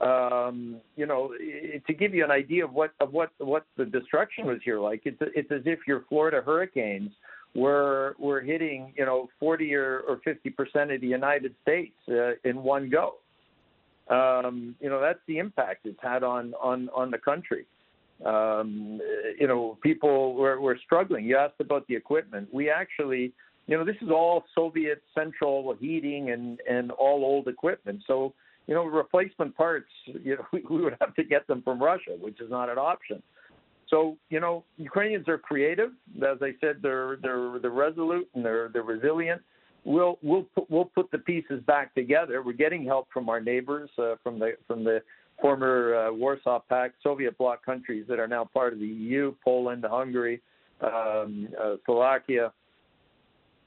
Um, 0.00 0.76
you 0.96 1.06
know, 1.06 1.32
to 1.86 1.94
give 1.94 2.14
you 2.14 2.24
an 2.24 2.30
idea 2.30 2.64
of 2.64 2.72
what 2.72 2.92
of 3.00 3.12
what 3.12 3.30
what 3.38 3.66
the 3.76 3.84
destruction 3.84 4.46
was 4.46 4.58
here 4.64 4.78
like, 4.78 5.02
it's 5.04 5.18
it's 5.20 5.50
as 5.50 5.62
if 5.64 5.80
your 5.86 6.04
Florida 6.08 6.40
hurricanes 6.44 7.10
were 7.54 8.14
were 8.18 8.40
hitting 8.40 8.92
you 8.96 9.04
know 9.04 9.28
40 9.40 9.74
or, 9.74 10.00
or 10.00 10.20
50 10.22 10.50
percent 10.50 10.92
of 10.92 11.00
the 11.00 11.06
United 11.06 11.54
States 11.62 11.96
uh, 12.08 12.32
in 12.44 12.62
one 12.62 12.90
go 12.90 13.14
um, 14.10 14.74
you 14.80 14.88
know 14.88 15.00
that's 15.00 15.20
the 15.26 15.38
impact 15.38 15.84
it's 15.84 15.98
had 16.02 16.22
on 16.22 16.54
on 16.54 16.88
on 16.94 17.10
the 17.10 17.18
country. 17.18 17.66
Um, 18.24 19.00
you 19.38 19.46
know, 19.46 19.78
people 19.82 20.34
were, 20.34 20.60
were 20.60 20.76
struggling. 20.84 21.24
You 21.24 21.36
asked 21.36 21.60
about 21.60 21.86
the 21.86 21.94
equipment. 21.94 22.48
We 22.52 22.68
actually, 22.68 23.32
you 23.68 23.78
know, 23.78 23.84
this 23.84 23.94
is 24.02 24.08
all 24.10 24.44
Soviet 24.54 25.02
central 25.14 25.76
heating 25.78 26.30
and 26.30 26.58
and 26.68 26.90
all 26.90 27.24
old 27.24 27.48
equipment. 27.48 28.02
So 28.06 28.32
you 28.68 28.74
know, 28.74 28.84
replacement 28.84 29.56
parts, 29.56 29.90
you 30.06 30.36
know, 30.36 30.46
we, 30.52 30.62
we 30.70 30.82
would 30.82 30.96
have 31.00 31.14
to 31.16 31.24
get 31.24 31.48
them 31.48 31.62
from 31.62 31.82
Russia, 31.82 32.12
which 32.20 32.40
is 32.40 32.50
not 32.50 32.68
an 32.68 32.78
option. 32.78 33.20
So 33.88 34.16
you 34.28 34.38
know, 34.38 34.64
Ukrainians 34.76 35.26
are 35.28 35.38
creative. 35.38 35.90
As 36.18 36.38
I 36.42 36.52
said, 36.60 36.76
they're 36.82 37.16
they're 37.20 37.58
they're 37.58 37.70
resolute 37.70 38.28
and 38.34 38.44
they're 38.44 38.68
they're 38.68 38.82
resilient 38.82 39.42
we'll 39.88 40.18
we'll 40.22 40.44
put, 40.54 40.70
we'll 40.70 40.84
put 40.84 41.10
the 41.10 41.18
pieces 41.18 41.62
back 41.66 41.94
together. 41.94 42.42
We're 42.42 42.52
getting 42.52 42.84
help 42.84 43.08
from 43.12 43.28
our 43.28 43.40
neighbors, 43.40 43.90
uh, 43.98 44.14
from 44.22 44.38
the 44.38 44.52
from 44.66 44.84
the 44.84 45.02
former 45.40 45.94
uh, 45.94 46.12
Warsaw 46.12 46.60
Pact, 46.68 46.96
Soviet 47.02 47.36
bloc 47.38 47.64
countries 47.64 48.04
that 48.08 48.18
are 48.18 48.28
now 48.28 48.44
part 48.44 48.72
of 48.72 48.78
the 48.78 48.86
EU: 48.86 49.34
Poland, 49.44 49.84
Hungary, 49.88 50.40
um, 50.80 51.48
uh, 51.60 51.76
Slovakia, 51.86 52.52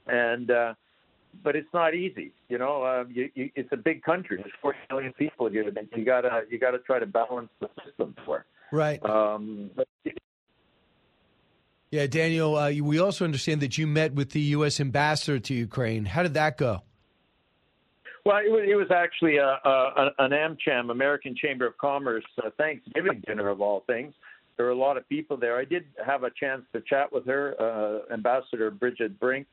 and 0.06 0.50
uh, 0.50 0.74
but 1.42 1.56
it's 1.56 1.72
not 1.72 1.94
easy. 1.94 2.32
You 2.48 2.58
know, 2.58 2.84
um, 2.84 3.10
you, 3.12 3.30
you, 3.34 3.50
it's 3.54 3.72
a 3.72 3.76
big 3.76 4.02
country. 4.02 4.36
There's 4.38 4.52
40 4.60 4.78
million 4.90 5.12
people 5.12 5.48
here. 5.48 5.64
You 5.96 6.04
gotta 6.04 6.42
you 6.50 6.58
gotta 6.58 6.78
try 6.78 6.98
to 6.98 7.06
balance 7.06 7.50
the 7.60 7.68
system 7.84 8.14
for. 8.24 8.44
Right. 8.70 9.04
Um, 9.04 9.70
but 9.74 9.86
yeah, 11.90 12.06
Daniel, 12.06 12.56
uh, 12.56 12.72
we 12.82 12.98
also 12.98 13.26
understand 13.26 13.60
that 13.60 13.76
you 13.76 13.86
met 13.86 14.14
with 14.14 14.30
the 14.30 14.40
U.S. 14.56 14.80
ambassador 14.80 15.38
to 15.38 15.54
Ukraine. 15.54 16.06
How 16.06 16.22
did 16.22 16.32
that 16.34 16.56
go? 16.56 16.80
Well, 18.24 18.38
it 18.38 18.50
was, 18.50 18.62
it 18.66 18.76
was 18.76 18.90
actually 18.90 19.36
a, 19.36 19.58
a, 19.64 20.10
an 20.18 20.30
AmCham, 20.30 20.90
American 20.90 21.36
Chamber 21.36 21.66
of 21.66 21.76
Commerce, 21.76 22.24
uh, 22.42 22.48
Thanksgiving 22.56 23.22
dinner 23.26 23.48
of 23.48 23.60
all 23.60 23.82
things. 23.86 24.14
There 24.56 24.66
were 24.66 24.72
a 24.72 24.76
lot 24.76 24.96
of 24.96 25.06
people 25.08 25.36
there. 25.36 25.58
I 25.58 25.64
did 25.64 25.84
have 26.06 26.22
a 26.22 26.30
chance 26.30 26.62
to 26.72 26.80
chat 26.80 27.12
with 27.12 27.26
her, 27.26 27.56
uh, 27.60 28.12
Ambassador 28.14 28.70
Bridget 28.70 29.18
Brink. 29.18 29.46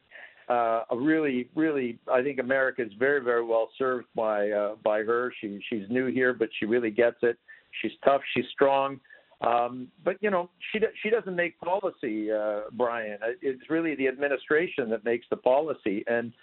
Uh, 0.50 0.84
a 0.90 0.98
really, 0.98 1.48
really, 1.56 2.00
I 2.12 2.24
think 2.24 2.40
America 2.40 2.82
is 2.82 2.92
very, 2.98 3.22
very 3.22 3.46
well 3.46 3.70
served 3.78 4.08
by 4.16 4.50
uh, 4.50 4.76
by 4.84 5.04
her. 5.04 5.32
She 5.40 5.60
she's 5.70 5.84
new 5.90 6.08
here, 6.08 6.34
but 6.34 6.50
she 6.60 6.66
really 6.66 6.90
gets 6.90 7.18
it. 7.22 7.38
She's 7.82 7.92
tough. 8.04 8.22
She's 8.36 8.46
strong. 8.52 9.00
Um, 9.42 9.88
but 10.04 10.18
you 10.22 10.32
know, 10.32 10.50
she 10.72 10.80
she 11.04 11.10
doesn't 11.10 11.36
make 11.36 11.60
policy, 11.60 12.32
uh, 12.32 12.62
Brian. 12.74 13.20
It's 13.42 13.70
really 13.70 13.96
the 13.96 14.08
administration 14.08 14.90
that 14.90 15.06
makes 15.06 15.26
the 15.30 15.38
policy, 15.38 16.04
and 16.08 16.34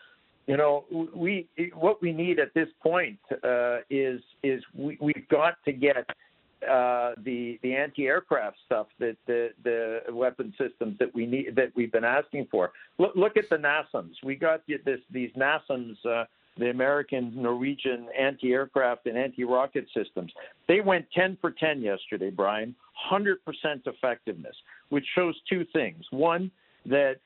you 0.46 0.56
know, 0.56 0.84
we 1.14 1.48
what 1.74 2.00
we 2.00 2.12
need 2.12 2.38
at 2.38 2.54
this 2.54 2.68
point 2.82 3.18
uh, 3.42 3.78
is 3.90 4.20
is 4.42 4.62
we, 4.74 4.96
we've 5.00 5.28
got 5.28 5.54
to 5.64 5.72
get 5.72 6.08
uh, 6.68 7.14
the 7.24 7.58
the 7.62 7.74
anti-aircraft 7.74 8.56
stuff 8.66 8.86
that 8.98 9.16
the 9.26 9.50
the 9.64 10.00
weapon 10.12 10.52
systems 10.58 10.98
that 10.98 11.14
we 11.14 11.26
need 11.26 11.54
that 11.56 11.72
we've 11.74 11.92
been 11.92 12.04
asking 12.04 12.48
for. 12.50 12.72
Look, 12.98 13.14
look 13.14 13.36
at 13.36 13.48
the 13.50 13.56
NASAMS. 13.56 14.14
We 14.24 14.36
got 14.36 14.62
this 14.66 15.00
these 15.10 15.30
NASAMS. 15.36 15.96
Uh, 16.04 16.24
the 16.58 16.70
American 16.70 17.32
Norwegian 17.34 18.08
anti 18.18 18.52
aircraft 18.52 19.06
and 19.06 19.18
anti 19.18 19.44
rocket 19.44 19.86
systems. 19.94 20.32
They 20.68 20.80
went 20.80 21.04
10 21.14 21.36
for 21.40 21.50
10 21.50 21.82
yesterday, 21.82 22.30
Brian. 22.30 22.74
100% 23.12 23.36
effectiveness, 23.84 24.56
which 24.88 25.04
shows 25.14 25.34
two 25.50 25.66
things. 25.74 26.02
One, 26.10 26.50
that 26.86 27.16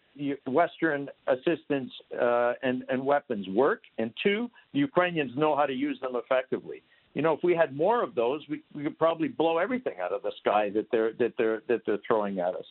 Western 0.47 1.09
assistance 1.29 1.93
uh, 2.21 2.55
and, 2.63 2.85
and 2.89 3.05
weapons 3.05 3.47
work, 3.49 3.83
and 3.99 4.13
two, 4.23 4.51
the 4.73 4.81
Ukrainians 4.81 5.33
know 5.37 5.55
how 5.55 5.67
to 5.67 5.73
use 5.73 5.99
them 6.01 6.13
effectively. 6.15 6.83
You 7.15 7.23
know, 7.23 7.33
if 7.33 7.41
we 7.43 7.55
had 7.55 7.77
more 7.77 8.03
of 8.03 8.15
those, 8.15 8.43
we, 8.49 8.63
we 8.73 8.85
could 8.85 8.99
probably 8.99 9.29
blow 9.29 9.59
everything 9.59 9.95
out 10.01 10.13
of 10.13 10.23
the 10.23 10.33
sky 10.41 10.71
that 10.71 10.87
they're 10.93 11.13
that 11.15 11.35
they're 11.37 11.63
that 11.69 11.83
they're 11.85 11.99
throwing 12.07 12.39
at 12.39 12.55
us. 12.55 12.65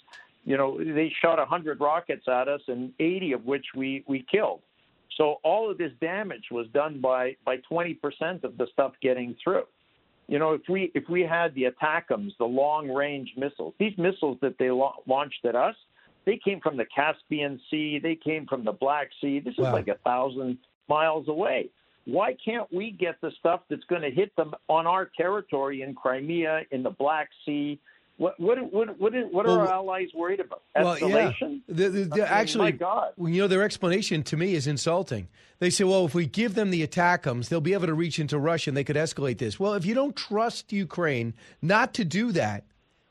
You 0.46 0.58
know, 0.58 0.78
they 0.78 1.12
shot 1.22 1.40
a 1.40 1.44
100 1.44 1.80
rockets 1.82 2.28
at 2.28 2.48
us, 2.48 2.62
and 2.68 2.94
80 3.00 3.34
of 3.34 3.46
which 3.46 3.66
we 3.76 4.04
we 4.08 4.26
killed. 4.32 4.62
So 5.18 5.40
all 5.44 5.70
of 5.70 5.78
this 5.78 5.92
damage 6.00 6.46
was 6.52 6.68
done 6.74 7.02
by 7.02 7.36
by 7.46 7.58
20% 7.70 7.98
of 8.44 8.58
the 8.58 8.68
stuff 8.72 8.94
getting 9.02 9.36
through. 9.44 9.66
You 10.28 10.40
know, 10.40 10.54
if 10.54 10.62
we 10.70 10.92
if 10.96 11.10
we 11.10 11.22
had 11.22 11.54
the 11.56 11.64
ATACMS, 11.64 12.38
the 12.38 12.46
long 12.46 12.90
range 12.90 13.34
missiles, 13.36 13.74
these 13.80 13.98
missiles 13.98 14.38
that 14.42 14.58
they 14.58 14.72
la- 14.72 14.96
launched 15.06 15.44
at 15.44 15.56
us, 15.56 15.76
they 16.26 16.38
came 16.38 16.62
from 16.62 16.78
the 16.78 16.86
Caspian 16.86 17.60
Sea, 17.70 18.00
they 18.02 18.16
came 18.16 18.46
from 18.46 18.64
the 18.64 18.72
Black 18.72 19.10
Sea. 19.20 19.40
This 19.40 19.56
is 19.56 19.64
wow. 19.64 19.74
like 19.74 19.88
a 19.88 19.98
thousand 20.06 20.60
miles 20.88 21.28
away. 21.28 21.70
Why 22.06 22.36
can't 22.43 22.72
we 22.74 22.91
get 22.91 23.22
the 23.22 23.32
stuff 23.39 23.62
that's 23.70 23.84
going 23.84 24.02
to 24.02 24.12
hit 24.12 24.36
them 24.36 24.54
on 24.68 24.88
our 24.88 25.10
territory 25.18 25.82
in 25.82 25.93
Crimea, 25.93 26.62
in 26.72 26.84
the 26.84 26.89
Black 26.89 27.30
Sea, 27.45 27.80
what 28.20 28.38
what 28.38 28.58
what 28.74 29.00
what, 29.00 29.16
is, 29.16 29.26
what 29.32 29.45
are 29.45 29.58
well, 29.58 29.60
our 29.62 29.74
allies 29.74 30.10
worried 30.14 30.41
about? 30.41 30.62
Escalation? 30.76 31.02
Well, 31.08 31.30
yeah. 31.39 31.56
The, 31.70 31.89
the, 31.89 32.04
the, 32.04 32.14
I 32.16 32.18
mean, 32.18 32.28
actually, 32.28 32.80
you 33.32 33.41
know, 33.41 33.47
their 33.47 33.64
explanation 33.64 34.24
to 34.24 34.36
me 34.36 34.56
is 34.56 34.68
insulting. 34.68 35.30
They 35.60 35.70
say, 35.70 35.86
well, 35.86 36.06
if 36.06 36.14
we 36.14 36.26
give 36.26 36.54
them 36.54 36.70
the 36.70 36.86
ATACMS, 36.86 37.47
they'll 37.47 37.62
be 37.62 37.74
able 37.74 37.88
to 37.88 37.93
reach 37.93 38.20
into 38.20 38.38
Russia 38.38 38.72
and 38.72 38.78
they 38.78 38.84
could 38.84 38.97
escalate 38.97 39.38
this. 39.38 39.58
Well, 39.58 39.74
if 39.74 39.86
you 39.86 39.93
don't 39.93 40.18
trust 40.18 40.74
Ukraine 40.74 41.34
not 41.62 41.93
to 41.93 42.04
do 42.04 42.34
that 42.34 42.66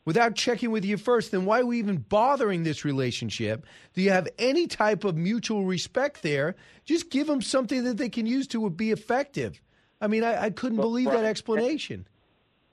without 0.08 0.34
checking 0.34 0.70
with 0.70 0.86
you 0.86 0.96
first, 0.96 1.32
then 1.32 1.44
why 1.44 1.60
are 1.60 1.66
we 1.66 1.78
even 1.78 1.98
bothering 1.98 2.62
this 2.62 2.82
relationship? 2.82 3.66
Do 3.92 4.00
you 4.00 4.08
have 4.08 4.26
any 4.38 4.66
type 4.66 5.04
of 5.04 5.18
mutual 5.18 5.66
respect 5.66 6.22
there? 6.22 6.56
Just 6.86 7.10
give 7.10 7.26
them 7.26 7.42
something 7.42 7.84
that 7.84 7.98
they 7.98 8.08
can 8.08 8.24
use 8.24 8.46
to 8.48 8.70
be 8.70 8.90
effective. 8.90 9.60
I 10.00 10.06
mean, 10.06 10.24
I, 10.24 10.44
I 10.44 10.48
couldn't 10.48 10.78
well, 10.78 10.88
believe 10.88 11.10
that 11.10 11.26
explanation. 11.26 12.08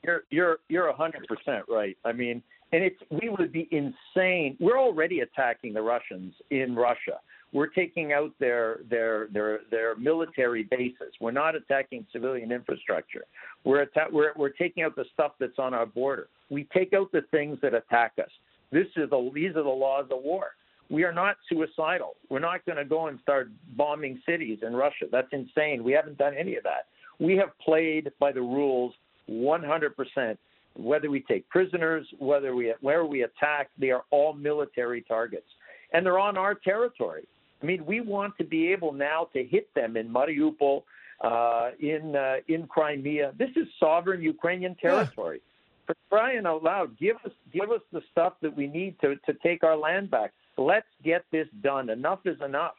You're 0.01 0.23
you're 0.29 0.59
you're 0.69 0.93
hundred 0.93 1.27
percent 1.27 1.65
right. 1.67 1.97
I 2.05 2.13
mean, 2.13 2.41
and 2.71 2.85
it's 2.85 3.01
we 3.09 3.27
would 3.27 3.51
be 3.51 3.67
insane. 3.69 4.55
We're 4.61 4.79
already 4.79 5.19
attacking 5.19 5.73
the 5.73 5.81
Russians 5.81 6.35
in 6.51 6.73
Russia. 6.73 7.19
We're 7.55 7.67
taking 7.67 8.11
out 8.11 8.33
their 8.37 8.79
their 8.89 9.27
their 9.35 9.61
their 9.71 9.95
military 9.95 10.63
bases. 10.63 11.11
We're 11.21 11.31
not 11.31 11.55
attacking 11.55 12.05
civilian 12.11 12.51
infrastructure. 12.51 13.23
We're 13.63 13.83
atta- 13.83 14.09
we're 14.11 14.33
we're 14.35 14.49
taking 14.49 14.83
out 14.83 14.95
the 14.97 15.05
stuff 15.13 15.31
that's 15.39 15.57
on 15.57 15.73
our 15.73 15.85
border. 15.85 16.27
We 16.49 16.65
take 16.73 16.91
out 16.93 17.13
the 17.13 17.21
things 17.31 17.57
that 17.61 17.73
attack 17.73 18.11
us. 18.19 18.29
This 18.71 18.87
is 18.97 19.09
the 19.09 19.31
these 19.33 19.51
are 19.51 19.63
the 19.63 19.69
laws 19.85 20.07
of 20.11 20.21
war. 20.21 20.47
We 20.89 21.05
are 21.05 21.13
not 21.13 21.37
suicidal. 21.47 22.15
We're 22.29 22.39
not 22.51 22.65
going 22.65 22.77
to 22.77 22.85
go 22.85 23.07
and 23.07 23.19
start 23.21 23.49
bombing 23.77 24.21
cities 24.25 24.59
in 24.61 24.75
Russia. 24.75 25.05
That's 25.09 25.31
insane. 25.31 25.81
We 25.81 25.93
haven't 25.93 26.17
done 26.17 26.33
any 26.37 26.57
of 26.57 26.63
that. 26.63 26.87
We 27.19 27.37
have 27.37 27.57
played 27.59 28.11
by 28.19 28.33
the 28.33 28.41
rules 28.41 28.93
100%. 29.29 30.37
whether 30.75 31.09
we 31.09 31.21
take 31.21 31.47
prisoners, 31.49 32.05
whether 32.19 32.53
we 32.53 32.73
where 32.81 33.05
we 33.05 33.23
attack, 33.23 33.69
they 33.79 33.91
are 33.91 34.03
all 34.11 34.33
military 34.33 35.01
targets, 35.01 35.47
and 35.93 36.05
they're 36.05 36.19
on 36.19 36.37
our 36.37 36.53
territory. 36.53 37.25
I 37.61 37.65
mean, 37.65 37.85
we 37.85 38.01
want 38.01 38.37
to 38.37 38.43
be 38.43 38.71
able 38.71 38.91
now 38.91 39.29
to 39.33 39.43
hit 39.43 39.73
them 39.73 39.97
in 39.97 40.09
Mariupol, 40.09 40.83
uh, 41.21 41.71
in 41.79 42.15
uh, 42.15 42.37
in 42.47 42.67
Crimea. 42.67 43.33
This 43.37 43.49
is 43.55 43.67
sovereign 43.79 44.21
Ukrainian 44.21 44.75
territory. 44.75 45.41
For 45.87 45.95
crying 46.09 46.45
out 46.45 46.63
loud, 46.63 46.97
give 46.97 47.17
us 47.25 47.31
give 47.53 47.71
us 47.71 47.81
the 47.91 48.01
stuff 48.11 48.33
that 48.41 48.55
we 48.55 48.67
need 48.67 48.99
to 49.01 49.15
to 49.27 49.33
take 49.41 49.63
our 49.63 49.77
land 49.77 50.11
back. 50.11 50.33
Let's 50.57 50.87
get 51.03 51.25
this 51.31 51.47
done. 51.61 51.89
Enough 51.89 52.19
is 52.25 52.39
enough. 52.41 52.75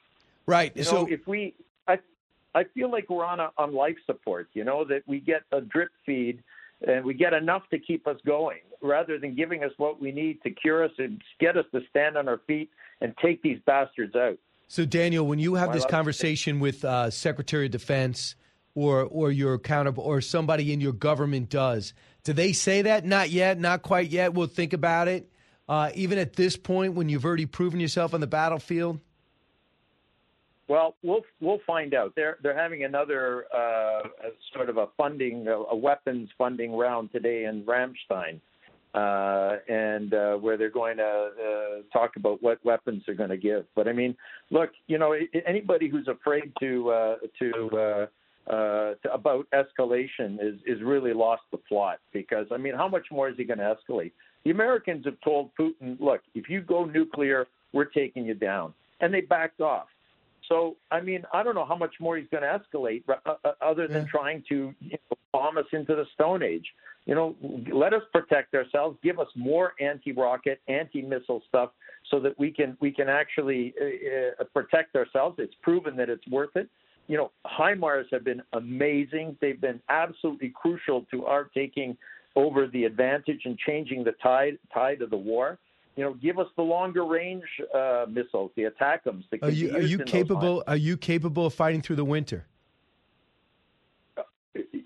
Right. 0.47 0.73
You 0.77 0.85
know, 0.85 0.91
so 0.91 1.07
if 1.11 1.27
we, 1.27 1.55
I, 1.89 1.99
I 2.55 2.65
feel 2.65 2.91
like 2.91 3.11
we're 3.11 3.25
on 3.25 3.41
a, 3.41 3.51
on 3.59 3.75
life 3.75 3.97
support. 4.07 4.49
You 4.55 4.65
know 4.65 4.85
that 4.85 5.03
we 5.07 5.21
get 5.21 5.43
a 5.53 5.61
drip 5.61 5.91
feed 6.05 6.43
and 6.87 7.05
we 7.05 7.15
get 7.15 7.33
enough 7.33 7.63
to 7.71 7.79
keep 7.79 8.07
us 8.07 8.17
going, 8.27 8.61
rather 8.83 9.19
than 9.19 9.35
giving 9.35 9.65
us 9.65 9.73
what 9.77 10.01
we 10.01 10.13
need 10.13 10.43
to 10.43 10.51
cure 10.51 10.85
us 10.85 10.93
and 10.99 11.21
get 11.41 11.57
us 11.57 11.65
to 11.73 11.81
stand 11.91 12.17
on 12.17 12.29
our 12.29 12.41
feet 12.47 12.71
and 13.01 13.15
take 13.23 13.43
these 13.43 13.59
bastards 13.67 14.15
out. 14.15 14.39
So, 14.69 14.85
Daniel, 14.85 15.27
when 15.27 15.39
you 15.39 15.55
have 15.55 15.73
this 15.73 15.87
conversation 15.87 16.59
with 16.59 16.85
uh, 16.85 17.11
Secretary 17.11 17.67
of 17.67 17.73
Defense 17.73 18.35
or 18.75 19.03
or 19.03 19.31
your 19.31 19.59
counter 19.59 19.93
or 19.97 20.21
somebody 20.21 20.73
in 20.73 20.81
your 20.81 20.93
government 20.93 21.49
does, 21.49 21.95
do 22.25 22.33
they 22.33 22.53
say 22.53 22.83
that? 22.83 23.05
Not 23.05 23.31
yet, 23.31 23.61
not 23.61 23.83
quite 23.83 24.11
yet. 24.11 24.35
We'll 24.35 24.49
think 24.49 24.73
about 24.73 25.09
it. 25.09 25.31
Uh, 25.69 25.91
even 25.95 26.19
at 26.19 26.35
this 26.35 26.57
point, 26.57 26.95
when 26.95 27.09
you've 27.09 27.25
already 27.25 27.47
proven 27.47 27.81
yourself 27.81 28.15
on 28.15 28.21
the 28.21 28.27
battlefield. 28.27 29.01
Well, 30.69 30.97
we'll 31.03 31.23
we'll 31.41 31.61
find 31.65 31.95
out. 31.95 32.15
They're 32.17 32.39
they're 32.43 32.57
having 32.57 32.83
another 32.83 33.47
uh, 33.55 34.09
sort 34.53 34.69
of 34.69 34.79
a 34.79 34.89
funding, 34.97 35.47
a, 35.47 35.53
a 35.53 35.77
weapons 35.77 36.29
funding 36.37 36.73
round 36.73 37.13
today 37.13 37.45
in 37.45 37.63
Ramstein, 37.63 38.41
uh, 38.97 39.59
and 39.69 40.15
uh, 40.15 40.37
where 40.37 40.57
they're 40.57 40.71
going 40.71 40.97
to 40.97 41.05
uh, 41.05 41.83
talk 41.93 42.17
about 42.17 42.43
what 42.43 42.65
weapons 42.65 43.03
they're 43.05 43.15
going 43.15 43.31
to 43.31 43.37
give. 43.37 43.67
But 43.75 43.89
I 43.89 43.93
mean, 43.93 44.17
look, 44.51 44.71
you 44.87 44.99
know, 44.99 45.15
anybody 45.47 45.89
who's 45.89 46.09
afraid 46.09 46.51
to 46.61 46.91
uh, 46.91 47.17
to, 47.39 47.71
uh, 47.73 48.51
uh, 48.51 48.95
to 48.95 49.13
about 49.13 49.47
escalation 49.53 50.39
is 50.41 50.59
is 50.67 50.83
really 50.83 51.13
lost 51.13 51.43
the 51.51 51.59
plot. 51.59 51.99
Because 52.13 52.47
I 52.51 52.57
mean, 52.57 52.75
how 52.75 52.89
much 52.89 53.07
more 53.11 53.29
is 53.29 53.37
he 53.37 53.45
going 53.45 53.59
to 53.59 53.77
escalate? 53.77 54.13
The 54.45 54.51
Americans 54.51 55.05
have 55.05 55.21
told 55.23 55.51
Putin, 55.61 56.01
look, 56.01 56.23
if 56.35 56.49
you 56.49 56.63
go 56.63 56.85
nuclear, 56.85 57.47
we're 57.73 57.85
taking 57.85 58.25
you 58.25 58.35
down, 58.35 58.73
and 59.01 59.13
they 59.13 59.21
backed 59.21 59.61
off. 59.61 59.89
So, 60.49 60.77
I 60.91 61.01
mean, 61.01 61.25
I 61.35 61.43
don't 61.43 61.57
know 61.57 61.65
how 61.65 61.77
much 61.77 61.95
more 61.99 62.17
he's 62.17 62.29
going 62.31 62.45
to 62.45 62.61
escalate, 62.61 63.03
uh, 63.09 63.35
uh, 63.45 63.53
other 63.61 63.89
than 63.89 64.07
trying 64.07 64.45
to 64.49 64.73
you 64.81 64.99
know, 65.11 65.17
bomb 65.33 65.59
us 65.59 65.65
into 65.73 65.97
the 65.97 66.07
Stone 66.15 66.45
Age. 66.45 66.67
You 67.07 67.15
know, 67.15 67.37
let 67.73 67.95
us 67.95 68.03
protect 68.13 68.55
ourselves. 68.55 68.99
Give 69.03 69.21
us 69.21 69.29
more 69.37 69.75
anti-rocket, 69.81 70.61
anti-missile 70.67 71.41
stuff, 71.49 71.71
so 72.11 72.19
that 72.21 72.37
we 72.39 72.51
can 72.51 72.77
we 72.81 72.91
can 72.91 73.09
actually 73.09 73.75
uh, 73.81 74.43
uh, 74.43 74.45
protect 74.53 74.97
ourselves. 74.97 75.37
It's 75.39 75.55
proven 75.63 75.97
that 75.97 76.11
it's 76.11 76.27
worth 76.27 76.57
it. 76.57 76.69
You 77.07 77.17
know, 77.17 77.31
HIMARS 77.47 78.07
have 78.11 78.25
been 78.25 78.43
amazing. 78.53 79.37
They've 79.41 79.61
been 79.61 79.81
absolutely 79.89 80.53
crucial 80.61 81.07
to 81.13 81.27
our 81.27 81.45
taking 81.45 81.97
over 82.35 82.67
the 82.67 82.85
advantage 82.85 83.43
and 83.45 83.57
changing 83.57 84.03
the 84.03 84.13
tide 84.21 84.59
tide 84.75 85.01
of 85.01 85.11
the 85.11 85.17
war. 85.17 85.59
You 85.95 86.05
know, 86.05 86.15
give 86.15 86.41
us 86.41 86.49
the 86.57 86.63
longer 86.63 87.05
range 87.05 87.45
uh, 87.73 88.07
missiles, 88.09 88.51
the 88.57 88.65
ATACMs. 88.65 89.25
That 89.31 89.43
Are 89.45 89.51
you 89.51 89.77
are 89.77 89.81
you 89.81 89.99
capable? 90.01 90.65
Are 90.67 90.77
you 90.77 90.97
capable 90.97 91.47
of 91.47 91.55
fighting 91.55 91.83
through 91.83 91.97
the 91.97 92.05
winter? 92.05 92.47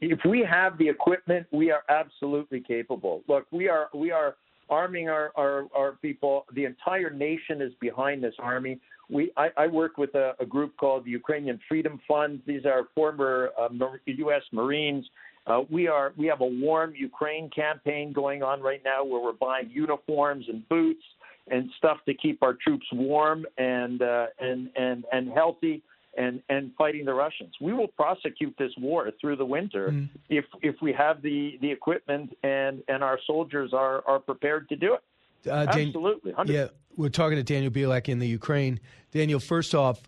If 0.01 0.21
we 0.25 0.47
have 0.49 0.79
the 0.79 0.89
equipment, 0.89 1.47
we 1.51 1.71
are 1.71 1.83
absolutely 1.89 2.61
capable. 2.61 3.23
Look, 3.29 3.47
we 3.51 3.69
are 3.69 3.89
we 3.95 4.11
are 4.11 4.37
arming 4.69 5.09
our, 5.09 5.33
our, 5.37 5.67
our 5.75 5.93
people. 6.01 6.47
The 6.55 6.65
entire 6.65 7.11
nation 7.11 7.61
is 7.61 7.73
behind 7.81 8.23
this 8.23 8.35
army. 8.39 8.79
We 9.11 9.33
I, 9.37 9.49
I 9.57 9.67
work 9.67 9.99
with 9.99 10.15
a, 10.15 10.33
a 10.41 10.47
group 10.47 10.77
called 10.77 11.05
the 11.05 11.11
Ukrainian 11.11 11.59
Freedom 11.69 12.01
Fund. 12.07 12.41
These 12.47 12.65
are 12.65 12.85
former 12.95 13.51
uh, 13.61 13.69
U.S. 14.07 14.43
Marines. 14.53 15.05
Uh, 15.47 15.63
we 15.71 15.89
are 15.89 16.13
we 16.17 16.27
have 16.27 16.41
a 16.41 16.47
warm 16.47 16.95
Ukraine 16.97 17.51
campaign 17.51 18.13
going 18.13 18.43
on 18.43 18.61
right 18.61 18.83
now 18.85 19.05
where 19.05 19.21
we're 19.21 19.33
buying 19.33 19.69
uniforms 19.71 20.47
and 20.49 20.67
boots 20.69 21.03
and 21.49 21.69
stuff 21.79 21.99
to 22.07 22.15
keep 22.15 22.43
our 22.43 22.55
troops 22.55 22.87
warm 22.93 23.45
and 23.59 24.03
uh, 24.03 24.27
and 24.39 24.71
and 24.77 25.05
and 25.13 25.31
healthy 25.33 25.83
and 26.17 26.43
and 26.49 26.73
fighting 26.77 27.05
the 27.05 27.15
Russians. 27.15 27.55
We 27.61 27.73
will 27.73 27.89
prosecute 27.89 28.55
this 28.59 28.73
war 28.79 29.11
through 29.21 29.37
the 29.37 29.45
winter 29.45 30.09
if 30.29 30.45
if 30.63 30.77
we 30.83 30.93
have 30.93 31.23
the 31.23 31.59
the 31.61 31.71
equipment 31.71 32.37
and 32.43 32.83
and 32.89 33.03
our 33.03 33.19
soldiers 33.27 33.73
are 33.73 34.03
are 34.07 34.19
prepared 34.19 34.69
to 34.71 34.77
do 34.77 34.95
it. 34.95 35.51
Uh, 35.51 35.67
Dan- 35.67 35.89
Absolutely, 35.89 36.33
100. 36.33 36.53
Yeah, 36.53 36.67
we're 36.97 37.09
talking 37.09 37.37
to 37.37 37.43
Daniel 37.43 37.73
Bilak 37.73 38.09
in 38.09 38.19
the 38.19 38.29
Ukraine. 38.29 38.79
Daniel, 39.11 39.41
first 39.41 39.75
off, 39.75 40.03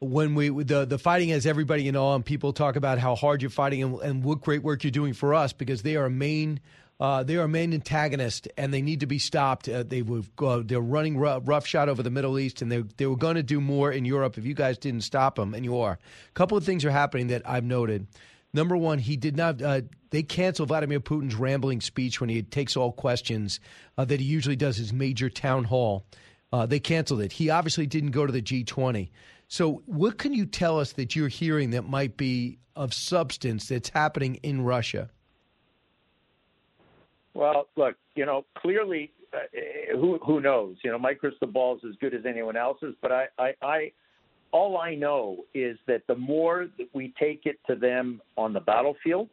when 0.00 0.34
we 0.34 0.48
the 0.48 0.84
the 0.84 0.98
fighting 0.98 1.28
has 1.30 1.46
everybody 1.46 1.88
in 1.88 1.96
awe, 1.96 2.14
and 2.14 2.24
people 2.24 2.52
talk 2.52 2.76
about 2.76 2.98
how 2.98 3.14
hard 3.14 3.42
you're 3.42 3.50
fighting 3.50 3.82
and, 3.82 4.00
and 4.00 4.24
what 4.24 4.40
great 4.40 4.62
work 4.62 4.84
you're 4.84 4.90
doing 4.90 5.12
for 5.12 5.34
us 5.34 5.52
because 5.52 5.82
they 5.82 5.96
are 5.96 6.06
a 6.06 6.10
main. 6.10 6.60
Uh, 6.98 7.22
they 7.22 7.36
are 7.36 7.44
a 7.44 7.48
main 7.48 7.74
antagonist, 7.74 8.48
and 8.56 8.72
they 8.72 8.80
need 8.80 9.00
to 9.00 9.06
be 9.06 9.18
stopped. 9.18 9.68
Uh, 9.68 9.82
they 9.82 10.00
were 10.00 10.22
uh, 10.38 10.62
they're 10.64 10.80
running 10.80 11.18
rough, 11.18 11.42
roughshod 11.44 11.88
over 11.88 12.02
the 12.02 12.10
Middle 12.10 12.38
East, 12.38 12.62
and 12.62 12.72
they 12.72 12.82
they 12.96 13.06
were 13.06 13.16
going 13.16 13.34
to 13.36 13.42
do 13.42 13.60
more 13.60 13.92
in 13.92 14.04
Europe 14.04 14.38
if 14.38 14.46
you 14.46 14.54
guys 14.54 14.78
didn't 14.78 15.02
stop 15.02 15.36
them, 15.36 15.52
and 15.52 15.64
you 15.64 15.78
are. 15.78 15.92
A 16.28 16.32
couple 16.32 16.56
of 16.56 16.64
things 16.64 16.84
are 16.84 16.90
happening 16.90 17.26
that 17.28 17.42
I've 17.44 17.64
noted. 17.64 18.06
Number 18.54 18.76
one, 18.76 18.98
he 18.98 19.16
did 19.18 19.36
not. 19.36 19.60
Uh, 19.60 19.82
they 20.10 20.22
canceled 20.22 20.68
Vladimir 20.68 21.00
Putin's 21.00 21.34
rambling 21.34 21.82
speech 21.82 22.20
when 22.20 22.30
he 22.30 22.42
takes 22.42 22.76
all 22.76 22.92
questions 22.92 23.60
uh, 23.98 24.06
that 24.06 24.18
he 24.18 24.24
usually 24.24 24.56
does 24.56 24.78
his 24.78 24.94
major 24.94 25.28
town 25.28 25.64
hall. 25.64 26.06
Uh, 26.52 26.64
they 26.64 26.80
canceled 26.80 27.20
it. 27.20 27.32
He 27.32 27.50
obviously 27.50 27.86
didn't 27.86 28.12
go 28.12 28.24
to 28.24 28.32
the 28.32 28.40
G20. 28.40 29.10
So, 29.48 29.82
what 29.84 30.16
can 30.16 30.32
you 30.32 30.46
tell 30.46 30.80
us 30.80 30.92
that 30.92 31.14
you're 31.14 31.28
hearing 31.28 31.70
that 31.70 31.86
might 31.86 32.16
be 32.16 32.58
of 32.74 32.94
substance 32.94 33.68
that's 33.68 33.90
happening 33.90 34.36
in 34.36 34.62
Russia? 34.62 35.10
Well, 37.36 37.68
look, 37.76 37.96
you 38.14 38.24
know, 38.24 38.46
clearly, 38.56 39.12
uh, 39.34 39.96
who 39.96 40.18
who 40.24 40.40
knows? 40.40 40.76
You 40.82 40.90
know, 40.90 40.98
my 40.98 41.12
crystal 41.12 41.46
ball 41.46 41.76
is 41.76 41.82
as 41.86 41.94
good 42.00 42.14
as 42.14 42.22
anyone 42.26 42.56
else's, 42.56 42.94
but 43.02 43.12
I, 43.12 43.26
I, 43.38 43.54
I, 43.60 43.92
all 44.52 44.78
I 44.78 44.94
know 44.94 45.44
is 45.52 45.76
that 45.86 46.02
the 46.08 46.14
more 46.14 46.66
that 46.78 46.88
we 46.94 47.12
take 47.20 47.42
it 47.44 47.58
to 47.66 47.76
them 47.76 48.22
on 48.38 48.54
the 48.54 48.60
battlefield, 48.60 49.28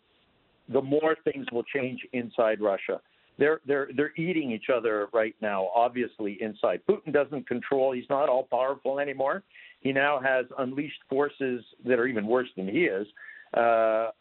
the 0.68 0.82
more 0.82 1.16
things 1.24 1.46
will 1.54 1.64
change 1.64 2.02
inside 2.12 2.60
Russia. 2.60 3.00
They're 3.40 3.62
they're 3.66 3.88
they're 3.96 4.14
eating 4.18 4.52
each 4.52 4.68
other 4.76 5.08
right 5.14 5.36
now. 5.42 5.70
Obviously, 5.74 6.38
inside 6.42 6.82
Putin 6.90 7.14
doesn't 7.14 7.48
control. 7.48 7.94
He's 7.94 8.10
not 8.10 8.28
all 8.28 8.44
powerful 8.52 9.00
anymore. 9.00 9.44
He 9.80 9.94
now 9.94 10.20
has 10.20 10.46
unleashed 10.58 11.02
forces 11.10 11.64
that 11.86 12.00
are 12.00 12.08
even 12.08 12.28
worse 12.28 12.50
than 12.58 12.68
he 12.68 12.84
is, 12.84 13.08
uh, 13.56 13.60
uh, 13.60 14.12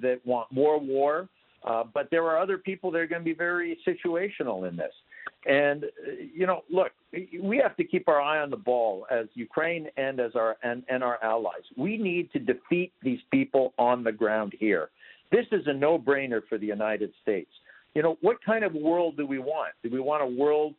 that 0.00 0.20
want 0.24 0.52
more 0.52 0.78
war. 0.78 1.28
Uh, 1.62 1.84
but 1.92 2.10
there 2.10 2.24
are 2.24 2.38
other 2.38 2.56
people 2.56 2.90
that 2.90 2.98
are 2.98 3.06
going 3.06 3.20
to 3.20 3.24
be 3.24 3.34
very 3.34 3.78
situational 3.86 4.68
in 4.68 4.76
this. 4.76 4.92
And 5.46 5.84
uh, 5.84 5.88
you 6.34 6.46
know, 6.46 6.62
look, 6.70 6.92
we 7.40 7.58
have 7.58 7.76
to 7.76 7.84
keep 7.84 8.08
our 8.08 8.20
eye 8.20 8.40
on 8.40 8.50
the 8.50 8.56
ball 8.56 9.06
as 9.10 9.26
Ukraine 9.34 9.88
and 9.96 10.20
as 10.20 10.34
our 10.34 10.56
and, 10.62 10.82
and 10.88 11.02
our 11.02 11.22
allies. 11.22 11.62
We 11.76 11.96
need 11.96 12.32
to 12.32 12.38
defeat 12.38 12.92
these 13.02 13.20
people 13.30 13.74
on 13.78 14.04
the 14.04 14.12
ground 14.12 14.54
here. 14.58 14.90
This 15.30 15.46
is 15.52 15.66
a 15.66 15.72
no-brainer 15.72 16.40
for 16.48 16.58
the 16.58 16.66
United 16.66 17.12
States. 17.22 17.50
You 17.94 18.02
know, 18.02 18.18
what 18.20 18.42
kind 18.44 18.64
of 18.64 18.74
world 18.74 19.16
do 19.16 19.26
we 19.26 19.38
want? 19.38 19.72
Do 19.82 19.90
we 19.90 20.00
want 20.00 20.22
a 20.22 20.26
world 20.26 20.74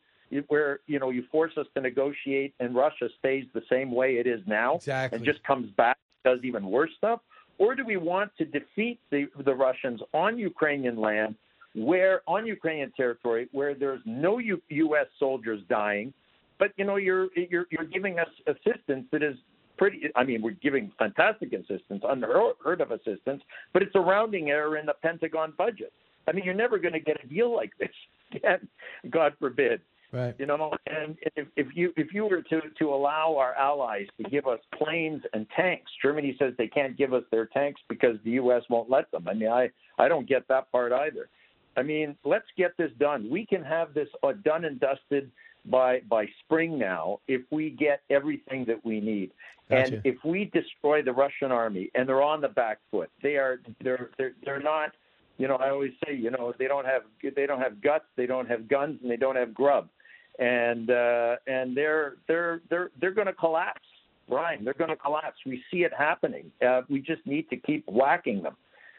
where 0.48 0.80
you 0.86 0.98
know 0.98 1.10
you 1.10 1.24
force 1.30 1.52
us 1.56 1.66
to 1.74 1.80
negotiate 1.80 2.54
and 2.60 2.74
Russia 2.74 3.08
stays 3.18 3.44
the 3.52 3.62
same 3.68 3.92
way 3.92 4.16
it 4.16 4.26
is 4.26 4.40
now 4.46 4.76
exactly. 4.76 5.16
and 5.16 5.24
just 5.24 5.42
comes 5.44 5.70
back 5.72 5.98
does 6.24 6.38
even 6.42 6.64
worse 6.66 6.90
stuff? 6.96 7.20
Or 7.58 7.74
do 7.74 7.84
we 7.84 7.96
want 7.96 8.30
to 8.38 8.44
defeat 8.44 8.98
the, 9.10 9.26
the 9.44 9.54
Russians 9.54 10.00
on 10.12 10.38
Ukrainian 10.38 10.96
land, 10.96 11.36
where 11.74 12.22
on 12.26 12.46
Ukrainian 12.46 12.92
territory, 12.96 13.48
where 13.52 13.74
there's 13.74 14.00
no 14.04 14.38
U, 14.38 14.60
U.S. 14.68 15.06
soldiers 15.18 15.60
dying, 15.68 16.12
but 16.58 16.70
you 16.76 16.84
know 16.84 16.96
you're 16.96 17.28
you're 17.34 17.66
you're 17.70 17.84
giving 17.84 18.18
us 18.18 18.28
assistance 18.46 19.06
that 19.12 19.22
is 19.22 19.36
pretty. 19.78 20.02
I 20.14 20.24
mean, 20.24 20.42
we're 20.42 20.52
giving 20.52 20.92
fantastic 20.98 21.52
assistance, 21.52 22.02
unheard 22.08 22.80
of 22.80 22.90
assistance, 22.90 23.42
but 23.72 23.82
it's 23.82 23.94
a 23.94 24.00
rounding 24.00 24.50
error 24.50 24.76
in 24.76 24.86
the 24.86 24.94
Pentagon 25.02 25.54
budget. 25.56 25.92
I 26.28 26.32
mean, 26.32 26.44
you're 26.44 26.54
never 26.54 26.78
going 26.78 26.92
to 26.92 27.00
get 27.00 27.16
a 27.22 27.26
deal 27.26 27.54
like 27.54 27.72
this 27.78 27.88
again, 28.34 28.68
God 29.10 29.34
forbid. 29.40 29.80
Right. 30.12 30.34
You 30.38 30.44
know, 30.44 30.72
and 30.86 31.16
if, 31.36 31.48
if 31.56 31.68
you 31.74 31.92
if 31.96 32.12
you 32.12 32.26
were 32.26 32.42
to 32.42 32.60
to 32.78 32.88
allow 32.92 33.34
our 33.38 33.54
allies 33.54 34.06
to 34.18 34.28
give 34.28 34.46
us 34.46 34.60
planes 34.78 35.22
and 35.32 35.46
tanks, 35.56 35.90
Germany 36.02 36.36
says 36.38 36.52
they 36.58 36.68
can't 36.68 36.98
give 36.98 37.14
us 37.14 37.24
their 37.30 37.46
tanks 37.46 37.80
because 37.88 38.16
the 38.22 38.32
U.S. 38.32 38.62
won't 38.68 38.90
let 38.90 39.10
them. 39.10 39.26
I 39.26 39.32
mean, 39.32 39.48
I 39.48 39.70
I 39.98 40.08
don't 40.08 40.28
get 40.28 40.46
that 40.48 40.70
part 40.70 40.92
either. 40.92 41.30
I 41.78 41.82
mean, 41.82 42.14
let's 42.24 42.44
get 42.58 42.76
this 42.76 42.90
done. 43.00 43.30
We 43.30 43.46
can 43.46 43.64
have 43.64 43.94
this 43.94 44.08
uh, 44.22 44.34
done 44.44 44.66
and 44.66 44.78
dusted 44.78 45.30
by 45.64 46.00
by 46.10 46.26
spring 46.44 46.78
now 46.78 47.20
if 47.26 47.40
we 47.50 47.70
get 47.70 48.02
everything 48.10 48.66
that 48.66 48.84
we 48.84 49.00
need. 49.00 49.30
Gotcha. 49.70 49.94
And 49.94 50.02
if 50.04 50.16
we 50.24 50.50
destroy 50.52 51.02
the 51.02 51.12
Russian 51.12 51.50
army 51.50 51.90
and 51.94 52.06
they're 52.06 52.22
on 52.22 52.42
the 52.42 52.48
back 52.48 52.80
foot, 52.90 53.08
they 53.22 53.36
are 53.36 53.60
they're 53.82 54.10
they're 54.18 54.34
they're 54.44 54.60
not 54.60 54.92
You 55.38 55.48
know, 55.48 55.56
I 55.56 55.70
always 55.70 55.92
say, 56.04 56.14
you 56.14 56.30
know, 56.30 56.52
they 56.58 56.68
don't 56.68 56.84
have 56.84 57.02
they 57.34 57.46
don't 57.46 57.60
have 57.60 57.80
guts, 57.80 58.04
they 58.16 58.26
don't 58.26 58.48
have 58.48 58.68
guns, 58.68 58.98
and 59.02 59.10
they 59.10 59.16
don't 59.16 59.36
have 59.36 59.54
grub, 59.54 59.88
and 60.38 60.90
uh, 60.90 61.36
and 61.46 61.76
they're 61.76 62.16
they're 62.26 62.60
they're 62.68 62.90
they're 63.00 63.12
going 63.12 63.26
to 63.26 63.32
collapse, 63.32 63.86
Brian. 64.28 64.64
They're 64.64 64.74
going 64.74 64.90
to 64.90 64.96
collapse. 64.96 65.38
We 65.44 65.62
see 65.70 65.84
it 65.84 65.92
happening. 65.96 66.50
Uh, 66.66 66.82
we 66.88 67.00
just 67.00 67.26
need 67.26 67.48
to 67.50 67.56
keep 67.56 67.86
whacking 67.86 68.42
them, 68.42 68.56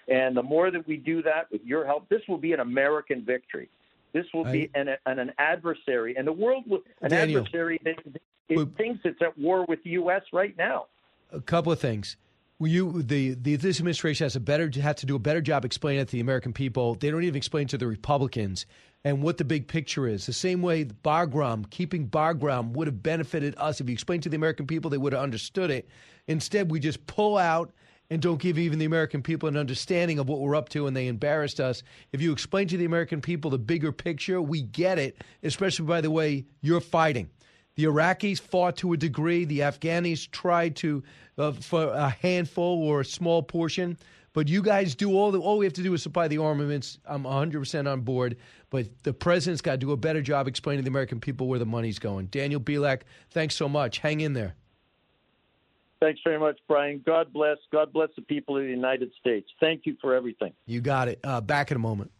and 0.07 0.35
the 0.35 0.43
more 0.43 0.71
that 0.71 0.87
we 0.87 0.97
do 0.97 1.21
that 1.23 1.51
with 1.51 1.61
your 1.63 1.85
help, 1.85 2.09
this 2.09 2.21
will 2.27 2.37
be 2.37 2.53
an 2.53 2.59
American 2.59 3.23
victory. 3.25 3.69
This 4.13 4.25
will 4.33 4.45
be 4.45 4.69
an, 4.75 4.89
an 5.07 5.19
an 5.19 5.31
adversary, 5.39 6.15
and 6.15 6.27
the 6.27 6.33
world 6.33 6.65
will 6.67 6.81
an 7.01 7.09
Daniel. 7.09 7.41
adversary 7.41 7.79
that 7.83 7.95
it 8.47 8.69
thinks 8.77 9.01
it's 9.05 9.21
at 9.21 9.37
war 9.37 9.65
with 9.67 9.83
the 9.83 9.91
U.S. 9.91 10.21
right 10.31 10.55
now. 10.57 10.85
A 11.31 11.41
couple 11.41 11.71
of 11.71 11.79
things. 11.79 12.17
Will 12.59 12.67
you 12.69 13.01
the, 13.01 13.33
the 13.33 13.55
this 13.55 13.79
administration 13.79 14.25
has 14.25 14.35
a 14.35 14.39
better 14.39 14.69
have 14.81 14.95
to 14.97 15.05
do 15.05 15.15
a 15.15 15.19
better 15.19 15.41
job 15.41 15.65
explaining 15.65 16.01
it 16.01 16.05
to 16.05 16.11
the 16.13 16.21
American 16.21 16.53
people. 16.53 16.95
They 16.95 17.11
don't 17.11 17.23
even 17.23 17.35
explain 17.35 17.67
to 17.67 17.77
the 17.77 17.87
Republicans 17.87 18.65
and 19.03 19.21
what 19.21 19.37
the 19.37 19.43
big 19.43 19.67
picture 19.67 20.07
is. 20.07 20.25
The 20.25 20.33
same 20.33 20.61
way 20.61 20.85
Bagram, 20.85 21.69
keeping 21.69 22.07
Bagram 22.07 22.71
would 22.71 22.87
have 22.87 23.03
benefited 23.03 23.55
us 23.57 23.81
if 23.81 23.89
you 23.89 23.93
explained 23.93 24.23
to 24.23 24.29
the 24.29 24.37
American 24.37 24.67
people, 24.67 24.89
they 24.89 24.97
would 24.97 25.13
have 25.13 25.21
understood 25.21 25.71
it. 25.71 25.89
Instead, 26.27 26.71
we 26.71 26.79
just 26.79 27.05
pull 27.05 27.37
out 27.37 27.73
and 28.09 28.21
don't 28.21 28.39
give 28.39 28.59
even 28.59 28.79
the 28.79 28.85
American 28.85 29.23
people 29.23 29.49
an 29.49 29.57
understanding 29.57 30.19
of 30.19 30.29
what 30.29 30.39
we're 30.39 30.55
up 30.55 30.69
to, 30.69 30.87
and 30.87 30.95
they 30.95 31.07
embarrassed 31.07 31.59
us. 31.59 31.83
If 32.11 32.21
you 32.21 32.31
explain 32.31 32.67
to 32.67 32.77
the 32.77 32.85
American 32.85 33.21
people 33.21 33.49
the 33.49 33.57
bigger 33.57 33.91
picture, 33.91 34.41
we 34.41 34.61
get 34.61 34.99
it, 34.99 35.17
especially 35.41 35.85
by 35.85 36.01
the 36.01 36.11
way 36.11 36.45
you're 36.61 36.81
fighting. 36.81 37.29
The 37.75 37.85
Iraqis 37.85 38.39
fought 38.39 38.77
to 38.77 38.93
a 38.93 38.97
degree. 38.97 39.45
The 39.45 39.59
Afghanis 39.59 40.29
tried 40.29 40.75
to 40.77 41.03
uh, 41.37 41.51
for 41.53 41.87
a 41.87 42.09
handful 42.09 42.83
or 42.83 43.01
a 43.01 43.05
small 43.05 43.41
portion. 43.41 43.97
But 44.33 44.47
you 44.47 44.63
guys 44.63 44.95
do 44.95 45.15
all 45.15 45.31
the 45.31 45.39
all 45.39 45.57
we 45.59 45.65
have 45.65 45.73
to 45.73 45.83
do 45.83 45.93
is 45.93 46.01
supply 46.01 46.27
the 46.27 46.39
armaments. 46.39 46.97
I'm 47.05 47.23
100% 47.23 47.91
on 47.91 48.01
board. 48.01 48.37
But 48.69 48.87
the 49.03 49.13
president's 49.13 49.61
got 49.61 49.73
to 49.73 49.77
do 49.77 49.91
a 49.91 49.97
better 49.97 50.21
job 50.21 50.47
explaining 50.47 50.83
to 50.83 50.85
the 50.85 50.91
American 50.91 51.19
people 51.19 51.47
where 51.47 51.59
the 51.59 51.65
money's 51.65 51.99
going. 51.99 52.27
Daniel 52.27 52.59
Bilak, 52.59 53.01
thanks 53.29 53.55
so 53.55 53.69
much. 53.69 53.99
Hang 53.99 54.21
in 54.21 54.33
there. 54.33 54.55
Thanks 55.99 56.19
very 56.23 56.39
much, 56.39 56.59
Brian. 56.67 57.01
God 57.05 57.31
bless. 57.31 57.57
God 57.71 57.93
bless 57.93 58.09
the 58.15 58.23
people 58.23 58.57
of 58.57 58.63
the 58.63 58.69
United 58.69 59.11
States. 59.19 59.49
Thank 59.59 59.85
you 59.85 59.95
for 60.01 60.13
everything. 60.13 60.51
You 60.65 60.81
got 60.81 61.07
it. 61.07 61.19
Uh, 61.23 61.39
back 61.39 61.71
in 61.71 61.77
a 61.77 61.79
moment. 61.79 62.11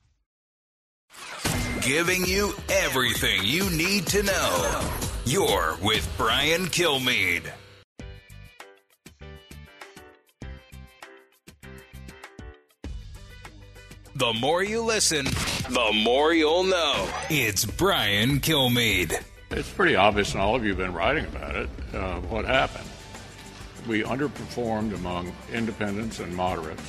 Giving 1.81 2.23
you 2.25 2.53
everything 2.69 3.41
you 3.43 3.69
need 3.71 4.07
to 4.07 4.23
know. 4.23 5.11
You're 5.25 5.77
with 5.81 6.13
Brian 6.17 6.65
Kilmeade. 6.65 7.49
The 14.15 14.33
more 14.33 14.61
you 14.63 14.83
listen, 14.83 15.25
the 15.69 15.91
more 16.03 16.33
you'll 16.33 16.65
know. 16.65 17.09
It's 17.29 17.63
Brian 17.63 18.41
Kilmeade. 18.41 19.23
It's 19.51 19.69
pretty 19.69 19.95
obvious, 19.95 20.33
and 20.33 20.41
all 20.41 20.55
of 20.55 20.63
you 20.63 20.69
have 20.71 20.77
been 20.77 20.93
writing 20.93 21.25
about 21.25 21.55
it, 21.55 21.69
uh, 21.93 22.19
what 22.21 22.43
happened. 22.43 22.89
We 23.87 24.03
underperformed 24.03 24.93
among 24.93 25.33
independents 25.53 26.19
and 26.19 26.35
moderates 26.35 26.83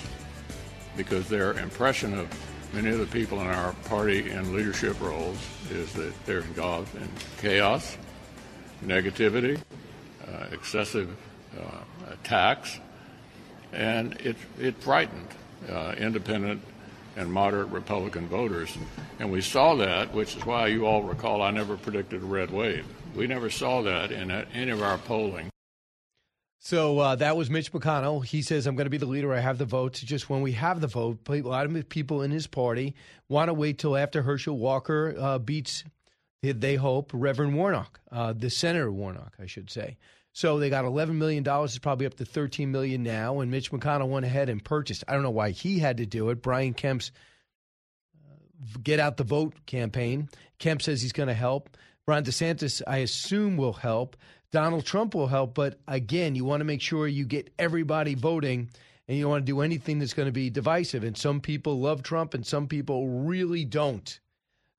because 0.96 1.28
their 1.28 1.52
impression 1.52 2.18
of 2.18 2.28
many 2.74 2.90
of 2.90 2.98
the 2.98 3.06
people 3.06 3.40
in 3.40 3.46
our 3.46 3.74
party 3.84 4.28
in 4.30 4.54
leadership 4.54 5.00
roles 5.00 5.38
is 5.70 5.92
that 5.92 6.12
they're 6.26 6.38
involved 6.40 6.94
in 6.96 7.08
chaos, 7.38 7.96
negativity, 8.86 9.60
uh, 10.26 10.46
excessive 10.52 11.10
uh, 11.58 12.12
attacks, 12.12 12.78
and 13.72 14.14
it, 14.20 14.36
it 14.60 14.76
frightened 14.76 15.28
uh, 15.70 15.94
independent 15.98 16.60
and 17.16 17.32
moderate 17.32 17.68
Republican 17.68 18.26
voters. 18.26 18.76
And 19.18 19.30
we 19.30 19.40
saw 19.40 19.76
that, 19.76 20.12
which 20.12 20.36
is 20.36 20.44
why 20.44 20.66
you 20.68 20.86
all 20.86 21.02
recall 21.02 21.42
I 21.42 21.50
never 21.50 21.76
predicted 21.76 22.22
a 22.22 22.26
red 22.26 22.50
wave. 22.50 22.84
We 23.14 23.26
never 23.26 23.50
saw 23.50 23.82
that 23.82 24.10
in 24.10 24.30
any 24.30 24.70
of 24.70 24.82
our 24.82 24.98
polling. 24.98 25.50
So 26.58 26.98
uh, 26.98 27.14
that 27.16 27.36
was 27.36 27.50
Mitch 27.50 27.72
McConnell. 27.72 28.24
He 28.24 28.40
says, 28.40 28.66
I'm 28.66 28.74
going 28.74 28.86
to 28.86 28.90
be 28.90 28.96
the 28.96 29.04
leader. 29.04 29.34
I 29.34 29.40
have 29.40 29.58
the 29.58 29.66
votes. 29.66 30.00
Just 30.00 30.30
when 30.30 30.40
we 30.40 30.52
have 30.52 30.80
the 30.80 30.86
vote, 30.86 31.18
a 31.28 31.42
lot 31.42 31.66
of 31.66 31.88
people 31.90 32.22
in 32.22 32.30
his 32.30 32.46
party 32.46 32.94
want 33.28 33.48
to 33.48 33.54
wait 33.54 33.78
till 33.78 33.94
after 33.94 34.22
Herschel 34.22 34.56
Walker 34.56 35.14
uh, 35.18 35.38
beats, 35.38 35.84
they 36.52 36.76
hope, 36.76 37.10
Reverend 37.12 37.54
Warnock, 37.54 38.00
uh, 38.10 38.32
the 38.32 38.50
Senator 38.50 38.90
Warnock, 38.90 39.34
I 39.40 39.46
should 39.46 39.70
say. 39.70 39.96
So 40.32 40.58
they 40.58 40.68
got 40.68 40.84
$11 40.84 41.14
million. 41.14 41.44
It's 41.46 41.78
probably 41.78 42.06
up 42.06 42.14
to 42.14 42.24
13 42.24 42.70
million 42.72 43.04
now. 43.04 43.40
And 43.40 43.50
Mitch 43.50 43.70
McConnell 43.70 44.08
went 44.08 44.26
ahead 44.26 44.48
and 44.48 44.64
purchased. 44.64 45.04
I 45.06 45.14
don't 45.14 45.22
know 45.22 45.30
why 45.30 45.50
he 45.50 45.78
had 45.78 45.98
to 45.98 46.06
do 46.06 46.30
it. 46.30 46.42
Brian 46.42 46.74
Kemp's 46.74 47.12
uh, 48.16 48.78
get 48.82 48.98
out 48.98 49.16
the 49.16 49.24
vote 49.24 49.54
campaign. 49.64 50.28
Kemp 50.58 50.82
says 50.82 51.00
he's 51.00 51.12
going 51.12 51.28
to 51.28 51.34
help. 51.34 51.76
Ron 52.08 52.24
DeSantis, 52.24 52.82
I 52.84 52.98
assume, 52.98 53.56
will 53.56 53.72
help. 53.72 54.16
Donald 54.50 54.84
Trump 54.84 55.14
will 55.14 55.28
help. 55.28 55.54
But 55.54 55.78
again, 55.86 56.34
you 56.34 56.44
want 56.44 56.60
to 56.60 56.64
make 56.64 56.80
sure 56.82 57.06
you 57.06 57.26
get 57.26 57.54
everybody 57.56 58.14
voting 58.14 58.70
and 59.06 59.16
you 59.16 59.24
don't 59.24 59.30
want 59.30 59.46
to 59.46 59.52
do 59.52 59.60
anything 59.60 60.00
that's 60.00 60.14
going 60.14 60.26
to 60.26 60.32
be 60.32 60.50
divisive. 60.50 61.04
And 61.04 61.16
some 61.16 61.40
people 61.40 61.80
love 61.80 62.02
Trump 62.02 62.34
and 62.34 62.44
some 62.44 62.66
people 62.66 63.08
really 63.08 63.64
don't. 63.64 64.18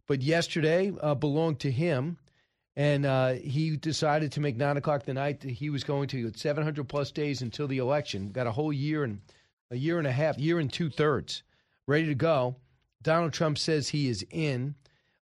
But 0.07 0.21
yesterday 0.21 0.91
uh, 1.01 1.15
belonged 1.15 1.59
to 1.61 1.71
him. 1.71 2.17
And 2.77 3.05
uh, 3.05 3.33
he 3.33 3.77
decided 3.77 4.33
to 4.33 4.41
make 4.41 4.57
nine 4.57 4.75
o'clock 4.75 5.03
the 5.05 5.13
night 5.13 5.39
that 5.41 5.51
he 5.51 5.69
was 5.69 5.85
going 5.85 6.09
to 6.09 6.31
700 6.35 6.87
plus 6.89 7.11
days 7.11 7.41
until 7.41 7.67
the 7.67 7.77
election. 7.77 8.31
Got 8.31 8.47
a 8.47 8.51
whole 8.51 8.73
year 8.73 9.05
and 9.05 9.21
a 9.71 9.77
year 9.77 9.97
and 9.97 10.07
a 10.07 10.11
half, 10.11 10.37
year 10.37 10.59
and 10.59 10.71
two 10.71 10.89
thirds, 10.89 11.43
ready 11.87 12.05
to 12.07 12.15
go. 12.15 12.57
Donald 13.01 13.33
Trump 13.33 13.57
says 13.57 13.87
he 13.87 14.09
is 14.09 14.25
in. 14.29 14.75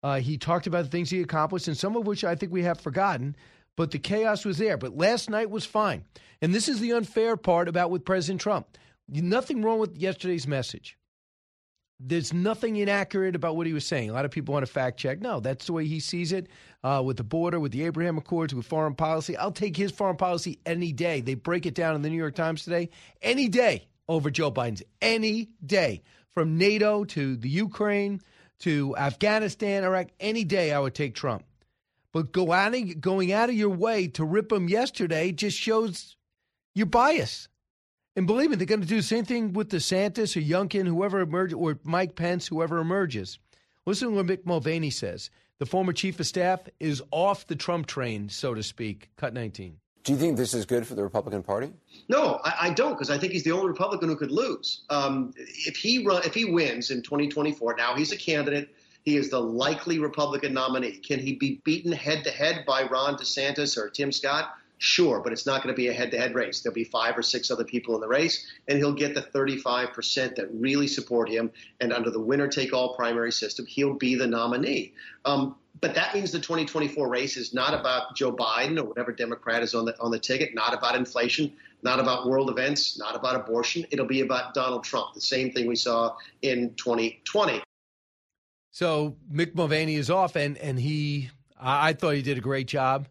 Uh, 0.02 0.20
he 0.20 0.38
talked 0.38 0.66
about 0.66 0.84
the 0.86 0.90
things 0.90 1.10
he 1.10 1.22
accomplished, 1.22 1.68
and 1.68 1.78
some 1.78 1.95
of 1.95 2.08
which 2.08 2.24
I 2.24 2.36
think 2.36 2.52
we 2.52 2.64
have 2.64 2.80
forgotten. 2.80 3.36
But 3.76 3.91
the 3.91 3.99
chaos 3.99 4.45
was 4.45 4.58
there. 4.58 4.78
But 4.78 4.95
last 4.95 5.30
night 5.30 5.49
was 5.49 5.66
fine. 5.66 6.06
And 6.41 6.53
this 6.53 6.70
is 6.70 6.80
the 6.80 6.94
unfair 6.94 7.38
part 7.38 7.68
about 7.68 7.91
with 7.91 8.06
President 8.06 8.41
Trump. 8.41 8.78
Nothing 9.10 9.62
wrong 9.62 9.80
with 9.80 9.98
yesterday's 9.98 10.48
message 10.48 10.98
there's 12.03 12.34
nothing 12.34 12.78
inaccurate 12.78 13.36
about 13.36 13.56
what 13.56 13.68
he 13.68 13.73
was 13.73 13.86
saying. 13.86 14.10
A 14.10 14.14
lot 14.14 14.26
of 14.26 14.32
people 14.32 14.53
want 14.53 14.65
to 14.65 14.72
fact 14.72 14.98
check. 14.98 15.22
No, 15.22 15.40
that's 15.40 15.65
the 15.65 15.73
way 15.73 15.86
he 15.86 15.99
sees 15.99 16.32
it 16.32 16.48
uh, 16.84 17.02
with 17.06 17.18
the 17.18 17.23
border, 17.23 17.60
with 17.60 17.72
the 17.72 17.84
Abraham 17.84 18.18
Accords, 18.18 18.53
with 18.53 18.65
foreign 18.65 18.95
policy. 18.95 19.38
I'll 19.38 19.52
take 19.52 19.78
his 19.78 19.91
foreign 19.91 20.18
policy 20.18 20.60
any 20.65 20.91
day. 20.91 21.22
They 21.22 21.36
break 21.36 21.65
it 21.65 21.76
down 21.76 21.95
in 21.95 22.02
the 22.02 22.10
New 22.10 22.18
York 22.18 22.36
Times 22.36 22.64
today. 22.64 22.90
Any 23.22 23.48
day 23.48 23.88
over 24.07 24.32
Joe 24.32 24.52
Biden's. 24.52 24.84
Any 25.02 25.49
day. 25.65 26.02
From 26.34 26.57
NATO 26.57 27.03
to 27.03 27.36
the 27.36 27.49
Ukraine 27.49 28.22
to 28.60 28.95
Afghanistan, 28.95 29.84
Iraq, 29.84 30.07
any 30.19 30.45
day 30.45 30.72
I 30.72 30.80
would 30.80 30.95
take 30.95 31.14
Trump. 31.14 31.44
But 32.14 32.32
go 32.32 32.52
out 32.52 32.73
of, 32.73 33.02
going 33.02 33.32
out 33.34 33.49
of 33.49 33.56
your 33.56 33.69
way 33.69 34.07
to 34.10 34.23
rip 34.23 34.52
him 34.52 34.69
yesterday 34.69 35.32
just 35.32 35.57
shows 35.57 36.15
your 36.73 36.86
bias. 36.86 37.49
And 38.15 38.27
believe 38.27 38.49
me, 38.49 38.57
they're 38.57 38.65
going 38.65 38.81
to 38.81 38.88
do 38.88 38.97
the 38.97 39.03
same 39.03 39.23
thing 39.23 39.53
with 39.53 39.69
DeSantis 39.69 40.35
or 40.35 40.41
Youngkin, 40.41 40.85
whoever 40.85 41.21
emerges, 41.21 41.53
or 41.53 41.79
Mike 41.83 42.15
Pence, 42.15 42.47
whoever 42.47 42.79
emerges. 42.79 43.39
Listen 43.85 44.09
to 44.09 44.15
what 44.15 44.25
Mick 44.25 44.45
Mulvaney 44.45 44.89
says. 44.89 45.29
The 45.59 45.65
former 45.65 45.93
chief 45.93 46.19
of 46.19 46.27
staff 46.27 46.61
is 46.79 47.01
off 47.11 47.47
the 47.47 47.55
Trump 47.55 47.88
train, 47.88 48.27
so 48.29 48.53
to 48.53 48.63
speak. 48.63 49.09
Cut 49.15 49.33
19. 49.33 49.77
Do 50.03 50.11
you 50.11 50.17
think 50.17 50.35
this 50.35 50.53
is 50.53 50.65
good 50.65 50.85
for 50.88 50.95
the 50.95 51.03
Republican 51.03 51.43
Party? 51.43 51.71
No, 52.09 52.41
I, 52.43 52.55
I 52.61 52.69
don't, 52.71 52.93
because 52.93 53.11
I 53.11 53.17
think 53.17 53.33
he's 53.33 53.43
the 53.43 53.51
only 53.51 53.67
Republican 53.67 54.09
who 54.09 54.15
could 54.15 54.31
lose. 54.31 54.81
Um, 54.89 55.33
if 55.38 55.77
he 55.77 56.03
run, 56.03 56.23
if 56.25 56.33
he 56.33 56.45
wins 56.45 56.89
in 56.89 57.03
2024, 57.03 57.75
now 57.75 57.95
he's 57.95 58.11
a 58.11 58.17
candidate. 58.17 58.75
He 59.03 59.17
is 59.17 59.29
the 59.29 59.39
likely 59.39 59.99
Republican 59.99 60.53
nominee. 60.53 60.97
Can 60.97 61.19
he 61.19 61.33
be 61.33 61.61
beaten 61.63 61.91
head 61.91 62.23
to 62.23 62.31
head 62.31 62.65
by 62.67 62.83
Ron 62.83 63.15
DeSantis 63.15 63.77
or 63.77 63.89
Tim 63.89 64.11
Scott? 64.11 64.55
Sure, 64.84 65.20
but 65.20 65.32
it's 65.32 65.45
not 65.45 65.62
going 65.62 65.72
to 65.72 65.78
be 65.78 65.90
a 65.90 65.94
head 65.94 66.10
to 66.10 66.18
head 66.18 66.34
race. 66.34 66.62
There'll 66.62 66.74
be 66.74 66.86
five 66.86 67.16
or 67.16 67.22
six 67.22 67.52
other 67.52 67.64
people 67.64 67.94
in 67.94 68.02
the 68.02 68.08
race, 68.08 68.48
and 68.68 68.80
he'll 68.80 68.95
get 68.95 69.14
the 69.14 69.22
35% 69.22 70.36
that 70.36 70.48
really 70.52 70.88
support 70.88 71.30
him. 71.30 71.52
And 71.80 71.94
under 71.94 72.10
the 72.10 72.20
winner 72.20 72.48
take 72.48 72.74
all 72.74 72.95
primary 72.95 73.32
system, 73.32 73.68
he'll 73.68 73.94
be 73.94 74.16
the 74.16 74.26
nominee. 74.26 74.94
Um, 75.24 75.56
but 75.82 75.94
that 75.94 76.16
means 76.16 76.32
the 76.32 76.40
2024 76.40 77.08
race 77.08 77.38
is 77.38 77.53
not 77.53 77.80
about 77.80 78.16
Joe 78.16 78.32
Biden 78.32 78.80
or 78.80 78.86
whatever 78.86 79.12
Democrat 79.12 79.62
is 79.62 79.76
on 79.76 79.86
the 79.86 79.95
on 80.02 80.10
the 80.10 80.18
ticket, 80.18 80.56
not 80.56 80.74
about 80.74 80.95
inflation, 80.95 81.53
not 81.84 81.99
about 81.99 82.28
world 82.28 82.49
events, 82.49 82.98
not 82.98 83.16
about 83.16 83.36
abortion. 83.36 83.86
It'll 83.91 84.08
be 84.08 84.22
about 84.22 84.56
Donald 84.56 84.84
Trump. 84.84 85.14
The 85.14 85.22
same 85.22 85.52
thing 85.52 85.68
we 85.68 85.76
saw 85.76 86.16
in 86.41 86.74
2020. 86.74 87.62
So 88.72 89.16
Mick 89.32 89.53
Mulvaney 89.53 89.94
is 89.94 90.10
off, 90.10 90.36
and 90.36 90.58
and 90.58 90.80
he, 90.80 91.30
I 91.60 91.94
thought 91.94 92.16
he 92.16 92.24
did 92.24 92.40
a 92.40 92.41
great 92.41 92.66
job 92.66 93.08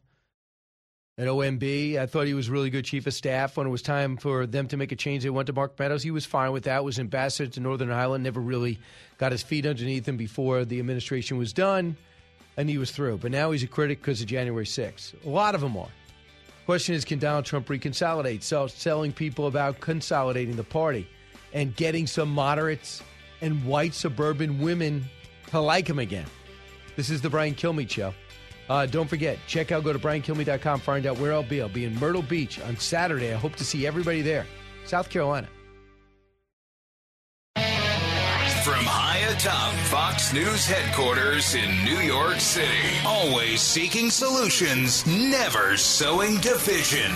at 1.20 1.26
OMB. 1.26 1.98
I 1.98 2.06
thought 2.06 2.26
he 2.26 2.32
was 2.32 2.48
really 2.48 2.70
good 2.70 2.86
chief 2.86 3.06
of 3.06 3.12
staff. 3.12 3.58
When 3.58 3.66
it 3.66 3.70
was 3.70 3.82
time 3.82 4.16
for 4.16 4.46
them 4.46 4.68
to 4.68 4.78
make 4.78 4.90
a 4.90 4.96
change, 4.96 5.22
they 5.22 5.28
went 5.28 5.48
to 5.48 5.52
Mark 5.52 5.78
Meadows. 5.78 6.02
He 6.02 6.10
was 6.10 6.24
fine 6.24 6.50
with 6.52 6.64
that. 6.64 6.82
Was 6.82 6.98
ambassador 6.98 7.50
to 7.50 7.60
Northern 7.60 7.90
Ireland. 7.90 8.24
Never 8.24 8.40
really 8.40 8.78
got 9.18 9.30
his 9.30 9.42
feet 9.42 9.66
underneath 9.66 10.08
him 10.08 10.16
before 10.16 10.64
the 10.64 10.78
administration 10.78 11.36
was 11.36 11.52
done, 11.52 11.94
and 12.56 12.70
he 12.70 12.78
was 12.78 12.90
through. 12.90 13.18
But 13.18 13.32
now 13.32 13.50
he's 13.50 13.62
a 13.62 13.66
critic 13.66 14.00
because 14.00 14.22
of 14.22 14.28
January 14.28 14.64
6th. 14.64 15.12
A 15.26 15.28
lot 15.28 15.54
of 15.54 15.60
them 15.60 15.76
are. 15.76 15.88
Question 16.64 16.94
is, 16.94 17.04
can 17.04 17.18
Donald 17.18 17.44
Trump 17.44 17.66
reconsolidate? 17.68 18.42
So 18.42 18.66
selling 18.66 19.12
people 19.12 19.46
about 19.46 19.80
consolidating 19.80 20.56
the 20.56 20.64
party 20.64 21.06
and 21.52 21.76
getting 21.76 22.06
some 22.06 22.30
moderates 22.30 23.02
and 23.42 23.62
white 23.66 23.92
suburban 23.92 24.58
women 24.58 25.04
to 25.48 25.60
like 25.60 25.86
him 25.86 25.98
again. 25.98 26.26
This 26.96 27.10
is 27.10 27.20
the 27.20 27.28
Brian 27.28 27.54
Kilmeade 27.54 27.90
Show. 27.90 28.14
Uh, 28.70 28.86
don't 28.86 29.08
forget, 29.08 29.36
check 29.48 29.72
out, 29.72 29.82
go 29.82 29.92
to 29.92 29.98
briankilmeade.com, 29.98 30.78
find 30.78 31.04
out 31.04 31.18
where 31.18 31.32
I'll 31.32 31.42
be. 31.42 31.60
I'll 31.60 31.68
be 31.68 31.84
in 31.84 31.98
Myrtle 31.98 32.22
Beach 32.22 32.60
on 32.60 32.76
Saturday. 32.76 33.34
I 33.34 33.36
hope 33.36 33.56
to 33.56 33.64
see 33.64 33.84
everybody 33.84 34.22
there. 34.22 34.46
South 34.84 35.10
Carolina. 35.10 35.48
From 37.56 38.84
high 38.84 39.18
atop 39.34 39.74
Fox 39.86 40.32
News 40.32 40.66
headquarters 40.66 41.56
in 41.56 41.84
New 41.84 41.98
York 41.98 42.38
City, 42.38 42.68
always 43.04 43.60
seeking 43.60 44.08
solutions, 44.08 45.04
never 45.04 45.76
sowing 45.76 46.36
division. 46.36 47.10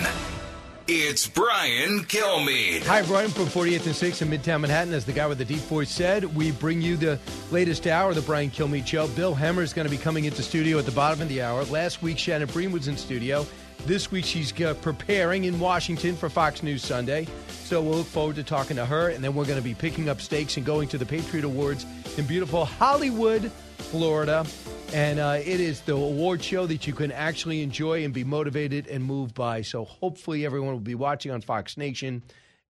It's 0.86 1.26
Brian 1.26 2.00
Kilmeade. 2.00 2.82
Hi, 2.82 3.00
Brian 3.00 3.30
from 3.30 3.46
48th 3.46 3.86
and 3.86 3.94
6th 3.94 4.20
in 4.20 4.28
Midtown 4.28 4.60
Manhattan. 4.60 4.92
As 4.92 5.06
the 5.06 5.14
guy 5.14 5.26
with 5.26 5.38
the 5.38 5.44
deep 5.46 5.60
voice 5.60 5.90
said, 5.90 6.24
we 6.36 6.50
bring 6.50 6.82
you 6.82 6.98
the 6.98 7.18
latest 7.50 7.86
hour 7.86 8.10
of 8.10 8.16
the 8.16 8.20
Brian 8.20 8.50
Kilmeade 8.50 8.86
Show. 8.86 9.08
Bill 9.08 9.34
Hemmer 9.34 9.62
is 9.62 9.72
going 9.72 9.86
to 9.86 9.90
be 9.90 9.96
coming 9.96 10.26
into 10.26 10.42
studio 10.42 10.78
at 10.78 10.84
the 10.84 10.92
bottom 10.92 11.22
of 11.22 11.30
the 11.30 11.40
hour. 11.40 11.64
Last 11.64 12.02
week, 12.02 12.18
Shannon 12.18 12.48
Bream 12.48 12.70
was 12.70 12.86
in 12.86 12.98
studio. 12.98 13.46
This 13.86 14.10
week, 14.10 14.26
she's 14.26 14.60
uh, 14.60 14.74
preparing 14.74 15.44
in 15.44 15.58
Washington 15.58 16.16
for 16.16 16.28
Fox 16.28 16.62
News 16.62 16.82
Sunday. 16.82 17.26
So 17.48 17.80
we'll 17.80 17.96
look 17.96 18.06
forward 18.06 18.36
to 18.36 18.42
talking 18.42 18.76
to 18.76 18.84
her. 18.84 19.08
And 19.08 19.24
then 19.24 19.34
we're 19.34 19.46
going 19.46 19.58
to 19.58 19.64
be 19.64 19.72
picking 19.72 20.10
up 20.10 20.20
stakes 20.20 20.58
and 20.58 20.66
going 20.66 20.88
to 20.88 20.98
the 20.98 21.06
Patriot 21.06 21.46
Awards 21.46 21.86
in 22.18 22.26
beautiful 22.26 22.66
Hollywood, 22.66 23.50
Florida. 23.84 24.46
And 24.92 25.18
uh, 25.18 25.38
it 25.44 25.60
is 25.60 25.80
the 25.80 25.94
award 25.94 26.42
show 26.42 26.66
that 26.66 26.86
you 26.86 26.92
can 26.92 27.12
actually 27.12 27.62
enjoy 27.62 28.04
and 28.04 28.14
be 28.14 28.24
motivated 28.24 28.86
and 28.86 29.04
moved 29.04 29.34
by. 29.34 29.62
So 29.62 29.84
hopefully, 29.84 30.44
everyone 30.46 30.72
will 30.72 30.80
be 30.80 30.94
watching 30.94 31.32
on 31.32 31.40
Fox 31.40 31.76
Nation. 31.76 32.22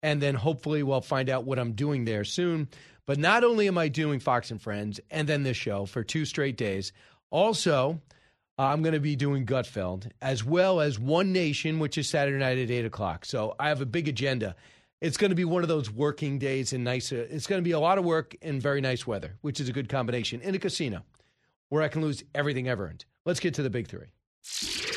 And 0.02 0.20
then 0.20 0.34
hopefully, 0.34 0.82
we'll 0.82 1.00
find 1.00 1.28
out 1.28 1.44
what 1.44 1.58
I'm 1.58 1.72
doing 1.72 2.04
there 2.04 2.24
soon. 2.24 2.68
But 3.06 3.18
not 3.18 3.44
only 3.44 3.68
am 3.68 3.78
I 3.78 3.88
doing 3.88 4.20
Fox 4.20 4.50
and 4.50 4.60
Friends 4.60 5.00
and 5.10 5.28
then 5.28 5.42
this 5.42 5.56
show 5.56 5.86
for 5.86 6.02
two 6.02 6.24
straight 6.24 6.56
days, 6.56 6.92
also, 7.30 8.00
uh, 8.58 8.62
I'm 8.62 8.82
going 8.82 8.94
to 8.94 9.00
be 9.00 9.16
doing 9.16 9.44
Gutfeld 9.44 10.10
as 10.22 10.44
well 10.44 10.80
as 10.80 10.98
One 10.98 11.32
Nation, 11.32 11.78
which 11.78 11.98
is 11.98 12.08
Saturday 12.08 12.38
night 12.38 12.58
at 12.58 12.70
8 12.70 12.86
o'clock. 12.86 13.24
So 13.24 13.54
I 13.58 13.68
have 13.68 13.80
a 13.80 13.86
big 13.86 14.08
agenda. 14.08 14.56
It's 15.05 15.18
going 15.18 15.32
to 15.32 15.36
be 15.36 15.44
one 15.44 15.62
of 15.62 15.68
those 15.68 15.90
working 15.90 16.39
days 16.39 16.72
and 16.72 16.82
nice. 16.82 17.12
Uh, 17.12 17.26
it's 17.28 17.47
going 17.47 17.60
to 17.60 17.62
be 17.62 17.72
a 17.72 17.78
lot 17.78 17.98
of 17.98 18.06
work 18.06 18.35
and 18.40 18.62
very 18.62 18.81
nice 18.81 19.06
weather, 19.06 19.36
which 19.43 19.60
is 19.60 19.68
a 19.68 19.72
good 19.72 19.90
combination 19.90 20.40
in 20.40 20.55
a 20.55 20.59
casino 20.59 21.02
where 21.68 21.82
I 21.82 21.89
can 21.89 22.01
lose 22.01 22.24
everything 22.35 22.70
I've 22.70 22.81
earned. 22.81 23.05
Let's 23.26 23.39
get 23.39 23.52
to 23.55 23.62
the 23.62 23.68
big 23.68 23.86
three. 23.86 24.06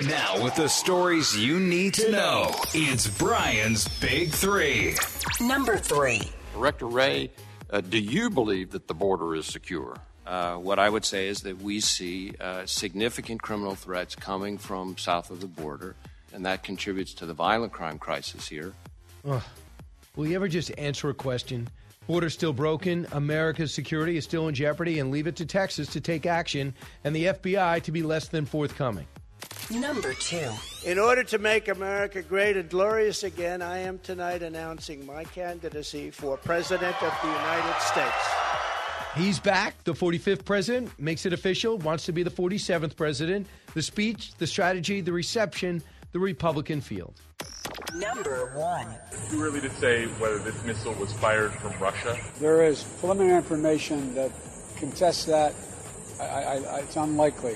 Now, 0.07 0.41
with 0.41 0.55
the 0.55 0.69
stories 0.69 1.37
you 1.37 1.59
need 1.59 1.93
to 1.95 2.09
know, 2.09 2.55
it's 2.73 3.05
Brian's 3.17 3.85
Big 3.99 4.29
Three. 4.29 4.95
Number 5.41 5.75
three. 5.75 6.21
Director 6.53 6.87
Wray, 6.87 7.29
uh, 7.69 7.81
do 7.81 7.99
you 7.99 8.29
believe 8.29 8.71
that 8.71 8.87
the 8.87 8.93
border 8.93 9.35
is 9.35 9.45
secure? 9.45 9.97
Uh, 10.25 10.55
what 10.55 10.79
I 10.79 10.89
would 10.89 11.03
say 11.03 11.27
is 11.27 11.41
that 11.41 11.61
we 11.61 11.81
see 11.81 12.33
uh, 12.39 12.65
significant 12.65 13.41
criminal 13.41 13.75
threats 13.75 14.15
coming 14.15 14.57
from 14.57 14.97
south 14.97 15.31
of 15.31 15.41
the 15.41 15.47
border, 15.47 15.95
and 16.31 16.45
that 16.45 16.63
contributes 16.63 17.13
to 17.15 17.25
the 17.25 17.33
violent 17.33 17.73
crime 17.73 17.99
crisis 17.99 18.47
here. 18.47 18.71
Ugh. 19.27 19.43
Will 20.17 20.25
you 20.25 20.35
ever 20.35 20.47
just 20.47 20.71
answer 20.79 21.09
a 21.09 21.13
question? 21.13 21.69
Border 22.07 22.31
still 22.31 22.51
broken, 22.51 23.05
America's 23.11 23.71
security 23.71 24.17
is 24.17 24.23
still 24.23 24.47
in 24.47 24.55
jeopardy, 24.55 24.97
and 24.97 25.11
leave 25.11 25.27
it 25.27 25.35
to 25.35 25.45
Texas 25.45 25.87
to 25.89 26.01
take 26.01 26.25
action 26.25 26.73
and 27.03 27.15
the 27.15 27.25
FBI 27.25 27.83
to 27.83 27.91
be 27.91 28.01
less 28.01 28.27
than 28.27 28.47
forthcoming. 28.47 29.05
Number 29.69 30.15
two. 30.15 30.49
In 30.83 30.97
order 30.97 31.23
to 31.25 31.37
make 31.37 31.67
America 31.67 32.23
great 32.23 32.57
and 32.57 32.67
glorious 32.67 33.23
again, 33.23 33.61
I 33.61 33.77
am 33.77 33.99
tonight 33.99 34.41
announcing 34.41 35.05
my 35.05 35.23
candidacy 35.23 36.09
for 36.09 36.35
President 36.37 36.95
of 37.03 37.13
the 37.21 37.27
United 37.27 37.79
States. 37.81 38.33
He's 39.15 39.39
back. 39.39 39.83
The 39.83 39.93
45th 39.93 40.45
president 40.45 40.99
makes 40.99 41.27
it 41.27 41.33
official, 41.33 41.77
wants 41.77 42.05
to 42.05 42.11
be 42.11 42.23
the 42.23 42.31
47th 42.31 42.95
president. 42.95 43.45
The 43.75 43.83
speech, 43.83 44.33
the 44.39 44.47
strategy, 44.47 45.01
the 45.01 45.13
reception, 45.13 45.83
the 46.11 46.19
Republican 46.19 46.81
field. 46.81 47.21
Number 47.95 48.51
one. 48.55 48.87
Too 49.29 49.41
early 49.41 49.61
to 49.61 49.69
say 49.75 50.05
whether 50.05 50.39
this 50.39 50.63
missile 50.63 50.93
was 50.93 51.13
fired 51.13 51.51
from 51.53 51.73
Russia. 51.79 52.17
There 52.39 52.63
is 52.63 52.83
preliminary 52.99 53.37
information 53.37 54.13
that 54.15 54.31
contests 54.77 55.25
that. 55.25 55.53
I, 56.19 56.23
I, 56.23 56.53
I, 56.55 56.79
it's 56.79 56.95
unlikely 56.95 57.55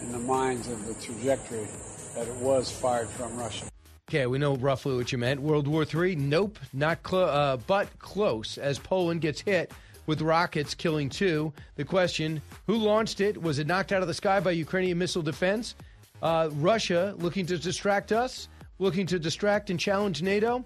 in 0.00 0.12
the 0.12 0.18
minds 0.18 0.68
of 0.68 0.86
the 0.86 0.94
trajectory 0.94 1.66
that 2.14 2.26
it 2.26 2.36
was 2.36 2.70
fired 2.70 3.08
from 3.08 3.36
Russia. 3.36 3.66
Okay, 4.08 4.26
we 4.26 4.38
know 4.38 4.56
roughly 4.56 4.96
what 4.96 5.12
you 5.12 5.18
meant. 5.18 5.40
World 5.40 5.66
War 5.66 5.84
III? 5.92 6.16
Nope, 6.16 6.58
not 6.72 7.02
close, 7.02 7.30
uh, 7.30 7.56
but 7.66 7.88
close. 7.98 8.58
As 8.58 8.78
Poland 8.78 9.22
gets 9.22 9.40
hit 9.40 9.72
with 10.06 10.20
rockets, 10.20 10.74
killing 10.74 11.08
two. 11.08 11.52
The 11.76 11.84
question: 11.84 12.40
Who 12.66 12.76
launched 12.76 13.20
it? 13.20 13.40
Was 13.40 13.58
it 13.58 13.66
knocked 13.66 13.92
out 13.92 14.02
of 14.02 14.08
the 14.08 14.14
sky 14.14 14.40
by 14.40 14.52
Ukrainian 14.52 14.98
missile 14.98 15.22
defense? 15.22 15.74
Uh, 16.22 16.48
Russia 16.54 17.14
looking 17.18 17.44
to 17.46 17.58
distract 17.58 18.12
us, 18.12 18.48
looking 18.78 19.06
to 19.06 19.18
distract 19.18 19.70
and 19.70 19.78
challenge 19.78 20.22
NATO. 20.22 20.64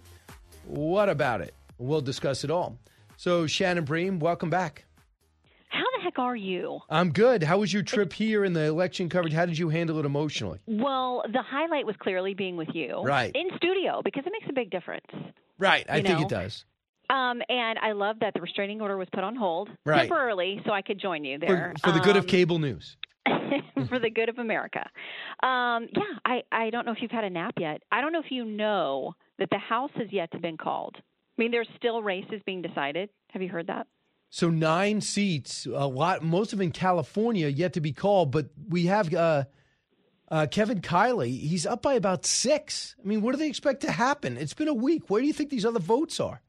What 0.66 1.09
about 1.09 1.40
it? 1.40 1.55
We'll 1.78 2.01
discuss 2.01 2.44
it 2.44 2.51
all. 2.51 2.76
So, 3.16 3.47
Shannon 3.47 3.85
Bream, 3.85 4.18
welcome 4.18 4.51
back. 4.51 4.85
How 5.70 5.85
the 5.97 6.02
heck 6.02 6.18
are 6.18 6.36
you? 6.36 6.80
I'm 6.89 7.10
good. 7.12 7.43
How 7.43 7.59
was 7.59 7.72
your 7.72 7.82
trip 7.82 8.12
here 8.12 8.44
in 8.44 8.52
the 8.52 8.64
election 8.64 9.09
coverage? 9.09 9.32
How 9.35 9.44
did 9.47 9.59
you 9.59 9.68
handle 9.68 9.98
it 9.98 10.06
emotionally? 10.06 10.59
Well, 10.66 11.22
the 11.32 11.43
highlight 11.43 11.86
was 11.86 11.97
clearly 11.98 12.35
being 12.35 12.56
with 12.56 12.68
you, 12.74 13.02
Right. 13.02 13.32
in 13.35 13.48
studio, 13.56 14.01
because 14.05 14.24
it 14.26 14.32
makes 14.32 14.47
a 14.48 14.52
big 14.52 14.70
difference. 14.70 15.06
Right, 15.59 15.85
I 15.89 15.97
You 15.98 16.02
think 16.05 16.18
know? 16.20 16.24
it 16.26 16.28
does. 16.30 16.64
Um, 17.10 17.43
and 17.48 17.78
I 17.80 17.93
love 17.93 18.16
that 18.20 18.35
the 18.35 18.40
restraining 18.40 18.80
order 18.80 18.97
was 18.97 19.09
put 19.12 19.24
on 19.24 19.35
hold 19.35 19.70
Right. 19.85 20.01
temporarily, 20.01 20.60
so 20.66 20.72
I 20.72 20.82
could 20.82 20.98
join 21.01 21.24
you 21.24 21.39
there 21.39 21.72
For, 21.82 21.89
for 21.90 21.93
the 21.98 22.01
good 22.05 22.16
of 22.16 22.24
Um, 22.24 22.28
cable 22.28 22.59
news. 22.59 22.97
for 23.88 23.98
the 23.98 24.10
good 24.10 24.28
of 24.28 24.38
America. 24.38 24.88
Um, 25.42 25.88
yeah, 25.94 26.18
I, 26.24 26.42
I 26.52 26.70
don't 26.70 26.86
know 26.86 26.92
if 26.92 26.98
you've 27.00 27.10
had 27.10 27.24
a 27.24 27.30
nap 27.30 27.54
yet. 27.58 27.82
I 27.90 28.00
don't 28.00 28.12
know 28.12 28.20
if 28.20 28.30
you 28.30 28.44
know 28.44 29.14
that 29.38 29.48
the 29.50 29.58
House 29.58 29.90
has 29.96 30.08
yet 30.10 30.30
to 30.32 30.38
been 30.38 30.56
called. 30.56 30.96
I 30.96 31.02
mean, 31.42 31.50
there's 31.50 31.68
still 31.76 32.02
races 32.02 32.40
being 32.44 32.62
decided. 32.62 33.10
Have 33.30 33.42
you 33.42 33.48
heard 33.48 33.68
that? 33.68 33.86
So 34.30 34.50
nine 34.50 35.00
seats, 35.00 35.66
a 35.66 35.86
lot, 35.86 36.22
most 36.22 36.52
of 36.52 36.60
in 36.60 36.70
California, 36.70 37.48
yet 37.48 37.72
to 37.74 37.80
be 37.80 37.92
called. 37.92 38.30
But 38.30 38.50
we 38.68 38.86
have 38.86 39.14
uh, 39.14 39.44
uh, 40.30 40.46
Kevin 40.50 40.80
Kiley. 40.80 41.40
He's 41.40 41.64
up 41.64 41.82
by 41.82 41.94
about 41.94 42.26
six. 42.26 42.94
I 43.02 43.08
mean, 43.08 43.22
what 43.22 43.32
do 43.32 43.38
they 43.38 43.48
expect 43.48 43.80
to 43.82 43.92
happen? 43.92 44.36
It's 44.36 44.54
been 44.54 44.68
a 44.68 44.74
week. 44.74 45.08
Where 45.08 45.20
do 45.20 45.26
you 45.26 45.32
think 45.32 45.50
these 45.50 45.64
other 45.64 45.80
votes 45.80 46.20
are? 46.20 46.42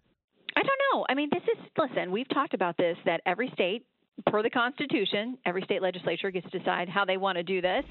I 0.56 0.62
don't 0.62 0.80
know. 0.94 1.06
I 1.08 1.14
mean, 1.14 1.30
this 1.32 1.44
is 1.44 1.66
listen. 1.78 2.12
We've 2.12 2.28
talked 2.30 2.54
about 2.54 2.76
this 2.78 2.98
that 3.06 3.22
every 3.26 3.50
state, 3.54 3.86
per 4.26 4.44
the 4.44 4.50
Constitution, 4.50 5.38
every 5.46 5.62
state 5.64 5.82
legislature 5.82 6.32
gets 6.32 6.50
to 6.52 6.60
decide 6.60 6.90
how 6.90 7.06
they 7.06 7.18
want 7.18 7.38
to 7.38 7.44
do 7.44 7.62
this. 7.62 7.84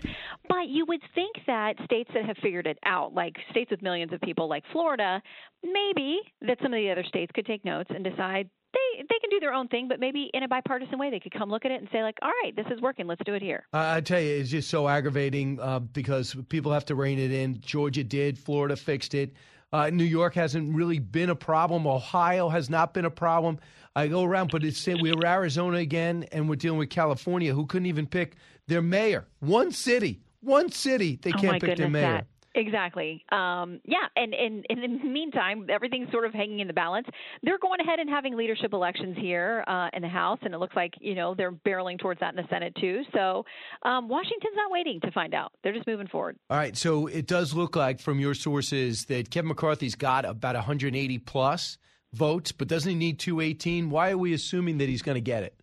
But 0.48 0.68
you 0.68 0.84
would 0.86 1.00
think 1.14 1.36
that 1.46 1.74
states 1.84 2.10
that 2.14 2.24
have 2.24 2.36
figured 2.42 2.66
it 2.66 2.78
out, 2.84 3.14
like 3.14 3.36
states 3.50 3.70
with 3.70 3.82
millions 3.82 4.12
of 4.12 4.20
people, 4.20 4.48
like 4.48 4.64
Florida, 4.72 5.22
maybe 5.62 6.20
that 6.42 6.58
some 6.62 6.72
of 6.72 6.78
the 6.78 6.90
other 6.90 7.04
states 7.04 7.30
could 7.34 7.46
take 7.46 7.64
notes 7.64 7.90
and 7.94 8.04
decide 8.04 8.48
they 8.72 9.02
they 9.02 9.18
can 9.20 9.30
do 9.30 9.40
their 9.40 9.52
own 9.52 9.68
thing, 9.68 9.88
but 9.88 9.98
maybe 9.98 10.30
in 10.34 10.42
a 10.42 10.48
bipartisan 10.48 10.98
way 10.98 11.10
they 11.10 11.20
could 11.20 11.32
come 11.32 11.50
look 11.50 11.64
at 11.64 11.70
it 11.70 11.80
and 11.80 11.88
say 11.90 12.02
like, 12.02 12.16
all 12.22 12.32
right, 12.42 12.54
this 12.54 12.66
is 12.70 12.80
working. 12.80 13.06
Let's 13.06 13.22
do 13.24 13.34
it 13.34 13.42
here. 13.42 13.66
I 13.72 14.00
tell 14.00 14.20
you, 14.20 14.36
it's 14.40 14.50
just 14.50 14.68
so 14.68 14.88
aggravating 14.88 15.58
uh, 15.60 15.78
because 15.78 16.36
people 16.48 16.72
have 16.72 16.84
to 16.86 16.94
rein 16.94 17.18
it 17.18 17.32
in. 17.32 17.60
Georgia 17.60 18.04
did, 18.04 18.38
Florida 18.38 18.76
fixed 18.76 19.14
it. 19.14 19.32
Uh, 19.72 19.90
New 19.90 20.04
York 20.04 20.34
hasn't 20.34 20.74
really 20.74 20.98
been 20.98 21.30
a 21.30 21.34
problem. 21.34 21.86
Ohio 21.86 22.48
has 22.48 22.70
not 22.70 22.94
been 22.94 23.04
a 23.04 23.10
problem. 23.10 23.58
I 23.98 24.06
go 24.06 24.22
around, 24.22 24.50
but 24.52 24.62
it's 24.62 24.86
we're 24.86 25.14
Arizona 25.26 25.78
again, 25.78 26.24
and 26.30 26.48
we're 26.48 26.54
dealing 26.54 26.78
with 26.78 26.90
California, 26.90 27.52
who 27.52 27.66
couldn't 27.66 27.86
even 27.86 28.06
pick 28.06 28.36
their 28.68 28.80
mayor. 28.80 29.26
One 29.40 29.72
city, 29.72 30.20
one 30.40 30.70
city, 30.70 31.18
they 31.20 31.32
oh 31.34 31.40
can't 31.40 31.54
pick 31.54 31.62
goodness, 31.62 31.78
their 31.78 31.90
mayor. 31.90 32.12
that 32.12 32.26
exactly. 32.54 33.24
Um, 33.30 33.80
yeah, 33.84 34.06
and, 34.14 34.34
and, 34.34 34.64
and 34.68 34.84
in 34.84 34.98
the 34.98 35.04
meantime, 35.04 35.66
everything's 35.68 36.10
sort 36.12 36.26
of 36.26 36.32
hanging 36.32 36.60
in 36.60 36.68
the 36.68 36.72
balance. 36.72 37.06
They're 37.42 37.58
going 37.58 37.80
ahead 37.80 37.98
and 37.98 38.08
having 38.08 38.36
leadership 38.36 38.72
elections 38.72 39.16
here 39.18 39.64
uh, 39.66 39.88
in 39.92 40.02
the 40.02 40.08
House, 40.08 40.38
and 40.42 40.54
it 40.54 40.58
looks 40.58 40.76
like 40.76 40.94
you 41.00 41.16
know 41.16 41.34
they're 41.34 41.52
barreling 41.52 41.98
towards 41.98 42.20
that 42.20 42.30
in 42.30 42.36
the 42.36 42.48
Senate 42.48 42.76
too. 42.80 43.02
So 43.12 43.44
um, 43.82 44.08
Washington's 44.08 44.54
not 44.54 44.70
waiting 44.70 45.00
to 45.00 45.10
find 45.10 45.34
out; 45.34 45.52
they're 45.64 45.74
just 45.74 45.88
moving 45.88 46.06
forward. 46.06 46.36
All 46.50 46.56
right, 46.56 46.76
so 46.76 47.08
it 47.08 47.26
does 47.26 47.52
look 47.52 47.74
like 47.74 48.00
from 48.00 48.20
your 48.20 48.34
sources 48.34 49.06
that 49.06 49.30
Kevin 49.30 49.48
McCarthy's 49.48 49.96
got 49.96 50.24
about 50.24 50.54
180 50.54 51.18
plus 51.18 51.78
votes, 52.12 52.52
but 52.52 52.68
doesn't 52.68 52.90
he 52.90 52.96
need 52.96 53.18
218? 53.18 53.90
Why 53.90 54.10
are 54.10 54.18
we 54.18 54.32
assuming 54.32 54.78
that 54.78 54.88
he's 54.88 55.02
going 55.02 55.16
to 55.16 55.20
get 55.20 55.42
it? 55.42 55.54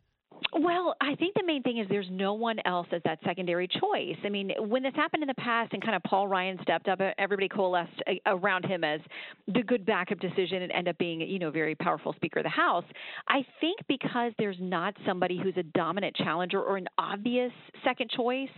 Well, 0.53 0.95
I 1.01 1.15
think 1.15 1.33
the 1.35 1.43
main 1.45 1.63
thing 1.63 1.79
is 1.79 1.87
there's 1.89 2.07
no 2.09 2.33
one 2.33 2.57
else 2.65 2.87
as 2.93 3.01
that 3.03 3.19
secondary 3.25 3.67
choice. 3.67 4.15
I 4.23 4.29
mean, 4.29 4.51
when 4.57 4.83
this 4.83 4.93
happened 4.95 5.21
in 5.21 5.27
the 5.27 5.33
past 5.35 5.73
and 5.73 5.83
kind 5.83 5.95
of 5.95 6.03
Paul 6.03 6.27
Ryan 6.27 6.57
stepped 6.61 6.87
up, 6.87 7.01
everybody 7.17 7.49
coalesced 7.49 8.01
around 8.25 8.65
him 8.65 8.83
as 8.83 9.01
the 9.47 9.63
good 9.63 9.85
backup 9.85 10.19
decision 10.19 10.61
and 10.61 10.71
end 10.71 10.87
up 10.87 10.97
being, 10.97 11.19
you 11.19 11.39
know, 11.39 11.51
very 11.51 11.75
powerful 11.75 12.13
Speaker 12.13 12.39
of 12.39 12.43
the 12.43 12.49
House. 12.49 12.85
I 13.27 13.45
think 13.59 13.79
because 13.89 14.31
there's 14.37 14.57
not 14.61 14.95
somebody 15.05 15.37
who's 15.41 15.57
a 15.57 15.63
dominant 15.63 16.15
challenger 16.15 16.61
or 16.61 16.77
an 16.77 16.87
obvious 16.97 17.51
second 17.83 18.09
choice 18.11 18.49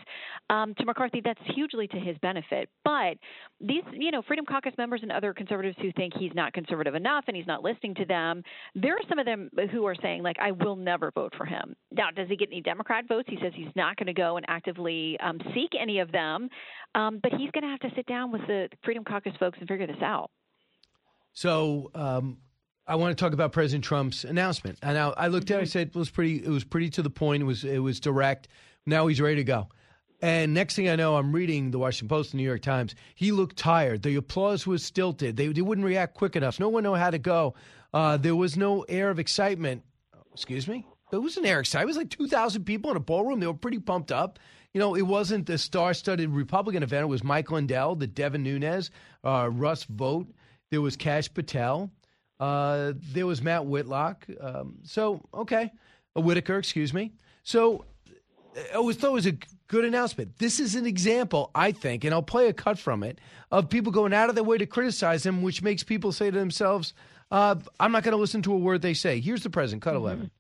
um, 0.51 0.76
to 0.76 0.85
McCarthy, 0.85 1.22
that's 1.23 1.39
hugely 1.55 1.88
to 1.88 1.97
his 1.97 2.18
benefit. 2.19 2.69
But 2.84 3.18
these, 3.59 3.84
you 3.93 4.11
know, 4.11 4.22
Freedom 4.22 4.45
Caucus 4.45 4.73
members 4.77 4.99
and 5.01 5.11
other 5.11 5.34
conservatives 5.34 5.77
who 5.81 5.91
think 5.93 6.14
he's 6.19 6.34
not 6.35 6.53
conservative 6.53 6.95
enough 6.95 7.23
and 7.27 7.35
he's 7.35 7.47
not 7.47 7.64
listening 7.64 7.95
to 7.95 8.05
them, 8.05 8.43
there 8.76 8.93
are 8.93 9.09
some 9.09 9.19
of 9.19 9.26
them 9.26 9.49
who 9.72 9.85
are 9.85 9.95
saying, 9.95 10.22
like, 10.22 10.38
I 10.39 10.51
will 10.51 10.76
never 10.76 11.11
vote 11.11 11.34
for 11.35 11.45
him. 11.45 11.76
Now, 11.91 12.12
does 12.14 12.28
he 12.28 12.36
get 12.36 12.49
any 12.52 12.62
Democrat 12.62 13.06
votes? 13.08 13.30
He 13.30 13.38
says 13.41 13.54
he's 13.56 13.74
not 13.76 13.95
going 13.95 14.08
to 14.08 14.14
go 14.14 14.38
and 14.38 14.45
actively 14.49 15.18
um, 15.22 15.40
seek 15.54 15.70
any 15.80 15.99
of 15.99 16.12
them, 16.12 16.49
um, 16.95 17.20
but 17.24 17.32
he's 17.32 17.49
going 17.52 17.64
to 17.64 17.70
have 17.70 17.80
to 17.80 17.90
sit 17.95 18.06
down 18.08 18.32
with 18.32 18.41
the 18.48 18.68
Freedom 18.84 19.04
Caucus 19.04 19.34
folks 19.40 19.58
and 19.60 19.68
figure 19.68 19.88
this 19.88 20.02
out. 20.02 20.30
So, 21.34 21.91
um, 21.95 22.38
I 22.88 22.95
want 22.95 23.18
to 23.18 23.22
talk 23.22 23.34
about 23.34 23.52
President 23.52 23.84
Trump's 23.84 24.24
announcement. 24.24 24.80
And 24.82 24.98
I, 24.98 25.10
I 25.10 25.28
looked 25.28 25.52
at 25.52 25.56
it, 25.56 25.58
I 25.58 25.64
mm-hmm. 25.64 25.70
said 25.72 25.88
it 25.88 25.95
was 25.95 26.10
pretty. 26.10 26.38
It 26.38 26.49
was 26.49 26.64
pretty 26.64 26.90
to 26.91 27.02
the 27.02 27.10
point. 27.10 27.44
It 27.44 27.45
was 27.45 27.64
it 27.64 27.80
was 27.80 27.99
direct. 27.99 28.48
Now 28.86 29.08
he's 29.08 29.20
ready 29.20 29.36
to 29.36 29.44
go. 29.44 29.68
And 30.22 30.54
next 30.54 30.76
thing 30.76 30.90
I 30.90 30.95
know, 30.95 31.16
I'm 31.16 31.32
reading 31.32 31.70
the 31.70 31.78
Washington 31.78 32.08
Post, 32.08 32.32
the 32.32 32.38
New 32.38 32.44
York 32.44 32.62
Times. 32.62 32.95
He 33.14 33.32
looked 33.32 33.56
tired. 33.56 34.02
The 34.02 34.16
applause 34.16 34.66
was 34.66 34.84
stilted. 34.84 35.38
They, 35.38 35.49
they 35.49 35.62
wouldn't 35.62 35.86
react 35.86 36.16
quick 36.16 36.36
enough. 36.36 36.60
No 36.60 36.70
one 36.70 36.84
knew 36.84 36.95
how 36.95 37.12
to 37.12 37.20
go. 37.20 37.54
Uh, 37.94 38.18
there 38.18 38.36
was 38.36 38.58
no 38.58 38.82
air 38.90 39.12
of 39.12 39.20
excitement. 39.20 39.84
Excuse 40.34 40.68
me? 40.68 40.88
It 41.11 41.17
was 41.17 41.38
an 41.38 41.45
excitement. 41.45 41.84
It 41.84 41.88
was 41.88 41.97
like 41.97 42.09
2,000 42.09 42.65
people 42.65 42.91
in 42.91 42.97
a 42.97 43.01
ballroom. 43.01 43.39
They 43.39 43.47
were 43.47 43.53
pretty 43.53 43.79
pumped 43.79 44.11
up. 44.11 44.39
You 44.73 44.79
know, 44.79 44.95
it 44.95 45.03
wasn't 45.03 45.45
the 45.45 45.57
star 45.57 45.93
studded 45.93 46.29
Republican 46.29 46.84
event. 46.84 47.03
It 47.03 47.07
was 47.07 47.23
Mike 47.23 47.49
Lindell, 47.49 47.95
the 47.95 48.07
Devin 48.07 48.43
Nunes, 48.43 48.91
uh, 49.23 49.49
Russ 49.51 49.85
Vought. 49.85 50.27
There 50.69 50.81
was 50.81 50.97
Kash 50.97 51.34
Patel. 51.34 51.89
Uh, 52.39 52.93
there 53.13 53.25
was 53.25 53.41
Matt 53.41 53.65
Whitlock. 53.65 54.27
Um, 54.39 54.79
so, 54.84 55.21
okay. 55.34 55.71
Uh, 56.15 56.21
Whitaker, 56.21 56.57
excuse 56.57 56.93
me. 56.93 57.13
So 57.43 57.85
I 58.55 58.75
always 58.75 58.97
thought 58.97 59.09
it 59.09 59.13
was 59.13 59.25
a 59.25 59.38
good 59.67 59.85
announcement. 59.85 60.38
This 60.38 60.59
is 60.59 60.75
an 60.75 60.85
example, 60.85 61.51
I 61.55 61.71
think, 61.71 62.03
and 62.03 62.13
I'll 62.13 62.21
play 62.21 62.47
a 62.47 62.53
cut 62.53 62.77
from 62.77 63.03
it, 63.03 63.19
of 63.51 63.69
people 63.69 63.91
going 63.91 64.13
out 64.13 64.29
of 64.29 64.35
their 64.35 64.43
way 64.43 64.57
to 64.57 64.65
criticize 64.65 65.25
him, 65.25 65.41
which 65.41 65.61
makes 65.61 65.84
people 65.84 66.11
say 66.11 66.31
to 66.31 66.38
themselves, 66.38 66.93
uh, 67.31 67.55
I'm 67.79 67.91
not 67.91 68.03
going 68.03 68.13
to 68.13 68.19
listen 68.19 68.41
to 68.43 68.53
a 68.53 68.57
word 68.57 68.81
they 68.81 68.93
say. 68.93 69.19
Here's 69.19 69.43
the 69.43 69.49
president, 69.49 69.84
cut 69.84 69.93
mm-hmm. 69.93 70.03
11. 70.03 70.31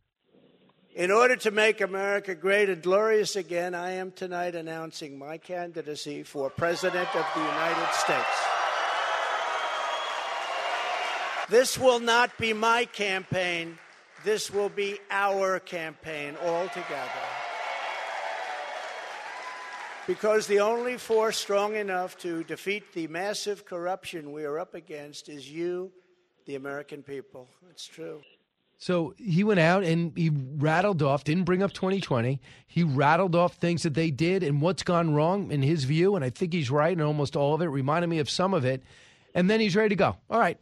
In 0.97 1.11
order 1.11 1.35
to 1.35 1.51
make 1.51 1.79
America 1.79 2.33
great 2.33 2.69
and 2.69 2.81
glorious 2.81 3.35
again, 3.35 3.75
I 3.75 3.91
am 3.91 4.09
tonight 4.09 4.55
announcing 4.55 5.15
my 5.15 5.37
candidacy 5.37 6.23
for 6.23 6.49
President 6.49 7.07
of 7.15 7.23
the 7.35 7.39
United 7.39 7.93
States. 7.93 8.25
This 11.51 11.77
will 11.77 11.99
not 11.99 12.35
be 12.39 12.51
my 12.51 12.85
campaign. 12.85 13.77
This 14.23 14.49
will 14.49 14.69
be 14.69 14.97
our 15.11 15.59
campaign 15.59 16.35
all 16.43 16.67
together 16.69 17.27
because 20.07 20.47
the 20.47 20.61
only 20.61 20.97
force 20.97 21.37
strong 21.37 21.75
enough 21.75 22.17
to 22.17 22.43
defeat 22.45 22.93
the 22.93 23.05
massive 23.05 23.65
corruption 23.65 24.31
we 24.31 24.45
are 24.45 24.57
up 24.57 24.73
against 24.73 25.29
is 25.29 25.47
you, 25.47 25.91
the 26.47 26.55
American 26.55 27.03
people. 27.03 27.47
It's 27.69 27.85
true. 27.85 28.21
So 28.77 29.15
he 29.17 29.43
went 29.43 29.59
out 29.59 29.83
and 29.83 30.15
he 30.15 30.29
rattled 30.29 31.01
off, 31.01 31.23
didn't 31.23 31.45
bring 31.45 31.63
up 31.63 31.73
2020. 31.73 32.39
He 32.67 32.83
rattled 32.83 33.35
off 33.35 33.55
things 33.55 33.83
that 33.83 33.95
they 33.95 34.11
did 34.11 34.43
and 34.43 34.61
what's 34.61 34.83
gone 34.83 35.15
wrong 35.15 35.51
in 35.51 35.63
his 35.63 35.83
view. 35.83 36.15
And 36.15 36.23
I 36.23 36.29
think 36.29 36.53
he's 36.53 36.69
right 36.69 36.93
in 36.93 37.01
almost 37.01 37.35
all 37.35 37.55
of 37.55 37.61
it, 37.61 37.65
reminded 37.65 38.07
me 38.07 38.19
of 38.19 38.29
some 38.29 38.53
of 38.53 38.65
it. 38.65 38.83
And 39.33 39.49
then 39.49 39.59
he's 39.59 39.75
ready 39.75 39.89
to 39.89 39.95
go. 39.95 40.15
All 40.29 40.39
right. 40.39 40.59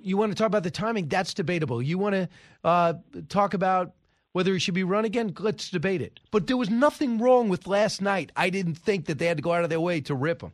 You 0.00 0.16
want 0.16 0.32
to 0.32 0.36
talk 0.36 0.46
about 0.46 0.62
the 0.62 0.70
timing? 0.70 1.08
That's 1.08 1.34
debatable. 1.34 1.82
You 1.82 1.98
want 1.98 2.14
to 2.14 2.28
uh, 2.64 2.94
talk 3.28 3.52
about 3.52 3.92
whether 4.32 4.52
he 4.52 4.58
should 4.58 4.74
be 4.74 4.84
run 4.84 5.04
again, 5.04 5.34
let's 5.38 5.70
debate 5.70 6.00
it. 6.00 6.20
But 6.30 6.46
there 6.46 6.56
was 6.56 6.70
nothing 6.70 7.18
wrong 7.18 7.48
with 7.48 7.66
last 7.66 8.00
night. 8.00 8.30
I 8.36 8.50
didn't 8.50 8.76
think 8.76 9.06
that 9.06 9.18
they 9.18 9.26
had 9.26 9.38
to 9.38 9.42
go 9.42 9.52
out 9.52 9.64
of 9.64 9.70
their 9.70 9.80
way 9.80 10.00
to 10.02 10.14
rip 10.14 10.42
him. 10.42 10.52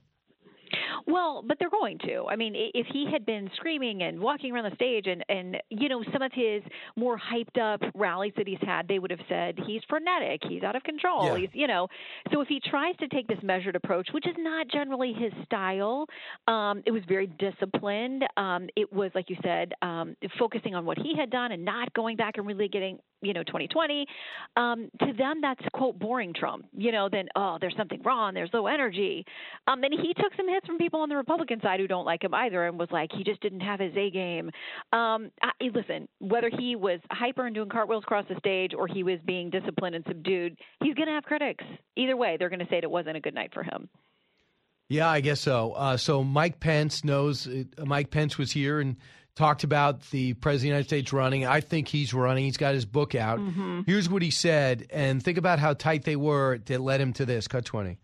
Well, 1.06 1.44
but 1.47 1.59
they're 1.59 1.70
going 1.70 1.98
to. 2.06 2.24
I 2.28 2.36
mean, 2.36 2.55
if 2.56 2.86
he 2.93 3.06
had 3.10 3.26
been 3.26 3.51
screaming 3.56 4.02
and 4.02 4.20
walking 4.20 4.52
around 4.52 4.70
the 4.70 4.74
stage 4.74 5.06
and 5.06 5.24
and 5.28 5.56
you 5.68 5.89
know 5.89 6.02
some 6.12 6.22
of 6.22 6.32
his 6.32 6.62
more 6.97 7.18
hyped 7.18 7.60
up 7.60 7.81
rallies 7.94 8.32
that 8.36 8.48
he's 8.48 8.59
had, 8.62 8.89
they 8.89 8.98
would 8.98 9.10
have 9.10 9.20
said 9.28 9.59
he's 9.66 9.82
frenetic, 9.89 10.40
he's 10.48 10.62
out 10.62 10.76
of 10.76 10.82
control. 10.82 11.26
Yeah. 11.26 11.36
He's 11.39 11.51
you 11.52 11.66
know. 11.66 11.89
So 12.32 12.40
if 12.40 12.48
he 12.48 12.60
tries 12.70 12.97
to 12.97 13.09
take 13.09 13.28
this 13.28 13.39
measured 13.43 13.76
approach, 13.76 14.09
which 14.12 14.26
is 14.26 14.35
not 14.39 14.68
generally 14.68 15.12
his 15.12 15.32
style, 15.44 16.06
um, 16.48 16.82
it 16.86 16.90
was 16.90 17.02
very 17.06 17.26
disciplined. 17.26 18.24
Um, 18.36 18.68
it 18.76 18.90
was 18.93 19.10
like 19.14 19.28
you 19.28 19.36
said, 19.43 19.72
um, 19.82 20.16
focusing 20.39 20.74
on 20.74 20.86
what 20.86 20.98
he 20.98 21.14
had 21.18 21.31
done 21.31 21.52
and 21.52 21.64
not 21.64 21.93
going 21.93 22.16
back 22.16 22.39
and 22.39 22.47
really 22.47 22.68
getting 22.68 22.98
you 23.25 23.33
know 23.33 23.43
2020 23.43 24.07
um, 24.57 24.91
to 25.01 25.13
them 25.13 25.41
that's 25.41 25.61
quote 25.73 25.99
boring 25.99 26.33
trump 26.35 26.67
you 26.77 26.93
know 26.93 27.09
then 27.11 27.29
oh 27.37 27.59
there's 27.61 27.77
something 27.77 28.01
wrong 28.03 28.35
there's 28.35 28.51
low 28.53 28.67
energy 28.67 29.25
um, 29.67 29.83
and 29.83 29.95
he 29.95 30.15
took 30.15 30.35
some 30.37 30.49
hits 30.49 30.67
from 30.67 30.79
people 30.79 31.01
on 31.01 31.09
the 31.09 31.17
republican 31.17 31.61
side 31.61 31.81
who 31.81 31.87
don't 31.87 32.05
like 32.05 32.23
him 32.23 32.35
either 32.35 32.67
and 32.67 32.79
was 32.79 32.89
like 32.91 33.11
he 33.17 33.25
just 33.25 33.41
didn't 33.41 33.61
have 33.61 33.81
his 33.81 33.95
a 33.97 34.11
game 34.11 34.51
um, 34.93 35.31
I, 35.43 35.51
listen 35.75 36.09
whether 36.21 36.51
he 36.59 36.77
was 36.77 37.01
hyper 37.11 37.47
and 37.47 37.55
doing 37.55 37.69
cartwheels 37.69 38.05
across 38.05 38.27
the 38.29 38.37
stage 38.39 38.73
or 38.77 38.87
he 38.87 39.03
was 39.03 39.19
being 39.25 39.51
disciplined 39.51 39.95
and 39.95 40.05
subdued 40.07 40.57
he's 40.83 40.95
going 40.95 41.09
to 41.09 41.15
have 41.15 41.25
critics 41.25 41.65
either 41.97 42.17
way 42.17 42.37
they're 42.39 42.51
going 42.51 42.61
to 42.61 42.67
say 42.67 42.79
it 42.83 42.91
wasn't 42.91 43.17
a 43.17 43.21
good 43.21 43.35
night 43.35 43.53
for 43.53 43.63
him 43.63 43.89
yeah, 44.89 45.09
I 45.09 45.21
guess 45.21 45.41
so. 45.41 45.73
Uh, 45.73 45.97
so 45.97 46.23
Mike 46.23 46.61
Pence 46.61 47.05
knows. 47.05 47.49
Uh, 47.49 47.65
Mike 47.85 48.11
Pence 48.11 48.37
was 48.37 48.53
here 48.53 48.81
and 48.81 48.97
talked 49.36 49.65
about 49.65 50.11
the 50.11 50.35
president 50.35 50.56
of 50.56 50.62
the 50.62 50.69
United 50.69 50.89
States 50.89 51.12
running. 51.12 51.47
I 51.47 51.61
think 51.61 51.89
he's 51.89 52.15
running. 52.15 52.44
He's 52.44 52.56
got 52.56 52.74
his 52.74 52.85
book 52.85 53.15
out. 53.15 53.39
Mm-hmm. 53.39 53.82
Here's 53.86 54.09
what 54.09 54.23
he 54.23 54.31
said, 54.31 54.86
and 54.90 55.23
think 55.23 55.39
about 55.39 55.59
how 55.59 55.74
tight 55.74 56.05
they 56.05 56.16
were 56.16 56.59
that 56.66 56.81
led 56.81 57.01
him 57.01 57.12
to 57.15 57.27
this. 57.27 57.48
Cut 57.48 57.65
20. 57.65 57.98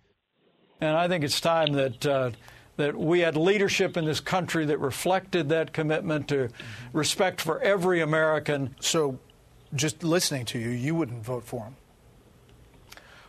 And 0.80 0.96
I 0.96 1.08
think 1.08 1.24
it's 1.24 1.40
time 1.40 1.72
that. 1.74 2.06
Uh, 2.06 2.30
that 2.76 2.96
we 2.96 3.20
had 3.20 3.36
leadership 3.36 3.98
in 3.98 4.06
this 4.06 4.20
country 4.20 4.64
that 4.64 4.78
reflected 4.78 5.50
that 5.50 5.74
commitment 5.74 6.28
to 6.28 6.48
respect 6.94 7.38
for 7.40 7.60
every 7.60 8.00
American. 8.00 8.74
So, 8.80 9.18
just 9.74 10.02
listening 10.02 10.46
to 10.46 10.58
you, 10.58 10.70
you 10.70 10.94
wouldn't 10.94 11.22
vote 11.22 11.44
for 11.44 11.64
him. 11.64 11.76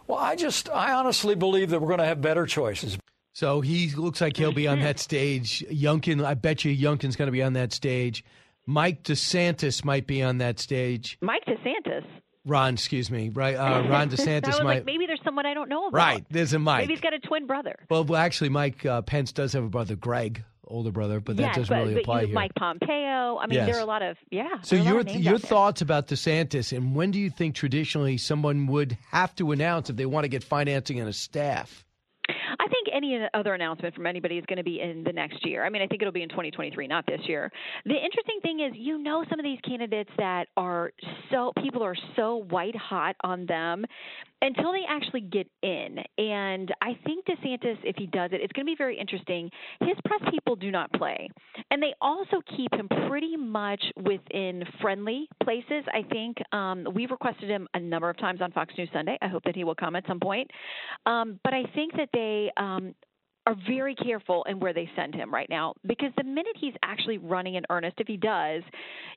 Well, 0.07 0.19
I 0.19 0.35
just, 0.35 0.69
I 0.69 0.93
honestly 0.93 1.35
believe 1.35 1.69
that 1.69 1.81
we're 1.81 1.87
going 1.87 1.99
to 1.99 2.05
have 2.05 2.21
better 2.21 2.45
choices. 2.45 2.97
So 3.33 3.61
he 3.61 3.91
looks 3.91 4.21
like 4.21 4.37
he'll 4.37 4.51
be 4.51 4.67
on 4.67 4.79
that 4.81 4.99
stage. 5.07 5.65
Youngkin, 5.69 6.23
I 6.23 6.33
bet 6.33 6.65
you 6.65 6.75
Youngkin's 6.75 7.15
going 7.15 7.27
to 7.27 7.31
be 7.31 7.43
on 7.43 7.53
that 7.53 7.73
stage. 7.73 8.23
Mike 8.65 9.03
DeSantis 9.03 9.83
might 9.83 10.07
be 10.07 10.21
on 10.21 10.37
that 10.39 10.59
stage. 10.59 11.17
Mike 11.21 11.45
DeSantis. 11.45 12.05
Ron, 12.45 12.73
excuse 12.73 13.11
me, 13.11 13.29
right? 13.29 13.55
Uh, 13.55 13.87
Ron 13.89 14.09
DeSantis 14.09 14.63
might. 14.63 14.63
Like, 14.63 14.85
maybe 14.85 15.05
there's 15.05 15.21
someone 15.23 15.45
I 15.45 15.53
don't 15.53 15.69
know 15.69 15.87
about. 15.87 15.97
Right, 15.97 16.25
there's 16.29 16.53
a 16.53 16.59
Mike. 16.59 16.83
Maybe 16.83 16.93
he's 16.93 17.01
got 17.01 17.13
a 17.13 17.19
twin 17.19 17.45
brother. 17.45 17.75
Well, 17.89 18.03
well 18.03 18.19
actually, 18.19 18.49
Mike 18.49 18.85
uh, 18.85 19.01
Pence 19.01 19.31
does 19.31 19.53
have 19.53 19.63
a 19.63 19.69
brother, 19.69 19.95
Greg, 19.95 20.43
older 20.65 20.91
brother, 20.91 21.19
but 21.19 21.37
that 21.37 21.55
doesn't 21.55 21.69
but, 21.69 21.81
really 21.81 21.93
but 21.95 22.01
apply 22.01 22.21
you, 22.21 22.27
here. 22.27 22.35
Mike 22.35 22.55
Pompeo. 22.55 23.37
I 23.37 23.45
mean, 23.47 23.57
yes. 23.57 23.67
there 23.67 23.77
are 23.77 23.83
a 23.83 23.85
lot 23.85 24.01
of 24.01 24.17
yeah. 24.31 24.61
So 24.63 24.75
your 24.75 25.01
your 25.01 25.37
thoughts 25.37 25.81
about 25.81 26.07
DeSantis, 26.07 26.75
and 26.75 26.95
when 26.95 27.11
do 27.11 27.19
you 27.19 27.29
think 27.29 27.55
traditionally 27.55 28.17
someone 28.17 28.67
would 28.67 28.97
have 29.11 29.35
to 29.35 29.51
announce 29.51 29.89
if 29.89 29.95
they 29.95 30.07
want 30.07 30.23
to 30.23 30.29
get 30.29 30.43
financing 30.43 30.99
and 30.99 31.07
a 31.07 31.13
staff? 31.13 31.85
Any 33.01 33.27
other 33.33 33.55
announcement 33.55 33.95
from 33.95 34.05
anybody 34.05 34.37
is 34.37 34.45
going 34.45 34.57
to 34.57 34.63
be 34.63 34.79
in 34.79 35.03
the 35.03 35.11
next 35.11 35.43
year. 35.43 35.65
I 35.65 35.69
mean, 35.69 35.81
I 35.81 35.87
think 35.87 36.03
it'll 36.03 36.11
be 36.11 36.21
in 36.21 36.29
2023, 36.29 36.85
not 36.87 37.03
this 37.07 37.21
year. 37.23 37.51
The 37.85 37.95
interesting 37.95 38.39
thing 38.43 38.59
is, 38.59 38.73
you 38.75 38.99
know, 39.01 39.25
some 39.27 39.39
of 39.39 39.43
these 39.43 39.57
candidates 39.67 40.11
that 40.19 40.47
are 40.55 40.91
so 41.31 41.51
people 41.63 41.81
are 41.81 41.95
so 42.15 42.45
white 42.49 42.75
hot 42.75 43.15
on 43.23 43.47
them 43.47 43.85
until 44.41 44.71
they 44.71 44.83
actually 44.87 45.21
get 45.21 45.47
in. 45.61 45.97
And 46.17 46.73
I 46.81 46.97
think 47.05 47.25
DeSantis, 47.25 47.77
if 47.83 47.95
he 47.97 48.07
does 48.07 48.31
it, 48.33 48.41
it's 48.41 48.51
going 48.53 48.65
to 48.65 48.71
be 48.71 48.75
very 48.77 48.99
interesting. 48.99 49.49
His 49.81 49.95
press 50.05 50.21
people 50.31 50.55
do 50.55 50.71
not 50.71 50.91
play, 50.93 51.29
and 51.69 51.81
they 51.81 51.93
also 52.01 52.41
keep 52.57 52.73
him 52.73 52.87
pretty 53.07 53.37
much 53.37 53.83
within 53.97 54.63
friendly 54.81 55.27
places. 55.43 55.83
I 55.93 56.03
think 56.09 56.37
um, 56.51 56.87
we've 56.93 57.11
requested 57.11 57.49
him 57.49 57.67
a 57.73 57.79
number 57.79 58.09
of 58.09 58.17
times 58.17 58.41
on 58.41 58.51
Fox 58.51 58.73
News 58.77 58.89
Sunday. 58.93 59.17
I 59.21 59.27
hope 59.27 59.43
that 59.43 59.55
he 59.55 59.63
will 59.63 59.75
come 59.75 59.95
at 59.95 60.05
some 60.07 60.19
point. 60.19 60.49
Um, 61.05 61.39
but 61.43 61.53
I 61.53 61.63
think 61.75 61.93
that 61.97 62.09
they 62.13 62.51
um, 62.57 62.93
are 63.47 63.55
very 63.67 63.95
careful 63.95 64.43
in 64.47 64.59
where 64.59 64.73
they 64.73 64.89
send 64.95 65.15
him 65.15 65.33
right 65.33 65.49
now 65.49 65.73
because 65.87 66.11
the 66.17 66.23
minute 66.23 66.55
he's 66.59 66.73
actually 66.83 67.17
running 67.17 67.55
in 67.55 67.63
earnest, 67.69 67.95
if 67.99 68.07
he 68.07 68.17
does, 68.17 68.61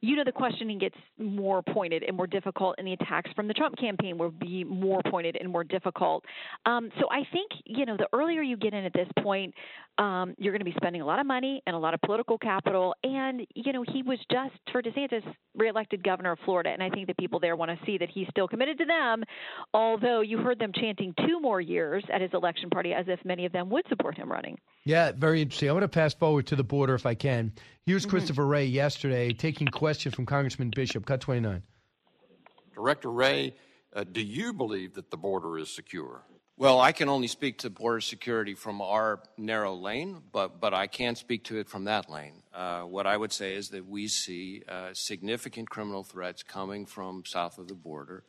you 0.00 0.16
know, 0.16 0.24
the 0.24 0.32
questioning 0.32 0.78
gets 0.78 0.96
more 1.18 1.62
pointed 1.62 2.02
and 2.02 2.16
more 2.16 2.26
difficult, 2.26 2.74
and 2.78 2.86
the 2.86 2.94
attacks 2.94 3.30
from 3.36 3.48
the 3.48 3.54
Trump 3.54 3.76
campaign 3.76 4.16
will 4.16 4.30
be 4.30 4.64
more 4.64 5.00
pointed 5.10 5.36
and 5.38 5.50
more 5.50 5.64
difficult. 5.64 6.24
Um, 6.64 6.90
so 6.98 7.06
I 7.10 7.22
think, 7.32 7.50
you 7.66 7.84
know, 7.84 7.96
the 7.96 8.08
earlier 8.12 8.42
you 8.42 8.56
get 8.56 8.72
in 8.72 8.84
at 8.84 8.92
this 8.92 9.08
point, 9.22 9.54
um, 9.98 10.34
you're 10.38 10.52
going 10.52 10.60
to 10.60 10.64
be 10.64 10.74
spending 10.76 11.02
a 11.02 11.06
lot 11.06 11.20
of 11.20 11.26
money 11.26 11.62
and 11.66 11.76
a 11.76 11.78
lot 11.78 11.94
of 11.94 12.00
political 12.00 12.38
capital. 12.38 12.94
And, 13.04 13.46
you 13.54 13.72
know, 13.72 13.84
he 13.92 14.02
was 14.02 14.18
just, 14.30 14.54
for 14.72 14.82
DeSantis, 14.82 15.22
reelected 15.56 16.02
governor 16.02 16.32
of 16.32 16.38
Florida, 16.44 16.70
and 16.70 16.82
I 16.82 16.90
think 16.90 17.06
that 17.06 17.16
people 17.16 17.38
there 17.38 17.56
want 17.56 17.70
to 17.70 17.86
see 17.86 17.98
that 17.98 18.08
he's 18.12 18.26
still 18.30 18.48
committed 18.48 18.78
to 18.78 18.84
them. 18.86 19.22
Although 19.72 20.22
you 20.22 20.38
heard 20.38 20.58
them 20.58 20.72
chanting 20.74 21.14
two 21.26 21.40
more 21.40 21.60
years 21.60 22.02
at 22.12 22.20
his 22.20 22.30
election 22.32 22.70
party, 22.70 22.92
as 22.92 23.06
if 23.08 23.24
many 23.24 23.46
of 23.46 23.52
them 23.52 23.70
would 23.70 23.84
support 24.14 24.24
him 24.24 24.32
running. 24.32 24.58
Yeah, 24.84 25.12
very 25.12 25.40
interesting. 25.40 25.70
I 25.70 25.72
want 25.72 25.82
to 25.84 25.88
pass 25.88 26.14
forward 26.14 26.46
to 26.48 26.56
the 26.56 26.64
border 26.64 26.94
if 26.94 27.06
I 27.06 27.14
can. 27.14 27.52
Here's 27.86 28.02
Mm-hmm. 28.02 28.10
Christopher 28.10 28.46
Wray 28.46 28.66
yesterday 28.66 29.32
taking 29.32 29.66
question 29.68 30.12
from 30.12 30.26
Congressman 30.26 30.70
Bishop. 30.74 31.06
Cut 31.06 31.20
29. 31.20 31.62
Director 32.74 33.10
Wray, 33.10 33.54
uh, 33.94 34.04
do 34.04 34.20
you 34.20 34.52
believe 34.52 34.94
that 34.94 35.10
the 35.10 35.16
border 35.16 35.58
is 35.58 35.70
secure? 35.74 36.22
Well, 36.56 36.80
I 36.80 36.92
can 36.92 37.08
only 37.08 37.26
speak 37.26 37.58
to 37.58 37.70
border 37.70 38.00
security 38.00 38.54
from 38.54 38.80
our 38.80 39.20
narrow 39.36 39.74
lane, 39.74 40.22
but, 40.32 40.60
but 40.60 40.72
I 40.72 40.86
can't 40.86 41.18
speak 41.18 41.44
to 41.44 41.58
it 41.58 41.68
from 41.68 41.84
that 41.84 42.08
lane. 42.08 42.42
Uh, 42.54 42.82
what 42.82 43.06
I 43.08 43.16
would 43.16 43.32
say 43.32 43.54
is 43.54 43.70
that 43.70 43.86
we 43.88 44.06
see 44.06 44.62
uh, 44.68 44.90
significant 44.92 45.68
criminal 45.68 46.04
threats 46.04 46.42
coming 46.44 46.86
from 46.86 47.24
south 47.26 47.58
of 47.58 47.66
the 47.66 47.74
border, 47.74 48.22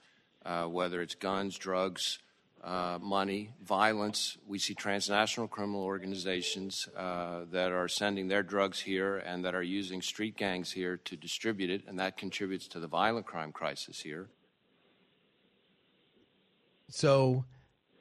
uh, 0.44 0.64
whether 0.64 1.02
it's 1.02 1.14
guns, 1.16 1.56
drugs, 1.57 2.18
uh, 2.66 2.98
money, 3.00 3.52
violence. 3.64 4.38
We 4.48 4.58
see 4.58 4.74
transnational 4.74 5.48
criminal 5.48 5.84
organizations 5.84 6.90
uh, 6.98 7.42
that 7.52 7.72
are 7.72 7.88
sending 7.88 8.28
their 8.28 8.42
drugs 8.42 8.82
here 8.82 9.18
and 9.18 9.46
that 9.46 9.54
are 9.54 9.62
using 9.62 10.02
street 10.02 10.36
gangs 10.36 10.72
here 10.72 10.98
to 10.98 11.16
distribute 11.16 11.70
it, 11.70 11.84
and 11.88 12.00
that 12.00 12.18
contributes 12.18 12.68
to 12.70 12.80
the 12.80 12.88
violent 12.88 13.28
crime 13.28 13.52
crisis 13.52 14.02
here. 14.02 14.30
So, 16.90 17.46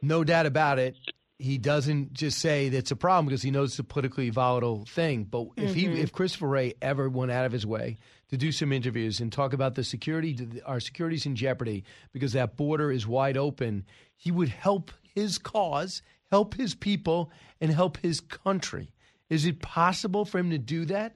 no 0.00 0.24
doubt 0.24 0.46
about 0.46 0.78
it, 0.78 0.96
he 1.38 1.58
doesn't 1.58 2.14
just 2.14 2.38
say 2.38 2.68
that's 2.70 2.90
a 2.90 2.96
problem 2.96 3.26
because 3.26 3.42
he 3.42 3.50
knows 3.50 3.72
it's 3.72 3.78
a 3.80 3.84
politically 3.84 4.30
volatile 4.30 4.84
thing. 4.86 5.24
But 5.24 5.48
if 5.56 5.74
he, 5.74 5.86
Mhm. 5.86 5.98
if 5.98 6.12
Christopher 6.12 6.48
Wray 6.48 6.74
ever 6.80 7.10
went 7.10 7.32
out 7.32 7.44
of 7.44 7.52
his 7.52 7.66
way 7.66 7.98
to 8.28 8.36
do 8.36 8.52
some 8.52 8.72
interviews 8.72 9.20
and 9.20 9.32
talk 9.32 9.52
about 9.52 9.74
the 9.74 9.84
security, 9.84 10.38
our 10.64 10.80
security's 10.80 11.26
in 11.26 11.36
jeopardy 11.36 11.84
because 12.12 12.32
that 12.32 12.56
border 12.56 12.90
is 12.90 13.06
wide 13.06 13.36
open, 13.36 13.84
he 14.16 14.30
would 14.30 14.48
help 14.48 14.90
his 15.14 15.38
cause, 15.38 16.02
help 16.30 16.54
his 16.54 16.74
people, 16.74 17.30
and 17.60 17.70
help 17.70 17.98
his 17.98 18.20
country. 18.20 18.92
Is 19.30 19.46
it 19.46 19.60
possible 19.60 20.24
for 20.24 20.38
him 20.38 20.50
to 20.50 20.58
do 20.58 20.84
that? 20.86 21.14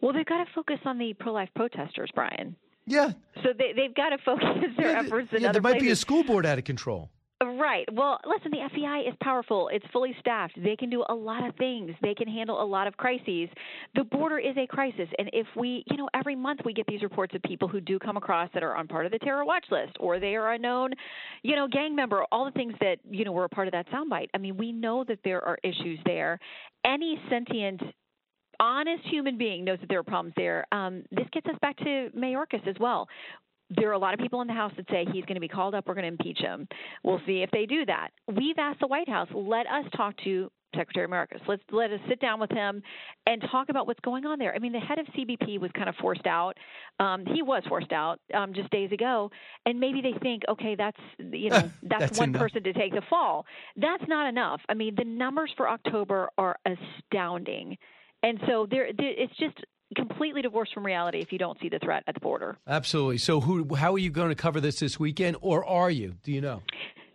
Well, 0.00 0.12
they've 0.12 0.26
got 0.26 0.44
to 0.44 0.50
focus 0.54 0.78
on 0.84 0.98
the 0.98 1.14
pro-life 1.14 1.50
protesters, 1.54 2.10
Brian. 2.14 2.56
Yeah. 2.86 3.12
So 3.42 3.50
they, 3.56 3.72
they've 3.76 3.94
got 3.94 4.10
to 4.10 4.18
focus 4.24 4.46
their 4.76 4.92
Yeah, 4.92 5.00
efforts 5.00 5.28
in 5.32 5.42
yeah, 5.42 5.50
other 5.50 5.60
there 5.60 5.72
might 5.72 5.80
be 5.80 5.90
a 5.90 5.96
school 5.96 6.24
board 6.24 6.46
out 6.46 6.58
of 6.58 6.64
control. 6.64 7.10
Right. 7.42 7.88
Well, 7.90 8.18
listen, 8.26 8.50
the 8.50 8.58
FBI 8.58 9.08
is 9.08 9.14
powerful. 9.22 9.70
It's 9.72 9.84
fully 9.94 10.14
staffed. 10.20 10.62
They 10.62 10.76
can 10.76 10.90
do 10.90 11.02
a 11.08 11.14
lot 11.14 11.46
of 11.46 11.54
things. 11.56 11.92
They 12.02 12.14
can 12.14 12.28
handle 12.28 12.62
a 12.62 12.64
lot 12.64 12.86
of 12.86 12.98
crises. 12.98 13.48
The 13.94 14.04
border 14.04 14.38
is 14.38 14.54
a 14.58 14.66
crisis. 14.66 15.08
And 15.18 15.30
if 15.32 15.46
we, 15.56 15.82
you 15.90 15.96
know, 15.96 16.06
every 16.12 16.36
month 16.36 16.60
we 16.66 16.74
get 16.74 16.86
these 16.86 17.02
reports 17.02 17.34
of 17.34 17.42
people 17.42 17.66
who 17.66 17.80
do 17.80 17.98
come 17.98 18.18
across 18.18 18.50
that 18.52 18.62
are 18.62 18.76
on 18.76 18.86
part 18.88 19.06
of 19.06 19.12
the 19.12 19.18
terror 19.20 19.46
watch 19.46 19.64
list 19.70 19.96
or 20.00 20.20
they 20.20 20.36
are 20.36 20.52
a 20.52 20.58
known, 20.58 20.90
you 21.42 21.56
know, 21.56 21.66
gang 21.66 21.96
member, 21.96 22.24
all 22.30 22.44
the 22.44 22.50
things 22.50 22.74
that, 22.80 22.98
you 23.10 23.24
know, 23.24 23.32
were 23.32 23.44
a 23.44 23.48
part 23.48 23.66
of 23.68 23.72
that 23.72 23.88
soundbite. 23.88 24.28
I 24.34 24.38
mean, 24.38 24.58
we 24.58 24.70
know 24.70 25.02
that 25.08 25.20
there 25.24 25.42
are 25.42 25.56
issues 25.64 25.98
there. 26.04 26.38
Any 26.84 27.18
sentient 27.30 27.80
honest 28.60 29.02
human 29.06 29.38
being 29.38 29.64
knows 29.64 29.78
that 29.80 29.88
there 29.88 29.98
are 29.98 30.04
problems 30.04 30.34
there. 30.36 30.66
Um, 30.72 31.04
this 31.10 31.26
gets 31.32 31.46
us 31.46 31.56
back 31.62 31.78
to 31.78 32.10
Mayorkas 32.14 32.66
as 32.68 32.76
well. 32.78 33.08
There 33.70 33.88
are 33.88 33.92
a 33.92 33.98
lot 33.98 34.14
of 34.14 34.20
people 34.20 34.40
in 34.40 34.46
the 34.48 34.54
House 34.54 34.72
that 34.76 34.88
say 34.90 35.04
he's 35.12 35.24
going 35.24 35.36
to 35.36 35.40
be 35.40 35.48
called 35.48 35.74
up. 35.74 35.86
We're 35.86 35.94
going 35.94 36.02
to 36.04 36.08
impeach 36.08 36.38
him. 36.38 36.66
We'll 37.04 37.20
see 37.26 37.42
if 37.42 37.50
they 37.52 37.66
do 37.66 37.84
that. 37.86 38.10
We've 38.26 38.58
asked 38.58 38.80
the 38.80 38.86
White 38.86 39.08
House, 39.08 39.28
let 39.34 39.66
us 39.66 39.84
talk 39.96 40.14
to 40.24 40.50
Secretary 40.76 41.08
Mayorkas. 41.08 41.40
Let's 41.48 41.62
let 41.72 41.90
us 41.90 42.00
sit 42.08 42.20
down 42.20 42.40
with 42.40 42.50
him 42.50 42.82
and 43.26 43.42
talk 43.50 43.68
about 43.70 43.86
what's 43.86 44.00
going 44.00 44.24
on 44.24 44.38
there. 44.38 44.54
I 44.54 44.58
mean, 44.58 44.72
the 44.72 44.78
head 44.80 44.98
of 44.98 45.06
CBP 45.06 45.58
was 45.60 45.70
kind 45.74 45.88
of 45.88 45.96
forced 45.96 46.26
out. 46.26 46.56
Um, 46.98 47.24
he 47.26 47.42
was 47.42 47.62
forced 47.68 47.92
out 47.92 48.20
um, 48.34 48.52
just 48.54 48.70
days 48.70 48.92
ago, 48.92 49.30
and 49.66 49.80
maybe 49.80 50.00
they 50.00 50.14
think, 50.22 50.42
okay, 50.48 50.74
that's 50.76 51.00
you 51.18 51.50
know 51.50 51.70
that's, 51.82 52.00
That's 52.00 52.18
one 52.18 52.30
enough. 52.30 52.42
person 52.42 52.62
to 52.62 52.72
take 52.72 52.92
the 52.92 53.02
fall. 53.10 53.46
That's 53.76 54.04
not 54.06 54.28
enough. 54.28 54.60
I 54.68 54.74
mean, 54.74 54.94
the 54.96 55.04
numbers 55.04 55.52
for 55.56 55.68
October 55.68 56.28
are 56.38 56.56
astounding, 56.64 57.76
and 58.22 58.38
so 58.46 58.66
there 58.70 58.86
it's 58.96 59.36
just 59.38 59.58
completely 59.96 60.42
divorced 60.42 60.72
from 60.72 60.86
reality 60.86 61.20
if 61.20 61.32
you 61.32 61.38
don't 61.38 61.58
see 61.60 61.68
the 61.68 61.78
threat 61.78 62.04
at 62.06 62.14
the 62.14 62.20
border. 62.20 62.56
Absolutely. 62.66 63.18
So, 63.18 63.40
who? 63.40 63.74
How 63.74 63.94
are 63.94 63.98
you 63.98 64.10
going 64.10 64.28
to 64.28 64.34
cover 64.34 64.60
this 64.60 64.80
this 64.80 64.98
weekend, 65.00 65.36
or 65.40 65.64
are 65.64 65.90
you? 65.90 66.14
Do 66.22 66.32
you 66.32 66.40
know? 66.40 66.62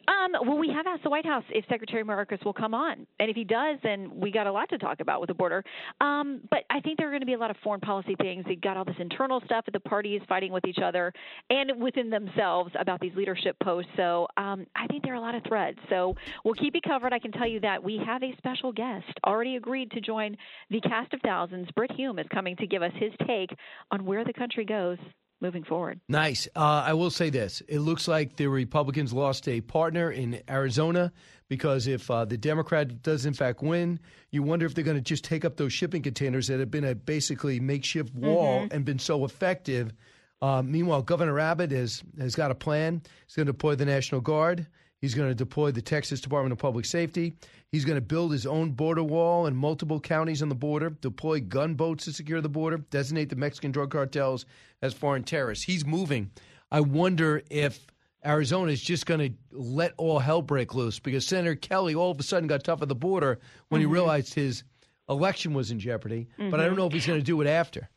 Um, 0.07 0.47
well, 0.47 0.57
we 0.57 0.69
have 0.69 0.85
asked 0.87 1.03
the 1.03 1.09
White 1.09 1.25
House 1.25 1.43
if 1.49 1.65
Secretary 1.69 2.03
Mayorkas 2.03 2.43
will 2.45 2.53
come 2.53 2.73
on, 2.73 3.07
and 3.19 3.29
if 3.29 3.35
he 3.35 3.43
does, 3.43 3.77
then 3.83 4.11
we 4.13 4.31
got 4.31 4.47
a 4.47 4.51
lot 4.51 4.69
to 4.69 4.77
talk 4.77 4.99
about 4.99 5.19
with 5.19 5.29
the 5.29 5.33
border. 5.33 5.63
Um, 6.01 6.41
but 6.49 6.59
I 6.69 6.79
think 6.79 6.97
there 6.97 7.07
are 7.07 7.11
going 7.11 7.21
to 7.21 7.25
be 7.25 7.33
a 7.33 7.37
lot 7.37 7.51
of 7.51 7.57
foreign 7.63 7.81
policy 7.81 8.15
things. 8.21 8.45
They 8.47 8.55
got 8.55 8.77
all 8.77 8.85
this 8.85 8.95
internal 8.99 9.41
stuff 9.45 9.65
at 9.67 9.73
the 9.73 9.79
parties 9.79 10.21
fighting 10.27 10.51
with 10.51 10.65
each 10.65 10.79
other 10.83 11.11
and 11.49 11.81
within 11.81 12.09
themselves 12.09 12.71
about 12.79 12.99
these 12.99 13.13
leadership 13.15 13.55
posts. 13.63 13.91
So 13.95 14.27
um, 14.37 14.65
I 14.75 14.87
think 14.87 15.03
there 15.03 15.13
are 15.13 15.17
a 15.17 15.21
lot 15.21 15.35
of 15.35 15.43
threads. 15.47 15.77
So 15.89 16.15
we'll 16.43 16.53
keep 16.53 16.75
you 16.75 16.81
covered. 16.81 17.13
I 17.13 17.19
can 17.19 17.31
tell 17.31 17.47
you 17.47 17.59
that 17.61 17.83
we 17.83 17.99
have 18.05 18.23
a 18.23 18.35
special 18.37 18.71
guest 18.71 19.05
already 19.25 19.55
agreed 19.55 19.91
to 19.91 20.01
join 20.01 20.35
the 20.69 20.81
cast 20.81 21.13
of 21.13 21.21
thousands. 21.21 21.69
Brit 21.75 21.91
Hume 21.91 22.19
is 22.19 22.27
coming 22.33 22.55
to 22.57 22.67
give 22.67 22.81
us 22.81 22.91
his 22.95 23.11
take 23.27 23.49
on 23.91 24.05
where 24.05 24.23
the 24.23 24.33
country 24.33 24.65
goes 24.65 24.97
moving 25.45 25.63
forward. 25.63 25.99
Nice. 26.09 26.47
Uh, 26.55 26.83
I 26.87 26.93
will 26.93 27.09
say 27.11 27.29
this: 27.29 27.61
it 27.67 27.79
looks 27.79 28.07
like 28.07 28.35
the 28.35 28.47
Republicans 28.47 29.13
lost 29.13 29.47
a 29.47 29.61
partner 29.61 30.11
in 30.11 30.41
Arizona 30.49 31.11
because 31.47 31.85
if 31.87 32.09
uh, 32.09 32.25
the 32.25 32.37
Democrat 32.37 33.01
does 33.03 33.25
in 33.25 33.33
fact 33.33 33.61
win, 33.61 33.99
you 34.31 34.41
wonder 34.43 34.65
if 34.65 34.73
they're 34.73 34.83
going 34.83 34.97
to 34.97 35.01
just 35.13 35.23
take 35.23 35.45
up 35.45 35.57
those 35.57 35.71
shipping 35.73 36.01
containers 36.01 36.47
that 36.47 36.59
have 36.59 36.71
been 36.71 36.83
a 36.85 36.95
basically 36.95 37.59
makeshift 37.59 38.13
wall 38.15 38.61
Mhm. 38.61 38.73
and 38.73 38.85
been 38.85 38.99
so 38.99 39.23
effective. 39.25 39.93
Uh, 40.41 40.61
meanwhile, 40.61 41.01
Governor 41.01 41.39
Abbott 41.39 41.71
has 41.71 42.03
has 42.19 42.35
got 42.35 42.51
a 42.51 42.55
plan. 42.55 43.01
He's 43.27 43.35
going 43.35 43.45
to 43.45 43.51
deploy 43.53 43.75
the 43.75 43.85
National 43.85 44.21
Guard. 44.21 44.67
He's 45.05 45.13
going 45.13 45.29
to 45.29 45.35
deploy 45.35 45.69
the 45.69 45.83
Texas 45.83 46.19
Department 46.19 46.51
of 46.51 46.57
Public 46.57 46.83
Safety. 46.83 47.35
He's 47.71 47.85
going 47.85 47.97
to 47.97 48.01
build 48.01 48.31
his 48.31 48.47
own 48.47 48.71
border 48.71 49.03
wall 49.03 49.45
in 49.45 49.55
multiple 49.55 49.99
counties 49.99 50.41
on 50.41 50.49
the 50.49 50.55
border, 50.55 50.89
deploy 50.89 51.41
gunboats 51.41 52.05
to 52.05 52.11
secure 52.11 52.41
the 52.41 52.49
border, 52.49 52.79
designate 52.89 53.29
the 53.29 53.35
Mexican 53.35 53.71
drug 53.71 53.91
cartels 53.91 54.47
as 54.81 54.95
foreign 54.95 55.21
terrorists. 55.23 55.63
He's 55.63 55.85
moving. 55.85 56.31
I 56.71 56.79
wonder 56.79 57.43
if 57.51 57.85
Arizona 58.25 58.71
is 58.71 58.81
just 58.81 59.05
going 59.05 59.19
to 59.19 59.29
let 59.51 59.93
all 59.97 60.17
hell 60.17 60.41
break 60.41 60.73
loose 60.73 60.97
because 60.97 61.27
Senator 61.27 61.53
Kelly 61.53 61.93
all 61.93 62.09
of 62.09 62.19
a 62.19 62.23
sudden 62.23 62.47
got 62.47 62.63
tough 62.63 62.81
at 62.81 62.87
the 62.89 62.95
border 62.95 63.37
when 63.69 63.81
he 63.81 63.85
Mhm. 63.85 63.91
realized 63.91 64.33
his 64.33 64.63
election 65.07 65.53
was 65.53 65.69
in 65.69 65.77
jeopardy. 65.79 66.29
But 66.39 66.59
I 66.59 66.63
don't 66.65 66.73
Mhm. 66.73 66.77
know 66.77 66.87
if 66.87 66.93
he's 66.93 67.05
going 67.05 67.19
to 67.19 67.23
do 67.23 67.39
it 67.41 67.47
after. 67.47 67.89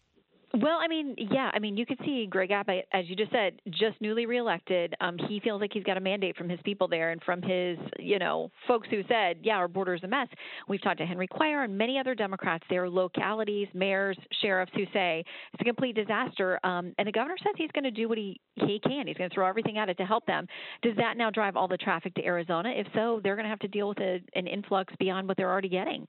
Well, 0.60 0.78
I 0.82 0.88
mean, 0.88 1.14
yeah, 1.18 1.52
I 1.54 1.60
mean, 1.60 1.76
you 1.76 1.86
could 1.86 2.00
see 2.04 2.26
Greg 2.28 2.50
Abbott, 2.50 2.88
as 2.92 3.08
you 3.08 3.14
just 3.14 3.30
said, 3.30 3.60
just 3.68 4.00
newly 4.00 4.26
reelected. 4.26 4.92
Um, 5.00 5.16
he 5.28 5.38
feels 5.38 5.60
like 5.60 5.70
he's 5.72 5.84
got 5.84 5.96
a 5.96 6.00
mandate 6.00 6.36
from 6.36 6.48
his 6.48 6.58
people 6.64 6.88
there 6.88 7.10
and 7.10 7.22
from 7.22 7.42
his, 7.42 7.78
you 7.98 8.18
know, 8.18 8.50
folks 8.66 8.88
who 8.90 9.02
said, 9.08 9.36
yeah, 9.42 9.54
our 9.54 9.68
border 9.68 9.94
is 9.94 10.02
a 10.02 10.08
mess. 10.08 10.26
We've 10.66 10.82
talked 10.82 10.98
to 10.98 11.06
Henry 11.06 11.28
Cuellar 11.28 11.64
and 11.64 11.78
many 11.78 11.96
other 11.96 12.14
Democrats. 12.14 12.64
There 12.68 12.82
are 12.82 12.90
localities, 12.90 13.68
mayors, 13.72 14.18
sheriffs 14.42 14.72
who 14.74 14.84
say 14.92 15.24
it's 15.52 15.60
a 15.60 15.64
complete 15.64 15.94
disaster. 15.94 16.58
Um, 16.64 16.92
and 16.98 17.06
the 17.06 17.12
governor 17.12 17.36
says 17.38 17.52
he's 17.56 17.70
going 17.72 17.84
to 17.84 17.92
do 17.92 18.08
what 18.08 18.18
he, 18.18 18.40
he 18.56 18.80
can. 18.80 19.06
He's 19.06 19.16
going 19.16 19.30
to 19.30 19.34
throw 19.34 19.46
everything 19.46 19.78
at 19.78 19.88
it 19.88 19.96
to 19.98 20.04
help 20.04 20.26
them. 20.26 20.48
Does 20.82 20.96
that 20.96 21.16
now 21.16 21.30
drive 21.30 21.56
all 21.56 21.68
the 21.68 21.76
traffic 21.76 22.14
to 22.14 22.24
Arizona? 22.24 22.70
If 22.74 22.88
so, 22.94 23.20
they're 23.22 23.36
going 23.36 23.44
to 23.44 23.50
have 23.50 23.60
to 23.60 23.68
deal 23.68 23.88
with 23.88 24.00
a, 24.00 24.18
an 24.34 24.48
influx 24.48 24.92
beyond 24.98 25.28
what 25.28 25.36
they're 25.36 25.50
already 25.50 25.68
getting. 25.68 26.08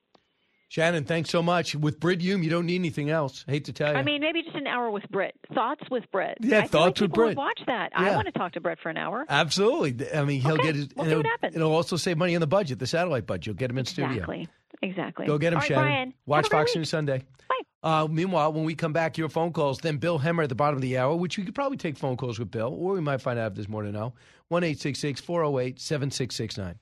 Shannon, 0.69 1.03
thanks 1.03 1.29
so 1.31 1.41
much. 1.41 1.75
With 1.75 1.99
Brit 1.99 2.21
Hume, 2.21 2.43
you 2.43 2.49
don't 2.51 2.67
need 2.67 2.75
anything 2.75 3.09
else. 3.09 3.43
I 3.47 3.51
hate 3.51 3.65
to 3.65 3.73
tell 3.73 3.91
you. 3.91 3.97
I 3.97 4.03
mean, 4.03 4.21
maybe 4.21 4.43
just 4.43 4.55
an 4.55 4.67
hour 4.67 4.91
with 4.91 5.03
Brit. 5.09 5.33
Thoughts 5.53 5.81
with 5.89 6.03
Brit. 6.11 6.37
Yeah, 6.41 6.59
I 6.59 6.67
thoughts 6.67 7.01
like 7.01 7.09
with 7.09 7.11
people 7.11 7.23
would 7.23 7.27
Brit. 7.29 7.37
Watch 7.37 7.59
that. 7.65 7.89
I 7.95 8.11
want 8.15 8.27
to 8.27 8.31
talk 8.31 8.53
to 8.53 8.61
Brit 8.61 8.77
for 8.81 8.89
an 8.89 8.97
hour. 8.97 9.25
Absolutely. 9.27 10.07
I 10.13 10.23
mean, 10.23 10.41
he'll 10.41 10.53
Okay, 10.53 10.63
get 10.63 10.75
his. 10.75 10.87
we'll 10.95 11.05
and 11.05 11.09
see 11.11 11.15
what 11.17 11.25
it'll, 11.25 11.29
happens. 11.31 11.55
it'll 11.55 11.71
also 11.75 11.95
save 11.97 12.17
money 12.17 12.35
on 12.35 12.41
the 12.41 12.47
budget, 12.47 12.77
the 12.79 12.85
satellite 12.87 13.25
budget. 13.25 13.47
You'll 13.47 13.55
get 13.55 13.71
him 13.71 13.79
in 13.79 13.85
studio. 13.85 14.11
Exactly. 14.11 14.47
Exactly. 14.81 15.25
Go 15.25 15.37
get 15.39 15.53
him, 15.53 15.57
All 15.57 15.61
right, 15.61 15.67
Shannon. 15.67 15.83
Brian. 15.83 16.13
Watch 16.27 16.37
Have 16.37 16.45
a 16.45 16.49
great 16.49 16.59
Fox. 16.67 16.75
News 16.75 16.89
Sunday. 16.89 17.23
Bye. 17.49 17.55
Uh, 17.81 18.07
meanwhile, 18.07 18.53
when 18.53 18.63
we 18.63 18.75
come 18.75 18.93
back, 18.93 19.17
your 19.17 19.27
phone 19.29 19.51
calls. 19.51 19.79
Then 19.79 19.97
Bill 19.97 20.19
Hemmer 20.19 20.43
at 20.43 20.49
the 20.49 20.55
bottom 20.55 20.75
of 20.75 20.81
the 20.83 20.97
hour, 20.99 21.15
which 21.15 21.37
we 21.37 21.43
could 21.45 21.55
probably 21.55 21.77
take 21.77 21.97
phone 21.97 22.15
calls 22.15 22.37
with 22.37 22.51
Bill, 22.51 22.73
or 22.79 22.93
we 22.93 23.01
might 23.01 23.21
find 23.21 23.39
out 23.39 23.51
if 23.51 23.55
there's 23.55 23.67
more 23.69 23.81
to 23.83 23.91
know. 23.91 24.13
One 24.49 24.63
eight 24.63 24.79
six 24.79 24.99
six 24.99 25.19
four 25.19 25.41
zero 25.41 25.57
eight 25.59 25.81
seven 25.81 26.11
six 26.11 26.35
six 26.35 26.57
nine. 26.57 26.75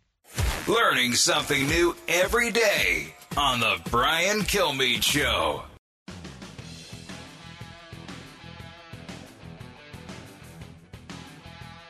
Learning 0.68 1.14
something 1.14 1.68
new 1.68 1.96
every 2.10 2.52
day 2.52 3.14
on 3.36 3.60
The 3.60 3.82
Brian 3.90 4.42
Kilmeade 4.42 5.04
Show. 5.04 5.64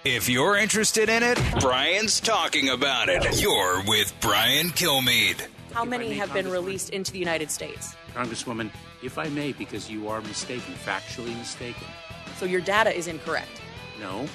If 0.03 0.29
you're 0.29 0.55
interested 0.55 1.09
in 1.09 1.21
it, 1.21 1.37
Brian's 1.59 2.21
talking 2.21 2.69
about 2.69 3.09
it. 3.09 3.41
You're 3.41 3.83
with 3.85 4.13
Brian 4.21 4.67
Kilmeade. 4.69 5.45
How 5.73 5.83
many 5.83 6.13
have 6.13 6.33
been 6.33 6.49
released 6.49 6.91
into 6.91 7.11
the 7.11 7.19
United 7.19 7.51
States? 7.51 7.93
Congresswoman, 8.15 8.71
if 9.03 9.17
I 9.17 9.27
may, 9.27 9.51
because 9.51 9.91
you 9.91 10.07
are 10.07 10.21
mistaken, 10.21 10.73
factually 10.75 11.37
mistaken. 11.37 11.85
So 12.37 12.45
your 12.45 12.61
data 12.61 12.95
is 12.95 13.07
incorrect. 13.07 13.61
No, 13.99 14.27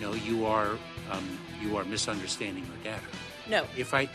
no, 0.00 0.12
you 0.12 0.44
are 0.44 0.76
um, 1.10 1.38
you 1.60 1.76
are 1.76 1.84
misunderstanding 1.84 2.64
your 2.66 2.92
data. 2.92 3.04
No. 3.48 3.66
If 3.76 3.94
I 3.94 4.08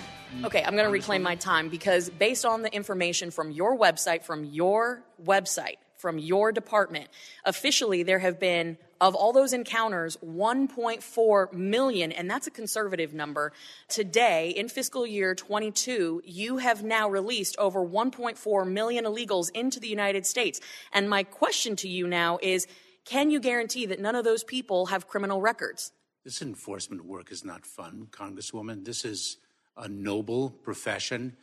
Okay, 0.43 0.63
I'm 0.63 0.73
going 0.73 0.85
to 0.85 0.91
reclaim 0.91 1.23
my 1.23 1.35
time 1.35 1.69
because 1.69 2.09
based 2.09 2.45
on 2.45 2.61
the 2.61 2.73
information 2.73 3.31
from 3.31 3.51
your 3.51 3.77
website, 3.77 4.23
from 4.23 4.43
your 4.43 5.03
website, 5.23 5.77
from 5.97 6.19
your 6.19 6.51
department. 6.51 7.09
Officially, 7.43 8.03
there 8.03 8.19
have 8.19 8.39
been, 8.39 8.77
of 9.01 9.15
all 9.15 9.33
those 9.33 9.53
encounters, 9.53 10.17
1.4 10.23 11.53
million, 11.53 12.11
and 12.11 12.29
that's 12.29 12.47
a 12.47 12.51
conservative 12.51 13.13
number. 13.13 13.51
Today, 13.89 14.49
in 14.51 14.69
fiscal 14.69 15.05
year 15.05 15.35
22, 15.35 16.21
you 16.23 16.57
have 16.57 16.83
now 16.83 17.09
released 17.09 17.57
over 17.57 17.85
1.4 17.85 18.67
million 18.67 19.05
illegals 19.05 19.49
into 19.53 19.79
the 19.79 19.87
United 19.87 20.25
States. 20.25 20.61
And 20.93 21.09
my 21.09 21.23
question 21.23 21.75
to 21.77 21.87
you 21.87 22.07
now 22.07 22.37
is 22.41 22.67
can 23.05 23.31
you 23.31 23.39
guarantee 23.39 23.85
that 23.87 23.99
none 23.99 24.15
of 24.15 24.25
those 24.25 24.43
people 24.43 24.87
have 24.87 25.07
criminal 25.07 25.41
records? 25.41 25.93
This 26.23 26.41
enforcement 26.41 27.05
work 27.05 27.31
is 27.31 27.45
not 27.45 27.65
fun, 27.65 28.07
Congresswoman. 28.11 28.83
This 28.83 29.05
is 29.05 29.37
a 29.77 29.87
noble 29.87 30.49
profession 30.49 31.37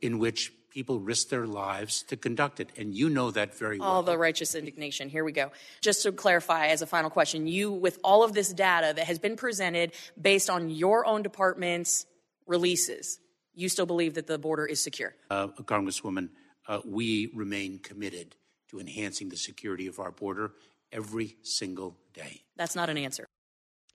in 0.00 0.18
which 0.18 0.52
people 0.70 1.00
risk 1.00 1.28
their 1.28 1.46
lives 1.46 2.02
to 2.04 2.16
conduct 2.16 2.60
it. 2.60 2.70
And 2.76 2.94
you 2.94 3.08
know 3.08 3.30
that 3.30 3.54
very 3.54 3.78
well. 3.78 3.88
All 3.88 4.02
the 4.02 4.18
righteous 4.18 4.54
indignation. 4.54 5.08
Here 5.08 5.24
we 5.24 5.32
go. 5.32 5.52
Just 5.80 6.02
to 6.04 6.12
clarify, 6.12 6.68
as 6.68 6.82
a 6.82 6.86
final 6.86 7.10
question, 7.10 7.46
you, 7.46 7.70
with 7.70 7.98
all 8.02 8.24
of 8.24 8.32
this 8.32 8.52
data 8.52 8.92
that 8.96 9.06
has 9.06 9.18
been 9.18 9.36
presented 9.36 9.92
based 10.20 10.48
on 10.48 10.70
your 10.70 11.06
own 11.06 11.22
department's 11.22 12.06
releases, 12.46 13.18
you 13.54 13.68
still 13.68 13.86
believe 13.86 14.14
that 14.14 14.26
the 14.26 14.38
border 14.38 14.66
is 14.66 14.82
secure? 14.82 15.14
Uh, 15.30 15.48
Congresswoman, 15.48 16.30
uh, 16.66 16.80
we 16.84 17.30
remain 17.34 17.78
committed 17.78 18.34
to 18.70 18.80
enhancing 18.80 19.28
the 19.28 19.36
security 19.36 19.86
of 19.86 19.98
our 19.98 20.10
border 20.10 20.52
every 20.90 21.36
single 21.42 21.96
day. 22.14 22.42
That's 22.56 22.74
not 22.74 22.88
an 22.88 22.96
answer. 22.96 23.26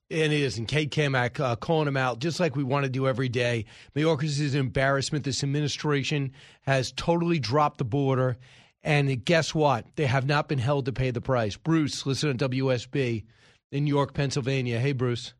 And 0.09 0.31
it 0.31 0.39
is. 0.39 0.57
And 0.57 0.67
Kate 0.67 0.89
Cammack 0.89 1.39
uh, 1.39 1.57
calling 1.57 1.87
him 1.87 1.97
out, 1.97 2.19
just 2.19 2.39
like 2.39 2.55
we 2.55 2.63
want 2.63 2.83
to 2.85 2.89
do 2.89 3.07
every 3.07 3.27
day. 3.27 3.65
Mayorkas 3.95 4.39
is 4.39 4.53
an 4.53 4.61
embarrassment. 4.61 5.25
This 5.25 5.43
administration 5.43 6.31
has 6.61 6.93
totally 6.93 7.39
dropped 7.39 7.77
the 7.77 7.85
border. 7.85 8.37
And 8.83 9.25
guess 9.25 9.53
what? 9.53 9.85
They 9.97 10.05
have 10.05 10.25
not 10.25 10.47
been 10.47 10.59
held 10.59 10.85
to 10.85 10.93
pay 10.93 11.11
the 11.11 11.19
price. 11.19 11.57
Bruce, 11.57 12.05
listen 12.05 12.29
on 12.29 12.37
WSB 12.37 13.25
in 13.71 13.87
York, 13.87 14.13
Pennsylvania. 14.13 14.79
Hey, 14.79 14.93
Bruce. 14.93 15.33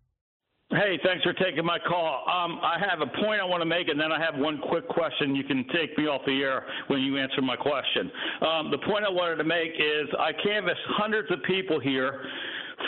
Hey, 0.70 1.00
thanks 1.02 1.24
for 1.24 1.32
taking 1.32 1.64
my 1.64 1.80
call. 1.80 2.28
Um, 2.28 2.60
I 2.62 2.76
have 2.78 3.00
a 3.00 3.08
point 3.24 3.40
I 3.40 3.46
want 3.46 3.62
to 3.62 3.66
make, 3.66 3.88
and 3.88 3.98
then 3.98 4.12
I 4.12 4.20
have 4.20 4.36
one 4.36 4.60
quick 4.68 4.86
question. 4.90 5.34
You 5.34 5.46
can 5.46 5.64
take 5.74 5.98
me 5.98 6.08
off 6.08 6.24
the 6.26 6.44
air 6.44 6.66
when 6.88 7.00
you 7.00 7.18
answer 7.18 7.42
my 7.42 7.56
question. 7.56 8.12
Um, 8.42 8.70
the 8.70 8.80
point 8.80 9.06
I 9.06 9.10
wanted 9.10 9.38
to 9.38 9.46
make 9.46 9.72
is 9.80 10.10
I 10.20 10.34
canvassed 10.44 10.82
hundreds 10.90 11.32
of 11.32 11.42
people 11.44 11.80
here 11.80 12.22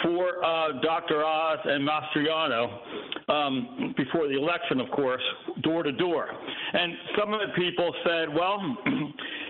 for 0.03 0.43
uh, 0.43 0.79
Dr. 0.81 1.23
Oz 1.23 1.59
and 1.65 1.87
Mastriano 1.87 2.79
um, 3.27 3.93
before 3.97 4.27
the 4.27 4.37
election, 4.37 4.79
of 4.79 4.89
course, 4.91 5.21
door 5.61 5.83
to 5.83 5.91
door. 5.91 6.27
And 6.73 6.93
some 7.17 7.33
of 7.33 7.39
the 7.41 7.53
people 7.55 7.93
said, 8.05 8.33
well, 8.33 8.77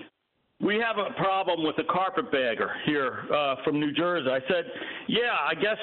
we 0.61 0.75
have 0.75 0.97
a 0.97 1.13
problem 1.13 1.63
with 1.63 1.77
a 1.77 1.83
carpetbagger 1.85 2.69
here 2.85 3.23
uh, 3.33 3.55
from 3.63 3.79
New 3.79 3.93
Jersey. 3.93 4.29
I 4.29 4.39
said, 4.47 4.65
yeah, 5.07 5.35
I 5.47 5.55
guess 5.55 5.77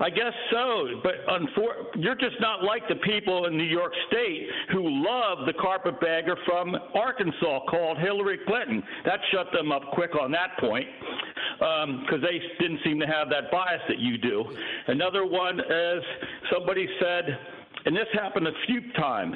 I 0.00 0.10
guess 0.10 0.32
so, 0.52 0.86
but 1.02 1.14
unfor- 1.28 1.86
you're 1.96 2.14
just 2.14 2.36
not 2.40 2.62
like 2.62 2.82
the 2.88 2.96
people 2.96 3.46
in 3.46 3.56
New 3.56 3.64
York 3.64 3.92
State 4.08 4.48
who 4.72 4.82
love 4.84 5.46
the 5.46 5.52
carpetbagger 5.52 6.36
from 6.46 6.76
Arkansas 6.94 7.60
called 7.68 7.98
Hillary 7.98 8.38
Clinton. 8.46 8.82
That 9.04 9.18
shut 9.32 9.48
them 9.52 9.72
up 9.72 9.82
quick 9.92 10.12
on 10.20 10.30
that 10.32 10.56
point 10.58 10.86
because 11.58 12.14
um, 12.14 12.20
they 12.22 12.40
didn't 12.60 12.80
seem 12.84 13.00
to 13.00 13.06
have 13.06 13.28
that 13.30 13.50
bias 13.50 13.82
that 13.88 13.98
you 13.98 14.18
do. 14.18 14.44
Another 14.86 15.26
one 15.26 15.58
is 15.58 16.02
somebody 16.52 16.88
said, 17.00 17.38
and 17.84 17.96
this 17.96 18.06
happened 18.14 18.46
a 18.46 18.52
few 18.66 18.92
times. 18.92 19.34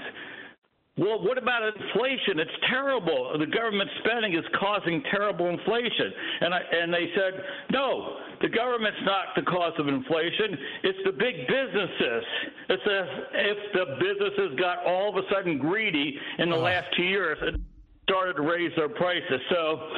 Well, 0.99 1.25
what 1.25 1.39
about 1.39 1.63
inflation? 1.63 2.39
It's 2.39 2.51
terrible. 2.69 3.35
The 3.39 3.47
government 3.47 3.89
spending 4.05 4.35
is 4.35 4.45
causing 4.61 5.03
terrible 5.11 5.49
inflation. 5.49 6.13
And 6.43 6.53
I, 6.53 6.61
and 6.61 6.93
they 6.93 7.09
said, 7.17 7.43
no, 7.71 8.19
the 8.43 8.49
government's 8.49 8.99
not 9.05 9.33
the 9.35 9.41
cause 9.43 9.73
of 9.79 9.89
inflation. 9.89 10.59
It's 10.85 10.99
the 11.07 11.13
big 11.13 11.49
businesses. 11.49 12.25
It's 12.69 12.83
as 12.85 13.09
if 13.33 13.59
the 13.73 13.85
businesses 14.05 14.59
got 14.59 14.85
all 14.85 15.09
of 15.09 15.17
a 15.17 15.27
sudden 15.33 15.57
greedy 15.59 16.19
in 16.39 16.51
the 16.51 16.57
uh-huh. 16.57 16.65
last 16.65 16.89
two 16.95 17.05
years 17.05 17.39
and 17.41 17.57
started 18.03 18.35
to 18.35 18.43
raise 18.43 18.73
their 18.77 18.91
prices. 18.91 19.41
So, 19.49 19.89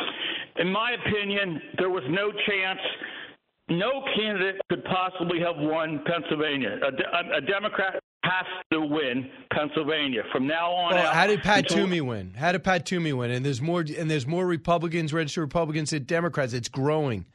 in 0.59 0.71
my 0.71 0.93
opinion, 0.93 1.61
there 1.77 1.91
was 1.91 2.05
no 2.09 2.31
chance 2.47 2.79
no 3.69 4.05
candidate 4.15 4.61
could 4.69 4.85
possibly 4.85 5.41
have 5.41 5.57
won 5.57 6.03
Pennsylvania. 6.07 6.79
A, 6.83 6.87
a, 7.16 7.39
a 7.39 7.41
Democrat 7.41 7.99
has 8.24 8.46
to 8.72 8.80
win 8.80 9.30
Pennsylvania 9.52 10.22
from 10.32 10.46
now 10.46 10.72
on. 10.72 10.94
Well, 10.94 11.06
out 11.06 11.14
how 11.14 11.26
did 11.26 11.42
Pat 11.42 11.59
until- 11.70 11.76
Toomey 11.84 12.01
win? 12.01 12.34
How 12.34 12.52
did 12.52 12.64
Pat 12.64 12.86
Toomey 12.86 13.12
win? 13.12 13.30
And 13.30 13.44
there's 13.44 13.60
more. 13.62 13.80
And 13.80 14.10
there's 14.10 14.26
more 14.26 14.46
Republicans, 14.46 15.12
registered 15.12 15.42
Republicans, 15.42 15.90
than 15.90 16.05
Democrats. 16.05 16.52
It's 16.52 16.68
growing. 16.68 17.26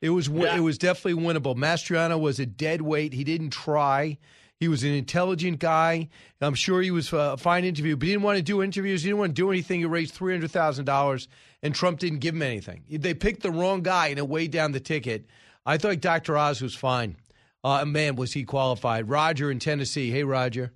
It 0.00 0.10
was. 0.10 0.26
wi- 0.28 0.56
It 0.56 0.60
was 0.60 0.78
definitely 0.78 1.22
winnable. 1.22 1.56
Mastriano 1.56 2.18
was 2.18 2.38
a 2.40 2.46
dead 2.46 2.82
weight. 2.82 3.12
He 3.12 3.24
didn't 3.24 3.50
try. 3.50 4.18
He 4.60 4.66
was 4.66 4.82
an 4.82 4.90
intelligent 4.90 5.60
guy. 5.60 6.08
I'm 6.40 6.54
sure 6.54 6.82
he 6.82 6.90
was 6.90 7.12
uh, 7.12 7.34
a 7.34 7.36
fine 7.36 7.64
interview, 7.64 7.96
but 7.96 8.06
he 8.06 8.12
didn't 8.12 8.24
want 8.24 8.38
to 8.38 8.42
do 8.42 8.60
interviews. 8.62 9.02
He 9.02 9.08
didn't 9.10 9.20
want 9.20 9.30
to 9.30 9.40
do 9.40 9.50
anything. 9.50 9.78
He 9.80 9.86
raised 9.86 10.14
three 10.14 10.32
hundred 10.32 10.50
thousand 10.50 10.84
dollars, 10.86 11.28
and 11.62 11.74
Trump 11.74 12.00
didn't 12.00 12.18
give 12.18 12.34
him 12.34 12.42
anything. 12.42 12.82
They 12.90 13.14
picked 13.14 13.42
the 13.42 13.52
wrong 13.52 13.82
guy, 13.82 14.08
and 14.08 14.18
it 14.18 14.28
weighed 14.28 14.50
down 14.50 14.72
the 14.72 14.80
ticket. 14.80 15.26
I 15.64 15.76
thought 15.78 16.00
Dr. 16.00 16.36
Oz 16.36 16.60
was 16.62 16.74
fine. 16.74 17.16
Uh, 17.64 17.84
man, 17.84 18.16
was 18.16 18.32
he 18.32 18.44
qualified? 18.44 19.08
Roger 19.08 19.50
in 19.50 19.58
Tennessee. 19.58 20.10
Hey, 20.10 20.24
Roger. 20.24 20.72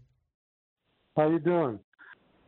How 1.16 1.28
you 1.30 1.38
doing? 1.38 1.78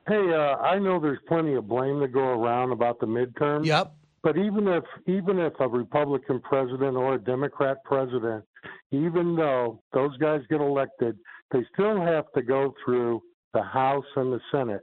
Hey, 0.08 0.32
uh, 0.32 0.56
I 0.56 0.78
know 0.78 1.00
there's 1.00 1.18
plenty 1.28 1.54
of 1.54 1.68
blame 1.68 2.00
to 2.00 2.08
go 2.08 2.20
around 2.20 2.72
about 2.72 3.00
the 3.00 3.06
midterms. 3.06 3.64
Yep. 3.64 3.94
But 4.22 4.38
even 4.38 4.66
if 4.68 4.84
even 5.06 5.38
if 5.38 5.52
a 5.60 5.68
Republican 5.68 6.40
president 6.40 6.96
or 6.96 7.14
a 7.14 7.18
Democrat 7.18 7.84
president, 7.84 8.44
even 8.90 9.36
though 9.36 9.82
those 9.92 10.16
guys 10.16 10.40
get 10.48 10.60
elected, 10.60 11.18
they 11.52 11.60
still 11.74 12.00
have 12.00 12.24
to 12.34 12.42
go 12.42 12.74
through 12.84 13.22
the 13.52 13.62
House 13.62 14.04
and 14.16 14.32
the 14.32 14.40
Senate. 14.50 14.80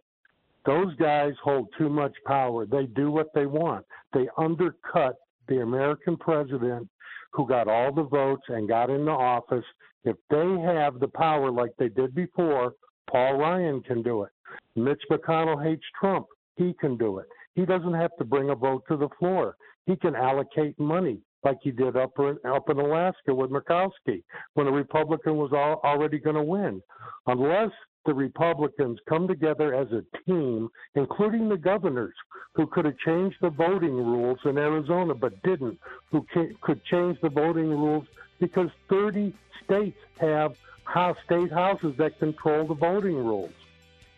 Those 0.66 0.96
guys 0.98 1.34
hold 1.44 1.70
too 1.78 1.90
much 1.90 2.14
power. 2.26 2.68
They 2.68 2.86
do 2.86 3.10
what 3.10 3.34
they 3.34 3.48
want. 3.48 3.84
They 4.14 4.28
undercut 4.38 5.16
the 5.48 5.62
American 5.62 6.18
president 6.18 6.88
who 7.34 7.48
got 7.48 7.68
all 7.68 7.92
the 7.92 8.04
votes 8.04 8.44
and 8.50 8.68
got 8.68 8.90
into 8.90 9.12
office. 9.12 9.66
If 10.04 10.16
they 10.30 10.56
have 10.62 11.00
the 11.00 11.08
power 11.08 11.52
like 11.52 11.72
they 11.78 11.90
did 11.90 12.16
before, 12.16 12.74
Paul 13.10 13.38
Ryan 13.38 13.82
can 13.82 14.02
do 14.02 14.24
it. 14.24 14.32
Mitch 14.76 15.02
McConnell 15.12 15.64
hates 15.64 15.84
Trump. 16.00 16.28
He 16.56 16.74
can 16.80 16.98
do 16.98 17.20
it. 17.20 17.28
He 17.56 17.66
doesn't 17.66 17.94
have 17.94 18.12
to 18.18 18.26
bring 18.26 18.50
a 18.50 18.56
vote 18.56 18.84
to 18.90 18.98
the 18.98 19.10
floor. 19.20 19.56
He 19.86 19.96
can 19.96 20.16
allocate 20.16 20.80
money 20.80 21.20
like 21.44 21.58
he 21.62 21.72
did 21.72 21.98
up 21.98 22.12
in, 22.20 22.38
up 22.48 22.70
in 22.70 22.80
Alaska 22.80 23.34
with 23.34 23.50
Murkowski 23.50 24.24
when 24.54 24.68
the 24.68 24.72
Republican 24.72 25.38
was 25.38 25.52
all, 25.54 25.82
already 25.84 26.20
going 26.20 26.36
to 26.36 26.44
win. 26.44 26.82
Unless 27.28 27.72
the 28.06 28.14
Republicans 28.14 29.00
come 29.08 29.28
together 29.28 29.74
as 29.74 29.88
a 29.92 30.04
team, 30.26 30.70
including 30.96 31.50
the 31.50 31.58
governors 31.58 32.16
who 32.54 32.68
could 32.68 32.86
have 32.86 32.98
changed 32.98 33.38
the 33.42 33.50
voting 33.50 33.96
rules 33.96 34.40
in 34.46 34.58
Arizona 34.58 35.14
but 35.14 35.42
didn't, 35.44 35.80
who 36.12 36.26
could 36.62 36.84
change 36.86 37.20
the 37.22 37.30
voting 37.30 37.70
rules 37.70 38.06
because 38.40 38.70
30 38.90 39.34
states 39.64 39.98
have 40.20 40.56
house 40.84 41.18
state 41.26 41.52
houses 41.52 41.96
that 41.98 42.18
control 42.20 42.66
the 42.66 42.74
voting 42.74 43.16
rules. 43.16 43.52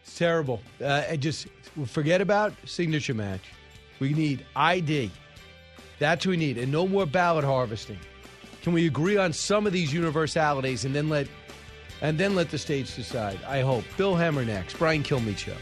It's 0.02 0.18
terrible. 0.18 0.62
Uh, 0.82 1.04
and 1.08 1.22
just 1.22 1.48
forget 1.86 2.22
about 2.22 2.54
signature 2.66 3.14
match. 3.14 3.42
We 4.00 4.14
need 4.14 4.46
ID. 4.56 5.12
That's 6.00 6.26
what 6.26 6.32
we 6.32 6.38
need, 6.38 6.58
and 6.58 6.72
no 6.72 6.88
more 6.88 7.06
ballot 7.06 7.46
harvesting. 7.46 8.00
Can 8.64 8.74
we 8.74 8.88
agree 8.88 9.18
on 9.18 9.34
some 9.34 9.68
of 9.68 9.74
these 9.74 9.94
universalities 9.94 10.86
and 10.86 10.96
then 10.96 11.10
let 11.10 11.28
and 12.04 12.18
then 12.18 12.36
let 12.36 12.52
the 12.52 12.58
states 12.58 12.96
decide? 12.96 13.40
I 13.48 13.62
hope. 13.62 13.86
Bill 13.98 14.14
Hemmer 14.14 14.46
next. 14.46 14.78
Brian 14.78 15.02
Kilmeade 15.02 15.38
show. 15.38 15.56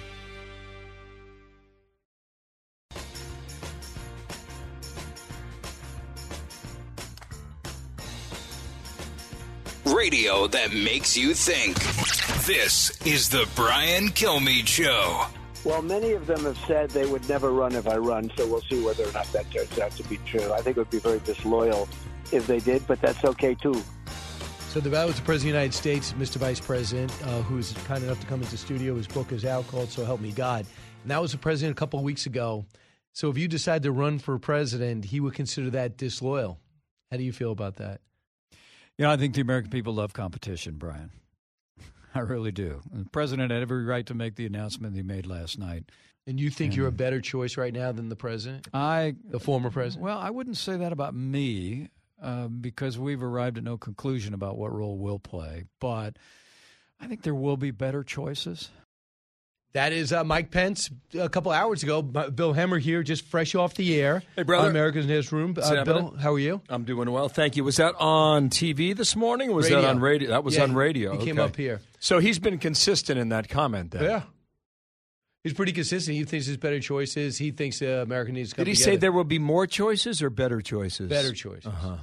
Radio 9.86 10.48
that 10.48 10.74
makes 10.74 11.16
you 11.16 11.34
think. 11.36 11.78
This 12.48 12.90
is 13.06 13.30
the 13.30 13.48
Brian 13.56 14.08
Kilmeade 14.08 14.66
Show. 14.66 15.26
Well, 15.64 15.84
many 15.84 16.14
of 16.14 16.26
them 16.26 16.44
have 16.46 16.58
said 16.66 16.90
they 16.90 17.06
would 17.06 17.28
never 17.30 17.52
run 17.52 17.76
if 17.76 17.88
I 17.88 17.98
run, 17.98 18.32
so 18.36 18.48
we'll 18.48 18.62
see 18.62 18.84
whether 18.84 19.04
or 19.04 19.12
not 19.12 19.32
that 19.32 19.52
turns 19.52 19.78
out 19.78 19.92
to 19.92 20.04
be 20.06 20.18
true. 20.26 20.52
I 20.52 20.62
think 20.62 20.78
it 20.78 20.80
would 20.80 20.90
be 20.90 20.98
very 20.98 21.20
disloyal 21.20 21.88
if 22.32 22.48
they 22.48 22.60
did, 22.60 22.88
but 22.88 23.00
that's 23.00 23.24
okay 23.24 23.54
too. 23.54 23.84
So 24.72 24.80
the 24.80 24.88
that 24.92 25.06
was 25.06 25.18
the 25.18 25.22
President 25.24 25.36
of 25.36 25.42
the 25.42 25.60
United 25.60 25.74
States, 25.74 26.14
Mr. 26.14 26.38
Vice 26.38 26.62
President, 26.62 27.12
uh, 27.26 27.42
who 27.42 27.56
was 27.56 27.74
kind 27.88 28.06
enough 28.06 28.22
to 28.22 28.26
come 28.28 28.40
into 28.40 28.52
the 28.52 28.58
studio. 28.58 28.96
His 28.96 29.06
book 29.06 29.34
is 29.34 29.44
out 29.44 29.68
called 29.68 29.90
"So 29.90 30.06
Help 30.06 30.22
Me 30.22 30.32
God," 30.32 30.66
and 31.04 31.12
that 31.12 31.22
was 31.22 31.34
the 31.34 31.38
president 31.38 31.78
a 31.78 31.78
couple 31.78 32.00
of 32.00 32.06
weeks 32.06 32.26
ago. 32.26 32.66
So 33.12 33.30
if 33.30 33.38
you 33.38 33.50
decide 33.50 33.84
to 33.84 33.92
run 33.92 34.18
for 34.18 34.40
president, 34.40 35.04
he 35.04 35.20
would 35.20 35.34
consider 35.34 35.72
that 35.72 35.98
disloyal. 35.98 36.58
How 37.12 37.18
do 37.18 37.24
you 37.24 37.34
feel 37.34 37.52
about 37.52 37.76
that? 37.76 38.00
You 38.98 39.04
know, 39.04 39.12
I 39.12 39.18
think 39.18 39.36
the 39.36 39.42
American 39.42 39.72
people 39.72 39.94
love 39.94 40.14
competition, 40.14 40.76
Brian. 40.78 41.12
I 42.16 42.20
really 42.20 42.54
do. 42.54 42.80
The 42.94 43.10
president 43.10 43.52
had 43.52 43.62
every 43.62 43.84
right 43.84 44.06
to 44.06 44.14
make 44.14 44.36
the 44.36 44.46
announcement 44.46 44.96
he 44.96 45.04
made 45.04 45.28
last 45.28 45.60
night. 45.60 45.84
And 46.26 46.40
you 46.40 46.50
think 46.50 46.78
you're 46.78 46.88
a 46.88 46.94
better 46.94 47.20
choice 47.20 47.58
right 47.58 47.74
now 47.74 47.92
than 47.92 48.08
the 48.08 48.16
president? 48.16 48.70
I 48.74 49.16
the 49.26 49.42
former 49.42 49.70
president. 49.70 50.06
Well, 50.06 50.18
I 50.18 50.30
wouldn't 50.30 50.56
say 50.56 50.78
that 50.78 50.94
about 50.94 51.14
me 51.14 51.90
uh, 52.22 52.48
because 52.48 52.98
we've 52.98 53.24
arrived 53.24 53.58
at 53.58 53.64
no 53.64 53.78
conclusion 53.78 54.34
about 54.34 54.58
what 54.58 54.72
role 54.74 54.98
we'll 54.98 55.20
play. 55.20 55.66
But 55.80 56.18
I 57.00 57.08
think 57.08 57.24
there 57.24 57.36
will 57.36 57.58
be 57.58 57.72
better 57.72 58.04
choices. 58.04 58.70
That 59.74 59.94
is 59.94 60.12
uh, 60.12 60.26
Mike 60.26 60.52
Pence 60.52 60.90
a 61.18 61.30
couple 61.30 61.50
hours 61.54 61.82
ago. 61.82 62.02
Bill 62.02 62.54
Hemmer 62.54 62.78
here, 62.78 63.04
just 63.04 63.24
fresh 63.26 63.56
off 63.56 63.74
the 63.76 63.96
air. 64.02 64.22
Hey, 64.36 64.44
brother. 64.44 64.66
On 64.66 64.70
America's 64.70 65.08
Newsroom. 65.08 65.56
Uh, 65.62 65.86
Bill, 65.86 66.14
how 66.20 66.34
are 66.34 66.40
you? 66.40 66.62
I'm 66.68 66.84
doing 66.84 67.10
well, 67.10 67.30
thank 67.30 67.56
you. 67.56 67.64
Was 67.64 67.78
that 67.78 67.96
on 67.98 68.50
TV 68.50 68.94
this 68.96 69.16
morning? 69.16 69.50
Or 69.50 69.56
was 69.56 69.66
Radio. 69.68 69.82
that 69.82 69.88
on 69.90 70.00
radio? 70.02 70.30
That 70.32 70.44
was 70.44 70.58
Yeah, 70.58 70.64
on 70.64 70.76
radio. 70.76 71.18
he 71.18 71.24
came 71.26 71.40
okay. 71.40 71.46
up 71.48 71.56
here. 71.56 71.80
So 72.02 72.20
he's 72.20 72.38
been 72.38 72.58
consistent 72.58 73.18
in 73.18 73.30
that 73.30 73.48
comment. 73.48 73.92
Then. 73.92 74.04
Yeah. 74.04 74.24
He's 75.46 75.54
pretty 75.54 75.72
consistent. 75.72 76.18
He 76.18 76.24
thinks 76.26 76.48
there's 76.48 76.58
better 76.58 76.82
choices. 76.82 77.38
He 77.38 77.52
thinks 77.52 77.82
uh, 77.82 78.02
America 78.04 78.32
needs 78.34 78.50
to 78.50 78.58
come 78.58 78.66
Did 78.66 78.72
he 78.72 78.76
together. 78.76 78.92
say 78.92 78.98
there 78.98 79.12
will 79.14 79.24
be 79.24 79.40
more 79.40 79.66
choices 79.68 80.22
or 80.22 80.30
better 80.30 80.60
choices? 80.62 81.10
Better 81.10 81.32
choices. 81.32 81.66
Uh-huh. 81.68 81.96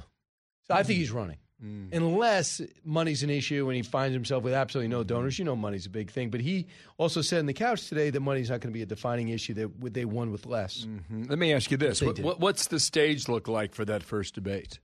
So 0.69 0.75
I 0.75 0.83
think 0.83 0.99
he's 0.99 1.11
running. 1.11 1.37
Mm. 1.63 1.93
Unless 1.93 2.61
money's 2.85 3.21
an 3.21 3.29
issue 3.29 3.67
and 3.67 3.75
he 3.75 3.81
finds 3.81 4.13
himself 4.13 4.43
with 4.43 4.53
absolutely 4.53 4.87
no 4.87 5.03
donors. 5.03 5.37
You 5.37 5.43
know 5.43 5.57
money's 5.57 5.85
a 5.85 5.89
big 5.89 6.09
thing. 6.09 6.29
But 6.29 6.39
he 6.39 6.67
also 6.97 7.21
said 7.21 7.39
on 7.39 7.47
the 7.47 7.53
couch 7.53 7.89
today 7.89 8.09
that 8.11 8.19
money's 8.21 8.49
not 8.49 8.61
going 8.61 8.71
to 8.71 8.77
be 8.77 8.81
a 8.81 8.85
defining 8.85 9.27
issue, 9.27 9.53
that 9.55 9.93
they 9.93 10.05
won 10.05 10.31
with 10.31 10.45
less. 10.45 10.85
Mhm. 10.85 11.29
Let 11.29 11.37
me 11.37 11.51
ask 11.53 11.69
you 11.69 11.75
this: 11.75 12.01
what, 12.01 12.17
what, 12.19 12.39
what's 12.39 12.67
the 12.67 12.79
stage 12.79 13.27
look 13.27 13.49
like 13.49 13.75
for 13.75 13.83
that 13.83 14.03
first 14.03 14.35
debate? 14.35 14.79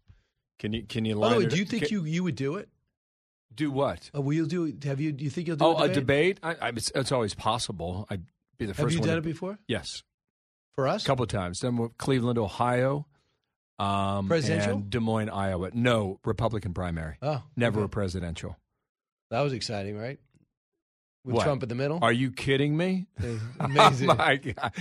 Can 0.60 0.74
you 0.74 0.84
can 0.84 1.06
you 1.06 1.16
line 1.16 1.44
it 1.44 1.49
do 1.49 1.57
you 1.57 1.64
think 1.66 1.84
can- 1.84 1.91
you, 1.94 2.03
you 2.06 2.24
would 2.24 2.36
do 2.36 2.56
it? 2.56 2.68
do 3.53 3.72
what? 3.72 4.10
Uh, 4.14 4.20
will 4.22 4.34
you 4.34 4.45
do? 4.45 4.78
Have 4.84 4.99
you? 4.99 5.14
Do 5.14 5.24
you 5.24 5.30
think 5.30 5.48
you'll 5.48 5.56
do 5.56 5.64
Oh, 5.66 5.78
a 5.78 5.84
a 5.84 5.88
debate? 5.88 6.41
debate? 6.41 6.57
I, 6.62 6.68
I, 6.68 6.70
it's, 6.72 6.91
it's 6.94 7.12
always 7.14 7.34
possible. 7.34 8.06
I'd 8.10 8.24
be 8.57 8.66
the 8.66 8.74
first. 8.74 8.82
Have 8.84 8.91
you 8.91 8.99
one. 8.99 9.07
done 9.07 9.16
to- 9.22 9.30
it 9.30 9.32
before? 9.32 9.60
Yes, 9.70 10.03
for 10.74 10.90
us. 10.90 11.03
a 11.03 11.07
couple 11.07 11.24
of 11.24 11.30
times. 11.30 11.60
Done 11.60 11.78
with 11.78 11.98
Cleveland, 11.98 12.38
Ohio, 12.38 13.06
um, 13.80 14.27
Presidential? 14.27 14.73
and 14.73 14.89
Des 14.89 14.99
Moines, 14.99 15.30
Iowa. 15.30 15.72
No 15.73 16.19
Republican 16.26 16.73
primary. 16.73 17.15
Oh, 17.22 17.43
never 17.56 17.80
okay. 17.80 17.85
a 17.85 17.89
presidential. 17.89 18.57
That 19.31 19.41
was 19.41 19.53
exciting, 19.53 19.97
right? 19.97 20.19
With 21.26 21.35
What? 21.38 21.43
Trump 21.43 21.64
in 21.64 21.69
the 21.69 21.76
middle. 21.76 21.97
Are 22.03 22.11
you 22.14 22.30
kidding 22.31 22.77
me? 22.77 23.07
Amazing. 23.60 24.10
Oh 24.11 24.15
my 24.15 24.35
God. 24.35 24.72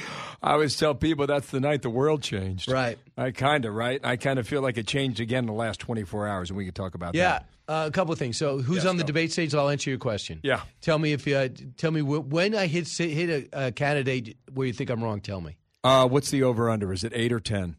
I 0.42 0.52
always 0.52 0.76
tell 0.76 0.94
people 0.94 1.26
that's 1.26 1.50
the 1.50 1.58
night 1.60 1.80
the 1.80 1.88
world 1.88 2.22
changed. 2.22 2.70
Right. 2.70 2.98
I 3.16 3.30
kind 3.30 3.64
of, 3.64 3.72
right? 3.74 3.98
I 4.04 4.16
kind 4.16 4.38
of 4.38 4.46
feel 4.46 4.60
like 4.60 4.76
it 4.76 4.86
changed 4.86 5.20
again 5.20 5.44
in 5.44 5.46
the 5.46 5.52
last 5.54 5.80
24 5.80 6.28
hours, 6.28 6.50
and 6.50 6.56
we 6.58 6.66
could 6.66 6.74
talk 6.74 6.94
about 6.94 7.14
Yeah, 7.14 7.40
that. 7.66 7.72
uh, 7.72 7.86
a 7.86 7.90
couple 7.90 8.12
of 8.12 8.18
things. 8.18 8.36
So, 8.36 8.58
who's 8.58 8.78
Yes, 8.78 8.86
on 8.86 8.98
the 8.98 9.04
go. 9.04 9.06
debate 9.06 9.32
stage? 9.32 9.54
I'll 9.54 9.70
answer 9.70 9.88
your 9.88 9.98
question. 9.98 10.40
Yeah. 10.42 10.60
Tell 10.82 10.98
me 10.98 11.12
if 11.14 11.26
you 11.26 11.34
uh, 11.36 11.48
tell 11.78 11.90
me 11.90 12.02
wh- 12.02 12.30
when 12.30 12.54
I 12.54 12.66
hit 12.66 12.88
hit 12.88 13.48
a, 13.54 13.68
a 13.68 13.72
candidate 13.72 14.36
where 14.52 14.66
you 14.66 14.74
think 14.74 14.90
I'm 14.90 15.02
wrong. 15.02 15.22
Tell 15.22 15.40
me. 15.40 15.56
Uh, 15.82 16.06
what's 16.06 16.30
the 16.30 16.42
over 16.42 16.68
under? 16.68 16.92
Is 16.92 17.04
it 17.04 17.12
eight 17.14 17.32
or 17.32 17.40
10? 17.40 17.76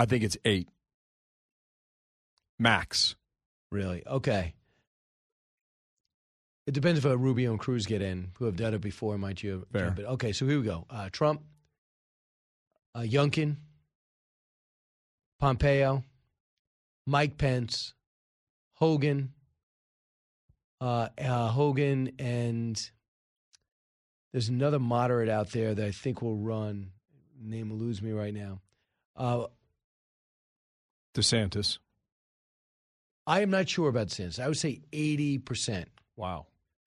I 0.00 0.06
think 0.06 0.24
it's 0.24 0.38
eight. 0.46 0.66
Max. 2.58 3.16
Really? 3.70 4.02
Okay. 4.06 4.54
It 6.66 6.72
depends 6.72 7.00
if 7.00 7.04
uh, 7.04 7.18
Rubio 7.18 7.50
and 7.50 7.60
Cruz 7.60 7.84
get 7.84 8.00
in, 8.00 8.30
who 8.38 8.46
have 8.46 8.56
done 8.56 8.72
it 8.72 8.80
before. 8.80 9.18
Might 9.18 9.42
you? 9.42 9.66
Fair. 9.70 9.88
jump 9.88 9.98
in. 9.98 10.06
Okay, 10.06 10.32
so 10.32 10.46
here 10.46 10.58
we 10.58 10.64
go. 10.64 10.86
Uh, 10.88 11.10
Trump, 11.12 11.42
uh, 12.94 13.00
Youngkin, 13.00 13.56
Pompeo, 15.38 16.02
Mike 17.06 17.36
Pence, 17.36 17.92
Hogan, 18.76 19.34
uh, 20.80 21.08
uh, 21.18 21.48
Hogan, 21.48 22.12
and 22.18 22.90
there's 24.32 24.48
another 24.48 24.78
moderate 24.78 25.28
out 25.28 25.50
there 25.50 25.74
that 25.74 25.84
I 25.84 25.90
think 25.90 26.22
will 26.22 26.38
run. 26.38 26.92
Name 27.38 27.68
will 27.68 27.76
lose 27.76 28.00
me 28.00 28.12
right 28.12 28.32
now. 28.32 28.62
DeSantis. 31.14 31.78
I 33.26 33.40
am 33.40 33.50
not 33.50 33.68
sure 33.68 33.88
about 33.88 34.08
DeSantis. 34.08 34.40
I 34.40 34.48
would 34.48 34.58
say 34.58 34.80
80%. 34.92 35.86
Wow. 36.16 36.46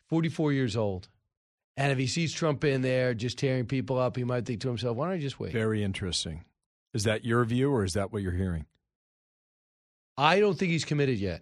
44 0.09 0.53
years 0.53 0.75
old. 0.75 1.09
And 1.75 1.91
if 1.91 1.97
he 1.97 2.07
sees 2.07 2.33
Trump 2.33 2.63
in 2.63 2.81
there 2.81 3.13
just 3.13 3.37
tearing 3.37 3.65
people 3.65 3.97
up, 3.97 4.15
he 4.15 4.23
might 4.23 4.45
think 4.45 4.61
to 4.61 4.67
himself, 4.67 4.95
why 4.95 5.07
don't 5.07 5.15
I 5.15 5.19
just 5.19 5.39
wait? 5.39 5.51
Very 5.51 5.83
interesting. 5.83 6.43
Is 6.93 7.05
that 7.05 7.25
your 7.25 7.43
view, 7.45 7.71
or 7.71 7.83
is 7.83 7.93
that 7.93 8.13
what 8.13 8.21
you're 8.21 8.31
hearing? 8.31 8.65
I 10.15 10.39
don't 10.39 10.57
think 10.57 10.71
he's 10.71 10.85
committed 10.85 11.17
yet. 11.17 11.41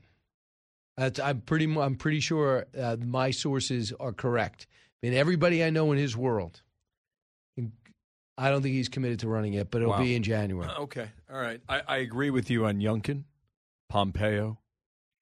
That's, 0.96 1.20
I'm 1.20 1.42
pretty. 1.42 1.66
I'm 1.78 1.96
pretty 1.96 2.20
sure 2.20 2.66
uh, 2.78 2.96
my 3.00 3.32
sources 3.32 3.92
are 4.00 4.14
correct. 4.14 4.68
I 5.02 5.08
mean, 5.08 5.18
everybody 5.18 5.64
I 5.64 5.70
know 5.70 5.92
in 5.92 5.98
his 5.98 6.16
world, 6.16 6.62
I 8.38 8.50
don't 8.50 8.62
think 8.62 8.74
he's 8.74 8.90
committed 8.90 9.20
to 9.20 9.28
running 9.28 9.54
yet, 9.54 9.70
but 9.72 9.82
it'll 9.82 9.94
Wow. 9.94 10.00
be 10.00 10.16
in 10.16 10.24
January. 10.24 10.68
Uh, 10.70 10.82
Okay. 10.84 11.10
All 11.32 11.40
right. 11.40 11.62
I, 11.70 11.82
I 11.88 11.98
agree 11.98 12.30
with 12.30 12.50
you 12.50 12.66
on 12.66 12.80
Youngkin, 12.80 13.24
Pompeo, 13.90 14.60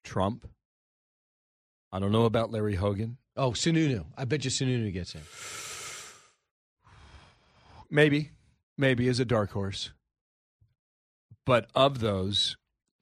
Trump. 0.03 0.48
I 1.91 1.99
don't 1.99 2.11
know 2.11 2.26
about 2.26 2.52
Larry 2.52 2.76
Hogan. 2.76 3.18
Oh, 3.36 3.52
Sununu. 3.52 4.06
I 4.18 4.26
bet 4.26 4.45
you 4.45 4.52
Sununu 4.52 4.94
gets 4.94 5.15
in. 5.15 5.22
Maybe. 7.90 8.31
Maybe 8.77 9.07
as 9.07 9.19
a 9.19 9.26
dark 9.26 9.52
horse. 9.52 9.91
But 11.45 11.69
of 11.73 11.99
those, 11.99 12.56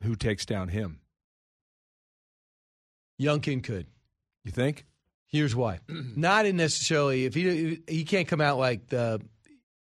who 0.03 0.15
takes 0.15 0.45
down 0.45 0.69
him? 0.69 1.01
Youngkin 3.21 3.63
could. 3.63 3.87
You 4.45 4.51
think? 4.51 4.85
Here's 5.27 5.55
why. 5.55 5.79
not 5.89 6.45
in 6.45 6.55
necessarily 6.55 7.25
if 7.25 7.33
he 7.33 7.81
he 7.87 8.05
can't 8.05 8.27
come 8.27 8.39
out 8.39 8.57
like 8.57 8.87
the 8.87 9.19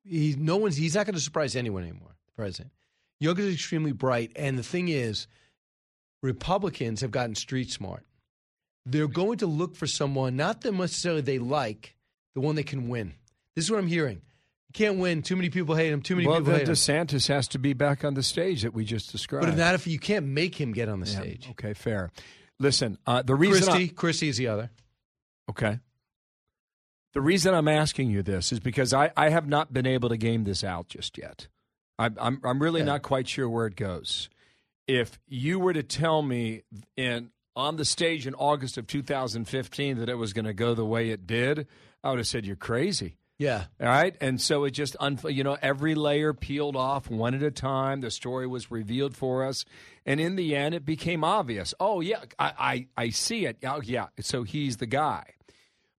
he 0.08 0.34
no 0.38 0.56
one's 0.56 0.76
he's 0.76 0.94
not 0.94 1.06
going 1.06 1.14
to 1.14 1.20
surprise 1.20 1.56
anyone 1.56 1.82
anymore. 1.82 2.16
The 2.26 2.32
president. 2.42 2.72
Youngkin's 3.22 3.54
extremely 3.54 3.92
bright, 3.92 4.32
and 4.36 4.58
the 4.58 4.62
thing 4.62 4.88
is, 4.88 5.26
Republicans 6.22 7.00
have 7.00 7.10
gotten 7.10 7.34
street 7.34 7.70
smart. 7.70 8.04
They're 8.84 9.08
going 9.08 9.38
to 9.38 9.46
look 9.46 9.74
for 9.74 9.86
someone 9.86 10.36
not 10.36 10.60
that 10.60 10.72
necessarily 10.72 11.22
they 11.22 11.38
like, 11.38 11.96
the 12.34 12.40
one 12.40 12.54
that 12.56 12.66
can 12.66 12.88
win. 12.88 13.14
This 13.54 13.64
is 13.64 13.70
what 13.70 13.78
I'm 13.78 13.88
hearing. 13.88 14.16
You 14.68 14.72
can't 14.74 14.98
win. 14.98 15.22
Too 15.22 15.34
many 15.34 15.50
people 15.50 15.74
hate 15.74 15.92
him. 15.92 16.02
Too 16.02 16.14
many 16.14 16.28
well, 16.28 16.38
people 16.38 16.52
hate 16.52 16.68
him. 16.68 16.74
DeSantis 16.74 17.26
has 17.28 17.48
to 17.48 17.58
be 17.58 17.72
back 17.72 18.04
on 18.04 18.14
the 18.14 18.22
stage 18.22 18.62
that 18.62 18.74
we 18.74 18.84
just 18.84 19.10
described. 19.10 19.46
But 19.46 19.52
if 19.54 19.58
not, 19.58 19.74
if 19.74 19.86
you 19.86 19.98
can't 19.98 20.26
make 20.26 20.60
him 20.60 20.72
get 20.72 20.88
on 20.88 21.00
the 21.00 21.06
Yeah, 21.06 21.20
stage, 21.20 21.48
Okay, 21.52 21.72
fair. 21.72 22.10
Listen, 22.60 22.98
uh, 23.06 23.22
the 23.22 23.34
reason 23.34 23.64
Christie, 23.64 23.84
I- 23.84 23.94
Christie 23.94 24.28
is 24.28 24.36
the 24.36 24.48
other. 24.48 24.70
Okay. 25.48 25.78
The 27.16 27.22
reason 27.22 27.54
I'm 27.54 27.66
asking 27.66 28.10
you 28.10 28.22
this 28.22 28.52
is 28.52 28.60
because 28.60 28.92
I, 28.92 29.10
I 29.16 29.30
have 29.30 29.48
not 29.48 29.72
been 29.72 29.86
able 29.86 30.10
to 30.10 30.18
game 30.18 30.44
this 30.44 30.62
out 30.62 30.88
just 30.88 31.16
yet. 31.16 31.48
I'm 31.98 32.14
I'm, 32.20 32.42
I'm 32.44 32.62
really 32.62 32.82
not 32.82 33.00
quite 33.00 33.26
sure 33.26 33.48
where 33.48 33.64
it 33.64 33.74
goes. 33.74 34.28
If 34.86 35.18
you 35.26 35.58
were 35.58 35.72
to 35.72 35.82
tell 35.82 36.20
me 36.20 36.64
in 36.94 37.30
on 37.56 37.76
the 37.76 37.86
stage 37.86 38.26
in 38.26 38.34
August 38.34 38.76
of 38.76 38.86
2015 38.86 39.96
that 39.96 40.10
it 40.10 40.16
was 40.16 40.34
going 40.34 40.44
to 40.44 40.52
go 40.52 40.74
the 40.74 40.84
way 40.84 41.08
it 41.08 41.26
did, 41.26 41.66
I 42.04 42.10
would 42.10 42.18
have 42.18 42.26
said 42.26 42.44
you're 42.44 42.54
crazy. 42.54 43.16
Yeah. 43.38 43.64
All 43.80 43.86
right. 43.88 44.14
And 44.20 44.38
so 44.38 44.64
it 44.64 44.72
just, 44.72 44.94
un- 45.00 45.18
you 45.24 45.42
know, 45.42 45.56
every 45.62 45.94
layer 45.94 46.34
peeled 46.34 46.76
off 46.76 47.08
one 47.08 47.34
at 47.34 47.42
a 47.42 47.50
time. 47.50 48.02
The 48.02 48.10
story 48.10 48.46
was 48.46 48.70
revealed 48.70 49.16
for 49.16 49.42
us. 49.42 49.64
And 50.04 50.20
in 50.20 50.36
the 50.36 50.54
end, 50.54 50.74
it 50.74 50.84
became 50.84 51.24
obvious. 51.24 51.72
Oh, 51.80 52.02
yeah, 52.02 52.24
I, 52.38 52.52
I, 52.58 53.04
I 53.04 53.08
see 53.08 53.46
it. 53.46 53.56
Oh, 53.64 53.80
yeah. 53.82 54.08
So 54.20 54.42
he's 54.42 54.76
the 54.76 54.86
guy. 54.86 55.24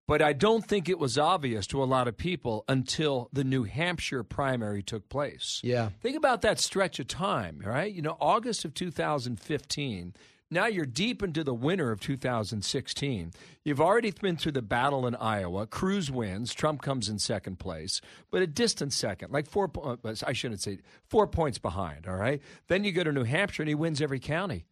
But 0.08 0.22
I 0.22 0.32
don't 0.32 0.64
think 0.64 0.88
it 0.88 0.98
was 0.98 1.18
obvious 1.18 1.66
to 1.66 1.82
a 1.82 1.84
lot 1.84 2.08
of 2.08 2.16
people 2.16 2.64
until 2.66 3.28
the 3.30 3.44
New 3.44 3.64
Hampshire 3.64 4.24
primary 4.24 4.82
took 4.82 5.10
place. 5.10 5.60
Yeah. 5.62 5.90
Think 6.00 6.16
about 6.16 6.40
that 6.42 6.58
stretch 6.58 6.98
of 6.98 7.08
time, 7.08 7.60
right? 7.62 7.92
You 7.92 8.00
know, 8.00 8.16
August 8.18 8.64
of 8.64 8.72
2015. 8.72 10.14
Now 10.50 10.64
you're 10.66 10.86
deep 10.86 11.22
into 11.22 11.44
the 11.44 11.52
winter 11.52 11.90
of 11.92 12.00
2016. 12.00 13.32
You've 13.64 13.82
already 13.82 14.10
been 14.10 14.38
through 14.38 14.52
the 14.52 14.62
battle 14.62 15.06
in 15.06 15.14
Iowa. 15.14 15.66
Cruz 15.66 16.10
wins. 16.10 16.54
Trump 16.54 16.80
comes 16.80 17.10
in 17.10 17.18
second 17.18 17.58
place, 17.58 18.00
but 18.30 18.40
a 18.40 18.46
distant 18.46 18.94
second, 18.94 19.30
like 19.30 19.46
four. 19.46 19.70
uh, 19.84 19.96
I 20.26 20.32
shouldn't 20.32 20.62
say 20.62 20.78
four 21.06 21.26
points 21.26 21.58
behind. 21.58 22.08
All 22.08 22.16
right. 22.16 22.40
Then 22.68 22.82
you 22.82 22.92
go 22.92 23.04
to 23.04 23.12
New 23.12 23.24
Hampshire 23.24 23.62
and 23.62 23.68
he 23.68 23.74
wins 23.74 24.00
every 24.00 24.20
county. 24.20 24.64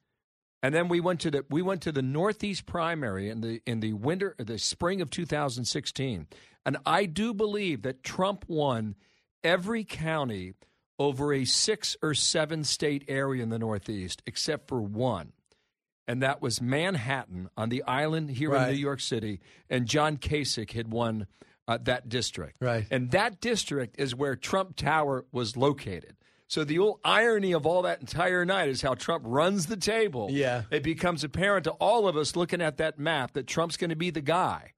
And 0.62 0.74
then 0.74 0.88
we 0.88 1.00
went 1.00 1.20
to 1.20 1.30
the 1.30 1.44
we 1.50 1.62
went 1.62 1.82
to 1.82 1.92
the 1.92 2.02
Northeast 2.02 2.66
primary 2.66 3.28
in 3.28 3.40
the 3.40 3.60
in 3.66 3.80
the 3.80 3.92
winter 3.92 4.34
the 4.38 4.58
spring 4.58 5.00
of 5.00 5.10
2016, 5.10 6.26
and 6.64 6.76
I 6.84 7.04
do 7.06 7.32
believe 7.34 7.82
that 7.82 8.02
Trump 8.02 8.44
won 8.48 8.94
every 9.44 9.84
county 9.84 10.54
over 10.98 11.32
a 11.32 11.44
six 11.44 11.96
or 12.02 12.14
seven 12.14 12.64
state 12.64 13.04
area 13.06 13.42
in 13.42 13.50
the 13.50 13.58
Northeast, 13.58 14.22
except 14.26 14.66
for 14.66 14.80
one, 14.80 15.32
and 16.08 16.22
that 16.22 16.40
was 16.40 16.60
Manhattan 16.62 17.50
on 17.56 17.68
the 17.68 17.82
island 17.84 18.30
here 18.30 18.50
Right. 18.50 18.68
in 18.68 18.74
New 18.74 18.80
York 18.80 19.00
City, 19.00 19.40
and 19.68 19.86
John 19.86 20.16
Kasich 20.16 20.72
had 20.72 20.90
won 20.90 21.26
uh, 21.68 21.78
that 21.82 22.08
district. 22.08 22.56
Right. 22.60 22.86
And 22.90 23.10
that 23.10 23.40
district 23.40 23.96
is 23.98 24.14
where 24.14 24.36
Trump 24.36 24.74
Tower 24.76 25.26
was 25.32 25.56
located. 25.56 26.16
So 26.48 26.62
the 26.64 26.78
old 26.78 27.00
irony 27.04 27.52
of 27.52 27.66
all 27.66 27.82
that 27.82 28.00
entire 28.00 28.44
night 28.44 28.68
is 28.68 28.80
how 28.82 28.94
Trump 28.94 29.24
runs 29.26 29.66
the 29.66 29.76
table. 29.76 30.28
Yeah. 30.30 30.62
It 30.70 30.82
becomes 30.82 31.24
apparent 31.24 31.64
to 31.64 31.72
all 31.72 32.06
of 32.06 32.16
us 32.16 32.36
looking 32.36 32.60
at 32.62 32.76
that 32.76 32.98
map 32.98 33.32
that 33.32 33.46
Trump's 33.46 33.76
going 33.76 33.90
to 33.90 33.96
be 33.96 34.10
the 34.10 34.20
guy. 34.20 34.72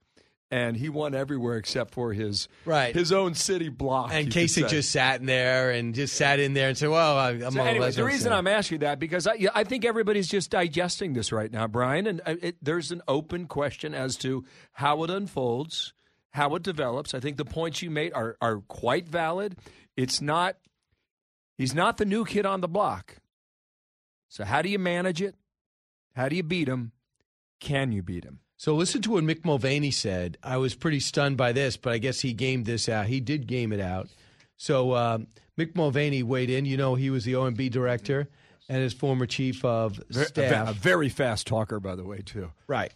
And 0.51 0.79
he 0.79 0.89
won 0.89 1.15
everywhere 1.15 1.59
except 1.59 1.93
for 1.93 2.15
his 2.15 2.49
Right. 2.65 2.95
his 2.95 3.13
own 3.13 3.35
city 3.35 3.69
block. 3.69 4.11
And 4.15 4.29
Kasich 4.29 4.67
just 4.71 4.91
sat 4.91 5.21
in 5.21 5.27
there 5.27 5.71
and 5.73 5.95
just 5.95 6.15
sat 6.17 6.41
in 6.41 6.55
there 6.55 6.69
and 6.71 6.79
said, 6.79 6.89
"Well, 6.89 7.19
I, 7.19 7.33
I'm 7.33 7.51
So 7.53 7.61
all 7.61 7.67
anyway, 7.67 7.91
the 7.91 8.03
reason. 8.03 8.33
I'm 8.33 8.47
asking 8.47 8.79
that 8.79 8.99
because 8.99 9.27
I, 9.27 9.37
I 9.55 9.65
think 9.65 9.85
everybody's 9.85 10.27
just 10.27 10.49
digesting 10.49 11.13
this 11.13 11.33
right 11.33 11.53
now, 11.53 11.67
Brian, 11.67 12.07
and 12.07 12.23
uh, 12.25 12.37
it, 12.41 12.57
there's 12.63 12.91
an 12.93 13.03
open 13.07 13.45
question 13.47 13.93
as 13.93 14.17
to 14.17 14.47
how 14.73 15.05
it 15.05 15.11
unfolds, 15.11 15.93
how 16.31 16.55
it 16.55 16.63
develops. 16.63 17.13
I 17.13 17.21
think 17.21 17.37
the 17.37 17.45
points 17.45 17.83
you 17.83 17.91
made 17.91 18.15
are 18.15 18.39
are 18.41 18.61
quite 18.69 19.07
valid. 19.07 19.55
It's 19.99 20.23
not 20.23 20.57
he's 21.59 21.75
not 21.75 21.99
the 21.99 22.07
new 22.07 22.25
kid 22.25 22.47
on 22.47 22.63
the 22.63 22.69
block. 22.69 23.17
So 24.29 24.45
how 24.45 24.63
do 24.63 24.71
you 24.71 24.79
manage 24.79 25.21
it? 25.21 25.35
How 26.17 26.29
do 26.29 26.37
you 26.37 26.43
beat 26.43 26.69
him? 26.69 26.93
Can 27.61 27.93
you 27.93 28.03
beat 28.03 28.25
him? 28.25 28.41
So 28.57 28.75
listen 28.75 29.03
to 29.03 29.13
what 29.13 29.25
Mick 29.25 29.45
Mulvaney 29.45 29.91
said. 29.91 30.37
I 30.43 30.57
was 30.57 30.75
pretty 30.75 31.01
stunned 31.01 31.37
by 31.37 31.53
this, 31.53 31.77
but 31.77 31.93
I 31.93 31.99
guess 31.99 32.21
he 32.21 32.33
gamed 32.33 32.67
this 32.67 32.89
out. 32.89 33.07
He 33.07 33.21
did 33.21 33.47
game 33.47 33.73
it 33.73 33.81
out. 33.81 34.09
So 34.57 34.95
um, 34.97 35.29
Mick 35.57 35.77
Mulvaney 35.77 36.23
weighed 36.23 36.51
in. 36.51 36.65
You 36.65 36.77
know, 36.77 36.95
he 36.95 37.11
was 37.11 37.25
the 37.25 37.35
OMB 37.35 37.71
director 37.71 38.29
and 38.69 38.83
his 38.83 38.93
former 38.93 39.27
chief 39.27 39.65
of 39.65 40.01
staff. 40.11 40.69
a 40.69 40.73
very 40.73 41.09
fast 41.09 41.47
talker, 41.47 41.81
by 41.81 41.95
the 41.95 42.05
way, 42.05 42.19
too. 42.19 42.51
Right. 42.67 42.93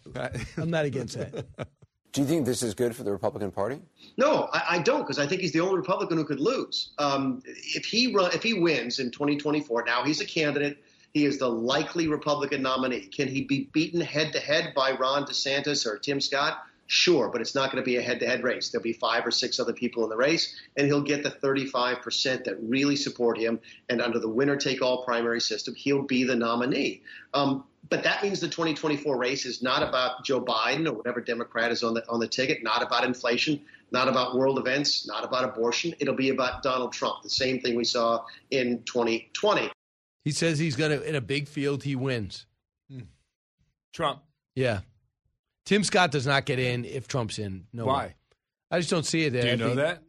I'm 0.57 0.69
not 0.69 0.85
against 0.85 1.17
that. 1.17 1.45
Do 2.13 2.21
you 2.21 2.27
think 2.27 2.45
this 2.45 2.61
is 2.61 2.75
good 2.75 2.95
for 2.95 3.01
the 3.01 3.11
Republican 3.11 3.49
Party? 3.49 3.79
No, 4.17 4.47
I, 4.53 4.63
I 4.69 4.79
don't, 4.79 5.01
because 5.01 5.17
I 5.17 5.25
think 5.25 5.41
he's 5.41 5.51
the 5.51 5.61
only 5.61 5.77
Republican 5.77 6.17
who 6.17 6.23
could 6.23 6.39
lose. 6.39 6.91
Um, 6.99 7.41
if 7.45 7.85
he 7.85 8.13
run, 8.13 8.31
if 8.33 8.43
he 8.43 8.53
wins 8.53 8.99
in 8.99 9.09
2024, 9.09 9.83
now 9.85 10.03
he's 10.03 10.21
a 10.21 10.25
candidate. 10.25 10.77
He 11.15 11.25
is 11.25 11.39
the 11.39 11.49
likely 11.49 12.07
Republican 12.07 12.61
nominee. 12.61 13.07
Can 13.07 13.27
he 13.27 13.43
be 13.43 13.67
beaten 13.73 13.99
head 13.99 14.31
to 14.33 14.39
head 14.39 14.73
by 14.75 14.91
Ron 14.91 15.25
DeSantis 15.25 15.87
or 15.87 15.97
Tim 15.97 16.21
Scott? 16.21 16.63
Sure, 16.87 17.29
but 17.29 17.41
it's 17.41 17.55
not 17.55 17.71
going 17.71 17.81
to 17.81 17.85
be 17.85 17.95
a 17.95 18.01
head 18.01 18.19
to 18.19 18.27
head 18.27 18.43
race. 18.43 18.69
There'll 18.69 18.83
be 18.83 18.93
five 18.93 19.25
or 19.25 19.31
six 19.31 19.59
other 19.59 19.73
people 19.73 20.03
in 20.03 20.09
the 20.09 20.17
race, 20.17 20.55
and 20.75 20.85
he'll 20.85 21.01
get 21.01 21.23
the 21.23 21.31
35% 21.31 22.43
that 22.43 22.61
really 22.61 22.95
support 22.95 23.37
him. 23.37 23.59
And 23.89 24.01
under 24.01 24.19
the 24.19 24.27
winner 24.27 24.57
take 24.57 24.81
all 24.81 25.03
primary 25.03 25.39
system, 25.39 25.75
he'll 25.75 26.03
be 26.03 26.23
the 26.23 26.35
nominee. 26.35 27.01
Um, 27.33 27.63
but 27.89 28.03
that 28.03 28.23
means 28.23 28.39
the 28.39 28.47
2024 28.47 29.17
race 29.17 29.45
is 29.45 29.61
not 29.61 29.81
about 29.81 30.23
Joe 30.23 30.41
Biden 30.41 30.87
or 30.87 30.93
whatever 30.93 31.21
Democrat 31.21 31.71
is 31.71 31.83
on 31.83 31.93
the 31.93 32.07
on 32.09 32.19
the 32.19 32.27
ticket, 32.27 32.63
not 32.63 32.81
about 32.81 33.03
inflation, 33.03 33.61
not 33.91 34.07
about 34.07 34.35
world 34.35 34.57
events, 34.57 35.07
not 35.07 35.23
about 35.23 35.43
abortion. 35.43 35.93
It'll 35.99 36.15
be 36.15 36.29
about 36.29 36.63
Donald 36.63 36.93
Trump. 36.93 37.23
The 37.23 37.29
same 37.29 37.59
thing 37.59 37.75
we 37.75 37.83
saw 37.83 38.23
in 38.51 38.83
2020. 38.83 39.69
He 40.23 40.31
says 40.31 40.59
he's 40.59 40.75
going 40.75 40.97
to, 40.97 41.07
in 41.07 41.15
a 41.15 41.21
big 41.21 41.47
field, 41.47 41.83
he 41.83 41.95
wins. 41.95 42.45
Trump. 43.93 44.21
Yeah. 44.55 44.79
Tim 45.65 45.83
Scott 45.83 46.11
does 46.11 46.27
not 46.27 46.45
get 46.45 46.59
in 46.59 46.85
if 46.85 47.07
Trump's 47.07 47.39
in. 47.39 47.65
No 47.73 47.85
Why? 47.85 48.05
way. 48.07 48.15
I 48.71 48.79
just 48.79 48.89
don't 48.89 49.05
see 49.05 49.25
it 49.25 49.31
there. 49.33 49.41
Do 49.43 49.47
you 49.47 49.53
I 49.53 49.57
know 49.57 49.65
think- 49.67 49.77
that? 49.77 50.03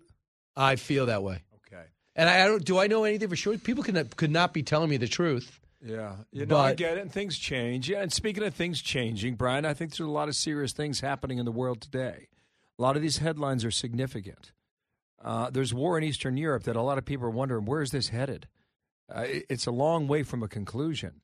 I 0.57 0.77
feel 0.77 1.07
that 1.07 1.23
way. 1.23 1.43
Okay. 1.67 1.83
And 2.17 2.29
I, 2.29 2.45
I 2.45 2.47
don't. 2.47 2.65
Do 2.65 2.79
I 2.79 2.87
know 2.87 3.05
anything 3.05 3.29
for 3.29 3.37
sure? 3.37 3.57
People 3.59 3.83
could 3.85 4.17
could 4.17 4.31
not 4.31 4.53
be 4.53 4.63
telling 4.63 4.89
me 4.91 4.97
the 4.97 5.09
truth. 5.09 5.61
Yeah, 5.85 6.15
you 6.33 6.47
know, 6.47 6.57
I 6.57 6.73
get 6.75 6.97
it, 6.97 7.03
and 7.03 7.13
things 7.13 7.37
change. 7.37 7.91
Yeah, 7.91 8.01
and 8.01 8.11
speaking 8.11 8.43
of 8.43 8.55
things 8.55 8.81
changing, 8.81 9.35
Brian, 9.35 9.67
I 9.67 9.75
think 9.75 9.91
there's 9.91 10.09
a 10.09 10.11
lot 10.11 10.29
of 10.29 10.35
serious 10.37 10.73
things 10.73 11.01
happening 11.01 11.37
in 11.39 11.45
the 11.45 11.53
world 11.53 11.83
today. 11.83 12.29
A 12.79 12.83
lot 12.83 12.97
of 12.97 13.03
these 13.03 13.19
headlines 13.19 13.67
are 13.67 13.71
significant. 13.71 14.53
Uh, 15.23 15.51
there's 15.51 15.75
war 15.75 15.99
in 15.99 16.05
Eastern 16.05 16.39
Europe 16.39 16.63
that 16.63 16.77
a 16.77 16.81
lot 16.81 16.97
of 16.97 17.05
people 17.05 17.27
are 17.27 17.31
wondering 17.31 17.67
where 17.67 17.83
is 17.83 17.91
this 17.91 18.09
headed. 18.09 18.49
Uh, 19.15 19.21
it- 19.23 19.47
it's 19.51 19.67
a 19.67 19.71
long 19.71 20.09
way 20.09 20.23
from 20.23 20.43
a 20.43 20.49
conclusion. 20.49 21.21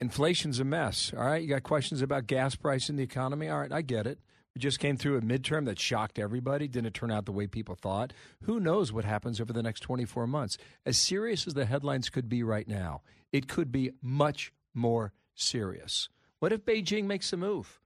Inflation's 0.00 0.60
a 0.60 0.64
mess. 0.64 1.12
All 1.16 1.24
right, 1.24 1.42
you 1.42 1.48
got 1.48 1.62
questions 1.62 2.02
about 2.02 2.26
gas 2.26 2.54
price 2.54 2.88
in 2.88 2.96
the 2.96 3.02
economy. 3.02 3.48
All 3.48 3.60
right, 3.60 3.72
I 3.72 3.82
get 3.82 4.06
it. 4.06 4.18
We 4.54 4.60
just 4.60 4.78
came 4.78 4.96
through 4.96 5.16
a 5.16 5.20
midterm 5.20 5.64
that 5.64 5.80
shocked 5.80 6.18
everybody. 6.18 6.68
Didn't 6.68 6.92
turn 6.92 7.10
out 7.10 7.26
the 7.26 7.32
way 7.32 7.46
people 7.48 7.74
thought. 7.74 8.12
Who 8.42 8.60
knows 8.60 8.92
what 8.92 9.04
happens 9.04 9.40
over 9.40 9.52
the 9.52 9.62
next 9.62 9.80
24 9.80 10.28
months? 10.28 10.58
As 10.86 10.96
serious 10.96 11.46
as 11.46 11.54
the 11.54 11.64
headlines 11.64 12.08
could 12.08 12.28
be 12.28 12.44
right 12.44 12.68
now, 12.68 13.02
it 13.32 13.48
could 13.48 13.72
be 13.72 13.90
much 14.00 14.52
more 14.72 15.12
serious. 15.34 16.08
What 16.38 16.52
if 16.52 16.64
Beijing 16.64 17.06
makes 17.06 17.32
a 17.32 17.36
move? 17.36 17.80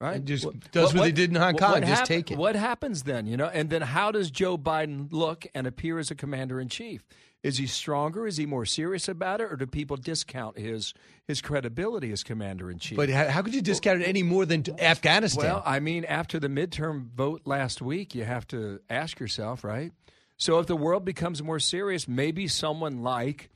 Right? 0.00 0.16
And 0.16 0.24
just 0.24 0.46
does 0.72 0.94
what 0.94 1.02
they 1.02 1.12
did 1.12 1.28
in 1.28 1.36
Hong 1.36 1.56
Kong, 1.56 1.82
just 1.82 2.06
take 2.06 2.30
it. 2.30 2.38
What 2.38 2.56
happens 2.56 3.02
then? 3.02 3.26
You 3.26 3.36
know, 3.36 3.48
and 3.48 3.68
then 3.68 3.82
how 3.82 4.10
does 4.10 4.30
Joe 4.30 4.56
Biden 4.56 5.12
look 5.12 5.46
and 5.54 5.66
appear 5.66 5.98
as 5.98 6.10
a 6.10 6.14
commander 6.14 6.58
in 6.58 6.70
chief? 6.70 7.04
Is 7.42 7.56
he 7.56 7.66
stronger? 7.66 8.26
Is 8.26 8.36
he 8.36 8.44
more 8.44 8.66
serious 8.66 9.08
about 9.08 9.40
it, 9.40 9.50
or 9.50 9.56
do 9.56 9.66
people 9.66 9.96
discount 9.96 10.58
his 10.58 10.92
his 11.26 11.40
credibility 11.40 12.12
as 12.12 12.22
commander 12.22 12.70
in 12.70 12.78
chief? 12.78 12.96
But 12.96 13.08
how, 13.08 13.28
how 13.28 13.42
could 13.42 13.54
you 13.54 13.62
discount 13.62 14.02
it 14.02 14.04
any 14.04 14.22
more 14.22 14.44
than 14.44 14.64
Afghanistan? 14.78 15.44
Well, 15.44 15.62
I 15.64 15.80
mean, 15.80 16.04
after 16.04 16.38
the 16.38 16.48
midterm 16.48 17.10
vote 17.14 17.42
last 17.46 17.80
week, 17.80 18.14
you 18.14 18.24
have 18.24 18.46
to 18.48 18.80
ask 18.90 19.18
yourself, 19.18 19.64
right? 19.64 19.92
So 20.36 20.58
if 20.58 20.66
the 20.66 20.76
world 20.76 21.04
becomes 21.04 21.42
more 21.42 21.60
serious, 21.60 22.06
maybe 22.06 22.46
someone 22.46 23.02
like 23.02 23.50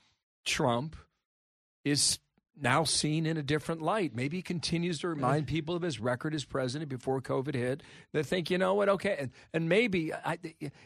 Trump 0.45 0.97
is 1.85 2.19
now 2.61 2.85
seen 2.85 3.27
in 3.27 3.37
a 3.37 3.43
different 3.43 3.83
light. 3.83 4.15
Maybe 4.15 4.39
he 4.39 4.43
continues 4.43 5.01
to 5.01 5.09
remind 5.09 5.47
people 5.47 5.75
of 5.75 5.83
his 5.83 6.01
record 6.01 6.35
as 6.35 6.45
president 6.45 6.89
before 6.89 7.21
COVID 7.21 7.55
hit. 7.55 7.83
They 8.13 8.23
think, 8.23 8.51
you 8.51 8.59
know 8.59 8.75
what? 8.75 8.89
Okay, 8.89 9.17
and, 9.19 9.31
and 9.53 9.69
maybe 9.69 10.13
I, 10.13 10.39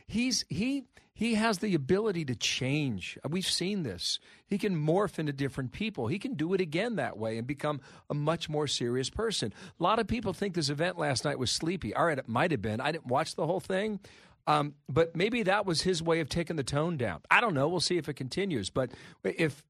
he's 0.07 0.45
he 0.49 0.85
he 1.12 1.35
has 1.35 1.59
the 1.59 1.74
ability 1.74 2.24
to 2.27 2.36
change. 2.36 3.19
We've 3.28 3.45
seen 3.45 3.82
this. 3.82 4.20
He 4.47 4.57
can 4.57 4.77
morph 4.77 5.19
into 5.19 5.32
different 5.32 5.73
people. 5.73 6.07
He 6.07 6.19
can 6.19 6.35
do 6.35 6.55
it 6.55 6.61
again 6.61 6.97
that 6.97 7.19
way 7.19 7.39
and 7.39 7.47
become 7.47 7.81
a 8.09 8.15
much 8.15 8.49
more 8.49 8.69
serious 8.69 9.11
person. 9.11 9.53
A 9.81 9.82
lot 9.82 9.99
of 9.99 10.07
people 10.07 10.32
think 10.32 10.55
this 10.55 10.70
event 10.70 10.97
last 10.97 11.24
night 11.24 11.39
was 11.39 11.51
sleepy. 11.51 11.93
All 11.93 12.07
right, 12.07 12.19
it 12.19 12.28
might 12.28 12.53
have 12.53 12.62
been. 12.62 12.81
I 12.81 12.93
didn't 12.93 13.09
watch 13.09 13.35
the 13.35 13.47
whole 13.47 13.59
thing. 13.59 13.99
Um, 14.47 14.74
but 14.89 15.15
maybe 15.15 15.43
that 15.43 15.66
was 15.66 15.82
his 15.82 16.03
way 16.03 16.20
of 16.20 16.28
taking 16.28 16.57
the 16.57 16.62
tone 16.62 16.97
down. 16.97 17.20
I 17.31 17.40
don't 17.40 17.53
know. 17.53 17.69
We'll 17.69 17.81
see 17.81 17.99
if 17.99 18.09
it 18.09 18.15
continues. 18.15 18.70
But 18.70 18.93
if 19.23 19.62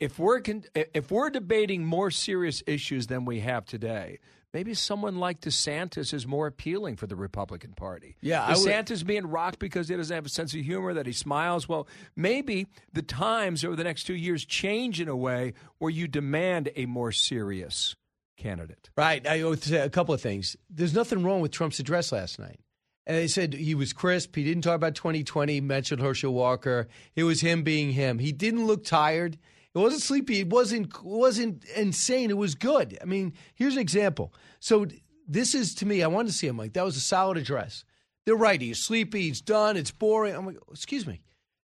if 0.00 0.18
we're 0.18 0.40
con- 0.40 0.64
if 0.74 1.10
we're 1.10 1.30
debating 1.30 1.84
more 1.84 2.10
serious 2.10 2.62
issues 2.66 3.06
than 3.08 3.24
we 3.24 3.40
have 3.40 3.64
today, 3.66 4.18
maybe 4.54 4.72
someone 4.74 5.18
like 5.18 5.40
DeSantis 5.40 6.14
is 6.14 6.26
more 6.26 6.46
appealing 6.46 6.96
for 6.96 7.06
the 7.06 7.16
Republican 7.16 7.72
Party. 7.74 8.16
Yeah, 8.20 8.42
I 8.44 8.56
would- 8.56 8.66
DeSantis 8.66 9.04
being 9.04 9.26
rocked 9.26 9.58
because 9.58 9.88
he 9.88 9.96
doesn't 9.96 10.14
have 10.14 10.26
a 10.26 10.30
sense 10.30 10.54
of 10.54 10.60
humor, 10.60 10.94
that 10.94 11.06
he 11.06 11.12
smiles. 11.12 11.68
Well, 11.68 11.86
maybe 12.16 12.66
the 12.92 13.02
times 13.02 13.64
over 13.64 13.76
the 13.76 13.84
next 13.84 14.04
two 14.04 14.14
years 14.14 14.44
change 14.44 15.00
in 15.00 15.08
a 15.08 15.16
way 15.16 15.52
where 15.78 15.90
you 15.90 16.08
demand 16.08 16.70
a 16.76 16.86
more 16.86 17.12
serious 17.12 17.94
candidate. 18.38 18.88
Right. 18.96 19.26
I 19.26 19.44
would 19.44 19.62
say 19.62 19.78
a 19.80 19.90
couple 19.90 20.14
of 20.14 20.20
things. 20.22 20.56
There's 20.70 20.94
nothing 20.94 21.24
wrong 21.24 21.40
with 21.40 21.50
Trump's 21.50 21.78
address 21.80 22.12
last 22.12 22.38
night. 22.38 22.60
And 23.06 23.16
they 23.16 23.26
said 23.26 23.54
he 23.54 23.74
was 23.74 23.92
crisp. 23.94 24.36
He 24.36 24.44
didn't 24.44 24.62
talk 24.62 24.76
about 24.76 24.94
2020, 24.94 25.54
he 25.54 25.60
mentioned 25.62 26.00
Herschel 26.02 26.32
Walker. 26.34 26.88
It 27.16 27.24
was 27.24 27.40
him 27.40 27.62
being 27.62 27.92
him. 27.92 28.18
He 28.18 28.32
didn't 28.32 28.66
look 28.66 28.84
tired. 28.84 29.38
It 29.74 29.78
wasn't 29.78 30.02
sleepy. 30.02 30.40
It 30.40 30.48
wasn't 30.48 31.02
wasn't 31.04 31.64
insane. 31.76 32.30
It 32.30 32.36
was 32.36 32.54
good. 32.54 32.98
I 33.00 33.04
mean, 33.04 33.34
here's 33.54 33.74
an 33.74 33.80
example. 33.80 34.32
So 34.60 34.86
this 35.26 35.54
is 35.54 35.74
to 35.76 35.86
me, 35.86 36.02
I 36.02 36.08
wanted 36.08 36.28
to 36.28 36.34
see 36.34 36.46
him 36.46 36.56
like 36.56 36.72
that 36.72 36.84
was 36.84 36.96
a 36.96 37.00
solid 37.00 37.36
address. 37.36 37.84
They're 38.24 38.34
right. 38.34 38.60
He's 38.60 38.82
sleepy. 38.82 39.22
He's 39.22 39.40
done. 39.40 39.76
It's 39.76 39.90
boring. 39.90 40.34
I'm 40.34 40.46
like, 40.46 40.58
excuse 40.70 41.06
me. 41.06 41.20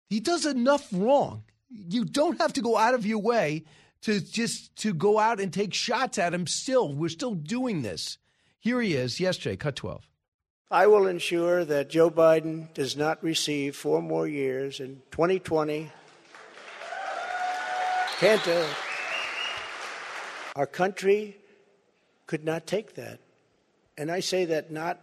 He 0.10 0.20
does 0.20 0.46
enough 0.46 0.88
wrong. 0.92 1.44
You 1.70 2.06
don't 2.06 2.40
have 2.40 2.54
to 2.54 2.62
go 2.62 2.78
out 2.78 2.94
of 2.94 3.06
your 3.06 3.20
way 3.20 3.66
to 4.02 4.22
just 4.22 4.76
to 4.78 4.94
go 4.94 5.20
out 5.20 5.40
and 5.40 5.52
take 5.52 5.74
shots 5.74 6.18
at 6.18 6.34
him. 6.34 6.48
Still, 6.48 6.94
we're 6.94 7.10
still 7.10 7.36
doing 7.36 7.82
this. 7.82 8.18
Here 8.60 8.82
he 8.82 8.94
is 8.94 9.20
yesterday. 9.20 9.56
Cut 9.56 9.76
twelve. 9.76 10.08
I 10.70 10.88
will 10.88 11.08
ensure 11.08 11.64
that 11.64 11.90
Joe 11.90 12.10
Biden 12.10 12.74
does 12.74 12.98
not 12.98 13.24
receive 13.24 13.76
four 13.76 14.02
more 14.02 14.28
years 14.28 14.82
in 14.82 15.02
2020. 15.12 15.92
Can't 18.20 18.44
do 18.44 18.52
it. 18.52 18.76
Our 20.56 20.66
country 20.66 21.38
could 22.26 22.44
not 22.44 22.66
take 22.66 22.96
that. 22.96 23.20
And 23.96 24.12
I 24.12 24.22
say 24.22 24.46
that 24.46 24.72
not 24.72 25.00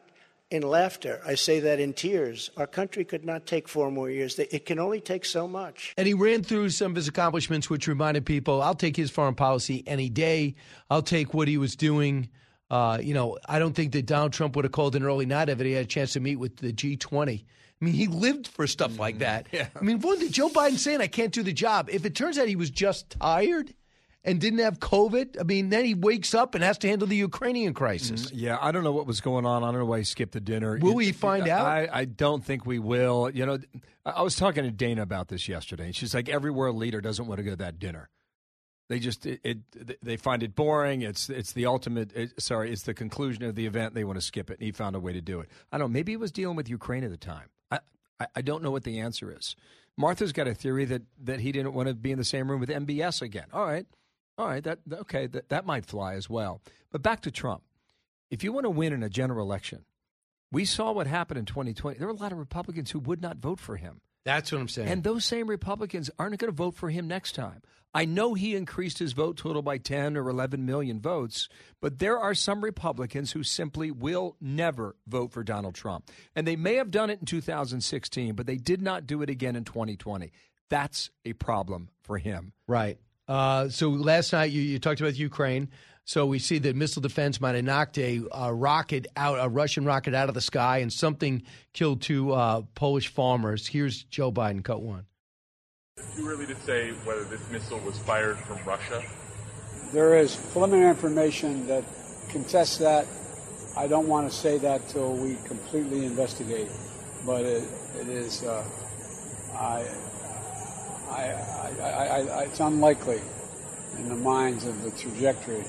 in 0.50 0.62
laughter, 0.62 1.20
I 1.24 1.36
say 1.36 1.60
that 1.60 1.78
in 1.78 1.92
tears. 1.92 2.50
Our 2.56 2.66
country 2.66 3.04
could 3.04 3.24
not 3.24 3.46
take 3.46 3.68
four 3.68 3.90
more 3.90 4.10
years. 4.10 4.38
It 4.38 4.66
can 4.66 4.80
only 4.80 5.00
take 5.00 5.24
so 5.24 5.46
much. 5.46 5.94
And 5.96 6.08
he 6.08 6.14
ran 6.14 6.42
through 6.42 6.70
some 6.70 6.92
of 6.92 6.96
his 6.96 7.06
accomplishments, 7.06 7.70
which 7.70 7.86
reminded 7.86 8.26
people, 8.26 8.60
I'll 8.60 8.74
take 8.74 8.96
his 8.96 9.10
foreign 9.10 9.34
policy 9.36 9.84
any 9.86 10.08
day. 10.08 10.56
I'll 10.90 11.02
take 11.02 11.34
what 11.34 11.46
he 11.46 11.56
was 11.56 11.76
doing. 11.76 12.28
Uh, 12.68 12.98
you 13.00 13.14
know, 13.14 13.38
I 13.46 13.60
don't 13.60 13.74
think 13.74 13.92
that 13.92 14.06
Donald 14.06 14.32
Trump 14.32 14.56
would 14.56 14.64
have 14.64 14.72
called 14.72 14.96
an 14.96 15.04
early 15.04 15.26
night 15.26 15.48
if 15.48 15.60
he 15.60 15.72
had 15.72 15.84
a 15.84 15.88
chance 15.88 16.14
to 16.14 16.20
meet 16.20 16.36
with 16.36 16.56
the 16.56 16.72
G20. 16.72 17.44
I 17.84 17.86
mean, 17.86 17.94
he 17.94 18.06
lived 18.06 18.48
for 18.48 18.66
stuff 18.66 18.98
like 18.98 19.16
mm-hmm. 19.16 19.24
that. 19.24 19.46
Yeah. 19.52 19.66
I 19.78 19.82
mean, 19.82 20.00
what 20.00 20.18
did 20.18 20.32
Joe 20.32 20.48
Biden 20.48 20.78
saying, 20.78 21.02
I 21.02 21.06
can't 21.06 21.32
do 21.32 21.42
the 21.42 21.52
job? 21.52 21.90
If 21.92 22.06
it 22.06 22.14
turns 22.14 22.38
out 22.38 22.48
he 22.48 22.56
was 22.56 22.70
just 22.70 23.10
tired 23.10 23.74
and 24.24 24.40
didn't 24.40 24.60
have 24.60 24.78
COVID? 24.78 25.38
I 25.38 25.42
mean, 25.42 25.68
then 25.68 25.84
he 25.84 25.92
wakes 25.92 26.32
up 26.32 26.54
and 26.54 26.64
has 26.64 26.78
to 26.78 26.88
handle 26.88 27.06
the 27.06 27.16
Ukrainian 27.16 27.74
crisis. 27.74 28.28
Mm-hmm. 28.28 28.38
Yeah, 28.38 28.58
I 28.58 28.72
don't 28.72 28.84
know 28.84 28.92
what 28.92 29.06
was 29.06 29.20
going 29.20 29.44
on. 29.44 29.62
I 29.62 29.66
don't 29.66 29.80
know 29.80 29.84
why 29.84 29.98
he 29.98 30.04
skipped 30.04 30.32
the 30.32 30.40
dinner. 30.40 30.78
Will 30.80 30.94
we 30.94 31.12
find 31.12 31.46
out? 31.46 31.66
I, 31.66 31.88
I 31.92 32.04
don't 32.06 32.42
think 32.42 32.64
we 32.64 32.78
will. 32.78 33.28
You 33.28 33.44
know, 33.44 33.58
I 34.06 34.22
was 34.22 34.34
talking 34.34 34.64
to 34.64 34.70
Dana 34.70 35.02
about 35.02 35.28
this 35.28 35.46
yesterday, 35.46 35.84
and 35.84 35.94
she's 35.94 36.14
like, 36.14 36.30
every 36.30 36.50
world 36.50 36.76
leader 36.76 37.02
doesn't 37.02 37.26
want 37.26 37.36
to 37.36 37.42
go 37.44 37.50
to 37.50 37.56
that 37.56 37.78
dinner. 37.78 38.08
They 38.88 38.98
just 38.98 39.24
it, 39.24 39.40
it 39.42 40.02
they 40.02 40.16
find 40.16 40.42
it 40.42 40.54
boring. 40.54 41.02
It's 41.02 41.30
it's 41.30 41.52
the 41.52 41.66
ultimate. 41.66 42.14
It, 42.14 42.40
sorry, 42.40 42.70
it's 42.70 42.82
the 42.82 42.92
conclusion 42.92 43.44
of 43.44 43.54
the 43.54 43.66
event. 43.66 43.94
They 43.94 44.04
want 44.04 44.18
to 44.18 44.24
skip 44.24 44.50
it, 44.50 44.58
and 44.58 44.66
he 44.66 44.72
found 44.72 44.94
a 44.94 45.00
way 45.00 45.14
to 45.14 45.22
do 45.22 45.40
it. 45.40 45.48
I 45.72 45.78
don't. 45.78 45.90
know. 45.90 45.92
Maybe 45.92 46.12
he 46.12 46.16
was 46.16 46.30
dealing 46.30 46.56
with 46.56 46.68
Ukraine 46.68 47.02
at 47.02 47.10
the 47.10 47.16
time. 47.16 47.48
I 48.20 48.26
I, 48.36 48.42
don't 48.42 48.62
know 48.62 48.70
what 48.70 48.84
the 48.84 49.00
answer 49.00 49.34
is. 49.36 49.56
Martha's 49.96 50.32
got 50.32 50.48
a 50.48 50.54
theory 50.54 50.84
that 50.86 51.02
that 51.22 51.40
he 51.40 51.52
didn't 51.52 51.74
want 51.74 51.88
to 51.88 51.94
be 51.94 52.12
in 52.12 52.18
the 52.18 52.24
same 52.24 52.50
room 52.50 52.60
with 52.60 52.68
MBS 52.68 53.22
again. 53.22 53.46
All 53.52 53.66
right, 53.66 53.86
all 54.38 54.48
right. 54.48 54.62
That 54.62 54.80
okay. 54.92 55.26
That 55.26 55.48
that 55.48 55.66
might 55.66 55.86
fly 55.86 56.14
as 56.14 56.28
well. 56.28 56.60
But 56.90 57.02
back 57.02 57.20
to 57.22 57.30
Trump. 57.30 57.62
If 58.30 58.42
you 58.42 58.52
want 58.52 58.64
to 58.64 58.70
win 58.70 58.92
in 58.92 59.02
a 59.02 59.08
general 59.08 59.46
election, 59.46 59.84
we 60.50 60.64
saw 60.64 60.92
what 60.92 61.06
happened 61.06 61.38
in 61.38 61.44
2020. 61.44 61.98
There 61.98 62.08
were 62.08 62.14
a 62.14 62.16
lot 62.16 62.32
of 62.32 62.38
Republicans 62.38 62.90
who 62.90 62.98
would 63.00 63.20
not 63.20 63.36
vote 63.36 63.60
for 63.60 63.76
him. 63.76 64.00
That's 64.24 64.50
what 64.50 64.60
I'm 64.60 64.68
saying. 64.68 64.88
And 64.88 65.04
those 65.04 65.24
same 65.24 65.46
Republicans 65.46 66.10
aren't 66.18 66.38
going 66.38 66.50
to 66.50 66.56
vote 66.56 66.74
for 66.74 66.90
him 66.90 67.06
next 67.06 67.34
time. 67.34 67.62
I 67.96 68.06
know 68.06 68.34
he 68.34 68.56
increased 68.56 68.98
his 68.98 69.12
vote 69.12 69.36
total 69.36 69.62
by 69.62 69.78
10 69.78 70.16
or 70.16 70.28
11 70.28 70.66
million 70.66 71.00
votes, 71.00 71.48
but 71.80 72.00
there 72.00 72.18
are 72.18 72.34
some 72.34 72.64
Republicans 72.64 73.30
who 73.30 73.44
simply 73.44 73.92
will 73.92 74.36
never 74.40 74.96
vote 75.06 75.30
for 75.30 75.44
Donald 75.44 75.76
Trump. 75.76 76.10
And 76.34 76.44
they 76.44 76.56
may 76.56 76.74
have 76.74 76.90
done 76.90 77.08
it 77.08 77.20
in 77.20 77.26
2016, 77.26 78.34
but 78.34 78.46
they 78.46 78.56
did 78.56 78.82
not 78.82 79.06
do 79.06 79.22
it 79.22 79.30
again 79.30 79.54
in 79.54 79.62
2020. 79.62 80.32
That's 80.70 81.10
a 81.24 81.34
problem 81.34 81.88
for 82.02 82.18
him. 82.18 82.52
Right. 82.66 82.98
Uh, 83.28 83.68
so 83.68 83.90
last 83.90 84.32
night 84.32 84.50
you, 84.50 84.60
you 84.60 84.80
talked 84.80 85.00
about 85.00 85.16
Ukraine. 85.16 85.70
So 86.06 86.26
we 86.26 86.38
see 86.38 86.58
that 86.58 86.76
missile 86.76 87.00
defense 87.00 87.40
might 87.40 87.54
have 87.54 87.64
knocked 87.64 87.96
a, 87.96 88.20
a 88.32 88.52
rocket 88.52 89.06
out, 89.16 89.38
a 89.40 89.48
Russian 89.48 89.86
rocket 89.86 90.14
out 90.14 90.28
of 90.28 90.34
the 90.34 90.42
sky, 90.42 90.78
and 90.78 90.92
something 90.92 91.42
killed 91.72 92.02
two 92.02 92.32
uh, 92.32 92.62
Polish 92.74 93.08
farmers. 93.08 93.66
Here's 93.66 94.04
Joe 94.04 94.30
Biden, 94.30 94.62
cut 94.62 94.82
one. 94.82 95.06
Too 96.16 96.28
early 96.28 96.46
to 96.46 96.56
say 96.56 96.90
whether 97.04 97.24
this 97.24 97.50
missile 97.50 97.78
was 97.80 97.98
fired 97.98 98.36
from 98.36 98.58
Russia. 98.66 99.02
There 99.92 100.18
is 100.18 100.36
preliminary 100.52 100.90
information 100.90 101.66
that 101.68 101.84
contests 102.30 102.78
that. 102.78 103.06
I 103.76 103.86
don't 103.86 104.06
want 104.06 104.30
to 104.30 104.36
say 104.36 104.58
that 104.58 104.86
till 104.88 105.16
we 105.16 105.36
completely 105.46 106.04
investigate, 106.04 106.68
but 107.24 107.42
it, 107.42 107.64
it 107.98 108.08
is. 108.08 108.44
Uh, 108.44 108.62
I, 109.54 109.86
I, 111.08 111.22
I, 111.22 111.80
I, 111.80 112.20
I, 112.20 112.42
it's 112.42 112.60
unlikely 112.60 113.22
in 113.96 114.08
the 114.08 114.16
minds 114.16 114.66
of 114.66 114.82
the 114.82 114.90
trajectory 114.90 115.64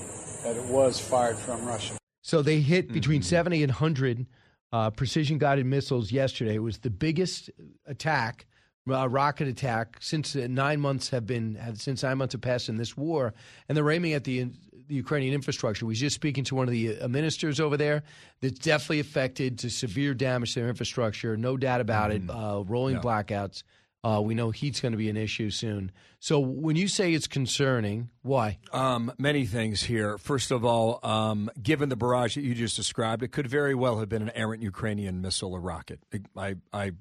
that 0.46 0.56
it 0.56 0.64
was 0.66 1.00
fired 1.00 1.36
from 1.36 1.64
Russia. 1.66 1.96
So 2.22 2.40
they 2.40 2.60
hit 2.60 2.92
between 2.92 3.22
70 3.22 3.64
and 3.64 3.70
100 3.72 4.26
uh, 4.72 4.90
precision 4.90 5.38
guided 5.38 5.66
missiles 5.66 6.12
yesterday. 6.12 6.54
It 6.54 6.62
was 6.62 6.78
the 6.78 6.90
biggest 6.90 7.50
attack, 7.86 8.46
uh, 8.88 9.08
rocket 9.08 9.48
attack, 9.48 9.96
since 10.00 10.36
uh, 10.36 10.46
nine 10.48 10.80
months 10.80 11.08
have 11.10 11.26
been 11.26 11.56
have, 11.56 11.80
since 11.80 12.02
nine 12.04 12.18
months 12.18 12.32
have 12.32 12.40
passed 12.42 12.68
in 12.68 12.76
this 12.76 12.96
war, 12.96 13.34
and 13.68 13.76
they're 13.76 13.90
aiming 13.90 14.12
at 14.12 14.22
the, 14.22 14.44
the 14.86 14.94
Ukrainian 14.94 15.34
infrastructure. 15.34 15.84
We 15.84 15.90
was 15.90 16.00
just 16.00 16.14
speaking 16.14 16.44
to 16.44 16.54
one 16.54 16.68
of 16.68 16.72
the 16.72 17.00
uh, 17.00 17.08
ministers 17.08 17.58
over 17.58 17.76
there 17.76 18.04
that's 18.40 18.58
definitely 18.60 19.00
affected 19.00 19.58
to 19.60 19.70
severe 19.70 20.14
damage 20.14 20.54
to 20.54 20.60
their 20.60 20.68
infrastructure. 20.68 21.36
No 21.36 21.56
doubt 21.56 21.80
about 21.80 22.12
it. 22.12 22.22
Uh, 22.28 22.62
rolling 22.66 22.96
No. 22.96 23.00
blackouts. 23.00 23.64
Uh, 24.06 24.20
we 24.20 24.36
know 24.36 24.52
heat's 24.52 24.80
going 24.80 24.92
to 24.92 24.98
be 24.98 25.10
an 25.10 25.16
issue 25.16 25.50
soon. 25.50 25.90
So 26.20 26.38
when 26.38 26.76
you 26.76 26.86
say 26.86 27.12
it's 27.12 27.26
concerning, 27.26 28.10
why? 28.22 28.58
Um, 28.72 29.12
many 29.18 29.46
things 29.46 29.82
here. 29.82 30.16
First 30.16 30.52
of 30.52 30.64
all, 30.64 31.00
um, 31.02 31.50
given 31.60 31.88
the 31.88 31.96
barrage 31.96 32.36
that 32.36 32.42
you 32.42 32.54
just 32.54 32.76
described, 32.76 33.24
it 33.24 33.32
could 33.32 33.48
very 33.48 33.74
well 33.74 33.98
have 33.98 34.08
been 34.08 34.22
an 34.22 34.30
errant 34.36 34.62
Ukrainian 34.62 35.22
missile 35.22 35.52
or 35.52 35.60
rocket. 35.60 35.98
I, 36.36 36.54
I, 36.72 36.92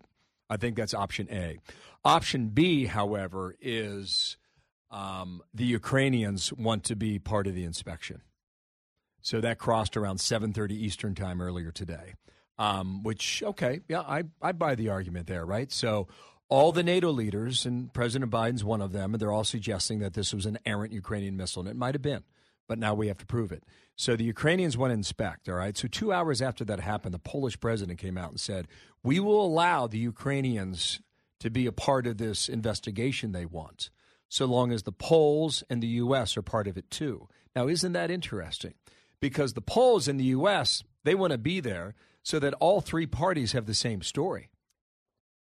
I 0.49 0.57
think 0.57 0.77
that's 0.77 0.95
option 0.95 1.27
A. 1.29 1.59
Option 2.03 2.47
B, 2.47 2.85
however, 2.85 3.55
is 3.61 4.37
um, 4.89 5.43
the 5.53 5.65
Ukrainians 5.65 6.51
want 6.53 6.85
to 6.85 6.95
be 6.95 7.19
part 7.19 7.45
of 7.45 7.53
the 7.53 7.65
inspection. 7.65 8.21
So 9.21 9.41
that 9.41 9.59
crossed 9.59 9.95
around 9.95 10.17
7:30 10.17 10.71
Eastern 10.71 11.13
time 11.13 11.39
earlier 11.39 11.71
today. 11.71 12.15
Um, 12.57 13.03
which 13.03 13.43
okay, 13.43 13.81
yeah, 13.89 13.99
I 14.01 14.23
I 14.41 14.53
buy 14.53 14.75
the 14.75 14.89
argument 14.89 15.27
there, 15.27 15.45
right? 15.45 15.71
So 15.71 16.07
all 16.49 16.71
the 16.71 16.83
NATO 16.83 17.09
leaders 17.09 17.65
and 17.65 17.93
President 17.93 18.31
Biden's 18.31 18.63
one 18.63 18.81
of 18.81 18.91
them, 18.91 19.13
and 19.13 19.21
they're 19.21 19.31
all 19.31 19.43
suggesting 19.43 19.99
that 19.99 20.13
this 20.13 20.33
was 20.33 20.45
an 20.45 20.59
errant 20.65 20.93
Ukrainian 20.93 21.37
missile, 21.37 21.61
and 21.61 21.69
it 21.69 21.75
might 21.75 21.95
have 21.95 22.01
been, 22.01 22.23
but 22.67 22.77
now 22.77 22.93
we 22.93 23.07
have 23.07 23.17
to 23.17 23.25
prove 23.25 23.51
it. 23.51 23.63
So 23.95 24.15
the 24.15 24.23
Ukrainians 24.23 24.77
went 24.77 24.93
inspect. 24.93 25.49
All 25.49 25.55
right. 25.55 25.77
So 25.77 25.87
two 25.87 26.11
hours 26.11 26.41
after 26.41 26.65
that 26.65 26.79
happened, 26.79 27.13
the 27.13 27.19
Polish 27.19 27.59
president 27.59 27.99
came 27.99 28.17
out 28.17 28.31
and 28.31 28.39
said, 28.39 28.67
"We 29.03 29.19
will 29.19 29.43
allow 29.45 29.87
the 29.87 29.99
Ukrainians 29.99 30.99
to 31.39 31.49
be 31.49 31.65
a 31.65 31.71
part 31.71 32.05
of 32.07 32.17
this 32.17 32.49
investigation 32.49 33.31
they 33.31 33.45
want." 33.45 33.89
so 34.35 34.45
long 34.45 34.71
as 34.71 34.83
the 34.83 34.91
Poles 34.91 35.63
and 35.69 35.81
the 35.81 35.87
U.S. 35.87 36.35
are 36.35 36.41
part 36.41 36.67
of 36.67 36.77
it 36.77 36.89
too. 36.89 37.27
Now, 37.55 37.67
isn't 37.67 37.93
that 37.93 38.11
interesting? 38.11 38.73
Because 39.19 39.53
the 39.53 39.61
Poles 39.61 40.07
and 40.07 40.19
the 40.19 40.25
U.S. 40.25 40.83
they 41.03 41.15
want 41.15 41.31
to 41.31 41.37
be 41.37 41.59
there 41.59 41.95
so 42.23 42.39
that 42.39 42.53
all 42.55 42.81
three 42.81 43.05
parties 43.05 43.53
have 43.53 43.65
the 43.65 43.73
same 43.73 44.01
story. 44.01 44.49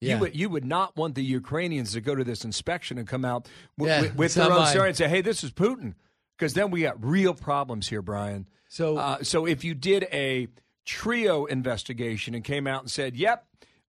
Yeah. 0.01 0.15
You 0.15 0.21
would 0.21 0.37
you 0.37 0.49
would 0.51 0.65
not 0.65 0.97
want 0.97 1.15
the 1.15 1.25
Ukrainians 1.25 1.93
to 1.93 2.01
go 2.01 2.15
to 2.15 2.25
this 2.25 2.45
inspection 2.45 2.99
and 2.99 3.09
come 3.09 3.25
out 3.25 3.49
w- 3.79 3.93
Yeah, 3.95 4.01
with, 4.03 4.17
with 4.17 4.35
their 4.35 4.53
own 4.53 4.67
story 4.67 4.89
and 4.89 4.97
say, 4.97 5.09
"Hey, 5.09 5.23
this 5.23 5.43
is 5.43 5.51
Putin," 5.51 5.95
because 6.37 6.53
then 6.55 6.71
we 6.71 6.83
got 6.83 7.03
real 7.03 7.33
problems 7.35 7.89
here, 7.89 8.03
Brian. 8.03 8.47
So, 8.69 8.99
uh, 8.99 9.23
so 9.23 9.47
if 9.47 9.65
you 9.65 9.75
did 9.75 10.07
a 10.13 10.49
trio 10.85 11.45
investigation 11.47 12.35
and 12.35 12.45
came 12.45 12.67
out 12.67 12.83
and 12.83 12.91
said, 12.91 13.17
"Yep, 13.17 13.47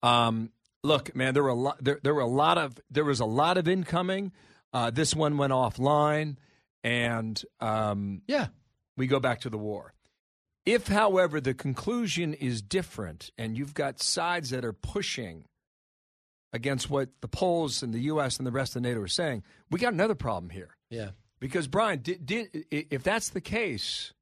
um, 0.01 0.51
look, 0.83 1.15
man, 1.15 1.33
there 1.33 1.43
were 1.43 1.49
a 1.49 1.53
lot. 1.53 1.83
There, 1.83 1.99
there 2.01 2.15
were 2.15 2.21
a 2.21 2.27
lot 2.27 2.57
of 2.57 2.79
there 2.89 3.05
was 3.05 3.19
a 3.19 3.25
lot 3.25 3.57
of 3.57 3.67
incoming. 3.67 4.31
Uh, 4.73 4.89
this 4.89 5.15
one 5.15 5.37
went 5.37 5.51
offline, 5.53 6.37
and 6.83 7.43
um, 7.59 8.21
yeah, 8.27 8.47
we 8.97 9.05
go 9.05 9.19
back 9.19 9.41
to 9.41 9.49
the 9.49 9.57
war." 9.57 9.93
If, 10.65 10.87
however, 10.87 11.41
the 11.41 11.53
conclusion 11.53 12.33
is 12.33 12.61
different, 12.61 13.31
and 13.37 13.57
you've 13.57 13.73
got 13.73 14.01
sides 14.01 14.51
that 14.51 14.63
are 14.63 14.73
pushing 14.73 15.45
against 16.53 16.89
what 16.89 17.09
the 17.21 17.27
Poles 17.27 17.83
and 17.83 17.93
the 17.93 17.99
U.S. 18.01 18.37
and 18.37 18.47
the 18.47 18.51
rest 18.51 18.75
of 18.75 18.81
NATO 18.81 19.01
are 19.01 19.07
saying, 19.07 19.43
we 19.69 19.79
got 19.79 19.93
another 19.93 20.15
problem 20.15 20.49
here. 20.49 20.75
Yeah. 20.89 21.09
Because 21.39 21.67
Brian, 21.67 21.99
did, 21.99 22.25
did 22.25 22.65
if 22.69 23.03
that's 23.03 23.29
the 23.29 23.41
case, 23.41 24.13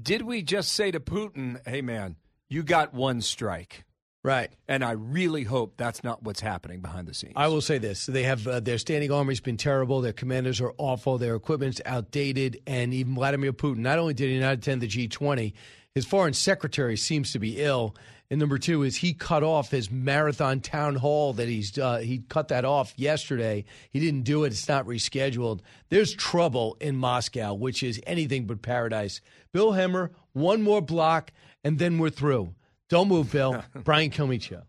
did 0.00 0.22
we 0.22 0.42
just 0.42 0.72
say 0.72 0.90
to 0.90 1.00
Putin, 1.00 1.60
"Hey, 1.66 1.82
man, 1.82 2.16
you 2.48 2.62
got 2.62 2.94
one 2.94 3.20
strike"? 3.20 3.84
Right. 4.24 4.50
And 4.66 4.84
I 4.84 4.92
really 4.92 5.44
hope 5.44 5.74
that's 5.76 6.02
not 6.02 6.24
what's 6.24 6.40
happening 6.40 6.80
behind 6.80 7.06
the 7.06 7.14
scenes. 7.14 7.34
I 7.36 7.48
will 7.48 7.60
say 7.60 7.78
this: 7.78 8.06
they 8.06 8.24
have 8.24 8.46
uh, 8.46 8.60
their 8.60 8.78
standing 8.78 9.12
army's 9.12 9.40
been 9.40 9.56
terrible. 9.58 10.00
Their 10.00 10.14
commanders 10.14 10.60
are 10.60 10.72
awful. 10.78 11.18
Their 11.18 11.34
equipment's 11.34 11.80
outdated, 11.84 12.60
and 12.66 12.94
even 12.94 13.14
Vladimir 13.14 13.52
Putin. 13.52 13.78
Not 13.78 13.98
only 13.98 14.14
did 14.14 14.30
he 14.30 14.38
not 14.38 14.54
attend 14.54 14.80
the 14.80 14.88
G20, 14.88 15.52
his 15.96 16.04
foreign 16.04 16.34
secretary 16.34 16.94
seems 16.94 17.32
to 17.32 17.38
be 17.38 17.56
ill. 17.56 17.96
And 18.30 18.38
number 18.38 18.58
two 18.58 18.82
is 18.82 18.96
he 18.96 19.14
cut 19.14 19.42
off 19.42 19.70
his 19.70 19.90
marathon 19.90 20.60
town 20.60 20.96
hall 20.96 21.32
that 21.32 21.48
he's 21.48 21.78
uh, 21.78 21.98
he 21.98 22.18
cut 22.28 22.48
that 22.48 22.66
off 22.66 22.92
yesterday. 22.98 23.64
He 23.88 23.98
didn't 23.98 24.24
do 24.24 24.44
it. 24.44 24.48
It's 24.48 24.68
not 24.68 24.84
rescheduled. 24.84 25.60
There's 25.88 26.12
trouble 26.12 26.76
in 26.82 26.98
Moscow, 26.98 27.54
which 27.54 27.82
is 27.82 27.98
anything 28.06 28.44
but 28.44 28.60
paradise. 28.60 29.22
Bill 29.52 29.72
Hemmer, 29.72 30.10
one 30.34 30.60
more 30.60 30.82
block, 30.82 31.32
and 31.64 31.78
then 31.78 31.96
we're 31.96 32.10
through. 32.10 32.54
Don't 32.90 33.08
move, 33.08 33.32
Bill. 33.32 33.64
Brian 33.74 34.10
Kilmeade 34.10 34.42
Show. 34.42 34.64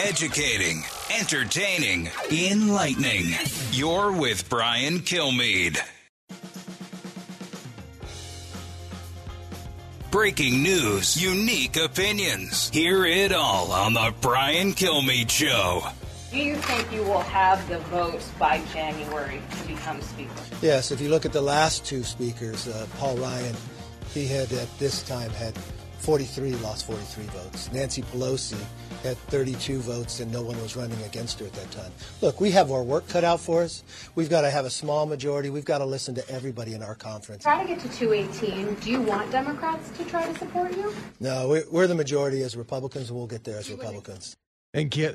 Educating, 0.00 0.82
entertaining, 1.16 2.10
enlightening. 2.32 3.26
You're 3.70 4.10
with 4.10 4.48
Brian 4.48 4.98
Kilmeade. 4.98 5.78
Breaking 10.10 10.62
news, 10.62 11.22
unique 11.22 11.76
opinions. 11.76 12.70
Hear 12.70 13.04
it 13.04 13.30
all 13.30 13.70
on 13.72 13.92
the 13.92 14.14
Brian 14.22 14.72
Kilmeade 14.72 15.28
Show. 15.28 15.82
Do 16.32 16.38
you 16.38 16.56
think 16.56 16.90
you 16.90 17.02
will 17.02 17.20
have 17.20 17.68
the 17.68 17.78
votes 17.90 18.26
by 18.38 18.62
January 18.72 19.42
to 19.50 19.68
become 19.68 20.00
Speaker? 20.00 20.32
Yes, 20.62 20.90
if 20.92 21.02
you 21.02 21.10
look 21.10 21.26
at 21.26 21.34
the 21.34 21.42
last 21.42 21.84
two 21.84 22.02
speakers, 22.04 22.66
uh, 22.68 22.86
Paul 22.96 23.18
Ryan, 23.18 23.54
he 24.14 24.26
had 24.26 24.50
at 24.52 24.78
this 24.78 25.02
time 25.02 25.30
had 25.30 25.54
43, 25.98 26.52
lost 26.56 26.86
43 26.86 27.24
votes. 27.24 27.72
Nancy 27.72 28.02
Pelosi 28.02 28.56
had 29.02 29.16
32 29.16 29.78
votes, 29.80 30.20
and 30.20 30.32
no 30.32 30.42
one 30.42 30.60
was 30.62 30.76
running 30.76 31.00
against 31.02 31.38
her 31.40 31.46
at 31.46 31.52
that 31.54 31.70
time. 31.70 31.92
Look, 32.22 32.40
we 32.40 32.50
have 32.52 32.70
our 32.70 32.82
work 32.82 33.08
cut 33.08 33.24
out 33.24 33.40
for 33.40 33.62
us. 33.62 33.84
We've 34.14 34.30
got 34.30 34.42
to 34.42 34.50
have 34.50 34.64
a 34.64 34.70
small 34.70 35.06
majority. 35.06 35.50
We've 35.50 35.64
got 35.64 35.78
to 35.78 35.84
listen 35.84 36.14
to 36.16 36.28
everybody 36.30 36.74
in 36.74 36.82
our 36.82 36.94
conference. 36.94 37.42
Try 37.42 37.62
to 37.62 37.68
get 37.68 37.80
to 37.80 37.88
218. 37.88 38.74
Do 38.76 38.90
you 38.90 39.02
want 39.02 39.30
Democrats 39.30 39.90
to 39.98 40.04
try 40.04 40.30
to 40.30 40.38
support 40.38 40.76
you? 40.76 40.94
No, 41.20 41.48
we're, 41.48 41.64
we're 41.70 41.86
the 41.86 41.94
majority 41.94 42.42
as 42.42 42.56
Republicans, 42.56 43.10
and 43.10 43.18
we'll 43.18 43.26
get 43.26 43.44
there 43.44 43.58
as 43.58 43.70
Republicans. 43.70 44.36
And 44.74 44.90
Ki- 44.90 45.14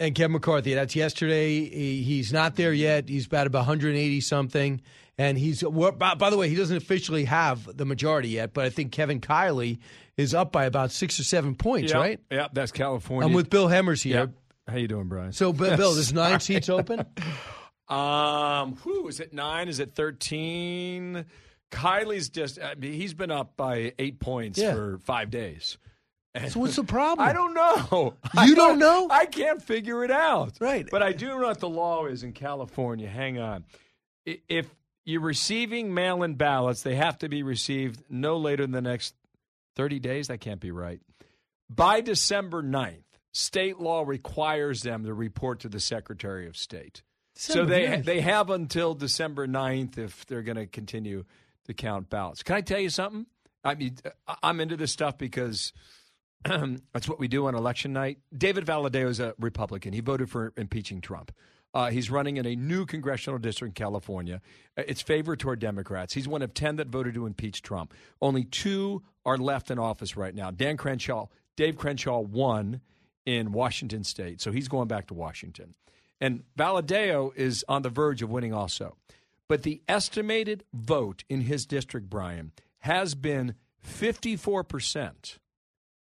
And 0.00 0.14
Kevin 0.14 0.32
McCarthy, 0.32 0.74
that's 0.74 0.96
yesterday. 0.96 1.60
He, 1.68 2.02
he's 2.02 2.32
not 2.32 2.56
there 2.56 2.72
yet. 2.72 3.08
He's 3.08 3.26
about 3.26 3.52
180 3.52 4.20
something. 4.20 4.80
And 5.16 5.38
he's, 5.38 5.62
by, 5.62 6.14
by, 6.16 6.30
the 6.30 6.36
way, 6.36 6.48
he 6.48 6.56
doesn't 6.56 6.76
officially 6.76 7.24
have 7.26 7.76
the 7.76 7.84
majority 7.84 8.30
yet, 8.30 8.52
but 8.52 8.64
I 8.64 8.70
think 8.70 8.90
Kevin 8.90 9.20
Kiley 9.20 9.78
is 10.16 10.34
up 10.34 10.50
by 10.50 10.64
about 10.64 10.90
six 10.90 11.20
or 11.20 11.24
seven 11.24 11.54
points, 11.54 11.92
yep, 11.92 12.00
right? 12.00 12.20
Yeah, 12.30 12.48
that's 12.52 12.72
California. 12.72 13.28
I'm 13.28 13.32
with 13.34 13.48
Bill 13.48 13.68
Hemmers 13.68 14.02
here. 14.02 14.16
Yep. 14.16 14.30
How 14.66 14.76
you 14.76 14.88
doing, 14.88 15.06
Brian? 15.06 15.32
So, 15.32 15.52
Bill, 15.52 15.76
there's 15.76 16.12
nine 16.14 16.40
seats 16.40 16.68
open? 16.68 17.04
Um, 17.88 18.76
who 18.76 19.06
is 19.06 19.20
it 19.20 19.32
nine? 19.32 19.68
Is 19.68 19.78
it 19.78 19.94
13? 19.94 21.24
Kiley's 21.70 22.28
just, 22.28 22.58
I 22.60 22.74
mean, 22.74 22.94
he's 22.94 23.14
been 23.14 23.30
up 23.30 23.56
by 23.56 23.92
eight 23.98 24.18
points 24.20 24.58
Yeah. 24.58 24.74
for 24.74 24.98
five 25.04 25.30
days. 25.30 25.76
So 26.48 26.60
what's 26.60 26.76
the 26.76 26.84
problem? 26.84 27.26
I 27.26 27.32
don't 27.32 27.54
know. 27.54 27.86
You 27.92 28.14
I 28.36 28.54
don't 28.54 28.78
know? 28.78 29.08
I 29.10 29.26
can't 29.26 29.62
figure 29.62 30.02
it 30.04 30.10
out. 30.10 30.54
Right. 30.60 30.86
But 30.90 31.02
I 31.02 31.12
do 31.12 31.28
know 31.28 31.46
what 31.46 31.60
the 31.60 31.68
law 31.68 32.06
is 32.06 32.24
in 32.24 32.32
California. 32.32 33.08
Hang 33.08 33.38
on. 33.38 33.64
If 34.26 34.66
you're 35.04 35.20
receiving 35.20 35.94
mail 35.94 36.22
in 36.22 36.34
ballots, 36.34 36.82
they 36.82 36.96
have 36.96 37.18
to 37.18 37.28
be 37.28 37.42
received 37.42 38.02
no 38.08 38.36
later 38.36 38.64
than 38.64 38.72
the 38.72 38.82
next 38.82 39.14
30 39.76 40.00
days. 40.00 40.28
That 40.28 40.40
can't 40.40 40.60
be 40.60 40.72
right. 40.72 41.00
By 41.70 42.00
December 42.00 42.62
9th, 42.62 43.04
state 43.32 43.78
law 43.78 44.02
requires 44.04 44.82
them 44.82 45.04
to 45.04 45.14
report 45.14 45.60
to 45.60 45.68
the 45.68 45.80
Secretary 45.80 46.46
of 46.48 46.56
State. 46.56 47.02
so 47.34 47.64
they 47.64 47.86
9th. 47.86 48.04
they 48.04 48.20
have 48.22 48.50
until 48.50 48.94
December 48.94 49.46
9th 49.46 49.98
if 49.98 50.26
they're 50.26 50.42
going 50.42 50.56
to 50.56 50.66
continue 50.66 51.24
to 51.66 51.74
count 51.74 52.10
ballots. 52.10 52.42
Can 52.42 52.56
I 52.56 52.60
tell 52.60 52.80
you 52.80 52.90
something? 52.90 53.26
I 53.62 53.74
mean, 53.74 53.96
uh, 54.26 54.34
I'm 54.42 54.60
into 54.60 54.76
this 54.76 54.92
stuff 54.92 55.16
because 55.16 55.72
that's 56.92 57.08
what 57.08 57.18
we 57.18 57.28
do 57.28 57.46
on 57.46 57.54
election 57.54 57.92
night. 57.92 58.18
David 58.36 58.66
Valadao 58.66 59.08
is 59.08 59.20
a 59.20 59.34
Republican. 59.38 59.92
He 59.92 60.00
voted 60.00 60.30
for 60.30 60.52
impeaching 60.56 61.00
Trump. 61.00 61.32
Uh, 61.72 61.90
he's 61.90 62.08
running 62.10 62.36
in 62.36 62.46
a 62.46 62.54
new 62.54 62.86
congressional 62.86 63.38
district 63.38 63.78
in 63.78 63.84
California. 63.84 64.40
Uh, 64.78 64.82
It's 64.86 65.02
favored 65.02 65.40
toward 65.40 65.58
Democrats. 65.58 66.14
He's 66.14 66.28
one 66.28 66.42
of 66.42 66.54
10 66.54 66.76
that 66.76 66.88
voted 66.88 67.14
to 67.14 67.26
impeach 67.26 67.62
Trump. 67.62 67.92
Only 68.22 68.44
two 68.44 69.02
are 69.26 69.36
left 69.36 69.70
in 69.70 69.78
office 69.78 70.16
right 70.16 70.34
now. 70.34 70.50
Dan 70.50 70.76
Crenshaw, 70.76 71.26
Dave 71.56 71.76
Crenshaw 71.76 72.20
won 72.20 72.80
in 73.26 73.52
Washington 73.52 74.04
state, 74.04 74.40
so 74.40 74.52
he's 74.52 74.68
going 74.68 74.86
back 74.86 75.06
to 75.08 75.14
Washington. 75.14 75.74
And 76.20 76.44
Valadao 76.56 77.34
is 77.36 77.64
on 77.68 77.82
the 77.82 77.90
verge 77.90 78.22
of 78.22 78.30
winning 78.30 78.52
also. 78.54 78.96
But 79.48 79.62
the 79.62 79.82
estimated 79.88 80.64
vote 80.72 81.24
in 81.28 81.42
his 81.42 81.66
district, 81.66 82.08
Brian, 82.08 82.52
has 82.80 83.14
been 83.14 83.54
54% 83.86 85.38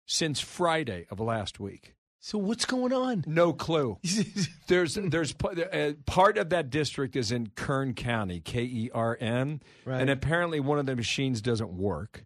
since 0.07 0.39
Friday 0.39 1.05
of 1.11 1.19
last 1.19 1.59
week. 1.59 1.93
So 2.19 2.39
what's 2.39 2.65
going 2.65 2.91
on? 2.91 3.23
No 3.27 3.53
clue. 3.53 3.99
there's 4.67 4.95
there's 4.95 5.35
uh, 5.43 5.93
part 6.07 6.37
of 6.39 6.49
that 6.49 6.71
district 6.71 7.15
is 7.15 7.31
in 7.31 7.51
Kern 7.55 7.93
County, 7.93 8.39
K 8.39 8.63
E 8.63 8.89
R 8.93 9.15
N, 9.21 9.61
Right. 9.85 10.01
and 10.01 10.09
apparently 10.09 10.59
one 10.59 10.79
of 10.79 10.87
the 10.87 10.95
machines 10.95 11.41
doesn't 11.41 11.71
work. 11.71 12.25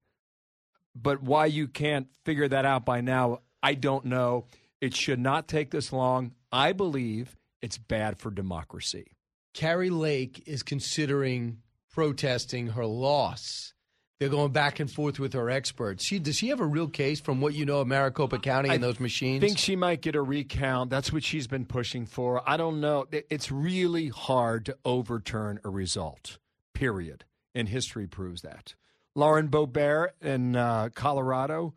But 0.96 1.22
why 1.22 1.48
you 1.48 1.68
can't 1.68 2.08
figure 2.26 2.48
that 2.48 2.66
out 2.66 2.86
by 2.86 3.02
now, 3.02 3.40
I 3.62 3.74
don't 3.74 4.06
know. 4.06 4.46
It 4.80 4.96
should 4.96 5.20
not 5.20 5.48
take 5.48 5.72
this 5.72 5.92
long. 5.94 6.32
I 6.52 6.72
believe 6.74 7.38
it's 7.62 7.78
bad 7.78 8.18
for 8.18 8.32
democracy. 8.32 9.12
Kari 9.54 9.90
Lake 9.90 10.44
is 10.48 10.64
considering 10.64 11.60
protesting 11.94 12.68
her 12.68 12.86
loss. 12.86 13.74
They're 14.22 14.30
going 14.30 14.52
back 14.52 14.80
and 14.80 14.90
forth 14.90 15.18
with 15.18 15.34
her 15.34 15.50
experts. 15.50 16.06
She 16.06 16.20
does 16.20 16.36
she 16.36 16.50
have 16.50 16.60
a 16.60 16.66
real 16.66 16.88
case 16.88 17.20
from 17.20 17.42
what 17.42 17.56
you 17.56 17.66
know 17.66 17.80
of 17.82 17.88
Maricopa 17.88 18.38
County 18.38 18.70
and 18.70 18.84
those 18.84 19.00
machines? 19.00 19.44
I 19.44 19.48
think 19.48 19.58
she 19.58 19.76
might 19.76 20.02
get 20.04 20.16
a 20.16 20.22
recount. 20.22 20.92
That's 20.92 21.12
what 21.12 21.24
she's 21.24 21.48
been 21.48 21.66
pushing 21.66 22.06
for. 22.06 22.48
I 22.48 22.56
don't 22.56 22.80
know. 22.80 23.08
It's 23.12 23.52
really 23.52 24.10
hard 24.10 24.68
to 24.68 24.78
overturn 24.86 25.60
a 25.64 25.70
result, 25.70 26.38
period. 26.76 27.26
And 27.56 27.68
history 27.68 28.06
proves 28.06 28.44
that. 28.44 28.76
Lauren 29.16 29.48
Boebert 29.48 30.10
in 30.22 30.56
uh, 30.56 30.90
Colorado, 30.94 31.74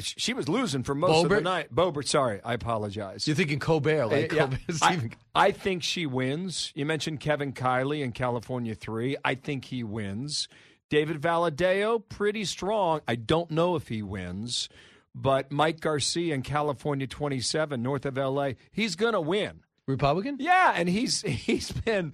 she 0.00 0.34
was 0.34 0.48
losing 0.48 0.82
for 0.82 0.96
most 0.96 1.22
of 1.22 1.30
the 1.30 1.40
night. 1.40 1.72
Boebert, 1.72 2.08
sorry. 2.08 2.40
I 2.44 2.54
apologize. 2.54 3.28
You're 3.28 3.36
thinking 3.36 3.60
Colbert, 3.60 4.06
like 4.06 4.32
Uh, 4.32 4.36
yeah. 4.36 4.40
Colbert, 4.40 4.58
I, 4.82 5.10
I 5.36 5.50
think 5.52 5.84
she 5.84 6.04
wins. 6.04 6.72
You 6.74 6.84
mentioned 6.84 7.20
Kevin 7.20 7.52
Kiley 7.52 8.02
in 8.02 8.10
California 8.10 8.74
3. 8.74 9.18
I 9.24 9.36
think 9.36 9.66
he 9.66 9.84
wins. 9.84 10.48
David 10.90 11.20
Valadao, 11.20 12.02
pretty 12.08 12.44
strong. 12.44 13.00
I 13.08 13.14
don't 13.14 13.50
know 13.50 13.76
if 13.76 13.88
he 13.88 14.02
wins, 14.02 14.68
but 15.14 15.50
Mike 15.50 15.80
Garcia 15.80 16.34
in 16.34 16.42
California 16.42 17.06
27, 17.06 17.82
north 17.82 18.04
of 18.04 18.16
LA, 18.18 18.50
he's 18.72 18.96
going 18.96 19.14
to 19.14 19.20
win. 19.20 19.60
Republican? 19.86 20.36
Yeah, 20.38 20.72
and 20.76 20.88
he's 20.88 21.22
he's 21.22 21.70
been 21.72 22.12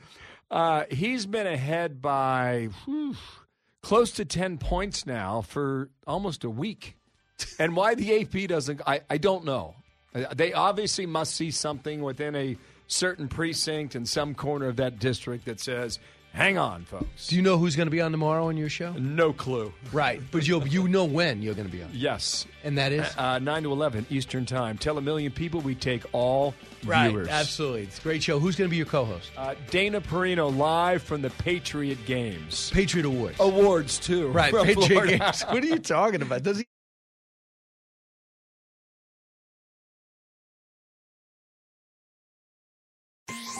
uh, 0.50 0.84
he's 0.90 1.26
been 1.26 1.46
ahead 1.46 2.00
by 2.00 2.68
whew, 2.84 3.16
close 3.82 4.12
to 4.12 4.24
10 4.24 4.58
points 4.58 5.06
now 5.06 5.40
for 5.40 5.90
almost 6.06 6.44
a 6.44 6.50
week. 6.50 6.96
And 7.58 7.76
why 7.76 7.94
the 7.94 8.22
AP 8.22 8.48
doesn't, 8.48 8.80
I, 8.86 9.00
I 9.10 9.18
don't 9.18 9.44
know. 9.44 9.74
Uh, 10.14 10.32
They 10.34 10.52
obviously 10.54 11.04
must 11.04 11.34
see 11.34 11.50
something 11.50 12.00
within 12.02 12.34
a 12.34 12.56
certain 12.86 13.28
precinct 13.28 13.94
in 13.94 14.06
some 14.06 14.34
corner 14.34 14.68
of 14.68 14.76
that 14.76 14.98
district 14.98 15.44
that 15.44 15.60
says, 15.60 15.98
hang 16.36 16.58
on, 16.58 16.84
folks. 16.84 17.26
Do 17.28 17.36
you 17.36 17.42
know 17.42 17.58
who's 17.58 17.74
going 17.74 17.86
to 17.86 17.90
be 17.90 18.00
on 18.00 18.12
tomorrow 18.12 18.46
on 18.48 18.56
your 18.56 18.68
show? 18.68 18.92
No 18.92 19.32
clue. 19.32 19.72
Right, 19.92 20.20
but 20.30 20.46
you 20.46 20.62
you 20.64 20.86
know 20.88 21.04
when 21.04 21.42
you're 21.42 21.54
going 21.54 21.66
to 21.68 21.72
be 21.76 21.82
on. 21.82 21.90
Yes. 21.92 22.46
And 22.64 22.76
that 22.78 22.92
is? 22.92 23.06
Uh, 23.16 23.38
9 23.38 23.62
to 23.64 23.72
11 23.72 24.06
Eastern 24.10 24.44
Time. 24.44 24.76
Tell 24.76 24.98
a 24.98 25.00
million 25.00 25.30
people 25.32 25.60
we 25.60 25.74
take 25.74 26.02
all 26.12 26.52
Right, 26.84 27.08
viewers. 27.08 27.28
absolutely. 27.28 27.82
It's 27.82 27.98
a 27.98 28.02
great 28.02 28.22
show. 28.22 28.38
Who's 28.38 28.56
going 28.56 28.68
to 28.68 28.70
be 28.70 28.76
your 28.76 28.86
co-host? 28.86 29.30
Uh, 29.36 29.54
Dana 29.70 30.00
Perino 30.00 30.54
live 30.56 31.02
from 31.02 31.22
the 31.22 31.30
Patriot 31.30 31.98
Games. 32.06 32.70
Patriot 32.70 33.06
Awards. 33.06 33.36
Awards, 33.40 33.98
too. 33.98 34.28
Right, 34.28 34.52
Patriot 34.52 34.86
Florida. 34.88 35.18
Games. 35.18 35.42
What 35.42 35.62
are 35.62 35.66
you 35.66 35.78
talking 35.78 36.22
about? 36.22 36.42
Does 36.42 36.58
he? 36.58 36.66